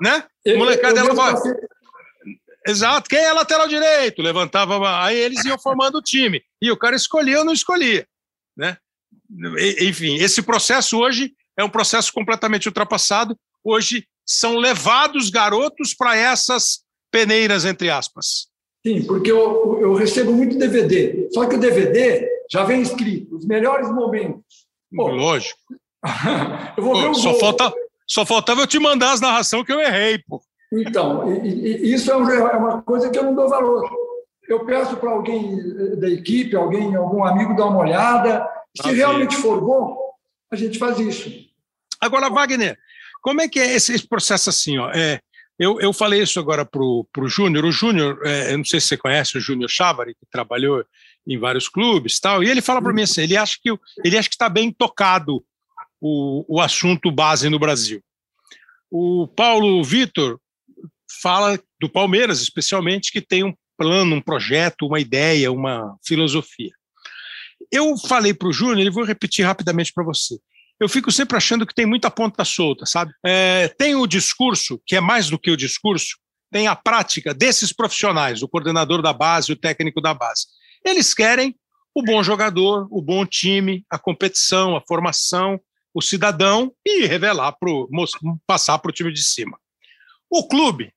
né? 0.02 0.24
A 0.48 0.58
molecada 0.58 1.00
ia 1.00 1.14
lá. 1.14 1.34
Exato. 2.68 3.10
Quem 3.10 3.20
é 3.20 3.34
lateral 3.34 3.68
direito? 3.68 4.22
Levantava, 4.22 5.04
aí 5.04 5.18
eles 5.18 5.44
iam 5.46 5.58
formando 5.58 5.98
o 5.98 6.02
time. 6.02 6.42
E 6.62 6.70
o 6.72 6.78
cara 6.78 6.96
escolhia 6.96 7.40
ou 7.40 7.46
não 7.46 7.54
escolhia. 7.54 8.08
Né? 8.56 8.78
Enfim, 9.82 10.16
esse 10.16 10.42
processo 10.42 11.00
hoje 11.00 11.34
é 11.58 11.64
um 11.64 11.70
processo 11.70 12.12
completamente 12.14 12.68
ultrapassado. 12.68 13.38
Hoje 13.64 14.08
são 14.26 14.58
levados 14.58 15.30
garotos 15.30 15.94
para 15.94 16.16
essas 16.16 16.84
peneiras, 17.12 17.66
entre 17.66 17.90
aspas. 17.90 18.48
Sim, 18.86 19.06
porque 19.06 19.32
eu, 19.32 19.80
eu 19.82 19.94
recebo 19.94 20.32
muito 20.32 20.58
DVD. 20.58 21.30
Só 21.34 21.46
que 21.46 21.56
o 21.56 21.60
DVD 21.60 22.28
já 22.50 22.64
vem 22.64 22.82
escrito, 22.82 23.36
os 23.36 23.46
melhores 23.46 23.90
momentos. 23.92 24.68
Pô, 24.96 25.08
Lógico. 25.08 25.60
eu 26.78 26.84
vou 26.84 26.94
Pô, 26.94 27.02
ver 27.02 27.10
o 27.10 27.16
só, 27.16 27.34
falta, 27.36 27.74
só 28.08 28.26
faltava 28.26 28.62
eu 28.62 28.68
te 28.68 28.80
mandar 28.80 29.12
as 29.12 29.22
narrações 29.22 29.66
que 29.66 29.74
eu 29.74 29.80
errei, 29.80 30.18
pô. 30.28 30.42
Então, 30.72 31.32
e, 31.44 31.50
e, 31.50 31.94
isso 31.94 32.12
é, 32.12 32.14
é 32.14 32.18
uma 32.18 32.82
coisa 32.82 33.10
que 33.10 33.18
eu 33.18 33.24
não 33.24 33.36
dou 33.36 33.50
valor. 33.50 33.90
eu 34.48 34.66
peço 34.66 34.96
para 34.98 35.12
alguém 35.12 35.58
da 35.98 36.10
equipe, 36.10 36.56
alguém, 36.56 36.96
algum 36.96 37.24
amigo 37.24 37.56
dar 37.56 37.66
uma 37.66 37.80
olhada. 37.80 38.48
Se 38.80 38.90
ah, 38.90 38.92
realmente 38.92 39.36
for 39.36 39.60
bom, 39.60 39.98
a 40.52 40.56
gente 40.56 40.78
faz 40.78 41.00
isso. 41.00 41.30
Agora, 42.00 42.30
Wagner, 42.30 42.78
como 43.22 43.42
é 43.42 43.50
que 43.50 43.60
é 43.60 43.76
esse, 43.76 43.94
esse 43.94 44.08
processo 44.08 44.50
assim? 44.50 44.78
Ó? 44.78 44.90
É, 44.92 45.20
eu, 45.60 45.80
eu 45.82 45.92
falei 45.92 46.22
isso 46.22 46.40
agora 46.40 46.66
para 46.66 46.82
o 46.82 47.28
Júnior. 47.28 47.66
O 47.66 47.72
Júnior, 47.72 48.20
é, 48.26 48.54
eu 48.54 48.58
não 48.58 48.66
sei 48.66 48.80
se 48.80 48.88
você 48.88 48.98
conhece 48.98 49.38
o 49.38 49.42
Júnior 49.42 49.70
Chávari, 49.70 50.16
que 50.16 50.26
trabalhou 50.32 50.86
em 51.28 51.38
vários 51.38 51.68
clubes 51.68 52.20
tal, 52.20 52.42
e 52.42 52.50
ele 52.50 52.62
fala 52.62 52.82
para 52.82 52.94
mim 52.94 53.04
assim, 53.04 53.22
ele 53.22 53.38
acha 53.38 53.58
que 53.62 53.70
ele 54.04 54.18
acha 54.18 54.30
que 54.30 54.36
está 54.36 54.48
bem 54.50 54.72
tocado 54.72 55.44
o, 56.00 56.46
o 56.48 56.62
assunto 56.62 57.12
base 57.12 57.50
no 57.50 57.60
Brasil. 57.60 58.02
O 58.90 59.28
Paulo 59.28 59.84
Vitor 59.84 60.40
fala 61.22 61.60
do 61.80 61.90
Palmeiras, 61.90 62.42
especialmente, 62.42 63.12
que 63.12 63.22
tem 63.22 63.44
um 63.44 63.54
plano, 63.78 64.16
um 64.16 64.22
projeto, 64.22 64.88
uma 64.88 65.00
ideia, 65.00 65.52
uma 65.52 65.96
filosofia. 66.06 66.72
Eu 67.72 67.98
falei 67.98 68.34
para 68.34 68.48
o 68.48 68.54
Júnior, 68.54 68.88
e 68.88 68.90
vou 68.90 69.04
repetir 69.04 69.46
rapidamente 69.46 69.92
para 69.94 70.04
você. 70.04 70.40
Eu 70.80 70.88
fico 70.88 71.12
sempre 71.12 71.36
achando 71.36 71.66
que 71.66 71.76
tem 71.76 71.86
muita 71.86 72.10
ponta 72.10 72.46
solta, 72.46 72.86
sabe? 72.86 73.14
É, 73.26 73.68
tem 73.78 73.96
o 73.96 74.08
discurso, 74.08 74.82
que 74.86 74.96
é 74.96 75.02
mais 75.02 75.30
do 75.30 75.38
que 75.38 75.52
o 75.52 75.58
discurso, 75.58 76.18
tem 76.52 76.68
a 76.68 76.76
prática 76.76 77.34
desses 77.34 77.74
profissionais, 77.74 78.42
o 78.42 78.48
coordenador 78.48 79.02
da 79.02 79.14
base, 79.14 79.52
o 79.52 79.56
técnico 79.56 80.02
da 80.02 80.14
base. 80.14 80.46
Eles 80.86 81.14
querem 81.14 81.56
o 81.94 82.04
bom 82.04 82.24
jogador, 82.24 82.88
o 82.90 83.02
bom 83.02 83.26
time, 83.26 83.84
a 83.90 84.00
competição, 84.00 84.76
a 84.76 84.82
formação, 84.82 85.60
o 85.94 86.02
cidadão 86.02 86.72
e 86.86 87.06
revelar 87.06 87.54
pro, 87.60 87.90
passar 88.48 88.80
para 88.80 88.90
o 88.90 88.94
time 88.94 89.12
de 89.12 89.24
cima. 89.24 89.60
O 90.30 90.48
clube 90.48 90.94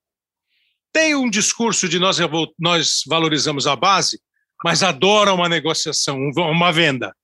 tem 0.92 1.14
um 1.14 1.28
discurso 1.28 1.88
de 1.88 1.98
nós, 1.98 2.18
nós 2.58 3.02
valorizamos 3.06 3.66
a 3.66 3.74
base, 3.74 4.20
mas 4.62 4.82
adora 4.82 5.32
uma 5.32 5.48
negociação, 5.48 6.18
uma 6.36 6.70
venda. 6.70 7.14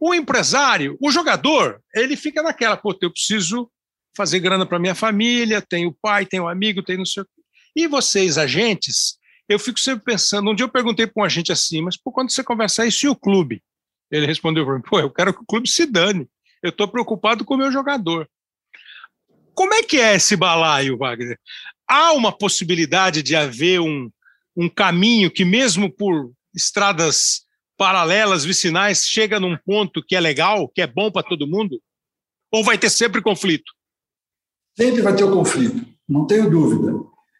O 0.00 0.14
empresário, 0.14 0.96
o 1.00 1.10
jogador, 1.10 1.80
ele 1.94 2.16
fica 2.16 2.42
naquela, 2.42 2.76
pô, 2.76 2.96
eu 3.00 3.10
preciso 3.10 3.70
fazer 4.16 4.40
grana 4.40 4.66
para 4.66 4.78
minha 4.78 4.94
família, 4.94 5.60
tenho 5.60 5.96
pai, 6.00 6.24
tenho 6.26 6.48
amigo, 6.48 6.82
tenho 6.82 6.98
não 6.98 7.06
sei 7.06 7.22
o 7.22 7.26
quê. 7.26 7.42
E 7.74 7.86
vocês, 7.86 8.38
agentes, 8.38 9.18
eu 9.48 9.58
fico 9.58 9.78
sempre 9.78 10.04
pensando, 10.04 10.50
um 10.50 10.54
dia 10.54 10.64
eu 10.64 10.70
perguntei 10.70 11.06
para 11.06 11.22
um 11.22 11.24
agente 11.24 11.52
assim, 11.52 11.82
mas 11.82 11.96
por 11.96 12.12
quando 12.12 12.30
você 12.30 12.42
conversar 12.42 12.86
isso 12.86 13.06
e 13.06 13.08
o 13.08 13.14
clube? 13.16 13.62
Ele 14.10 14.26
respondeu 14.26 14.64
para 14.64 14.76
mim, 14.76 14.82
pô, 14.82 14.98
eu 14.98 15.10
quero 15.10 15.34
que 15.34 15.42
o 15.42 15.46
clube 15.46 15.68
se 15.68 15.86
dane, 15.86 16.28
eu 16.62 16.70
estou 16.70 16.88
preocupado 16.88 17.44
com 17.44 17.54
o 17.54 17.58
meu 17.58 17.70
jogador. 17.70 18.28
Como 19.54 19.72
é 19.74 19.82
que 19.82 19.98
é 19.98 20.16
esse 20.16 20.36
balaio, 20.36 20.98
Wagner? 20.98 21.38
Há 21.88 22.12
uma 22.12 22.36
possibilidade 22.36 23.22
de 23.22 23.36
haver 23.36 23.80
um, 23.80 24.10
um 24.56 24.68
caminho 24.68 25.30
que, 25.30 25.44
mesmo 25.44 25.90
por 25.90 26.32
estradas 26.54 27.45
paralelas, 27.76 28.44
vicinais, 28.44 29.04
chega 29.06 29.38
num 29.38 29.56
ponto 29.64 30.02
que 30.02 30.16
é 30.16 30.20
legal, 30.20 30.68
que 30.68 30.80
é 30.80 30.86
bom 30.86 31.10
para 31.10 31.26
todo 31.26 31.46
mundo? 31.46 31.80
Ou 32.52 32.64
vai 32.64 32.78
ter 32.78 32.90
sempre 32.90 33.22
conflito? 33.22 33.72
Sempre 34.76 35.02
vai 35.02 35.14
ter 35.14 35.24
o 35.24 35.32
conflito, 35.32 35.86
não 36.08 36.26
tenho 36.26 36.50
dúvida. 36.50 36.92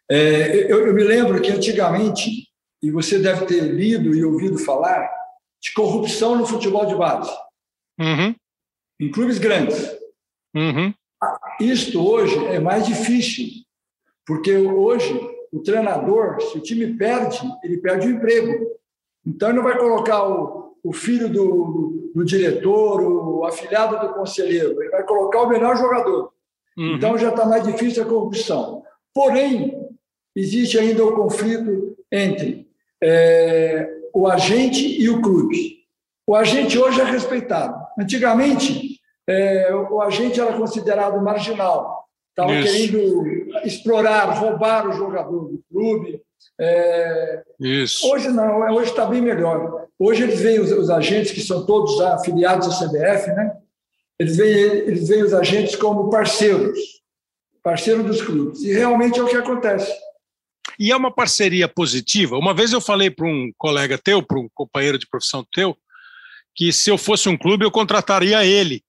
É, 0.09 0.71
eu, 0.71 0.87
eu, 0.87 0.93
me 0.93 1.03
lembro 1.03 1.41
que 1.41 1.51
antigamente, 1.51 2.47
e 2.81 2.91
você 2.91 3.19
deve 3.19 3.45
ter 3.45 3.61
lido 3.61 4.15
e 4.15 4.23
ouvido 4.23 4.57
falar, 4.57 5.09
de 5.61 5.73
corrupção 5.73 6.35
no 6.35 6.45
futebol 6.45 6.85
de 6.85 6.95
base. 6.95 7.31
Uhum. 7.99 8.35
Em 8.99 9.11
clubes 9.11 9.37
grandes. 9.37 9.77
Uhum. 10.55 10.93
Isto 11.59 12.07
hoje 12.07 12.37
é 12.47 12.59
mais 12.59 12.85
difícil, 12.85 13.47
porque 14.25 14.55
hoje 14.55 15.13
o 15.51 15.61
treinador, 15.61 16.39
se 16.41 16.57
o 16.57 16.61
time 16.61 16.95
perde, 16.95 17.39
ele 17.63 17.77
perde 17.77 18.07
o 18.07 18.11
emprego. 18.11 18.76
Então, 19.27 19.49
ele 19.49 19.57
não 19.57 19.63
vai 19.63 19.77
colocar 19.77 20.25
o, 20.25 20.77
o 20.81 20.93
filho 20.93 21.27
do, 21.27 22.11
do 22.15 22.23
diretor, 22.23 23.01
o 23.01 23.45
afilhado 23.45 23.99
do 23.99 24.13
conselheiro, 24.13 24.81
ele 24.81 24.89
vai 24.89 25.03
colocar 25.03 25.41
o 25.41 25.49
melhor 25.49 25.75
jogador. 25.75 26.31
Uhum. 26.77 26.95
Então, 26.95 27.17
já 27.17 27.29
está 27.29 27.45
mais 27.45 27.63
difícil 27.63 28.03
a 28.03 28.05
corrupção. 28.05 28.83
Porém, 29.13 29.85
existe 30.33 30.79
ainda 30.79 31.03
o 31.03 31.15
conflito 31.15 31.97
entre 32.09 32.67
é, 33.03 33.97
o 34.13 34.27
agente 34.27 34.99
e 34.99 35.09
o 35.09 35.21
clube. 35.21 35.77
O 36.25 36.35
agente 36.35 36.77
hoje 36.77 37.01
é 37.01 37.03
respeitado. 37.03 37.85
Antigamente, 37.99 38.99
é, 39.27 39.75
o 39.75 40.01
agente 40.01 40.39
era 40.39 40.53
considerado 40.53 41.21
marginal, 41.21 42.05
estava 42.29 42.51
querendo 42.61 43.23
explorar, 43.65 44.25
roubar 44.39 44.87
o 44.87 44.93
jogador 44.93 45.49
do 45.49 45.61
clube. 45.69 46.21
É, 46.59 47.43
Isso. 47.59 48.07
Hoje 48.07 48.29
não, 48.29 48.67
é, 48.67 48.71
hoje 48.71 48.89
está 48.89 49.05
bem 49.05 49.21
melhor. 49.21 49.87
Hoje 49.99 50.23
eles 50.23 50.39
veem 50.39 50.59
os, 50.59 50.71
os, 50.71 50.89
agentes, 50.89 51.31
que 51.31 51.41
são 51.41 51.65
todos 51.65 51.99
afiliados 52.01 52.67
à 52.67 52.87
CBF, 52.87 53.27
né? 53.31 53.57
eles, 54.19 54.35
veem, 54.35 54.63
eles 54.87 55.07
veem 55.07 55.23
os 55.23 55.33
agentes 55.33 55.75
como 55.75 56.09
parceiros, 56.09 56.79
parceiro 57.63 58.03
dos 58.03 58.21
clubes. 58.21 58.61
E 58.63 58.73
realmente 58.73 59.19
é 59.19 59.23
o 59.23 59.27
que 59.27 59.35
acontece. 59.35 59.91
E 60.79 60.91
é 60.91 60.95
uma 60.95 61.13
parceria 61.13 61.67
positiva. 61.67 62.37
Uma 62.37 62.53
vez 62.53 62.71
eu 62.71 62.81
falei 62.81 63.09
para 63.09 63.25
um 63.25 63.51
colega 63.57 63.97
teu, 63.97 64.21
para 64.21 64.39
um 64.39 64.47
companheiro 64.53 64.97
de 64.97 65.07
profissão 65.07 65.45
teu, 65.51 65.75
que 66.55 66.71
se 66.71 66.89
eu 66.89 66.97
fosse 66.97 67.29
um 67.29 67.37
clube, 67.37 67.65
eu 67.65 67.71
contrataria 67.71 68.43
ele 68.45 68.83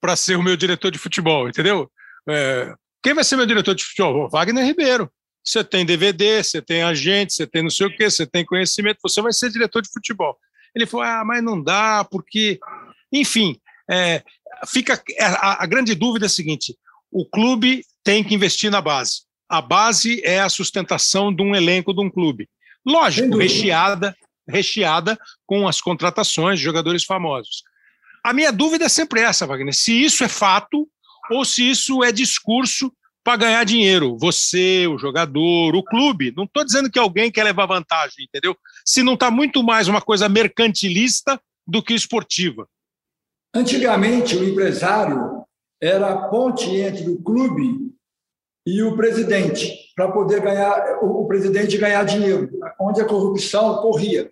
para 0.00 0.16
ser 0.16 0.36
o 0.36 0.42
meu 0.42 0.56
diretor 0.56 0.90
de 0.90 0.98
futebol, 0.98 1.48
entendeu? 1.48 1.90
É, 2.28 2.74
quem 3.02 3.14
vai 3.14 3.24
ser 3.24 3.36
meu 3.36 3.46
diretor 3.46 3.74
de 3.74 3.84
futebol? 3.84 4.28
Wagner 4.28 4.64
Ribeiro. 4.64 5.10
Você 5.44 5.64
tem 5.64 5.86
DVD, 5.86 6.42
você 6.42 6.60
tem 6.60 6.82
agente, 6.82 7.32
você 7.32 7.46
tem 7.46 7.62
não 7.62 7.70
sei 7.70 7.86
o 7.86 7.96
quê, 7.96 8.10
você 8.10 8.26
tem 8.26 8.44
conhecimento, 8.44 8.98
você 9.02 9.22
vai 9.22 9.32
ser 9.32 9.50
diretor 9.50 9.82
de 9.82 9.90
futebol. 9.90 10.36
Ele 10.74 10.86
falou: 10.86 11.06
ah, 11.06 11.24
mas 11.24 11.42
não 11.42 11.60
dá, 11.62 12.04
porque. 12.04 12.58
Enfim, 13.12 13.56
é, 13.90 14.22
fica 14.68 15.02
é, 15.18 15.24
a, 15.24 15.64
a 15.64 15.66
grande 15.66 15.94
dúvida 15.94 16.26
é 16.26 16.28
a 16.28 16.30
seguinte: 16.30 16.76
o 17.10 17.26
clube 17.26 17.84
tem 18.04 18.22
que 18.22 18.34
investir 18.34 18.70
na 18.70 18.80
base. 18.80 19.22
A 19.48 19.60
base 19.60 20.22
é 20.24 20.40
a 20.40 20.48
sustentação 20.48 21.34
de 21.34 21.42
um 21.42 21.56
elenco 21.56 21.92
de 21.92 22.00
um 22.00 22.10
clube. 22.10 22.48
Lógico, 22.86 23.36
recheada, 23.36 24.16
recheada 24.48 25.18
com 25.44 25.66
as 25.66 25.80
contratações 25.80 26.58
de 26.58 26.64
jogadores 26.64 27.04
famosos. 27.04 27.62
A 28.24 28.32
minha 28.32 28.52
dúvida 28.52 28.84
é 28.84 28.88
sempre 28.88 29.20
essa, 29.20 29.46
Wagner: 29.46 29.74
se 29.74 29.92
isso 29.92 30.22
é 30.22 30.28
fato 30.28 30.88
ou 31.30 31.44
se 31.44 31.68
isso 31.68 32.04
é 32.04 32.12
discurso 32.12 32.92
para 33.22 33.36
ganhar 33.36 33.64
dinheiro. 33.64 34.16
Você, 34.18 34.86
o 34.86 34.98
jogador, 34.98 35.74
o 35.74 35.82
clube. 35.82 36.32
Não 36.36 36.44
estou 36.44 36.64
dizendo 36.64 36.90
que 36.90 36.98
alguém 36.98 37.30
quer 37.30 37.44
levar 37.44 37.66
vantagem, 37.66 38.24
entendeu? 38.24 38.56
Se 38.84 39.02
não 39.02 39.14
está 39.14 39.30
muito 39.30 39.62
mais 39.62 39.88
uma 39.88 40.00
coisa 40.00 40.28
mercantilista 40.28 41.40
do 41.66 41.82
que 41.82 41.94
esportiva. 41.94 42.68
Antigamente, 43.54 44.36
o 44.36 44.48
empresário 44.48 45.44
era 45.80 46.10
a 46.10 46.28
ponte 46.28 46.70
entre 46.76 47.08
o 47.08 47.20
clube 47.22 47.90
e 48.66 48.82
o 48.82 48.96
presidente, 48.96 49.74
para 49.96 50.12
poder 50.12 50.40
ganhar, 50.40 50.98
o 51.02 51.26
presidente 51.26 51.78
ganhar 51.78 52.04
dinheiro, 52.04 52.50
onde 52.80 53.00
a 53.00 53.06
corrupção 53.06 53.78
corria. 53.78 54.30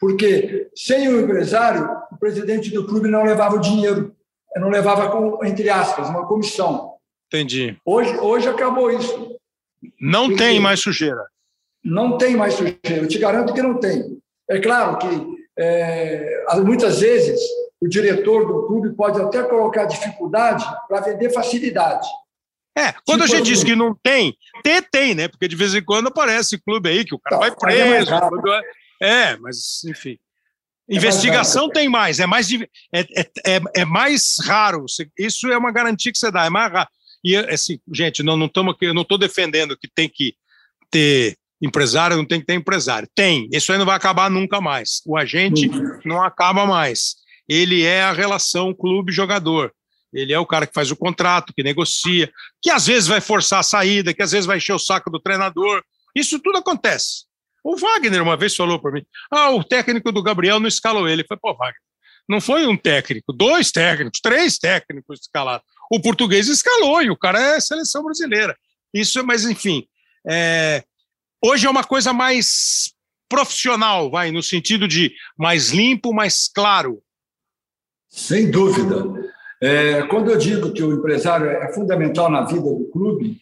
Porque 0.00 0.70
sem 0.74 1.08
o 1.08 1.20
empresário, 1.20 1.88
o 2.10 2.16
presidente 2.16 2.70
do 2.70 2.86
clube 2.86 3.08
não 3.08 3.24
levava 3.24 3.56
o 3.56 3.60
dinheiro, 3.60 4.14
não 4.56 4.68
levava, 4.68 5.46
entre 5.46 5.68
aspas, 5.70 6.08
uma 6.08 6.26
comissão. 6.26 6.95
Entendi. 7.26 7.76
Hoje, 7.84 8.16
hoje 8.18 8.48
acabou 8.48 8.90
isso. 8.90 9.36
Não 10.00 10.28
Porque 10.28 10.42
tem 10.42 10.60
mais 10.60 10.80
sujeira. 10.80 11.26
Não 11.84 12.18
tem 12.18 12.36
mais 12.36 12.54
sujeira, 12.54 12.80
eu 12.84 13.08
te 13.08 13.18
garanto 13.18 13.52
que 13.54 13.62
não 13.62 13.78
tem. 13.78 14.18
É 14.48 14.58
claro 14.60 14.98
que 14.98 15.08
é, 15.58 16.44
muitas 16.64 17.00
vezes 17.00 17.40
o 17.80 17.88
diretor 17.88 18.46
do 18.46 18.66
clube 18.66 18.94
pode 18.94 19.20
até 19.20 19.42
colocar 19.42 19.84
dificuldade 19.84 20.64
para 20.88 21.00
vender 21.00 21.32
facilidade. 21.32 22.06
É, 22.76 22.92
quando 23.06 23.22
tipo, 23.22 23.34
a 23.34 23.38
gente 23.38 23.46
diz 23.46 23.64
que 23.64 23.74
não 23.74 23.94
tem, 23.94 24.36
tem, 24.62 24.82
tem, 24.82 25.14
né? 25.14 25.28
Porque 25.28 25.48
de 25.48 25.56
vez 25.56 25.74
em 25.74 25.82
quando 25.82 26.08
aparece 26.08 26.60
clube 26.60 26.90
aí 26.90 27.04
que 27.04 27.14
o 27.14 27.18
cara 27.18 27.36
tá, 27.36 27.40
vai 27.40 27.50
é 27.50 27.54
preso. 27.54 28.14
É, 29.00 29.32
é, 29.32 29.36
mas 29.38 29.82
enfim. 29.84 30.18
É 30.88 30.94
Investigação 30.96 31.64
mais 31.64 31.72
tem 31.72 31.88
mais, 31.88 32.20
é 32.20 32.26
mais, 32.26 32.52
é, 32.52 33.00
é, 33.00 33.20
é, 33.44 33.60
é, 33.76 33.84
mais 33.84 34.36
raro. 34.44 34.84
Isso 35.18 35.48
é 35.48 35.56
uma 35.56 35.72
garantia 35.72 36.12
que 36.12 36.18
você 36.18 36.30
dá, 36.30 36.44
é 36.44 36.50
mais 36.50 36.70
raro. 36.70 36.88
E 37.26 37.36
assim, 37.36 37.80
gente, 37.92 38.22
não 38.22 38.36
não 38.36 38.46
estamos 38.46 38.72
aqui, 38.72 38.84
eu 38.84 38.94
não 38.94 39.02
estou 39.02 39.18
defendendo 39.18 39.76
que 39.76 39.88
tem 39.88 40.08
que 40.08 40.36
ter 40.88 41.36
empresário, 41.60 42.16
não 42.16 42.24
tem 42.24 42.38
que 42.38 42.46
ter 42.46 42.54
empresário. 42.54 43.08
Tem, 43.16 43.48
isso 43.52 43.72
aí 43.72 43.78
não 43.78 43.84
vai 43.84 43.96
acabar 43.96 44.30
nunca 44.30 44.60
mais. 44.60 45.02
O 45.04 45.16
agente 45.16 45.68
não 46.04 46.22
acaba 46.22 46.64
mais. 46.64 47.16
Ele 47.48 47.82
é 47.82 48.02
a 48.02 48.12
relação 48.12 48.72
clube-jogador. 48.72 49.72
Ele 50.12 50.32
é 50.32 50.38
o 50.38 50.46
cara 50.46 50.68
que 50.68 50.72
faz 50.72 50.92
o 50.92 50.96
contrato, 50.96 51.52
que 51.52 51.64
negocia, 51.64 52.30
que 52.62 52.70
às 52.70 52.86
vezes 52.86 53.08
vai 53.08 53.20
forçar 53.20 53.58
a 53.58 53.64
saída, 53.64 54.14
que 54.14 54.22
às 54.22 54.30
vezes 54.30 54.46
vai 54.46 54.58
encher 54.58 54.74
o 54.74 54.78
saco 54.78 55.10
do 55.10 55.18
treinador. 55.18 55.82
Isso 56.14 56.38
tudo 56.38 56.58
acontece. 56.58 57.24
O 57.64 57.76
Wagner 57.76 58.22
uma 58.22 58.36
vez 58.36 58.54
falou 58.54 58.78
para 58.78 58.92
mim: 58.92 59.04
ah, 59.32 59.50
o 59.50 59.64
técnico 59.64 60.12
do 60.12 60.22
Gabriel 60.22 60.60
não 60.60 60.68
escalou 60.68 61.08
ele. 61.08 61.24
Foi, 61.26 61.36
pô, 61.36 61.56
Wagner, 61.56 61.74
não 62.28 62.40
foi 62.40 62.68
um 62.68 62.76
técnico, 62.76 63.32
dois 63.32 63.72
técnicos, 63.72 64.20
três 64.20 64.58
técnicos 64.58 65.20
escalados. 65.22 65.66
O 65.90 66.00
português 66.00 66.48
escalou 66.48 67.02
e 67.02 67.10
o 67.10 67.16
cara 67.16 67.40
é 67.40 67.60
seleção 67.60 68.02
brasileira. 68.02 68.56
Isso, 68.92 69.24
mas 69.24 69.44
enfim, 69.44 69.86
é, 70.28 70.82
hoje 71.44 71.66
é 71.66 71.70
uma 71.70 71.84
coisa 71.84 72.12
mais 72.12 72.92
profissional, 73.28 74.10
vai, 74.10 74.30
no 74.30 74.42
sentido 74.42 74.86
de 74.86 75.12
mais 75.36 75.70
limpo, 75.70 76.14
mais 76.14 76.48
claro? 76.48 77.02
Sem 78.08 78.50
dúvida. 78.50 79.04
É, 79.60 80.02
quando 80.08 80.30
eu 80.30 80.38
digo 80.38 80.72
que 80.72 80.82
o 80.82 80.92
empresário 80.92 81.48
é 81.48 81.72
fundamental 81.72 82.30
na 82.30 82.44
vida 82.44 82.62
do 82.62 82.88
clube, 82.90 83.40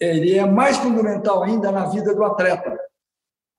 ele 0.00 0.36
é 0.36 0.44
mais 0.44 0.76
fundamental 0.78 1.42
ainda 1.42 1.70
na 1.70 1.86
vida 1.86 2.14
do 2.14 2.24
atleta. 2.24 2.76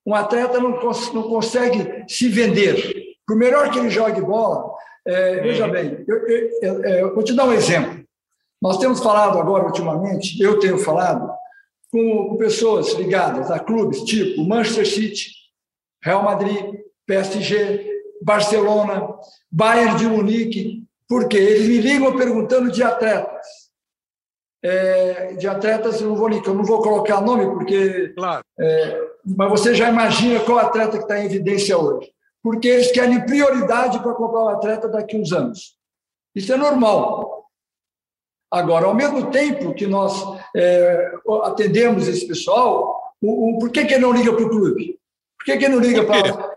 Um 0.06 0.14
atleta 0.14 0.60
não, 0.60 0.80
cons 0.80 1.14
não 1.14 1.24
consegue 1.24 2.04
se 2.08 2.28
vender. 2.28 3.16
Por 3.26 3.38
melhor 3.38 3.72
que 3.72 3.80
ele 3.80 3.90
jogue 3.90 4.22
bola, 4.22 4.73
é, 5.06 5.42
veja 5.42 5.66
uhum. 5.66 5.72
bem, 5.72 6.06
eu, 6.08 6.28
eu, 6.28 6.50
eu, 6.62 6.84
eu, 6.84 7.16
vou 7.16 7.24
te 7.24 7.34
dar 7.34 7.46
um 7.46 7.54
exemplo. 7.54 8.04
Nós 8.62 8.78
temos 8.78 9.02
falado 9.02 9.38
agora, 9.38 9.66
ultimamente, 9.66 10.42
eu 10.42 10.58
tenho 10.60 10.78
falado, 10.78 11.30
com, 11.92 12.30
com 12.30 12.38
pessoas 12.38 12.94
ligadas 12.94 13.52
a 13.52 13.60
clubes 13.60 14.02
tipo 14.04 14.44
Manchester 14.44 14.88
City, 14.88 15.32
Real 16.02 16.24
Madrid, 16.24 16.80
PSG, 17.06 17.86
Barcelona, 18.22 19.10
Bayern 19.52 19.98
de 19.98 20.08
Munique, 20.08 20.84
porque 21.08 21.38
eles 21.38 21.68
me 21.68 21.80
ligam 21.80 22.16
perguntando 22.16 22.72
de 22.72 22.82
atletas. 22.82 23.46
É, 24.64 25.34
de 25.34 25.46
atletas, 25.46 26.00
eu 26.00 26.08
não 26.08 26.16
vou, 26.16 26.32
eu 26.32 26.54
não 26.54 26.64
vou 26.64 26.82
colocar 26.82 27.20
nome, 27.20 27.46
porque. 27.48 28.14
Claro. 28.16 28.46
É, 28.58 29.02
mas 29.26 29.50
você 29.50 29.76
já 29.76 29.90
imagina 29.90 30.40
qual 30.40 30.58
atleta 30.58 30.98
que 30.98 31.04
está 31.04 31.20
em 31.20 31.26
evidência 31.26 31.78
hoje. 31.78 32.13
Porque 32.44 32.68
eles 32.68 32.92
querem 32.92 33.26
prioridade 33.26 34.00
para 34.00 34.14
comprar 34.14 34.44
o 34.44 34.50
atleta 34.50 34.90
daqui 34.90 35.16
a 35.16 35.20
uns 35.20 35.32
anos. 35.32 35.78
Isso 36.36 36.52
é 36.52 36.58
normal. 36.58 37.48
Agora, 38.52 38.86
ao 38.86 38.94
mesmo 38.94 39.32
tempo 39.32 39.74
que 39.74 39.88
nós 39.88 40.14
é, 40.56 41.12
atendemos 41.44 42.08
esse 42.08 42.28
pessoal, 42.28 43.16
o, 43.22 43.56
o, 43.56 43.60
por 43.60 43.72
que, 43.72 43.86
que 43.86 43.94
ele 43.94 44.04
não 44.04 44.12
liga 44.12 44.34
para 44.34 44.46
o 44.46 44.50
clube? 44.50 45.00
Por 45.40 45.46
que, 45.46 45.58
que 45.58 45.66
ele 45.66 45.76
não 45.76 45.82
liga 45.82 46.06
para. 46.06 46.54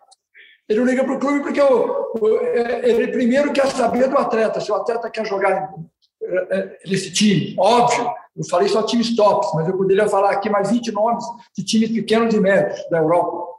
Ele 0.69 0.81
não 0.81 0.87
liga 0.87 1.05
para 1.05 1.15
o 1.15 1.19
clube 1.19 1.41
porque 1.41 1.61
o, 1.61 2.13
o, 2.21 2.37
é, 2.41 2.89
ele 2.91 3.09
primeiro 3.09 3.53
quer 3.53 3.69
saber 3.69 4.09
do 4.09 4.19
atleta, 4.19 4.61
se 4.61 4.71
o 4.71 4.75
atleta 4.75 5.09
quer 5.09 5.25
jogar 5.25 5.73
é, 6.23 6.59
é, 6.59 6.79
nesse 6.87 7.13
time. 7.13 7.55
Óbvio, 7.57 8.11
eu 8.37 8.45
falei 8.51 8.69
só 8.69 8.83
times 8.83 9.15
tops, 9.15 9.55
mas 9.55 9.69
eu 9.69 9.77
poderia 9.77 10.09
falar 10.09 10.33
aqui 10.33 10.51
mais 10.51 10.71
20 10.71 10.93
nomes 10.93 11.25
de 11.57 11.65
times 11.65 11.91
pequenos 11.91 12.35
e 12.35 12.41
médios 12.41 12.79
da 12.91 12.99
Europa, 12.99 13.56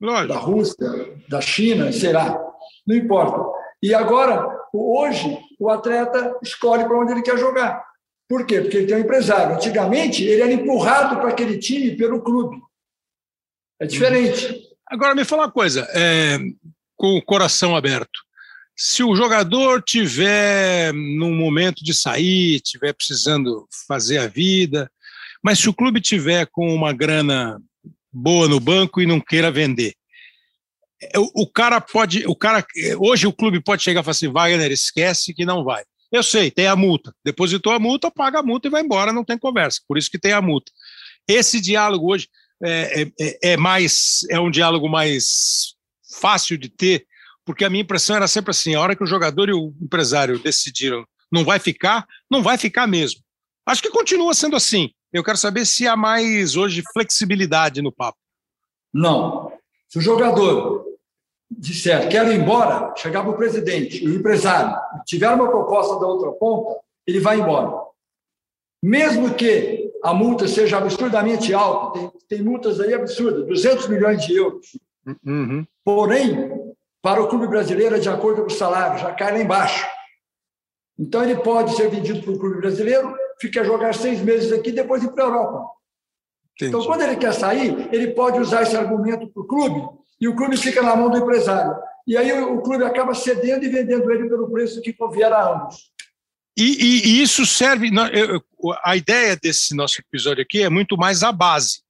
Lógico. 0.00 0.28
da 0.28 0.38
Rússia, 0.38 1.14
da 1.28 1.40
China, 1.40 1.92
sei 1.92 2.12
lá. 2.12 2.38
Não 2.86 2.96
importa. 2.96 3.38
E 3.82 3.94
agora, 3.94 4.48
hoje, 4.72 5.38
o 5.58 5.68
atleta 5.70 6.36
escolhe 6.42 6.84
para 6.84 6.98
onde 6.98 7.12
ele 7.12 7.22
quer 7.22 7.38
jogar. 7.38 7.84
Por 8.28 8.46
quê? 8.46 8.60
Porque 8.60 8.76
ele 8.78 8.86
tem 8.86 8.96
um 8.96 9.00
empresário. 9.00 9.56
Antigamente, 9.56 10.24
ele 10.24 10.42
era 10.42 10.52
empurrado 10.52 11.16
para 11.16 11.30
aquele 11.30 11.58
time 11.58 11.96
pelo 11.96 12.22
clube. 12.22 12.58
É 13.80 13.86
diferente. 13.86 14.68
Agora, 14.86 15.14
me 15.14 15.24
fala 15.24 15.42
uma 15.42 15.50
coisa, 15.50 15.86
é, 15.94 16.38
com 16.96 17.16
o 17.16 17.22
coração 17.22 17.76
aberto. 17.76 18.20
Se 18.76 19.02
o 19.02 19.14
jogador 19.14 19.82
tiver 19.82 20.92
num 20.92 21.34
momento 21.34 21.84
de 21.84 21.92
sair, 21.92 22.60
tiver 22.60 22.92
precisando 22.92 23.66
fazer 23.86 24.18
a 24.18 24.26
vida, 24.26 24.90
mas 25.42 25.58
se 25.58 25.68
o 25.68 25.74
clube 25.74 26.00
tiver 26.00 26.46
com 26.46 26.74
uma 26.74 26.92
grana 26.92 27.60
boa 28.12 28.48
no 28.48 28.60
banco 28.60 29.00
e 29.00 29.06
não 29.06 29.20
queira 29.20 29.50
vender, 29.50 29.94
o, 31.16 31.42
o 31.42 31.46
cara 31.46 31.80
pode, 31.80 32.26
o 32.26 32.36
cara, 32.36 32.64
hoje 32.98 33.26
o 33.26 33.32
clube 33.32 33.60
pode 33.60 33.82
chegar 33.82 34.00
e 34.00 34.04
falar 34.04 34.12
assim, 34.12 34.30
Wagner, 34.30 34.70
esquece 34.70 35.32
que 35.32 35.44
não 35.44 35.64
vai. 35.64 35.82
Eu 36.12 36.22
sei, 36.22 36.50
tem 36.50 36.66
a 36.66 36.76
multa. 36.76 37.14
Depositou 37.24 37.72
a 37.72 37.78
multa, 37.78 38.10
paga 38.10 38.40
a 38.40 38.42
multa 38.42 38.68
e 38.68 38.70
vai 38.70 38.82
embora, 38.82 39.12
não 39.12 39.24
tem 39.24 39.38
conversa. 39.38 39.80
Por 39.86 39.96
isso 39.96 40.10
que 40.10 40.18
tem 40.18 40.32
a 40.32 40.42
multa. 40.42 40.70
Esse 41.26 41.60
diálogo 41.60 42.12
hoje 42.12 42.28
é, 42.62 43.06
é, 43.18 43.52
é 43.52 43.56
mais, 43.56 44.20
é 44.28 44.38
um 44.38 44.50
diálogo 44.50 44.88
mais 44.88 45.74
fácil 46.20 46.58
de 46.58 46.68
ter, 46.68 47.06
porque 47.44 47.64
a 47.64 47.70
minha 47.70 47.82
impressão 47.82 48.16
era 48.16 48.26
sempre 48.26 48.50
assim: 48.50 48.74
a 48.74 48.80
hora 48.80 48.96
que 48.96 49.04
o 49.04 49.06
jogador 49.06 49.48
e 49.48 49.52
o 49.52 49.72
empresário 49.80 50.38
decidiram 50.38 51.06
não 51.30 51.44
vai 51.44 51.60
ficar, 51.60 52.06
não 52.28 52.42
vai 52.42 52.58
ficar 52.58 52.86
mesmo. 52.86 53.20
Acho 53.64 53.80
que 53.80 53.90
continua 53.90 54.34
sendo 54.34 54.56
assim. 54.56 54.90
Eu 55.12 55.24
quero 55.24 55.36
saber 55.38 55.66
se 55.66 55.88
há 55.88 55.96
mais 55.96 56.56
hoje 56.56 56.82
flexibilidade 56.92 57.82
no 57.82 57.92
papo. 57.92 58.18
Não. 58.92 59.52
Se 59.88 59.98
o 59.98 60.00
jogador 60.00 60.84
disser 61.50 62.08
quero 62.08 62.32
ir 62.32 62.40
embora, 62.40 62.94
chegar 62.96 63.22
para 63.22 63.32
o 63.32 63.36
presidente, 63.36 64.06
o 64.06 64.14
empresário, 64.14 64.76
tiver 65.04 65.28
uma 65.28 65.48
proposta 65.48 65.98
da 65.98 66.06
outra 66.06 66.30
ponta, 66.32 66.78
ele 67.06 67.18
vai 67.18 67.40
embora. 67.40 67.90
Mesmo 68.82 69.34
que 69.34 69.90
a 70.02 70.14
multa 70.14 70.46
seja 70.46 70.78
absurdamente 70.78 71.52
alta, 71.52 71.98
tem, 71.98 72.12
tem 72.28 72.42
multas 72.42 72.80
aí 72.80 72.94
absurdas, 72.94 73.46
200 73.46 73.88
milhões 73.88 74.24
de 74.24 74.36
euros. 74.36 74.78
Uhum. 75.26 75.66
Porém, 75.84 76.74
para 77.02 77.22
o 77.22 77.28
clube 77.28 77.46
brasileiro, 77.46 77.96
é 77.96 77.98
de 77.98 78.08
acordo 78.08 78.42
com 78.42 78.48
o 78.48 78.50
salário, 78.50 79.00
já 79.00 79.12
cai 79.12 79.32
lá 79.32 79.40
embaixo. 79.40 79.86
Então, 80.98 81.22
ele 81.22 81.36
pode 81.36 81.74
ser 81.74 81.90
vendido 81.90 82.22
para 82.22 82.32
o 82.32 82.38
clube 82.38 82.58
brasileiro, 82.58 83.14
fica 83.40 83.60
a 83.60 83.64
jogar 83.64 83.94
seis 83.94 84.20
meses 84.20 84.52
aqui, 84.52 84.70
depois 84.70 85.02
ir 85.02 85.12
para 85.12 85.24
a 85.24 85.26
Europa. 85.26 85.70
Entendi. 86.54 86.68
Então, 86.68 86.84
quando 86.84 87.02
ele 87.02 87.16
quer 87.16 87.32
sair, 87.32 87.88
ele 87.92 88.08
pode 88.08 88.38
usar 88.38 88.62
esse 88.62 88.76
argumento 88.76 89.26
para 89.28 89.42
o 89.42 89.46
clube 89.46 89.88
e 90.20 90.28
o 90.28 90.36
clube 90.36 90.56
fica 90.56 90.82
na 90.82 90.94
mão 90.94 91.10
do 91.10 91.18
empresário. 91.18 91.74
E 92.06 92.16
aí 92.16 92.32
o 92.42 92.60
clube 92.60 92.84
acaba 92.84 93.14
cedendo 93.14 93.64
e 93.64 93.68
vendendo 93.68 94.10
ele 94.10 94.28
pelo 94.28 94.50
preço 94.50 94.80
que 94.82 94.92
convier 94.92 95.32
a 95.32 95.54
ambos. 95.54 95.90
E, 96.56 96.64
e, 96.64 97.08
e 97.08 97.22
isso 97.22 97.46
serve. 97.46 97.90
A 98.84 98.96
ideia 98.96 99.36
desse 99.36 99.74
nosso 99.74 100.00
episódio 100.00 100.42
aqui 100.42 100.62
é 100.62 100.68
muito 100.68 100.96
mais 100.96 101.22
a 101.22 101.32
base. 101.32 101.82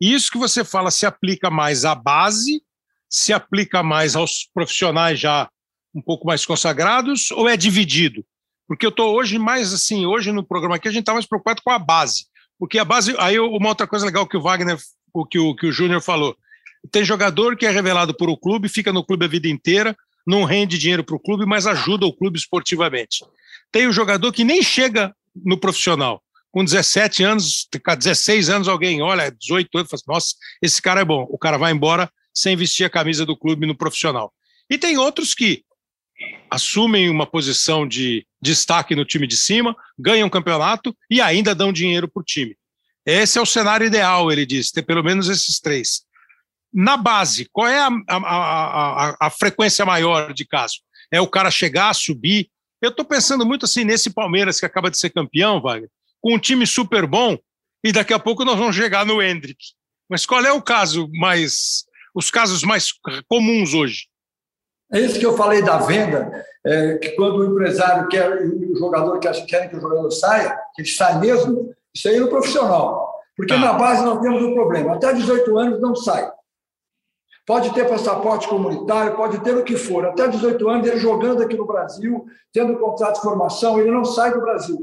E 0.00 0.12
isso 0.12 0.30
que 0.30 0.38
você 0.38 0.64
fala 0.64 0.90
se 0.90 1.06
aplica 1.06 1.50
mais 1.50 1.84
à 1.84 1.94
base, 1.94 2.62
se 3.08 3.32
aplica 3.32 3.82
mais 3.82 4.16
aos 4.16 4.48
profissionais 4.52 5.20
já 5.20 5.48
um 5.94 6.02
pouco 6.02 6.26
mais 6.26 6.44
consagrados, 6.44 7.30
ou 7.30 7.48
é 7.48 7.56
dividido? 7.56 8.24
Porque 8.66 8.84
eu 8.84 8.90
estou 8.90 9.14
hoje 9.14 9.38
mais 9.38 9.72
assim, 9.72 10.06
hoje 10.06 10.32
no 10.32 10.44
programa 10.44 10.76
aqui 10.76 10.88
a 10.88 10.90
gente 10.90 11.02
está 11.02 11.12
mais 11.12 11.26
preocupado 11.26 11.62
com 11.62 11.70
a 11.70 11.78
base. 11.78 12.26
Porque 12.58 12.78
a 12.78 12.84
base. 12.84 13.14
Aí 13.18 13.38
uma 13.38 13.68
outra 13.68 13.86
coisa 13.86 14.06
legal 14.06 14.26
que 14.26 14.36
o 14.36 14.40
Wagner, 14.40 14.76
o 15.12 15.24
que 15.24 15.38
o, 15.38 15.54
que 15.54 15.66
o 15.66 15.72
Júnior 15.72 16.00
falou. 16.00 16.36
Tem 16.90 17.04
jogador 17.04 17.56
que 17.56 17.66
é 17.66 17.70
revelado 17.70 18.14
por 18.14 18.28
o 18.28 18.36
clube, 18.36 18.68
fica 18.68 18.92
no 18.92 19.04
clube 19.04 19.24
a 19.24 19.28
vida 19.28 19.48
inteira, 19.48 19.96
não 20.26 20.44
rende 20.44 20.78
dinheiro 20.78 21.04
para 21.04 21.16
o 21.16 21.20
clube, 21.20 21.44
mas 21.46 21.66
ajuda 21.66 22.06
o 22.06 22.12
clube 22.12 22.38
esportivamente. 22.38 23.24
Tem 23.72 23.86
o 23.86 23.92
jogador 23.92 24.32
que 24.32 24.44
nem 24.44 24.62
chega 24.62 25.14
no 25.44 25.58
profissional. 25.58 26.22
Com 26.50 26.64
17 26.64 27.22
anos, 27.22 27.68
16 27.98 28.48
anos, 28.48 28.68
alguém 28.68 29.02
olha, 29.02 29.30
18 29.30 29.78
anos, 29.78 29.90
fala 29.90 29.98
assim, 29.98 30.04
nossa, 30.08 30.34
esse 30.62 30.80
cara 30.80 31.02
é 31.02 31.04
bom. 31.04 31.26
O 31.28 31.36
cara 31.36 31.58
vai 31.58 31.72
embora 31.72 32.10
sem 32.32 32.56
vestir 32.56 32.84
a 32.84 32.90
camisa 32.90 33.26
do 33.26 33.36
clube 33.36 33.66
no 33.66 33.76
profissional. 33.76 34.32
E 34.70 34.78
tem 34.78 34.96
outros 34.96 35.34
que 35.34 35.64
assumem 36.50 37.10
uma 37.10 37.26
posição 37.26 37.86
de 37.86 38.26
destaque 38.40 38.94
no 38.94 39.04
time 39.04 39.26
de 39.26 39.36
cima, 39.36 39.76
ganham 39.98 40.28
o 40.28 40.30
campeonato 40.30 40.96
e 41.10 41.20
ainda 41.20 41.54
dão 41.54 41.72
dinheiro 41.72 42.08
para 42.08 42.20
o 42.20 42.24
time. 42.24 42.56
Esse 43.04 43.38
é 43.38 43.42
o 43.42 43.46
cenário 43.46 43.86
ideal, 43.86 44.32
ele 44.32 44.44
diz, 44.44 44.70
ter 44.70 44.82
pelo 44.82 45.02
menos 45.02 45.28
esses 45.28 45.60
três. 45.60 46.02
Na 46.72 46.96
base, 46.96 47.48
qual 47.52 47.68
é 47.68 47.78
a, 47.78 47.88
a, 48.08 48.16
a, 48.16 49.16
a 49.20 49.30
frequência 49.30 49.84
maior 49.84 50.32
de 50.34 50.44
caso? 50.44 50.76
É 51.10 51.20
o 51.20 51.28
cara 51.28 51.50
chegar, 51.50 51.94
subir. 51.94 52.50
Eu 52.82 52.90
estou 52.90 53.04
pensando 53.04 53.46
muito 53.46 53.64
assim 53.64 53.84
nesse 53.84 54.10
Palmeiras 54.10 54.58
que 54.58 54.66
acaba 54.66 54.90
de 54.90 54.98
ser 54.98 55.10
campeão, 55.10 55.60
Wagner, 55.60 55.88
com 56.20 56.34
um 56.34 56.38
time 56.38 56.66
super 56.66 57.06
bom, 57.06 57.38
e 57.84 57.92
daqui 57.92 58.12
a 58.12 58.18
pouco 58.18 58.44
nós 58.44 58.58
vamos 58.58 58.74
chegar 58.74 59.06
no 59.06 59.22
Hendrick. 59.22 59.58
Mas 60.08 60.26
qual 60.26 60.44
é 60.44 60.52
o 60.52 60.62
caso 60.62 61.08
mais. 61.12 61.84
os 62.14 62.30
casos 62.30 62.62
mais 62.62 62.88
comuns 63.28 63.74
hoje? 63.74 64.08
É 64.92 65.00
isso 65.00 65.18
que 65.18 65.26
eu 65.26 65.36
falei 65.36 65.62
da 65.62 65.78
venda, 65.78 66.44
é, 66.64 66.98
que 66.98 67.10
quando 67.10 67.38
o 67.38 67.44
empresário 67.44 68.08
quer 68.08 68.28
o 68.76 68.76
jogador 68.76 69.18
quer, 69.18 69.32
querem 69.46 69.68
que 69.68 69.76
o 69.76 69.80
jogador 69.80 70.10
saia, 70.10 70.56
que 70.74 70.82
ele 70.82 70.88
sai 70.88 71.18
mesmo, 71.18 71.74
isso 71.94 72.08
aí 72.08 72.16
é 72.16 72.20
no 72.20 72.28
profissional. 72.28 73.14
Porque 73.36 73.52
ah. 73.52 73.58
na 73.58 73.72
base 73.72 74.04
nós 74.04 74.20
temos 74.20 74.42
um 74.42 74.54
problema. 74.54 74.94
Até 74.94 75.12
18 75.12 75.58
anos 75.58 75.80
não 75.80 75.94
sai. 75.94 76.30
Pode 77.46 77.72
ter 77.74 77.88
passaporte 77.88 78.48
comunitário, 78.48 79.16
pode 79.16 79.38
ter 79.40 79.56
o 79.56 79.62
que 79.62 79.76
for. 79.76 80.04
Até 80.06 80.26
18 80.26 80.68
anos, 80.68 80.88
ele 80.88 80.98
jogando 80.98 81.42
aqui 81.42 81.56
no 81.56 81.66
Brasil, 81.66 82.26
tendo 82.52 82.78
contrato 82.78 83.16
de 83.16 83.22
formação, 83.22 83.78
ele 83.78 83.90
não 83.90 84.04
sai 84.04 84.32
do 84.32 84.40
Brasil. 84.40 84.78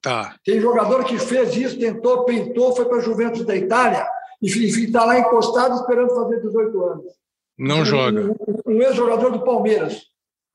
Tá. 0.00 0.34
Tem 0.44 0.58
jogador 0.60 1.04
que 1.04 1.18
fez 1.18 1.54
isso, 1.56 1.78
tentou, 1.78 2.24
pintou, 2.24 2.74
foi 2.74 2.86
para 2.86 2.98
a 2.98 3.02
Juventus 3.02 3.44
da 3.44 3.54
Itália 3.54 4.06
e 4.40 4.46
está 4.46 5.04
lá 5.04 5.18
encostado 5.18 5.74
esperando 5.74 6.14
fazer 6.14 6.40
18 6.40 6.84
anos. 6.86 7.04
Não 7.60 7.80
um, 7.80 7.84
joga. 7.84 8.34
Um, 8.66 8.80
ex-jogador 8.80 9.30
do 9.30 9.44
Palmeiras. 9.44 10.06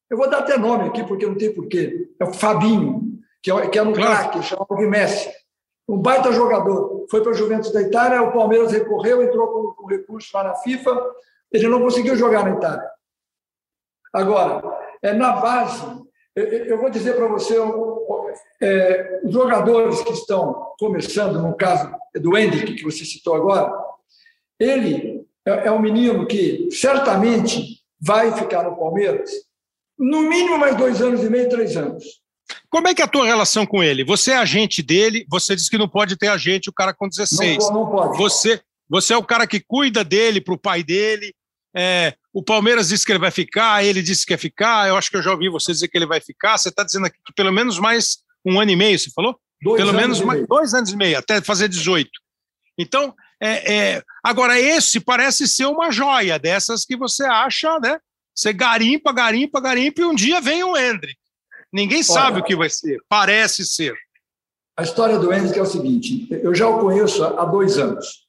Eu 0.10 0.18
vou 0.18 0.28
dar 0.28 0.40
até 0.40 0.58
nome 0.58 0.88
aqui, 0.88 1.04
porque 1.04 1.28
não 1.28 1.38
tem 1.38 1.54
porquê. 1.54 2.10
É 2.20 2.24
o 2.24 2.34
Fabinho, 2.34 3.20
que 3.44 3.52
é, 3.52 3.68
que 3.68 3.78
é 3.78 3.84
um 3.84 3.94
claro. 3.94 4.32
craque, 4.32 4.44
chamado 4.44 4.76
de 4.76 4.88
Messi. 4.88 5.32
Um 5.88 6.00
baita 6.00 6.32
jogador. 6.32 7.06
Foi 7.12 7.22
para 7.22 7.32
a 7.32 7.36
Juventus 7.36 7.72
da 7.72 7.84
Itália, 7.84 8.24
o 8.24 8.32
Palmeiras 8.32 8.72
recorreu, 8.72 9.22
entrou 9.22 9.48
com, 9.48 9.74
com 9.74 9.88
recurso 9.88 10.32
lá 10.34 10.46
na 10.46 10.56
FIFA, 10.56 11.00
ele 11.52 11.68
não 11.68 11.80
conseguiu 11.80 12.16
jogar 12.16 12.44
na 12.44 12.56
Itália. 12.56 12.90
Agora, 14.12 14.64
é 15.04 15.14
na 15.14 15.34
base, 15.34 15.86
eu 16.36 16.80
vou 16.80 16.90
dizer 16.90 17.16
para 17.16 17.28
você, 17.28 17.56
é, 18.62 19.22
os 19.24 19.32
jogadores 19.32 20.02
que 20.02 20.14
estão 20.14 20.74
começando, 20.80 21.40
no 21.40 21.56
caso 21.56 21.94
do 22.16 22.36
Hendrick, 22.36 22.74
que 22.74 22.84
você 22.84 23.06
citou 23.06 23.36
agora, 23.36 23.72
ele 24.60 25.15
é, 25.46 25.68
é 25.68 25.72
um 25.72 25.82
menino 25.82 26.26
que 26.26 26.70
certamente 26.72 27.80
vai 28.00 28.32
ficar 28.38 28.64
no 28.64 28.76
Palmeiras 28.76 29.30
no 29.98 30.24
mínimo 30.24 30.58
mais 30.58 30.76
dois 30.76 31.02
anos 31.02 31.24
e 31.24 31.30
meio, 31.30 31.50
três 31.50 31.76
anos. 31.78 32.04
Como 32.70 32.88
é 32.88 32.94
que 32.94 33.02
é 33.02 33.06
a 33.06 33.08
tua 33.08 33.26
relação 33.26 33.66
com 33.66 33.82
ele? 33.82 34.04
Você 34.04 34.32
é 34.32 34.38
agente 34.38 34.84
dele, 34.84 35.26
você 35.30 35.56
disse 35.56 35.70
que 35.70 35.78
não 35.78 35.88
pode 35.88 36.18
ter 36.18 36.28
agente 36.28 36.70
o 36.70 36.74
cara 36.74 36.94
com 36.94 37.08
16. 37.08 37.58
Não, 37.70 37.74
não 37.74 37.90
pode. 37.90 38.18
Você, 38.18 38.62
você 38.90 39.14
é 39.14 39.18
o 39.18 39.24
cara 39.24 39.48
que 39.48 39.60
cuida 39.60 40.04
dele 40.04 40.42
para 40.42 40.54
o 40.54 40.60
pai 40.60 40.84
dele. 40.84 41.34
É, 41.76 42.14
o 42.34 42.44
Palmeiras 42.44 42.90
disse 42.90 43.06
que 43.06 43.12
ele 43.12 43.20
vai 43.20 43.32
ficar, 43.32 43.84
ele 43.84 44.02
disse 44.02 44.26
que 44.26 44.34
quer 44.34 44.40
ficar. 44.40 44.88
Eu 44.88 44.98
acho 44.98 45.10
que 45.10 45.18
eu 45.18 45.22
já 45.22 45.32
ouvi 45.32 45.50
você 45.50 45.72
dizer 45.72 45.88
que 45.88 45.98
ele 45.98 46.06
vai 46.06 46.22
ficar. 46.22 46.58
Você 46.58 46.70
está 46.70 46.84
dizendo 46.84 47.06
aqui 47.06 47.18
que 47.26 47.34
pelo 47.34 47.52
menos 47.52 47.80
mais 47.80 48.18
um 48.46 48.60
ano 48.60 48.72
e 48.72 48.76
meio, 48.76 49.00
você 49.00 49.10
falou? 49.10 49.40
Dois 49.62 49.78
pelo 49.78 49.90
anos 49.90 50.02
menos 50.02 50.22
mais 50.22 50.48
dois 50.48 50.74
anos 50.74 50.92
e 50.92 50.98
meio, 50.98 51.18
até 51.18 51.42
fazer 51.42 51.68
18. 51.68 52.10
Então, 52.78 53.16
é, 53.42 53.74
é, 53.74 54.04
agora 54.24 54.60
esse 54.60 55.00
parece 55.00 55.48
ser 55.48 55.66
uma 55.66 55.92
joia 55.92 56.40
dessas 56.40 56.86
que 56.86 56.96
você 56.96 57.24
acha, 57.24 57.80
né? 57.80 58.00
Você 58.34 58.52
garimpa, 58.52 59.14
garimpa, 59.14 59.62
garimpa 59.62 60.02
e 60.02 60.06
um 60.06 60.16
dia 60.16 60.42
vem 60.42 60.64
o 60.64 60.76
Hendrick. 60.76 61.18
Ninguém 61.72 62.04
sabe 62.04 62.36
Olha. 62.36 62.42
o 62.42 62.46
que 62.46 62.56
vai 62.56 62.70
ser. 62.70 63.00
Parece 63.08 63.66
ser. 63.66 63.96
A 64.78 64.84
história 64.84 65.18
do 65.18 65.34
Hendrick 65.34 65.58
é 65.58 65.62
o 65.62 65.66
seguinte: 65.66 66.28
eu 66.32 66.54
já 66.54 66.68
o 66.68 66.80
conheço 66.80 67.24
há 67.24 67.46
dois 67.46 67.78
anos. 67.78 68.26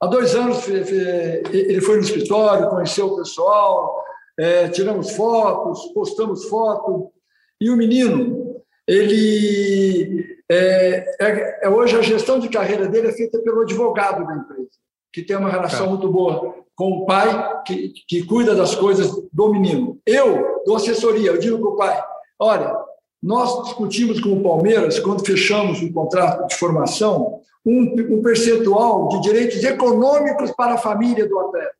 Há 0.00 0.06
dois 0.06 0.34
anos 0.34 0.68
ele 0.68 1.80
foi 1.80 1.96
no 1.96 2.02
escritório, 2.02 2.68
conheceu 2.68 3.06
o 3.06 3.16
pessoal, 3.16 4.04
é, 4.38 4.68
tiramos 4.68 5.12
fotos, 5.12 5.92
postamos 5.94 6.44
foto. 6.44 7.12
E 7.60 7.70
o 7.70 7.76
menino, 7.76 8.62
ele 8.86 10.38
é, 10.50 11.16
é- 11.20 11.60
é- 11.62 11.68
hoje 11.68 11.96
a 11.96 12.02
gestão 12.02 12.38
de 12.38 12.48
carreira 12.48 12.86
dele 12.88 13.08
é 13.08 13.12
feita 13.12 13.38
pelo 13.40 13.62
advogado 13.62 14.26
da 14.26 14.36
empresa, 14.36 14.70
que 15.12 15.22
tem 15.22 15.36
uma 15.36 15.50
relação 15.50 15.84
Tá. 15.84 15.90
muito 15.90 16.08
boa 16.10 16.54
com 16.76 16.90
o 16.90 17.06
pai, 17.06 17.62
que, 17.64 17.92
que 18.08 18.24
cuida 18.24 18.54
das 18.54 18.74
coisas 18.74 19.10
do 19.32 19.48
menino. 19.50 19.98
Eu 20.04 20.62
dou 20.66 20.76
assessoria, 20.76 21.30
eu 21.30 21.38
digo 21.38 21.58
para 21.58 21.68
o 21.70 21.76
pai: 21.76 22.04
olha, 22.38 22.76
nós 23.22 23.62
discutimos 23.64 24.20
com 24.20 24.32
o 24.32 24.42
Palmeiras, 24.42 24.98
quando 24.98 25.24
fechamos 25.24 25.80
o 25.82 25.92
contrato 25.92 26.46
de 26.48 26.56
formação, 26.56 27.40
um, 27.64 28.16
um 28.16 28.22
percentual 28.22 29.08
de 29.08 29.22
direitos 29.22 29.64
econômicos 29.64 30.50
para 30.50 30.74
a 30.74 30.78
família 30.78 31.26
do 31.26 31.38
atleta. 31.38 31.72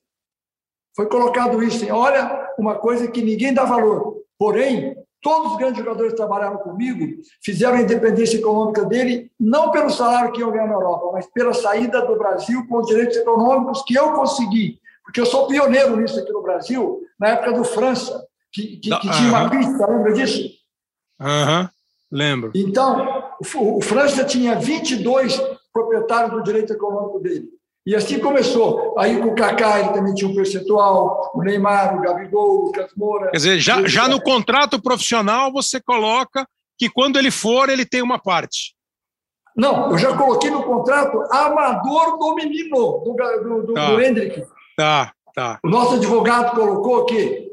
Foi 0.97 1.07
colocado 1.07 1.63
isso. 1.63 1.85
Hein? 1.85 1.91
Olha, 1.93 2.49
uma 2.57 2.77
coisa 2.77 3.09
que 3.09 3.21
ninguém 3.21 3.53
dá 3.53 3.65
valor. 3.65 4.23
Porém, 4.39 4.97
todos 5.25 5.53
os 5.53 5.59
grandes 5.59 5.79
jogadores 5.79 6.13
que 6.13 6.19
trabalharam 6.19 6.59
comigo 6.59 7.23
fizeram 7.43 7.79
a 7.79 7.81
independência 7.81 8.37
econômica 8.37 8.85
dele, 8.85 9.33
não 9.41 9.71
pelo 9.71 9.89
salário 9.89 10.31
que 10.31 10.41
iam 10.41 10.53
ganhar 10.53 10.69
na 10.69 10.75
Europa, 10.75 11.11
mas 11.15 11.27
pela 11.27 11.55
saída 11.55 12.05
do 12.07 12.19
Brasil 12.19 12.65
com 12.69 12.79
os 12.79 12.87
direitos 12.87 13.17
econômicos 13.17 13.83
que 13.83 13.95
eu 13.95 14.13
consegui. 14.13 14.79
Porque 15.03 15.21
eu 15.21 15.27
sou 15.27 15.47
pioneiro 15.47 15.97
nisso 15.97 16.21
aqui 16.21 16.31
no 16.31 16.43
Brasil, 16.43 17.01
na 17.19 17.29
época 17.29 17.53
do 17.53 17.65
França, 17.65 18.23
que, 18.53 18.77
que, 18.77 18.91
que 18.91 19.11
tinha 19.11 19.29
uma 19.31 19.51
pista, 19.51 19.87
lembra 19.87 20.13
disso? 20.13 20.49
Aham, 21.19 21.71
lembro. 22.13 22.53
Então, 22.55 23.25
o 23.41 23.81
França 23.81 24.25
tinha 24.25 24.55
22 24.55 25.41
proprietários 25.73 26.33
do 26.33 26.43
direito 26.43 26.73
econômico 26.73 27.19
dele. 27.19 27.49
E 27.87 27.95
assim 27.95 28.19
começou. 28.19 28.95
Aí 28.99 29.21
com 29.21 29.29
o 29.29 29.35
Kaká 29.35 29.81
ele 29.81 29.91
também 29.91 30.15
tinha 30.15 30.31
um 30.31 30.35
percentual, 30.35 31.31
o 31.35 31.43
Neymar, 31.43 31.97
o 31.97 32.01
Gabigol, 32.01 32.61
o 32.61 32.65
Lucas 32.67 32.91
Moura. 32.97 33.31
Quer 33.31 33.37
dizer, 33.37 33.59
já, 33.59 33.87
já 33.87 34.09
no 34.09 34.21
contrato 34.23 34.81
profissional 34.81 35.53
você 35.53 35.81
coloca 35.81 36.47
que 36.79 36.89
quando 36.89 37.19
ele 37.19 37.31
for, 37.31 37.69
ele 37.69 37.85
tem 37.85 38.03
uma 38.03 38.19
parte. 38.19 38.75
Não, 39.57 39.91
eu 39.93 39.99
já 39.99 40.17
coloquei 40.17 40.51
no 40.51 40.65
contrato 40.65 41.17
amador 41.31 42.19
do 42.19 42.35
menino, 42.35 43.03
do, 43.05 43.15
do, 43.15 43.63
do, 43.67 43.75
Tá. 43.75 43.91
do 43.91 44.01
Hendrick. 44.03 44.43
Tá, 44.77 45.13
tá. 45.35 45.59
O 45.63 45.69
nosso 45.69 45.95
advogado 45.95 46.57
colocou 46.57 47.05
que 47.05 47.45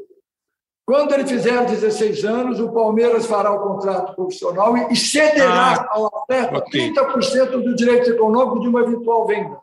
quando 0.84 1.12
ele 1.12 1.24
fizer 1.26 1.64
16 1.64 2.24
anos, 2.24 2.58
o 2.58 2.72
Palmeiras 2.72 3.26
fará 3.26 3.52
o 3.52 3.60
contrato 3.60 4.16
profissional 4.16 4.76
e 4.90 4.96
cederá 4.96 5.86
ao 5.90 6.06
atleta 6.06 6.56
Ah, 6.56 6.58
ok. 6.58 6.92
30% 6.92 7.50
do 7.62 7.76
direito 7.76 8.10
econômico 8.10 8.60
de 8.60 8.68
uma 8.68 8.80
eventual 8.80 9.24
venda. 9.26 9.58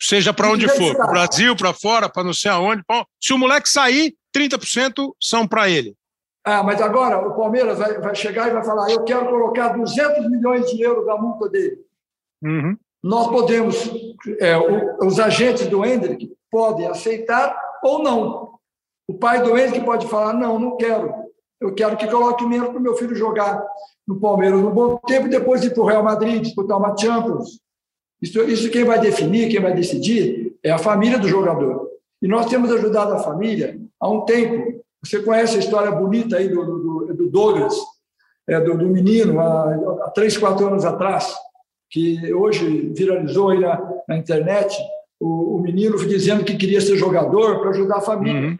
Seja 0.00 0.32
para 0.32 0.50
onde 0.50 0.68
for, 0.68 0.94
para 0.96 1.06
o 1.06 1.10
Brasil, 1.10 1.56
para 1.56 1.72
fora, 1.72 2.08
para 2.08 2.22
não 2.24 2.32
sei 2.32 2.50
aonde. 2.50 2.82
Bom, 2.88 3.04
Se 3.20 3.32
o 3.32 3.38
moleque 3.38 3.68
sair, 3.68 4.14
30% 4.36 5.12
são 5.20 5.46
para 5.46 5.68
ele. 5.68 5.94
Ah, 6.44 6.62
mas 6.62 6.80
agora 6.80 7.18
o 7.26 7.34
Palmeiras 7.34 7.78
vai, 7.78 8.00
vai 8.00 8.14
chegar 8.14 8.48
e 8.48 8.52
vai 8.52 8.64
falar: 8.64 8.90
eu 8.90 9.02
quero 9.04 9.26
colocar 9.28 9.68
200 9.76 10.30
milhões 10.30 10.66
de 10.70 10.80
euros 10.80 11.04
da 11.04 11.16
multa 11.16 11.48
dele. 11.48 11.78
Uhum. 12.42 12.76
Nós 13.02 13.26
podemos, 13.28 13.76
é, 14.40 14.56
o- 14.56 15.06
os 15.06 15.18
agentes 15.20 15.66
do 15.66 15.84
Hendrick 15.84 16.32
podem 16.50 16.86
aceitar 16.86 17.54
ou 17.82 18.02
não. 18.02 18.54
O 19.08 19.14
pai 19.14 19.42
do 19.42 19.58
Hendrick 19.58 19.84
pode 19.84 20.06
falar: 20.08 20.32
não, 20.32 20.58
não 20.58 20.76
quero. 20.76 21.12
Eu 21.60 21.74
quero 21.74 21.96
que 21.96 22.06
coloque 22.06 22.46
menos 22.46 22.68
para 22.68 22.78
o 22.78 22.82
meu 22.82 22.94
filho 22.94 23.16
jogar 23.16 23.60
no 24.06 24.18
Palmeiras 24.20 24.60
no 24.60 24.70
bom 24.70 24.96
tempo 25.06 25.26
e 25.26 25.30
depois 25.30 25.62
ir 25.64 25.74
para 25.74 25.82
o 25.82 25.86
Real 25.86 26.04
Madrid, 26.04 26.40
disputar 26.42 26.78
uma 26.78 26.96
Champions. 26.96 27.60
Isso, 28.20 28.42
isso 28.42 28.70
quem 28.70 28.84
vai 28.84 29.00
definir, 29.00 29.48
quem 29.48 29.60
vai 29.60 29.74
decidir 29.74 30.56
é 30.62 30.70
a 30.70 30.78
família 30.78 31.18
do 31.18 31.28
jogador. 31.28 31.88
E 32.20 32.26
nós 32.26 32.46
temos 32.46 32.70
ajudado 32.72 33.12
a 33.12 33.18
família 33.18 33.80
há 34.00 34.08
um 34.08 34.24
tempo. 34.24 34.82
Você 35.02 35.22
conhece 35.22 35.56
a 35.56 35.60
história 35.60 35.90
bonita 35.90 36.36
aí 36.36 36.48
do, 36.48 36.64
do, 36.64 37.14
do 37.14 37.30
Douglas, 37.30 37.74
é, 38.48 38.60
do, 38.60 38.76
do 38.76 38.88
menino, 38.88 39.38
há, 39.40 39.74
há 40.04 40.10
três, 40.10 40.36
quatro 40.36 40.66
anos 40.66 40.84
atrás, 40.84 41.32
que 41.88 42.32
hoje 42.34 42.92
viralizou 42.96 43.50
aí 43.50 43.60
na, 43.60 43.80
na 44.08 44.16
internet, 44.16 44.76
o, 45.20 45.56
o 45.56 45.62
menino 45.62 45.96
dizendo 46.06 46.44
que 46.44 46.56
queria 46.56 46.80
ser 46.80 46.96
jogador 46.96 47.60
para 47.60 47.70
ajudar 47.70 47.98
a 47.98 48.02
família. 48.02 48.50
Uhum. 48.50 48.58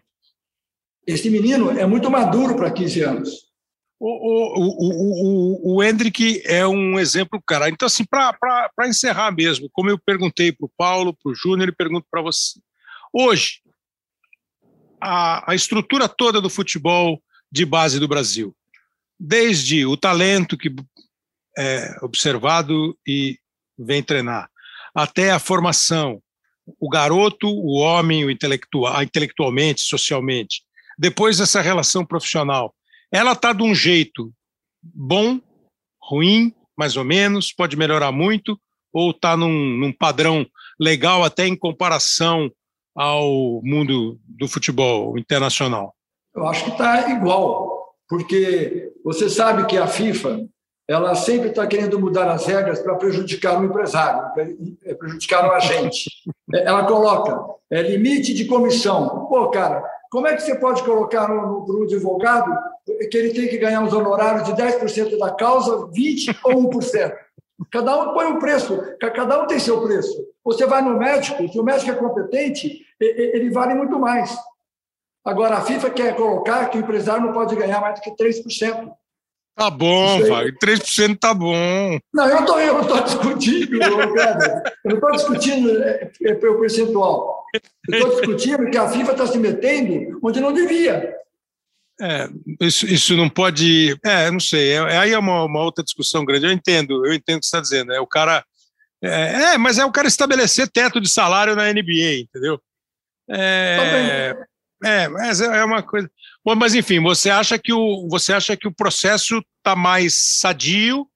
Esse 1.07 1.31
menino 1.31 1.71
é 1.71 1.87
muito 1.87 2.11
maduro 2.11 2.55
para 2.55 2.71
15 2.71 3.01
anos. 3.03 3.48
O, 4.01 4.07
o, 4.09 5.75
o, 5.75 5.77
o, 5.77 5.83
Hendrick 5.83 6.41
é 6.45 6.65
um 6.67 6.99
exemplo, 7.01 7.43
cara. 7.45 7.69
Então, 7.69 7.87
assim, 7.87 8.05
para 8.05 8.71
encerrar 8.87 9.33
mesmo, 9.33 9.69
como 9.73 9.91
eu 9.91 9.99
perguntei 9.99 10.53
para 10.53 10.67
o 10.67 10.73
Paulo, 10.77 11.13
para 11.13 11.33
o 11.33 11.35
Júnior 11.35 11.69
e 11.69 11.75
pergunto 11.75 12.07
para 12.09 12.23
você. 12.23 12.61
Hoje, 13.13 13.61
a, 15.01 15.51
a 15.51 15.55
estrutura 15.55 16.09
toda 16.09 16.41
do 16.41 16.49
futebol 16.49 17.21
de 17.51 17.65
base 17.65 17.99
do 17.99 18.07
Brasil, 18.07 18.55
desde 19.19 19.85
o 19.85 19.97
talento 19.97 20.57
que 20.57 20.73
é 21.57 21.97
observado 22.03 22.97
e 23.07 23.37
vem 23.77 24.03
treinar, 24.03 24.49
até 24.95 25.33
a 25.33 25.41
formação, 25.41 26.23
o 26.79 26.89
garoto, 26.89 27.49
o 27.49 27.79
homem, 27.79 28.25
o 28.25 28.31
intelectual, 28.31 29.03
intelectualmente, 29.03 29.81
socialmente, 29.81 30.63
depois 30.97 31.41
essa 31.41 31.61
relação 31.61 32.05
profissional, 32.05 32.75
ela 33.13 33.33
está 33.33 33.53
de 33.53 33.63
um 33.63 33.75
jeito 33.75 34.33
bom, 34.83 35.41
ruim, 36.03 36.55
mais 36.77 36.97
ou 36.97 37.05
menos, 37.05 37.53
pode 37.53 37.77
melhorar 37.77 38.13
muito, 38.13 38.59
ou 38.93 39.11
está 39.11 39.37
num, 39.37 39.77
num 39.77 39.93
padrão 39.93 40.47
legal 40.81 41.25
até 41.25 41.47
em 41.47 41.57
comparação 41.57 42.51
ao 42.95 43.61
mundo 43.63 44.19
do 44.27 44.49
futebol 44.49 45.19
internacional? 45.19 45.95
Eu 46.35 46.47
acho 46.47 46.65
que 46.65 46.71
está 46.71 47.11
igual, 47.11 47.95
porque 48.09 48.93
você 49.05 49.29
sabe 49.29 49.67
que 49.67 49.77
a 49.77 49.87
FIFA 49.87 50.49
ela 50.89 51.15
sempre 51.15 51.51
está 51.51 51.67
querendo 51.67 52.01
mudar 52.01 52.31
as 52.31 52.47
regras 52.47 52.81
para 52.81 52.95
prejudicar 52.95 53.61
o 53.61 53.65
empresário, 53.65 54.33
para 54.33 54.95
prejudicar 54.95 55.47
o 55.47 55.53
agente. 55.53 56.11
Ela 56.51 56.87
coloca 56.87 57.39
é, 57.71 57.83
limite 57.83 58.33
de 58.33 58.47
comissão. 58.47 59.27
Pô, 59.29 59.51
cara, 59.51 59.85
como 60.11 60.27
é 60.27 60.35
que 60.35 60.43
você 60.43 60.55
pode 60.55 60.83
colocar 60.83 61.29
no, 61.29 61.67
no, 61.67 61.67
no 61.67 61.83
advogado 61.85 62.57
que 63.11 63.17
ele 63.17 63.35
tem 63.35 63.49
que 63.49 63.59
ganhar 63.59 63.81
uns 63.81 63.93
honorários 63.93 64.45
de 64.45 64.53
10% 64.53 65.19
da 65.19 65.35
causa, 65.35 65.89
20% 65.89 66.39
ou 66.45 66.71
1%? 66.71 67.15
Cada 67.71 67.97
um 67.97 68.15
põe 68.15 68.27
um 68.27 68.39
preço, 68.39 68.81
cada 68.99 69.43
um 69.43 69.47
tem 69.47 69.59
seu 69.59 69.83
preço. 69.83 70.17
Você 70.45 70.65
vai 70.67 70.81
no 70.81 70.97
médico, 70.97 71.47
se 71.49 71.59
o 71.59 71.65
médico 71.65 71.91
é 71.91 71.95
competente, 71.95 72.87
ele 73.01 73.51
vale 73.51 73.75
muito 73.75 73.99
mais. 73.99 74.37
Agora, 75.25 75.57
a 75.57 75.61
FIFA 75.61 75.91
quer 75.91 76.17
colocar 76.17 76.71
que 76.71 76.79
o 76.79 76.81
empresário 76.81 77.23
não 77.23 77.33
pode 77.33 77.55
ganhar 77.55 77.81
mais 77.81 77.97
do 77.97 78.03
que 78.03 78.11
3%. 78.17 78.91
Tá 79.59 79.71
bom, 79.71 80.21
Wagner, 80.21 80.57
3% 80.57 81.19
tá 81.19 81.35
bom. 81.35 81.99
Não, 82.15 82.29
eu, 82.29 82.47
tô, 82.47 82.61
eu 82.61 82.75
não 82.75 82.83
estou 82.83 83.03
discutindo, 83.03 83.79
cara. 84.15 84.63
Eu 84.85 84.91
não 84.91 84.95
estou 84.95 85.11
discutindo 85.11 85.83
é, 85.83 86.13
é, 86.23 86.33
o 86.33 86.61
percentual. 86.61 87.45
Eu 87.89 87.99
estou 87.99 88.11
discutindo 88.11 88.71
que 88.71 88.79
a 88.79 88.89
FIFA 88.89 89.11
está 89.11 89.27
se 89.27 89.37
metendo 89.37 90.17
onde 90.23 90.41
não 90.41 90.53
devia. 90.53 91.13
É, 92.01 92.29
isso, 92.61 92.87
isso 92.87 93.17
não 93.17 93.29
pode. 93.29 93.99
É, 94.05 94.31
não 94.31 94.39
sei. 94.39 94.75
É, 94.75 94.97
aí 94.97 95.13
é 95.13 95.19
uma, 95.19 95.43
uma, 95.43 95.65
outra 95.65 95.83
discussão 95.83 96.25
grande. 96.25 96.47
Eu 96.47 96.53
entendo, 96.53 97.05
eu 97.05 97.13
entendo 97.13 97.39
o 97.39 97.41
que 97.41 97.47
você 97.47 97.57
está 97.57 97.61
dizendo. 97.61 97.93
É 97.93 98.01
o 98.01 98.07
cara. 98.07 98.45
É, 99.03 99.55
é, 99.55 99.59
mas 99.59 99.77
é 99.77 99.85
o 99.85 99.91
cara 99.91 100.07
estabelecer 100.07 100.69
teto 100.69 101.01
de 101.01 101.09
salário 101.09 101.57
na 101.57 101.73
NBA, 101.73 102.21
entendeu? 102.21 102.61
É, 103.29 104.37
é, 104.85 105.09
mas 105.09 105.41
é 105.41 105.65
uma 105.65 105.83
coisa. 105.83 106.09
Bom, 106.45 106.55
mas 106.55 106.75
enfim, 106.75 107.01
você 107.01 107.31
acha 107.31 107.59
que 107.59 107.73
o, 107.73 108.09
você 108.09 108.33
acha 108.33 108.57
que 108.57 108.67
o 108.67 108.75
processo 108.75 109.43
está 109.59 109.77
mais 109.77 110.15
sadio 110.41 111.07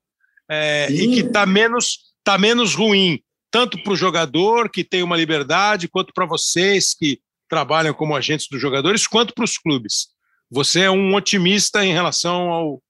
é, 0.50 0.88
e 0.90 1.08
que 1.08 1.20
está 1.20 1.46
menos, 1.46 2.12
tá 2.22 2.36
menos 2.36 2.74
ruim 2.74 3.22
tanto 3.52 3.80
para 3.82 3.92
o 3.92 3.96
jogador, 3.96 4.70
que 4.70 4.82
tem 4.82 5.02
uma 5.02 5.16
liberdade, 5.16 5.86
quanto 5.86 6.12
para 6.14 6.24
vocês 6.24 6.94
que 6.94 7.20
trabalham 7.46 7.92
como 7.92 8.16
agentes 8.16 8.48
dos 8.50 8.58
jogadores, 8.58 9.06
quanto 9.06 9.34
para 9.34 9.44
os 9.44 9.58
clubes. 9.58 10.08
Você 10.50 10.80
é 10.80 10.90
um 10.90 11.14
otimista 11.14 11.84
em 11.84 11.92
relação 11.92 12.50
ao, 12.50 12.82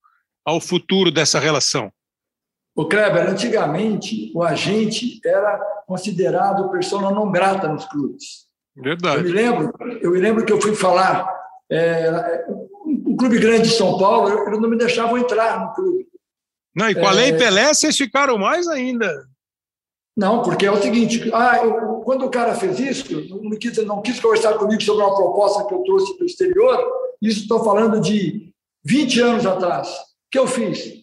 ao 0.44 0.60
futuro 0.60 1.10
dessa 1.10 1.40
relação? 1.40 1.92
O 2.76 2.86
Kleber, 2.86 3.28
antigamente 3.28 4.30
o 4.34 4.42
agente 4.42 5.20
era 5.26 5.59
considerado 5.86 6.70
persona 6.70 7.10
não 7.10 7.30
grata 7.30 7.66
nos 7.66 7.84
clubes. 7.86 8.46
Verdade. 8.74 9.18
Eu 9.18 9.24
me 9.24 9.32
lembro, 9.32 9.72
eu 10.00 10.10
me 10.12 10.20
lembro 10.20 10.44
que 10.46 10.52
eu 10.52 10.60
fui 10.60 10.76
falar 10.76 11.28
é, 11.73 12.44
um 12.86 13.16
clube 13.16 13.39
grande 13.39 13.69
de 13.69 13.74
São 13.74 13.99
Paulo, 13.99 14.47
eles 14.47 14.61
não 14.61 14.69
me 14.69 14.77
deixavam 14.77 15.16
entrar 15.16 15.65
no 15.65 15.74
clube. 15.74 16.07
Não, 16.74 16.89
e 16.89 16.94
com 16.94 17.07
a 17.07 17.12
Lei 17.12 17.31
é... 17.31 17.36
Pelé, 17.36 17.73
vocês 17.73 17.97
ficaram 17.97 18.39
mais 18.39 18.69
ainda. 18.69 19.27
Não, 20.16 20.43
porque 20.43 20.66
é 20.66 20.70
o 20.70 20.81
seguinte: 20.81 21.31
ah, 21.32 21.59
eu, 21.65 22.01
quando 22.01 22.27
o 22.27 22.31
cara 22.31 22.55
fez 22.55 22.78
isso, 22.78 23.39
não 23.43 23.51
quis, 23.59 23.77
não 23.85 24.03
quis 24.03 24.20
conversar 24.20 24.55
comigo 24.55 24.82
sobre 24.82 25.03
uma 25.03 25.15
proposta 25.15 25.66
que 25.66 25.74
eu 25.74 25.82
trouxe 25.82 26.19
do 26.19 26.24
exterior, 26.24 26.78
isso 27.20 27.40
estou 27.40 27.65
falando 27.65 28.01
de 28.01 28.53
20 28.85 29.20
anos 29.20 29.47
atrás. 29.47 29.89
O 29.89 30.31
que 30.31 30.39
eu 30.39 30.47
fiz? 30.47 31.03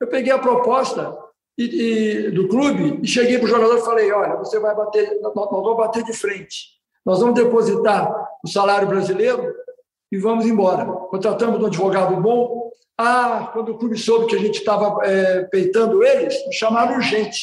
Eu 0.00 0.08
peguei 0.08 0.32
a 0.32 0.38
proposta 0.38 1.16
e, 1.58 1.64
e, 1.64 2.30
do 2.30 2.48
clube 2.48 3.00
e 3.02 3.06
cheguei 3.06 3.38
para 3.38 3.46
o 3.46 3.50
jogador 3.50 3.78
e 3.78 3.84
falei: 3.84 4.12
olha, 4.12 4.36
você 4.36 4.58
vai 4.60 4.74
bater, 4.74 5.20
nós, 5.20 5.34
nós 5.34 5.50
vamos 5.50 5.76
bater 5.76 6.04
de 6.04 6.12
frente. 6.12 6.74
Nós 7.04 7.20
vamos 7.20 7.34
depositar 7.34 8.10
o 8.42 8.48
salário 8.48 8.88
brasileiro 8.88 9.63
e 10.10 10.18
vamos 10.18 10.46
embora. 10.46 10.84
Contratamos 10.84 11.60
um 11.60 11.66
advogado 11.66 12.20
bom. 12.20 12.70
Ah, 12.96 13.50
quando 13.52 13.70
o 13.72 13.78
clube 13.78 13.98
soube 13.98 14.26
que 14.26 14.36
a 14.36 14.38
gente 14.38 14.58
estava 14.58 15.04
é, 15.04 15.42
peitando 15.44 16.04
eles, 16.04 16.34
chamaram 16.52 16.96
urgente 16.96 17.42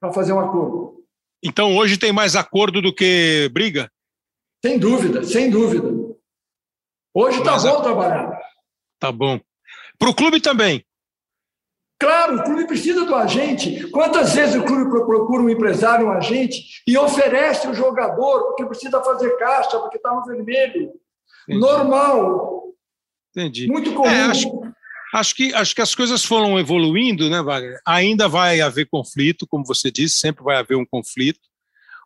para 0.00 0.12
fazer 0.12 0.32
um 0.32 0.40
acordo. 0.40 1.04
Então 1.42 1.76
hoje 1.76 1.98
tem 1.98 2.12
mais 2.12 2.36
acordo 2.36 2.80
do 2.80 2.94
que 2.94 3.50
briga? 3.52 3.90
Sem 4.64 4.78
dúvida, 4.78 5.24
sem 5.24 5.50
dúvida. 5.50 5.92
Hoje 7.12 7.38
está 7.38 7.58
bom 7.58 7.82
trabalhar. 7.82 8.40
Tá 8.98 9.12
bom. 9.12 9.38
Para 9.98 10.10
o 10.10 10.14
clube 10.14 10.40
também. 10.40 10.84
Claro, 12.00 12.36
o 12.36 12.42
clube 12.42 12.66
precisa 12.66 13.04
do 13.04 13.14
agente. 13.14 13.88
Quantas 13.90 14.34
vezes 14.34 14.56
o 14.56 14.64
clube 14.64 14.90
procura 14.90 15.42
um 15.42 15.48
empresário, 15.48 16.06
um 16.06 16.12
agente, 16.12 16.82
e 16.86 16.98
oferece 16.98 17.68
o 17.68 17.74
jogador 17.74 18.44
porque 18.46 18.66
precisa 18.66 19.02
fazer 19.02 19.30
caixa, 19.36 19.78
porque 19.78 19.96
está 19.96 20.12
no 20.12 20.24
vermelho? 20.24 20.92
Entendi. 21.48 21.60
Normal. 21.60 22.64
Entendi. 23.30 23.66
Muito 23.66 23.92
comum. 23.92 24.08
É, 24.08 24.22
acho, 24.22 24.48
acho, 25.12 25.34
que, 25.34 25.52
acho 25.54 25.74
que 25.74 25.82
as 25.82 25.94
coisas 25.94 26.24
foram 26.24 26.58
evoluindo, 26.58 27.28
né, 27.28 27.42
Wagner? 27.42 27.80
Ainda 27.84 28.28
vai 28.28 28.60
haver 28.60 28.88
conflito, 28.88 29.46
como 29.46 29.64
você 29.64 29.90
disse, 29.90 30.18
sempre 30.18 30.44
vai 30.44 30.56
haver 30.56 30.76
um 30.76 30.86
conflito, 30.86 31.40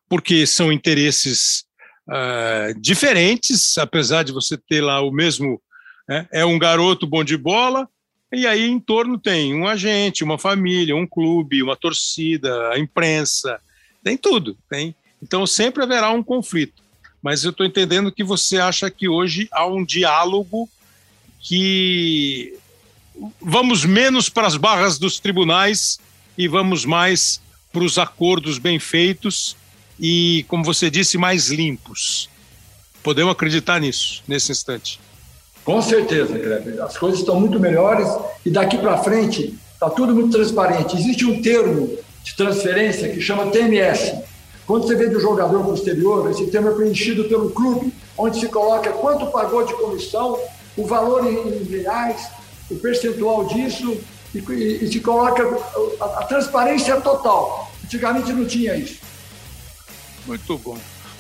porque 0.09 0.47
são 0.47 0.73
interesses 0.73 1.65
uh, 2.09 2.78
diferentes, 2.81 3.77
apesar 3.78 4.23
de 4.23 4.32
você 4.32 4.56
ter 4.56 4.81
lá 4.81 5.01
o 5.01 5.10
mesmo. 5.10 5.60
Né, 6.09 6.27
é 6.32 6.44
um 6.44 6.59
garoto 6.59 7.06
bom 7.06 7.23
de 7.23 7.36
bola, 7.36 7.86
e 8.32 8.47
aí 8.47 8.66
em 8.66 8.81
torno 8.81 9.19
tem 9.19 9.55
um 9.55 9.66
agente, 9.66 10.24
uma 10.24 10.39
família, 10.39 10.97
um 10.97 11.06
clube, 11.06 11.62
uma 11.62 11.77
torcida, 11.77 12.70
a 12.70 12.78
imprensa, 12.78 13.60
tem 14.02 14.16
tudo, 14.16 14.56
tem. 14.70 14.94
Então 15.23 15.47
sempre 15.47 15.82
haverá 15.82 16.10
um 16.10 16.23
conflito. 16.23 16.82
Mas 17.22 17.44
eu 17.44 17.50
estou 17.50 17.66
entendendo 17.66 18.12
que 18.12 18.22
você 18.22 18.58
acha 18.58 18.90
que 18.90 19.08
hoje 19.08 19.48
há 19.50 19.66
um 19.66 19.84
diálogo 19.84 20.68
que 21.40 22.54
vamos 23.40 23.84
menos 23.84 24.28
para 24.28 24.46
as 24.46 24.56
barras 24.56 24.98
dos 24.98 25.18
tribunais 25.18 25.98
e 26.36 26.46
vamos 26.46 26.84
mais 26.84 27.40
para 27.72 27.82
os 27.82 27.98
acordos 27.98 28.58
bem 28.58 28.78
feitos 28.78 29.56
e, 29.98 30.44
como 30.48 30.64
você 30.64 30.90
disse, 30.90 31.18
mais 31.18 31.48
limpos. 31.48 32.28
Podemos 33.02 33.32
acreditar 33.32 33.80
nisso, 33.80 34.22
nesse 34.26 34.52
instante. 34.52 35.00
Com 35.64 35.82
certeza, 35.82 36.38
Kleber. 36.38 36.82
As 36.82 36.96
coisas 36.96 37.20
estão 37.20 37.38
muito 37.38 37.58
melhores 37.60 38.08
e 38.44 38.50
daqui 38.50 38.78
para 38.78 38.98
frente 38.98 39.54
está 39.74 39.90
tudo 39.90 40.14
muito 40.14 40.30
transparente. 40.30 40.96
Existe 40.96 41.24
um 41.24 41.42
termo 41.42 41.98
de 42.22 42.34
transferência 42.34 43.08
que 43.10 43.20
chama 43.20 43.50
TMS. 43.50 44.14
Quando 44.68 44.86
você 44.86 44.94
vê 44.94 45.08
do 45.08 45.18
jogador 45.18 45.66
o 45.66 45.72
exterior, 45.72 46.30
esse 46.30 46.46
termo 46.48 46.68
é 46.68 46.74
preenchido 46.74 47.24
pelo 47.24 47.48
clube, 47.50 47.90
onde 48.18 48.38
se 48.38 48.48
coloca 48.48 48.92
quanto 48.92 49.24
pagou 49.28 49.64
de 49.64 49.72
comissão, 49.72 50.38
o 50.76 50.86
valor 50.86 51.26
em 51.26 51.64
reais, 51.64 52.28
o 52.70 52.76
percentual 52.76 53.46
disso, 53.46 53.98
e, 54.34 54.38
e, 54.38 54.84
e 54.84 54.92
se 54.92 55.00
coloca 55.00 55.42
a, 55.98 56.04
a 56.20 56.24
transparência 56.24 57.00
total. 57.00 57.72
Antigamente 57.82 58.30
não 58.30 58.44
tinha 58.44 58.76
isso. 58.76 58.98
Muito 60.26 60.58
bom. 60.58 60.76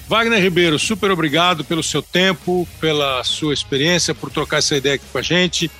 Wagner 0.06 0.42
Ribeiro, 0.42 0.78
super 0.78 1.10
obrigado 1.10 1.64
pelo 1.64 1.82
seu 1.82 2.02
tempo, 2.02 2.68
pela 2.78 3.24
sua 3.24 3.54
experiência, 3.54 4.14
por 4.14 4.30
trocar 4.30 4.58
essa 4.58 4.76
ideia 4.76 4.96
aqui 4.96 5.06
com 5.10 5.16
a 5.16 5.22
gente. 5.22 5.70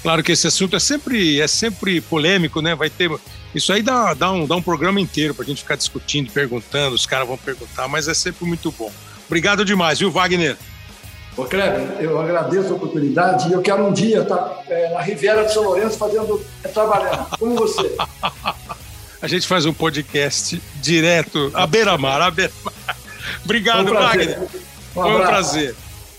Claro 0.00 0.22
que 0.22 0.30
esse 0.30 0.46
assunto 0.46 0.76
é 0.76 0.80
sempre, 0.80 1.40
é 1.40 1.48
sempre 1.48 2.00
polêmico, 2.00 2.62
né? 2.62 2.76
Vai 2.76 2.88
ter. 2.88 3.10
Isso 3.56 3.72
aí 3.72 3.80
dá, 3.80 4.12
dá, 4.12 4.30
um, 4.30 4.46
dá 4.46 4.54
um 4.54 4.60
programa 4.60 5.00
inteiro 5.00 5.34
para 5.34 5.42
a 5.42 5.48
gente 5.48 5.62
ficar 5.62 5.76
discutindo, 5.76 6.30
perguntando, 6.30 6.94
os 6.94 7.06
caras 7.06 7.26
vão 7.26 7.38
perguntar, 7.38 7.88
mas 7.88 8.06
é 8.06 8.12
sempre 8.12 8.44
muito 8.44 8.70
bom. 8.70 8.92
Obrigado 9.26 9.64
demais, 9.64 9.98
viu, 9.98 10.10
Wagner? 10.10 10.58
Ô, 11.34 11.44
Kleber, 11.44 11.96
eu 11.98 12.20
agradeço 12.20 12.74
a 12.74 12.76
oportunidade 12.76 13.48
e 13.48 13.54
eu 13.54 13.62
quero 13.62 13.86
um 13.86 13.94
dia 13.94 14.20
estar 14.20 14.62
é, 14.68 14.92
na 14.92 15.00
Riviera 15.00 15.42
de 15.46 15.54
São 15.54 15.62
Lourenço 15.62 15.96
fazendo, 15.96 16.44
é, 16.62 16.68
trabalhando, 16.68 17.28
como 17.38 17.54
você. 17.54 17.96
a 19.22 19.26
gente 19.26 19.46
faz 19.46 19.64
um 19.64 19.72
podcast 19.72 20.62
direto, 20.82 21.50
à 21.54 21.66
beira-mar, 21.66 22.20
à 22.20 22.30
beira-mar. 22.30 22.74
Obrigado, 23.42 23.90
Wagner. 23.90 24.38
Um 24.38 24.48
Foi 24.92 25.14
um 25.14 25.26
prazer. 25.26 25.74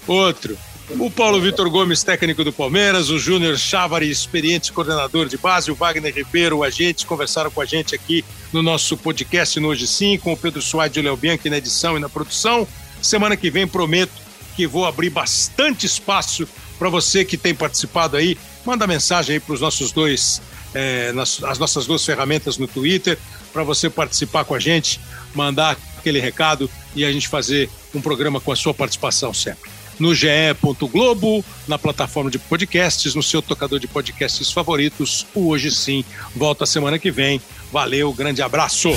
Outro. 0.07 0.57
O 0.89 1.11
Paulo 1.11 1.41
Vitor 1.41 1.69
Gomes, 1.69 2.01
técnico 2.01 2.45
do 2.45 2.53
Palmeiras, 2.53 3.09
o 3.09 3.19
Júnior 3.19 3.57
Chávari, 3.57 4.09
experiente 4.09 4.71
coordenador 4.71 5.27
de 5.27 5.37
base, 5.37 5.69
o 5.69 5.75
Wagner 5.75 6.15
Ribeiro, 6.15 6.59
o 6.59 6.63
agente, 6.63 7.05
conversaram 7.05 7.51
com 7.51 7.59
a 7.59 7.65
gente 7.65 7.93
aqui 7.93 8.23
no 8.53 8.63
nosso 8.63 8.95
podcast 8.95 9.59
no 9.59 9.67
Hoje 9.67 9.85
Sim, 9.85 10.17
com 10.17 10.31
o 10.31 10.37
Pedro 10.37 10.61
Soares 10.61 10.95
e 10.95 11.01
o 11.01 11.03
Léo 11.03 11.17
Bianchi 11.17 11.49
na 11.49 11.57
edição 11.57 11.97
e 11.97 11.99
na 11.99 12.07
produção. 12.07 12.65
Semana 13.01 13.35
que 13.35 13.49
vem 13.49 13.67
prometo 13.67 14.13
que 14.55 14.65
vou 14.65 14.85
abrir 14.85 15.09
bastante 15.09 15.85
espaço 15.85 16.47
para 16.79 16.87
você 16.87 17.25
que 17.25 17.37
tem 17.37 17.53
participado 17.53 18.15
aí. 18.15 18.37
Manda 18.65 18.87
mensagem 18.87 19.33
aí 19.33 19.39
para 19.41 19.55
os 19.55 19.61
nossos 19.61 19.91
dois, 19.91 20.41
é, 20.73 21.11
nas, 21.11 21.43
as 21.43 21.59
nossas 21.59 21.85
duas 21.85 22.05
ferramentas 22.05 22.57
no 22.57 22.65
Twitter, 22.65 23.17
para 23.51 23.61
você 23.61 23.89
participar 23.89 24.45
com 24.45 24.55
a 24.55 24.59
gente, 24.59 25.01
mandar 25.35 25.75
aquele 25.97 26.21
recado 26.21 26.69
e 26.95 27.03
a 27.03 27.11
gente 27.11 27.27
fazer 27.27 27.69
um 27.93 27.99
programa 27.99 28.39
com 28.39 28.53
a 28.53 28.55
sua 28.55 28.73
participação 28.73 29.33
sempre. 29.33 29.76
No 29.99 30.13
ge.globo, 30.13 31.43
na 31.67 31.77
plataforma 31.77 32.29
de 32.29 32.39
podcasts, 32.39 33.15
no 33.15 33.23
seu 33.23 33.41
tocador 33.41 33.79
de 33.79 33.87
podcasts 33.87 34.51
favoritos. 34.51 35.25
Hoje 35.33 35.71
Sim 35.71 36.03
volta 36.35 36.65
semana 36.65 36.99
que 36.99 37.11
vem. 37.11 37.41
Valeu, 37.71 38.13
grande 38.13 38.41
abraço! 38.41 38.89